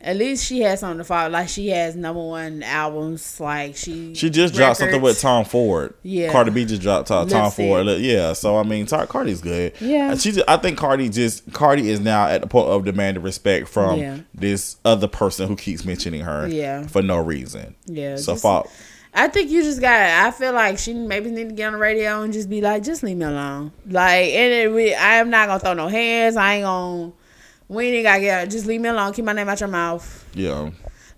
At 0.00 0.14
least 0.16 0.46
she 0.46 0.60
has 0.60 0.78
something 0.78 0.98
to 0.98 1.04
follow. 1.04 1.28
Like 1.28 1.48
she 1.48 1.70
has 1.70 1.96
number 1.96 2.22
one 2.24 2.62
albums. 2.62 3.40
Like 3.40 3.74
she 3.74 4.14
She 4.14 4.30
just 4.30 4.54
dropped 4.54 4.76
something 4.76 5.02
with. 5.02 5.20
Tom 5.20 5.44
Ford. 5.44 5.92
Yeah. 6.04 6.30
Cardi 6.30 6.52
B 6.52 6.64
just 6.64 6.82
dropped 6.82 7.10
uh, 7.10 7.22
Tom, 7.24 7.28
Tom 7.28 7.50
Ford. 7.50 7.88
Yeah. 7.98 8.32
So 8.34 8.56
I 8.56 8.62
mean, 8.62 8.86
Cardi's 8.86 9.40
good. 9.40 9.72
Yeah. 9.80 10.12
Uh, 10.12 10.16
she 10.16 10.30
just, 10.30 10.48
I 10.48 10.56
think 10.58 10.78
Cardi 10.78 11.08
just 11.08 11.52
Cardi 11.52 11.90
is 11.90 11.98
now 11.98 12.28
at 12.28 12.42
the 12.42 12.46
point 12.46 12.68
of 12.68 12.84
demanding 12.84 13.24
respect 13.24 13.66
from 13.66 13.98
Yeah. 13.98 14.18
this 14.32 14.76
other 14.84 15.08
person 15.08 15.48
who 15.48 15.56
keeps 15.56 15.84
mentioning 15.84 16.20
her. 16.20 16.46
Yeah. 16.46 16.86
For 16.86 17.02
no 17.02 17.18
reason. 17.18 17.74
Yeah, 17.86 18.14
So 18.14 18.34
just-. 18.34 18.42
I 19.14 19.28
think 19.28 19.50
you 19.50 19.62
just 19.62 19.80
got. 19.80 19.92
I 19.92 20.30
feel 20.30 20.52
like 20.52 20.78
she 20.78 20.94
maybe 20.94 21.30
need 21.30 21.48
to 21.48 21.54
get 21.54 21.66
on 21.66 21.72
the 21.74 21.78
radio 21.78 22.22
and 22.22 22.32
just 22.32 22.48
be 22.48 22.60
like, 22.60 22.82
just 22.82 23.02
leave 23.02 23.16
me 23.16 23.24
alone. 23.24 23.72
Like, 23.86 24.28
and 24.28 24.52
it, 24.52 24.72
we, 24.72 24.94
I 24.94 25.14
am 25.14 25.30
not 25.30 25.48
gonna 25.48 25.60
throw 25.60 25.74
no 25.74 25.88
hands. 25.88 26.36
I 26.36 26.54
ain't 26.54 26.64
gonna. 26.64 27.12
We 27.68 27.88
ain't 27.88 28.04
gotta 28.04 28.20
get. 28.20 28.50
Just 28.50 28.66
leave 28.66 28.80
me 28.80 28.88
alone. 28.88 29.12
Keep 29.12 29.24
my 29.24 29.32
name 29.32 29.48
out 29.48 29.60
your 29.60 29.68
mouth. 29.68 30.26
Yeah. 30.34 30.70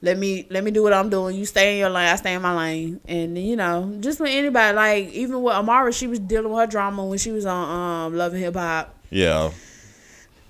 Let 0.03 0.17
me 0.17 0.47
let 0.49 0.65
me 0.65 0.71
do 0.71 0.83
what 0.83 0.95
I'm 0.95 1.11
doing. 1.11 1.37
You 1.37 1.45
stay 1.45 1.75
in 1.75 1.79
your 1.79 1.91
lane. 1.91 2.09
I 2.09 2.17
stay 2.17 2.33
in 2.33 2.41
my 2.41 2.57
lane. 2.57 3.01
And 3.07 3.37
you 3.37 3.57
know, 3.57 3.97
just 4.01 4.19
with 4.19 4.31
anybody. 4.31 4.75
Like 4.75 5.09
even 5.13 5.43
with 5.43 5.55
Amara, 5.55 5.93
she 5.93 6.07
was 6.07 6.19
dealing 6.19 6.51
with 6.51 6.61
her 6.61 6.67
drama 6.67 7.05
when 7.05 7.19
she 7.19 7.33
was 7.33 7.45
on 7.45 8.07
um 8.07 8.17
Love 8.17 8.33
and 8.33 8.43
Hip 8.43 8.55
Hop. 8.55 8.95
Yeah. 9.11 9.51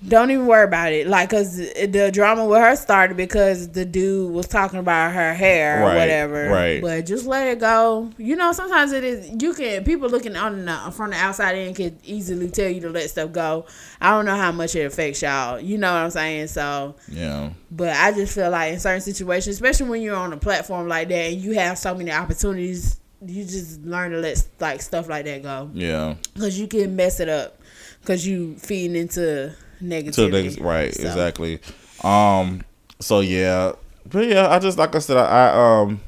Don't 0.07 0.31
even 0.31 0.47
worry 0.47 0.65
about 0.65 0.93
it. 0.93 1.07
Like, 1.07 1.29
cause 1.29 1.57
the 1.59 2.11
drama 2.11 2.47
with 2.47 2.59
her 2.59 2.75
started 2.75 3.19
because 3.19 3.69
the 3.69 3.85
dude 3.85 4.33
was 4.33 4.49
talking 4.49 4.79
about 4.79 5.13
her 5.13 5.35
hair 5.35 5.83
or 5.83 5.87
Right, 5.89 5.97
whatever. 5.97 6.49
right. 6.49 6.81
But 6.81 7.05
just 7.05 7.27
let 7.27 7.47
it 7.49 7.59
go. 7.61 8.11
You 8.17 8.35
know, 8.37 8.53
sometimes 8.53 8.93
it 8.93 9.05
is. 9.05 9.31
You 9.43 9.53
can 9.53 9.85
people 9.85 10.09
looking 10.09 10.37
on 10.37 10.65
the 10.65 10.93
from 10.93 11.11
the 11.11 11.17
outside 11.17 11.55
in 11.57 11.75
can 11.75 11.99
easily 12.03 12.49
tell 12.49 12.69
you 12.71 12.81
to 12.81 12.89
let 12.89 13.11
stuff 13.11 13.31
go. 13.31 13.67
I 14.01 14.13
don't 14.13 14.25
know 14.25 14.37
how 14.37 14.53
much 14.53 14.75
it 14.75 14.87
affects 14.87 15.21
y'all. 15.21 15.61
You 15.61 15.77
know 15.77 15.93
what 15.93 15.99
I'm 15.99 16.11
saying? 16.11 16.47
So, 16.47 16.95
Yeah. 17.09 17.51
but 17.71 17.91
I 17.95 18.13
just 18.13 18.35
feel 18.35 18.49
like 18.51 18.73
in 18.73 18.81
certain 18.81 19.03
situations, 19.03 19.57
especially 19.57 19.91
when 19.91 20.01
you're 20.01 20.17
on 20.17 20.33
a 20.33 20.39
platform 20.39 20.89
like 20.89 21.09
that 21.09 21.15
and 21.33 21.37
you 21.37 21.53
have 21.53 21.77
so 21.77 21.95
many 21.95 22.11
opportunities, 22.11 22.99
you 23.27 23.45
just 23.45 23.83
learn 23.83 24.13
to 24.13 24.17
let 24.19 24.43
like 24.61 24.81
stuff 24.81 25.11
like 25.11 25.27
that 25.27 25.43
go 25.43 25.69
Yeah. 25.75 26.15
because 26.33 26.59
you 26.59 26.67
can 26.69 26.97
mess 26.97 27.21
it 27.21 27.29
up 27.29 27.61
because 28.01 28.27
you 28.27 28.57
feeding 28.57 28.97
into 28.97 29.53
To 29.81 29.85
negativity. 29.87 30.57
the, 30.57 30.63
right, 30.63 30.95
So, 30.95 31.03
exactly. 31.03 31.61
Um. 32.05 32.63
So 33.01 33.21
yeah, 33.21 33.73
but 34.11 34.27
yeah, 34.27 34.49
I 34.49 34.59
just 34.59 34.77
like 34.79 34.95
I 34.95 34.99
said, 34.99 35.17
I, 35.17 35.49
I 35.49 35.81
um, 35.83 36.01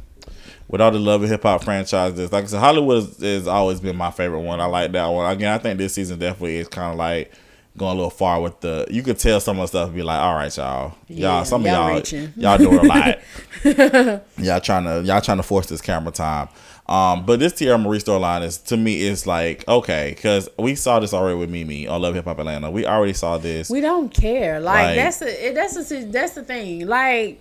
with 0.68 0.80
all 0.80 0.90
the 0.90 0.98
love 0.98 1.22
and 1.22 1.30
hip 1.30 1.42
hop 1.42 1.64
franchises, 1.64 2.32
like 2.32 2.44
I 2.44 2.46
said, 2.46 2.60
Hollywood 2.60 3.02
has, 3.04 3.18
has 3.20 3.48
always 3.48 3.80
been 3.80 3.96
my 3.96 4.10
favorite 4.10 4.40
one. 4.40 4.60
I 4.60 4.66
like 4.66 4.92
that 4.92 5.06
one. 5.06 5.30
Again, 5.30 5.52
I 5.52 5.58
think 5.58 5.78
this 5.78 5.94
season 5.94 6.18
definitely 6.18 6.56
is 6.56 6.68
kind 6.68 6.92
of 6.92 6.98
like 6.98 7.32
going 7.76 7.92
a 7.92 7.94
little 7.94 8.10
far 8.10 8.40
with 8.40 8.60
the. 8.60 8.86
You 8.90 9.02
could 9.02 9.18
tell 9.18 9.40
some 9.40 9.58
of 9.58 9.62
the 9.62 9.66
stuff 9.68 9.86
and 9.88 9.96
be 9.96 10.02
like, 10.02 10.20
all 10.20 10.34
right, 10.34 10.54
y'all, 10.56 10.94
Yeah, 11.08 11.36
y'all, 11.36 11.44
some 11.44 11.64
y'all 11.64 11.74
of 11.74 11.88
y'all, 11.88 11.96
reaching. 11.96 12.32
y'all 12.36 12.58
doing 12.58 12.78
a 12.78 12.82
lot. 12.82 13.18
y'all 14.38 14.60
trying 14.60 14.84
to 14.84 15.02
y'all 15.06 15.20
trying 15.20 15.38
to 15.38 15.42
force 15.42 15.66
this 15.66 15.80
camera 15.80 16.12
time. 16.12 16.48
Um, 16.88 17.24
but 17.24 17.38
this 17.38 17.52
Teairra 17.54 17.80
Mari 17.82 17.98
storyline 17.98 18.42
is 18.42 18.58
to 18.58 18.76
me 18.76 19.02
is 19.02 19.26
like 19.26 19.66
okay 19.68 20.12
because 20.14 20.48
we 20.58 20.74
saw 20.74 20.98
this 21.00 21.14
already 21.14 21.38
with 21.38 21.48
Mimi 21.48 21.86
on 21.86 22.02
Love 22.02 22.14
Hip 22.16 22.24
Hop 22.24 22.38
Atlanta. 22.38 22.70
We 22.70 22.84
already 22.86 23.12
saw 23.12 23.38
this. 23.38 23.70
We 23.70 23.80
don't 23.80 24.12
care. 24.12 24.58
Like, 24.60 24.86
Like- 24.88 24.96
that's 24.96 25.18
the 25.18 25.48
it- 25.48 25.54
that's 25.54 25.74
the 25.88 26.04
that's 26.10 26.32
the 26.34 26.42
thing. 26.42 26.86
Like 26.86 27.40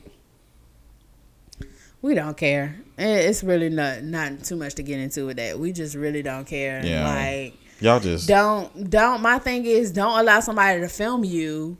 we 2.01 2.13
don't 2.15 2.37
care. 2.37 2.75
It's 2.97 3.43
really 3.43 3.69
not 3.69 4.03
not 4.03 4.43
too 4.43 4.55
much 4.55 4.75
to 4.75 4.83
get 4.83 4.99
into 4.99 5.25
with 5.25 5.37
that. 5.37 5.59
We 5.59 5.71
just 5.71 5.95
really 5.95 6.21
don't 6.21 6.45
care. 6.45 6.85
Yeah. 6.85 7.07
Like 7.13 7.55
Y'all 7.79 7.99
just 7.99 8.27
don't 8.27 8.89
don't. 8.89 9.21
My 9.21 9.39
thing 9.39 9.65
is 9.65 9.91
don't 9.91 10.19
allow 10.19 10.39
somebody 10.39 10.79
to 10.81 10.87
film 10.87 11.23
you. 11.23 11.77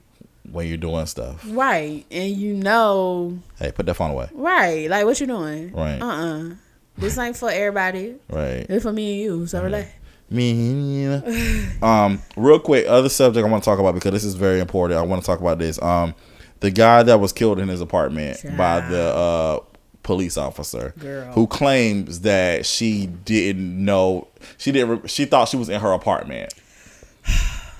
when 0.50 0.66
you're 0.66 0.76
doing 0.76 1.06
stuff. 1.06 1.44
Right, 1.48 2.04
and 2.10 2.36
you 2.36 2.54
know, 2.54 3.38
Hey, 3.58 3.70
put 3.72 3.86
that 3.86 3.94
phone 3.94 4.10
away. 4.10 4.28
right? 4.32 4.90
Like 4.90 5.04
what 5.06 5.20
you 5.20 5.26
doing? 5.28 5.72
Right. 5.72 6.00
Uh. 6.02 6.06
uh 6.06 6.50
This 6.96 7.18
ain't 7.18 7.36
for 7.36 7.50
everybody. 7.50 8.16
Right. 8.28 8.66
It's 8.68 8.84
for 8.84 8.92
me 8.92 9.12
and 9.12 9.22
you. 9.22 9.46
So 9.46 9.62
relax. 9.62 9.90
Me. 10.30 11.04
um, 11.82 12.22
real 12.36 12.58
quick, 12.58 12.86
other 12.86 13.08
subject 13.08 13.46
I 13.46 13.50
want 13.50 13.62
to 13.62 13.68
talk 13.68 13.78
about 13.78 13.94
because 13.94 14.12
this 14.12 14.24
is 14.24 14.34
very 14.34 14.60
important. 14.60 14.98
I 14.98 15.02
want 15.02 15.22
to 15.22 15.26
talk 15.26 15.40
about 15.40 15.58
this. 15.58 15.80
Um, 15.82 16.14
the 16.60 16.70
guy 16.70 17.02
that 17.02 17.20
was 17.20 17.32
killed 17.32 17.58
in 17.58 17.68
his 17.68 17.80
apartment 17.80 18.38
by 18.56 18.80
the 18.80 19.02
uh 19.14 19.60
police 20.02 20.36
officer 20.36 20.92
Girl. 20.98 21.32
who 21.32 21.46
claims 21.46 22.20
that 22.20 22.66
she 22.66 23.06
didn't 23.06 23.84
know 23.84 24.26
she 24.58 24.72
didn't 24.72 25.08
she 25.08 25.24
thought 25.26 25.48
she 25.48 25.56
was 25.56 25.68
in 25.68 25.80
her 25.80 25.92
apartment. 25.92 26.54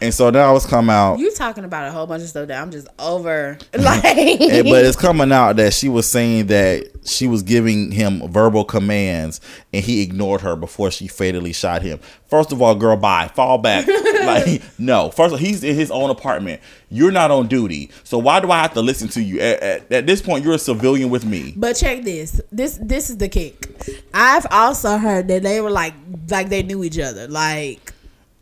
And 0.03 0.13
so 0.13 0.31
now 0.31 0.55
it's 0.57 0.67
come 0.67 0.91
out 0.91 1.19
You 1.21 1.31
talking 1.33 1.65
about 1.65 1.89
a 1.89 1.93
whole 1.93 2.07
bunch 2.07 2.23
of 2.25 2.29
stuff 2.29 2.49
that 2.49 2.61
I'm 2.61 2.71
just 2.71 2.89
over. 2.99 3.57
Like, 3.75 4.05
And- 4.05 4.65
but 4.69 4.85
it's 4.85 4.97
coming 4.97 5.33
out 5.33 5.57
that 5.57 5.73
she 5.73 5.89
was 5.89 6.07
saying 6.07 6.47
that 6.49 6.89
she 7.05 7.27
was 7.27 7.43
giving 7.43 7.91
him 7.91 8.29
verbal 8.31 8.65
commands 8.65 9.41
and 9.73 9.85
he 9.85 10.03
ignored 10.03 10.41
her 10.43 10.55
before 10.57 10.91
she 10.91 11.09
fatally 11.09 11.53
shot 11.53 11.83
him. 11.83 11.99
First 12.27 12.53
of 12.53 12.63
all, 12.63 12.75
girl, 12.75 12.97
bye, 12.97 13.29
fall 13.35 13.59
back. 13.59 13.87
like, 14.25 14.63
no. 14.79 15.11
First 15.11 15.27
of 15.27 15.33
all, 15.33 15.39
he's 15.39 15.65
in 15.65 15.75
his 15.75 15.91
own 15.91 16.11
apartment. 16.11 16.61
You're 16.91 17.11
not 17.11 17.31
on 17.31 17.47
duty, 17.49 17.91
so 18.05 18.19
why 18.19 18.41
do 18.41 18.51
I 18.51 18.61
have 18.63 18.75
to 18.75 18.83
listen 18.83 19.09
to 19.09 19.23
you? 19.23 19.41
At, 19.41 19.63
at, 19.63 19.93
at 19.93 20.07
this 20.07 20.21
point, 20.23 20.45
you're 20.45 20.55
a 20.55 20.59
civilian 20.59 21.11
with 21.11 21.25
me. 21.25 21.55
But 21.57 21.75
check 21.75 22.03
this. 22.03 22.41
This 22.53 22.79
this 22.83 23.09
is 23.11 23.17
the 23.17 23.29
kick. 23.29 23.69
I've 24.13 24.47
also 24.51 24.99
heard 24.99 25.29
that 25.29 25.43
they 25.43 25.61
were 25.61 25.71
like 25.71 25.95
like 26.31 26.49
they 26.51 26.63
knew 26.63 26.85
each 26.85 26.99
other. 26.99 27.29
Like 27.29 27.92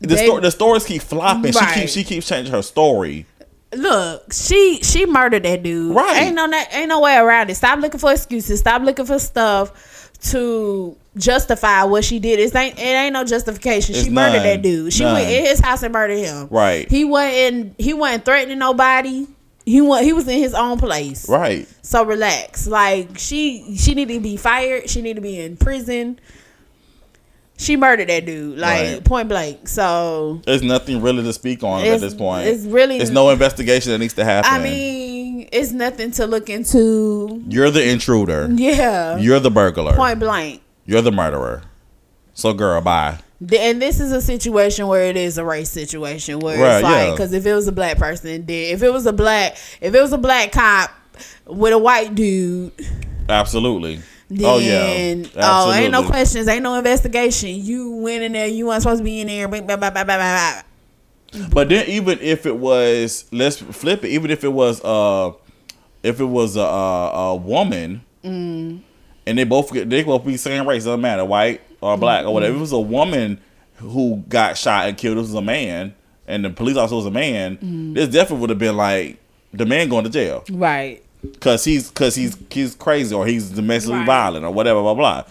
The, 0.01 0.07
they- 0.15 0.25
sto- 0.25 0.39
the 0.39 0.51
stories 0.51 0.85
keep 0.85 1.01
flopping. 1.01 1.51
She 1.53 1.65
keeps 1.73 1.91
she 1.93 2.03
keeps 2.03 2.27
changing 2.27 2.53
her 2.53 2.61
story. 2.63 3.25
look, 3.75 4.33
she 4.33 4.79
she 4.83 5.05
murdered 5.05 5.43
that 5.43 5.63
dude. 5.63 5.95
Right. 5.95 6.23
Ain't 6.23 6.35
no 6.35 6.51
ain't 6.71 6.89
no 6.89 6.99
way 6.99 7.15
around 7.17 7.49
it. 7.49 7.55
Stop 7.55 7.79
looking 7.79 7.99
for 7.99 8.11
excuses. 8.11 8.59
Stop 8.59 8.81
looking 8.81 9.05
for 9.05 9.19
stuff 9.19 10.09
to 10.31 10.95
justify 11.17 11.83
what 11.83 12.03
she 12.03 12.19
did. 12.19 12.39
It 12.39 12.55
ain't 12.55 12.77
it 12.77 12.81
ain't 12.81 13.13
no 13.13 13.23
justification. 13.23 13.95
It's 13.95 14.05
she 14.05 14.09
murdered 14.09 14.43
that 14.43 14.61
dude. 14.61 14.91
She 14.93 15.03
went 15.03 15.29
in 15.29 15.45
his 15.45 15.59
house 15.59 15.83
and 15.83 15.93
murdered 15.93 16.17
him. 16.17 16.47
Right. 16.49 16.89
He 16.89 17.05
wasn't 17.05 17.75
he 17.79 17.93
wasn't 17.93 18.25
threatening 18.25 18.59
nobody. 18.59 19.27
He 19.65 19.79
wa- 19.81 20.01
he 20.01 20.11
was 20.13 20.27
in 20.27 20.39
his 20.39 20.53
own 20.55 20.79
place. 20.79 21.29
Right. 21.29 21.67
So 21.83 22.03
relax. 22.03 22.67
Like 22.67 23.17
she 23.17 23.77
she 23.77 23.93
needed 23.93 24.15
to 24.15 24.19
be 24.19 24.37
fired. 24.37 24.89
She 24.89 25.01
needed 25.01 25.15
to 25.15 25.21
be 25.21 25.39
in 25.39 25.57
prison. 25.57 26.19
She 27.61 27.77
murdered 27.77 28.09
that 28.09 28.25
dude, 28.25 28.57
like 28.57 28.81
Right. 28.81 29.03
point 29.03 29.29
blank. 29.29 29.67
So 29.67 30.41
There's 30.45 30.63
nothing 30.63 30.99
really 31.01 31.21
to 31.23 31.31
speak 31.31 31.63
on 31.63 31.85
at 31.85 31.99
this 32.01 32.15
point. 32.15 32.47
it's 32.47 32.63
really- 32.65 32.97
There's 32.97 33.11
no 33.11 33.29
investigation 33.29 33.91
that 33.91 33.99
needs 33.99 34.15
to 34.15 34.23
happen. 34.25 34.49
I 34.51 34.57
mean, 34.57 35.47
it's 35.51 35.71
nothing 35.71 36.09
to 36.13 36.25
look 36.25 36.49
into. 36.49 37.41
you're 37.47 37.69
the 37.69 37.87
intruder. 37.87 38.49
Yeah, 38.51 39.17
You're 39.17 39.39
the 39.39 39.51
burglar. 39.51 39.93
point 39.93 40.19
blank. 40.19 40.61
You're 40.87 41.01
the 41.03 41.11
murderer. 41.11 41.61
So, 42.33 42.53
girl, 42.53 42.81
bye. 42.81 43.19
And 43.55 43.79
this 43.81 43.99
is 43.99 44.11
a 44.11 44.21
situation 44.21 44.87
where 44.87 45.03
it 45.03 45.15
is 45.17 45.37
a 45.37 45.45
race 45.45 45.69
situation 45.69 46.39
where 46.39 46.57
Right, 46.59 46.75
it's 46.77 46.83
like 46.83 47.05
yeah. 47.07 47.11
because 47.11 47.33
if 47.33 47.45
it 47.45 47.53
was 47.53 47.67
a 47.67 47.71
black 47.71 47.97
person, 47.97 48.45
then 48.45 48.55
if 48.55 48.81
it 48.81 48.91
was 48.91 49.05
a 49.05 49.13
black 49.13 49.55
if 49.81 49.93
it 49.93 50.01
was 50.01 50.13
a 50.13 50.17
black 50.17 50.51
cop 50.51 50.89
with 51.47 51.73
a 51.73 51.77
white 51.77 52.15
dude, 52.15 52.71
Absolutely. 53.29 53.99
Then 54.37 54.45
oh 54.45 54.57
yeah. 54.59 55.31
oh 55.37 55.71
ain't 55.73 55.91
no 55.91 56.05
questions, 56.05 56.47
ain't 56.47 56.63
no 56.63 56.75
investigation. 56.75 57.49
You 57.49 57.91
went 57.97 58.23
in 58.23 58.31
there, 58.31 58.47
you 58.47 58.67
weren't 58.67 58.81
supposed 58.81 58.99
to 58.99 59.03
be 59.03 59.19
in 59.21 59.27
there. 59.27 59.47
Blah, 59.47 59.61
blah, 59.61 59.77
blah, 59.77 59.89
blah, 59.91 60.03
blah, 60.03 60.15
blah. 60.17 60.61
But 61.53 61.69
then, 61.69 61.87
even 61.87 62.19
if 62.19 62.45
it 62.45 62.57
was, 62.57 63.25
let's 63.31 63.57
flip 63.57 64.03
it. 64.03 64.09
Even 64.09 64.31
if 64.31 64.43
it 64.43 64.51
was, 64.51 64.83
uh, 64.83 65.31
if 66.03 66.19
it 66.19 66.25
was 66.25 66.55
a 66.55 66.61
a, 66.61 67.11
a 67.11 67.35
woman, 67.35 68.03
Mm. 68.23 68.81
and 69.25 69.37
they 69.37 69.43
both 69.45 69.73
get 69.73 69.89
they 69.89 70.03
both 70.03 70.25
be 70.25 70.37
same 70.37 70.67
race, 70.67 70.83
doesn't 70.85 71.01
matter, 71.01 71.25
white 71.25 71.61
or 71.81 71.97
black 71.97 72.25
or 72.25 72.33
whatever. 72.33 72.51
If 72.53 72.57
it 72.57 72.61
was 72.61 72.71
a 72.71 72.79
woman 72.79 73.39
who 73.77 74.23
got 74.29 74.57
shot 74.57 74.87
and 74.87 74.95
killed, 74.97 75.17
this 75.17 75.23
was 75.27 75.33
a 75.33 75.41
man, 75.41 75.95
and 76.27 76.45
the 76.45 76.49
police 76.51 76.77
officer 76.77 76.95
was 76.95 77.05
a 77.07 77.11
man. 77.11 77.57
Mm. 77.57 77.93
This 77.95 78.09
definitely 78.09 78.41
would 78.41 78.49
have 78.51 78.59
been 78.59 78.77
like 78.77 79.17
the 79.53 79.65
man 79.65 79.89
going 79.89 80.03
to 80.03 80.09
jail. 80.09 80.43
Right. 80.51 81.03
Because 81.21 81.63
he's 81.63 81.89
because 81.89 82.15
he's 82.15 82.37
he's 82.49 82.75
crazy 82.75 83.13
or 83.15 83.25
he's 83.25 83.49
domestically 83.49 83.99
Right. 83.99 84.05
violent 84.07 84.45
or 84.45 84.51
whatever 84.51 84.81
blah 84.81 84.93
blah. 84.93 85.23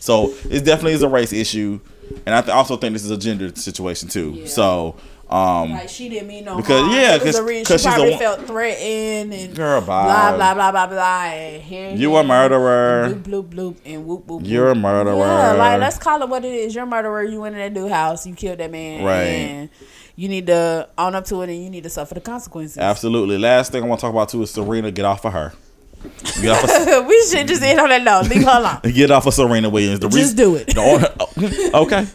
So 0.00 0.32
it 0.50 0.64
definitely 0.64 0.92
is 0.92 1.02
a 1.02 1.08
race 1.08 1.32
issue, 1.32 1.80
and 2.26 2.34
I 2.34 2.40
th- 2.42 2.54
also 2.54 2.76
think 2.76 2.92
this 2.92 3.04
is 3.04 3.10
a 3.10 3.16
gender 3.18 3.50
situation 3.56 4.08
too. 4.08 4.46
So 4.46 4.96
um, 5.28 5.72
Like 5.72 5.88
she 5.88 6.08
didn't 6.08 6.28
mean 6.28 6.44
no 6.44 6.56
Because- 6.56 6.82
harm. 6.82 6.92
yeah, 6.94 7.16
It 7.16 7.22
was 7.24 7.32
'cause- 7.34 7.40
a 7.40 7.42
reason 7.42 7.64
'cause 7.64 7.80
she 7.82 7.88
she's 7.88 7.94
a 7.94 7.96
probably 7.96 8.16
felt 8.16 8.46
threatened 8.46 9.32
and 9.34 9.56
Girl, 9.56 9.80
blah 9.80 10.30
bye. 10.30 10.36
blah 10.36 10.54
blah 10.54 10.70
blah 10.70 10.86
blah. 10.86 11.24
And 11.24 11.62
here, 11.62 11.90
you 11.90 12.14
a 12.16 12.22
murderer. 12.22 13.08
Bloop 13.12 13.22
bloop 13.24 13.44
bloop 13.48 13.76
and 13.84 14.06
whoop 14.06 14.24
whoop. 14.28 14.42
You're 14.44 14.70
a 14.70 14.74
murderer. 14.76 15.16
Yeah, 15.16 15.52
like 15.54 15.80
let's 15.80 15.98
call 15.98 16.22
it 16.22 16.28
what 16.28 16.44
it 16.44 16.54
is. 16.54 16.74
You're 16.76 16.84
a 16.84 16.86
murderer. 16.86 17.24
You 17.24 17.40
went 17.40 17.56
in 17.56 17.60
that 17.60 17.74
dude 17.74 17.90
house. 17.90 18.24
You 18.24 18.34
killed 18.34 18.58
that 18.58 18.70
man. 18.70 19.02
Right. 19.04 19.24
And 19.24 19.68
you 20.16 20.28
need 20.28 20.46
to 20.48 20.88
own 20.98 21.14
up 21.14 21.26
to 21.26 21.42
it, 21.42 21.50
and 21.50 21.62
you 21.62 21.70
need 21.70 21.84
to 21.84 21.90
suffer 21.90 22.14
the 22.14 22.20
consequences. 22.20 22.78
Absolutely. 22.78 23.38
Last 23.38 23.70
thing 23.72 23.84
I 23.84 23.86
want 23.86 24.00
to 24.00 24.06
talk 24.06 24.12
about 24.12 24.30
too 24.30 24.42
is 24.42 24.50
Serena. 24.50 24.90
Get 24.90 25.04
off 25.04 25.24
of 25.24 25.32
her. 25.32 25.52
Get 26.40 26.50
off 26.50 26.64
of, 26.64 27.06
we 27.08 27.26
should 27.26 27.48
just 27.48 27.62
end 27.62 27.80
on 27.80 27.88
that 27.88 28.02
note. 28.02 28.28
Leave 28.28 28.44
her 28.44 28.58
alone. 28.58 28.80
get 28.94 29.10
off 29.10 29.26
of 29.26 29.34
Serena 29.34 29.68
Williams. 29.68 30.00
The 30.00 30.08
Just 30.08 30.16
reason, 30.16 30.36
do 30.36 30.56
it. 30.56 30.76
Only, 30.76 31.74
okay. 31.74 32.06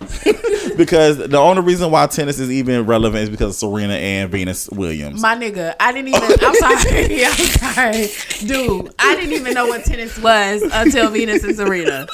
because 0.78 1.18
the 1.18 1.38
only 1.38 1.62
reason 1.62 1.92
why 1.92 2.08
tennis 2.08 2.40
is 2.40 2.50
even 2.52 2.86
relevant 2.86 3.24
is 3.24 3.30
because 3.30 3.50
of 3.50 3.56
Serena 3.70 3.94
and 3.94 4.32
Venus 4.32 4.70
Williams. 4.70 5.22
My 5.22 5.36
nigga, 5.36 5.76
I 5.80 5.92
didn't 5.92 6.10
even. 6.10 6.22
I'm 6.42 6.56
sorry. 6.56 7.26
I'm 7.26 7.34
sorry, 7.34 8.08
dude. 8.48 8.94
I 9.00 9.16
didn't 9.16 9.34
even 9.34 9.54
know 9.54 9.68
what 9.68 9.84
tennis 9.84 10.18
was 10.20 10.62
until 10.74 11.10
Venus 11.10 11.44
and 11.44 11.56
Serena. 11.56 12.08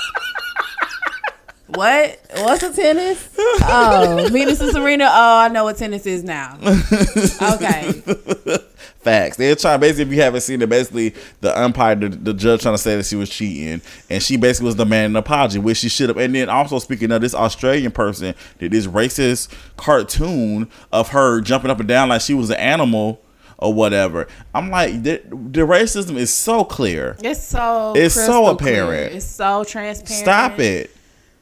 What? 1.67 2.19
What's 2.35 2.63
a 2.63 2.73
tennis? 2.73 3.29
Oh, 3.37 4.27
Venus 4.31 4.61
and 4.61 4.71
Serena. 4.71 5.05
Oh, 5.05 5.37
I 5.39 5.47
know 5.49 5.65
what 5.65 5.77
tennis 5.77 6.05
is 6.05 6.23
now. 6.23 6.57
Okay. 6.61 7.91
Facts. 8.99 9.37
They're 9.37 9.55
trying 9.55 9.79
basically 9.79 10.03
if 10.03 10.11
you 10.11 10.21
haven't 10.21 10.41
seen 10.41 10.61
it, 10.61 10.69
basically 10.69 11.13
the 11.41 11.57
umpire, 11.59 11.95
the, 11.95 12.09
the 12.09 12.33
judge 12.33 12.61
trying 12.61 12.73
to 12.73 12.77
say 12.77 12.95
that 12.95 13.05
she 13.05 13.15
was 13.15 13.29
cheating, 13.29 13.81
and 14.09 14.23
she 14.23 14.37
basically 14.37 14.67
was 14.67 14.75
demanding 14.75 15.13
an 15.13 15.15
apology, 15.17 15.59
which 15.59 15.77
she 15.77 15.89
should 15.89 16.09
have. 16.09 16.17
And 16.17 16.35
then 16.35 16.49
also 16.49 16.79
speaking 16.79 17.11
of 17.11 17.21
this 17.21 17.33
Australian 17.33 17.91
person, 17.91 18.33
did 18.59 18.71
this 18.71 18.87
racist 18.87 19.53
cartoon 19.75 20.69
of 20.91 21.09
her 21.09 21.41
jumping 21.41 21.71
up 21.71 21.79
and 21.79 21.87
down 21.87 22.09
like 22.09 22.21
she 22.21 22.33
was 22.33 22.49
an 22.49 22.57
animal 22.57 23.21
or 23.57 23.73
whatever. 23.73 24.27
I'm 24.53 24.69
like, 24.69 25.03
the, 25.03 25.21
the 25.29 25.61
racism 25.61 26.15
is 26.15 26.33
so 26.33 26.63
clear. 26.63 27.17
It's 27.23 27.43
so. 27.43 27.93
It's 27.95 28.13
so 28.13 28.21
crystal 28.21 28.55
clear. 28.57 28.83
apparent. 28.83 29.15
It's 29.15 29.25
so 29.25 29.63
transparent. 29.63 30.23
Stop 30.23 30.59
it. 30.59 30.91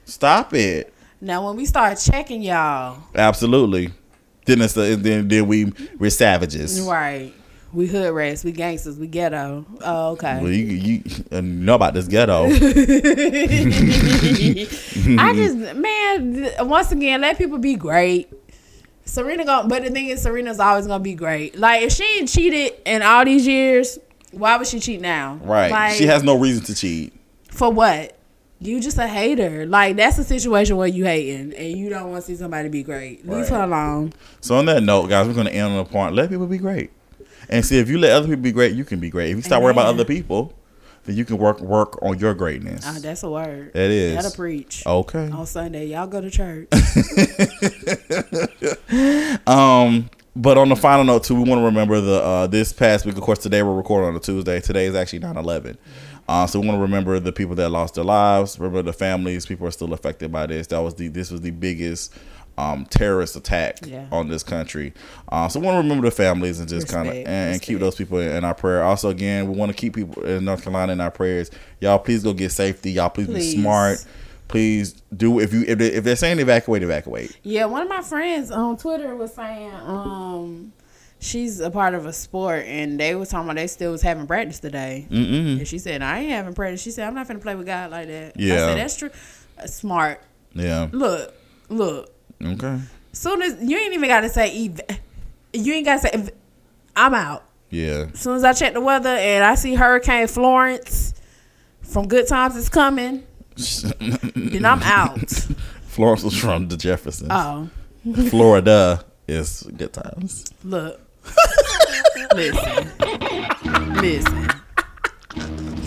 Stop 0.06 0.53
it. 0.53 0.94
Now, 1.22 1.45
when 1.48 1.56
we 1.56 1.65
start 1.65 1.98
checking 1.98 2.41
y'all, 2.41 2.98
Absolutely. 3.15 3.91
Then 4.45 4.61
it's 4.61 4.73
the, 4.73 4.95
then 4.95 5.27
then 5.27 5.48
we 5.48 5.72
we're 5.98 6.11
savages. 6.11 6.80
Right. 6.82 7.34
We 7.73 7.88
hood 7.88 8.14
rats. 8.14 8.44
We 8.44 8.52
gangsters. 8.52 8.98
We 8.98 9.07
ghetto. 9.07 9.65
Oh, 9.82 10.11
okay. 10.11 10.40
Well, 10.41 10.52
you 10.52 10.65
you 10.65 11.03
uh, 11.32 11.41
know 11.41 11.76
about 11.76 11.94
this 11.95 12.07
ghetto. 12.07 12.45
I 12.45 12.49
just 15.36 15.57
man, 15.76 16.49
once 16.60 16.91
again, 16.91 17.22
let 17.22 17.38
people 17.38 17.57
be 17.57 17.76
great. 17.76 18.32
Serena 19.06 19.45
going 19.45 19.68
but 19.68 19.84
the 19.84 19.90
thing 19.90 20.07
is 20.07 20.22
Serena's 20.22 20.60
always 20.60 20.88
gonna 20.88 21.03
be 21.03 21.15
great. 21.15 21.57
Like 21.57 21.84
if 21.84 21.91
she 21.91 22.03
ain't 22.18 22.30
cheated 22.30 22.73
in 22.86 23.02
all 23.02 23.26
these 23.26 23.45
years, 23.48 23.98
why 24.32 24.57
would 24.57 24.68
she 24.68 24.80
cheat 24.80 25.02
now? 25.02 25.40
right. 25.44 25.72
Like, 25.72 25.94
she 25.94 26.06
has 26.06 26.23
no 26.23 26.38
reason 26.38 26.64
to 26.65 26.76
cheat. 26.76 27.14
for 27.49 27.72
what? 27.72 28.18
You 28.60 28.80
just 28.80 28.98
a 28.98 29.07
hater. 29.07 29.65
Like 29.65 29.95
that's 29.98 30.18
a 30.18 30.23
situation 30.23 30.77
where 30.77 30.88
you 30.88 31.06
hating 31.06 31.53
and 31.53 31.77
you 31.77 31.90
don't 31.90 32.11
want 32.11 32.23
to 32.23 32.27
see 32.27 32.36
somebody 32.36 32.69
be 32.69 32.84
great. 32.84 33.27
Leave 33.27 33.41
Right. 33.41 33.49
her 33.49 33.64
alone. 33.64 34.14
So 34.41 34.56
on 34.56 34.65
that 34.68 34.82
note, 34.84 35.10
guys, 35.10 35.27
we're 35.27 35.34
gonna 35.34 35.49
end 35.49 35.73
on 35.73 35.80
a 35.80 35.86
point. 35.86 36.15
Let 36.15 36.30
people 36.30 36.48
be 36.48 36.57
great, 36.57 36.91
and 37.49 37.65
see 37.65 37.80
if 37.80 37.90
you 37.90 37.98
let 37.98 38.11
other 38.14 38.27
people 38.27 38.44
be 38.44 38.52
great, 38.53 38.73
you 38.73 38.86
can 38.86 38.99
be 38.99 39.10
great. 39.10 39.32
If 39.32 39.36
you 39.38 39.41
stop 39.44 39.61
worrying 39.61 39.76
about 39.77 39.88
other 39.88 40.06
people, 40.06 40.53
then 41.03 41.18
you 41.18 41.26
can 41.26 41.38
work 41.38 41.60
work 41.60 42.02
on 42.02 42.18
your 42.18 42.34
greatness. 42.34 42.86
Oh, 42.88 42.98
that's 42.99 43.23
a 43.23 43.30
word. 43.30 43.73
That 43.73 43.91
is. 43.91 44.15
That'll 44.15 44.32
preach. 44.32 44.84
Okay. 44.88 45.30
On 45.30 45.45
Sunday, 45.45 45.88
y'all 45.88 46.07
go 46.07 46.22
to 46.22 46.32
church. 46.32 46.68
Um, 49.48 50.10
but 50.36 50.57
on 50.57 50.69
the 50.69 50.76
final 50.76 51.03
note 51.03 51.23
too, 51.23 51.36
we 51.36 51.49
want 51.49 51.61
to 51.61 51.65
remember 51.65 52.02
the 52.02 52.22
uh, 52.22 52.48
this 52.48 52.73
past 52.73 53.06
week. 53.06 53.15
Of 53.15 53.22
course, 53.22 53.40
today 53.40 53.64
we're 53.64 53.76
recording 53.76 54.10
on 54.10 54.15
a 54.15 54.19
Tuesday. 54.19 54.60
Today 54.60 54.86
is 54.86 54.95
actually 54.95 55.19
9-11. 55.19 55.77
Uh, 56.27 56.47
so 56.47 56.60
we 56.60 56.68
want 56.68 56.77
to 56.77 56.81
remember 56.81 57.19
the 57.19 57.31
people 57.31 57.56
that 57.56 57.69
lost 57.69 57.95
their 57.95 58.03
lives. 58.03 58.57
Remember 58.60 58.81
the 58.81 58.93
families. 58.93 59.45
People 59.45 59.68
are 59.68 59.72
still 59.72 59.93
affected 59.93 60.31
by 60.31 60.47
this. 60.47 60.68
That 60.68 60.80
was 60.80 60.95
the 60.95 61.07
this 61.07 61.30
was 61.31 61.41
the 61.41 61.52
biggest 61.52 62.14
um, 62.57 62.85
terrorist 62.85 63.35
attack 63.35 63.80
Yeah. 63.85 64.06
on 64.11 64.30
this 64.30 64.41
country. 64.41 64.93
Uh, 65.30 65.47
so 65.49 65.60
we 65.60 65.65
want 65.65 65.76
to 65.76 65.81
remember 65.84 66.07
the 66.10 66.15
families 66.15 66.60
and 66.60 66.69
just 66.69 66.88
kind 66.88 67.07
of 67.10 67.14
and, 67.15 67.27
and 67.27 67.61
keep 67.61 67.80
those 67.80 67.95
people 67.95 68.18
in, 68.19 68.30
in 68.38 68.43
our 68.45 68.56
prayer. 68.56 68.81
Also, 68.84 69.10
again, 69.10 69.52
we 69.52 69.57
want 69.57 69.72
to 69.72 69.77
keep 69.77 69.93
people 69.93 70.23
in 70.23 70.45
North 70.45 70.64
Carolina 70.64 70.93
in 70.93 71.02
our 71.02 71.11
prayers. 71.11 71.52
Y'all, 71.81 71.99
please 71.99 72.23
go 72.23 72.34
get 72.34 72.52
safety. 72.52 72.93
Y'all, 72.93 73.10
please, 73.10 73.27
Please. 73.27 73.53
be 73.56 73.61
smart. 73.61 74.06
Please 74.47 74.93
do 75.15 75.39
if 75.39 75.52
you 75.53 75.64
if, 75.68 75.77
they, 75.80 75.88
if 75.88 76.03
they're 76.03 76.15
saying 76.15 76.39
evacuate, 76.39 76.81
evacuate. 76.84 77.38
Yeah, 77.43 77.65
one 77.65 77.81
of 77.81 77.89
my 77.89 78.02
friends 78.02 78.52
on 78.52 78.77
Twitter 78.77 79.15
was 79.15 79.34
saying, 79.34 79.72
um, 79.73 80.72
she's 81.26 81.60
a 81.60 81.72
part 81.72 81.93
of 81.93 82.06
a 82.06 82.14
sport, 82.14 82.65
and 82.65 82.99
they 82.99 83.15
was 83.15 83.30
talking 83.30 83.47
about 83.47 83.56
they 83.56 83.68
still 83.68 83.91
was 83.91 84.02
having 84.02 84.27
practice 84.27 84.60
today. 84.60 85.07
Mm-mm. 85.10 85.57
And 85.57 85.68
she 85.68 85.80
said, 85.80 86.02
I 86.02 86.19
ain't 86.19 86.30
having 86.31 86.53
practice. 86.53 86.81
She 86.81 86.91
said, 86.91 87.07
I'm 87.07 87.15
not 87.15 87.27
gonna 87.27 87.39
play 87.39 87.56
with 87.56 87.65
God 87.65 87.91
like 87.91 88.07
that. 88.07 88.39
Yeah, 88.39 88.53
I 88.53 88.57
said, 88.57 88.77
that's 88.77 88.97
true. 88.97 89.10
Uh, 89.57 89.68
smart. 89.68 90.22
Yeah. 90.53 90.88
Look, 90.91 91.34
look. 91.69 92.14
Okay. 92.43 92.80
Soon 93.11 93.41
as 93.41 93.57
you 93.61 93.77
ain't 93.77 93.93
even 93.93 94.10
got 94.10 94.22
to 94.22 94.30
say, 94.30 94.53
you 95.53 95.73
ain't 95.73 95.85
got 95.85 96.02
to 96.02 96.07
say, 96.07 96.30
I'm 96.95 97.14
out. 97.14 97.43
Yeah. 97.69 98.07
As 98.14 98.19
soon 98.19 98.35
as 98.35 98.43
I 98.43 98.53
check 98.53 98.73
the 98.73 98.81
weather 98.81 99.10
and 99.10 99.43
I 99.43 99.56
see 99.56 99.76
Hurricane 99.76 100.27
Florence 100.27 101.14
from 101.81 102.07
Good 102.07 102.27
Times 102.27 102.56
is 102.56 102.69
coming, 102.69 103.26
then 104.35 104.65
I'm 104.65 104.84
out. 104.84 105.30
Florence 105.88 106.23
was 106.23 106.38
from 106.38 106.68
the 106.68 106.77
Jeffersons. 106.77 107.30
Oh, 107.31 107.69
Florida 108.30 109.03
is 109.27 109.64
good 109.76 109.93
times. 109.93 110.45
look. 110.64 111.02
Listen. 112.34 112.91
Listen. 113.95 114.49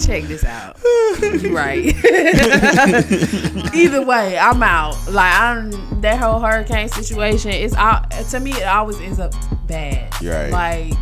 Check 0.00 0.24
this 0.24 0.44
out. 0.44 0.76
right. 1.50 1.86
Either 3.74 4.04
way, 4.04 4.38
I'm 4.38 4.62
out. 4.62 4.96
Like 5.10 5.34
I'm 5.34 6.00
that 6.00 6.18
whole 6.18 6.40
hurricane 6.40 6.88
situation. 6.88 7.50
It's 7.50 7.74
all 7.74 8.00
to 8.30 8.40
me. 8.40 8.52
It 8.52 8.64
always 8.66 9.00
ends 9.00 9.18
up 9.18 9.34
bad. 9.66 10.12
Right. 10.22 10.50
Like, 10.50 10.94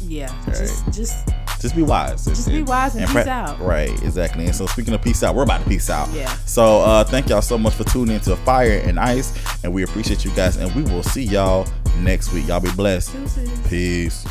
yeah. 0.00 0.32
Just, 0.46 0.90
just 0.92 1.28
Just 1.64 1.74
be 1.74 1.82
wise. 1.82 2.26
Just 2.26 2.46
be 2.46 2.62
wise 2.62 2.94
and 2.94 3.06
peace 3.06 3.26
out. 3.26 3.58
Right, 3.58 3.90
exactly. 4.02 4.44
And 4.44 4.54
so 4.54 4.66
speaking 4.66 4.92
of 4.92 5.00
peace 5.00 5.22
out, 5.22 5.34
we're 5.34 5.44
about 5.44 5.62
to 5.62 5.66
peace 5.66 5.88
out. 5.88 6.12
Yeah. 6.12 6.30
So 6.44 6.82
uh 6.82 7.04
thank 7.04 7.30
y'all 7.30 7.40
so 7.40 7.56
much 7.56 7.72
for 7.72 7.84
tuning 7.84 8.16
into 8.16 8.36
Fire 8.36 8.82
and 8.84 9.00
Ice. 9.00 9.32
And 9.64 9.72
we 9.72 9.82
appreciate 9.82 10.26
you 10.26 10.30
guys. 10.32 10.58
And 10.58 10.70
we 10.74 10.82
will 10.82 11.02
see 11.02 11.22
y'all 11.22 11.66
next 12.00 12.34
week. 12.34 12.48
Y'all 12.48 12.60
be 12.60 12.70
blessed. 12.72 13.14
Deuces. 13.14 13.66
Peace. 13.66 14.26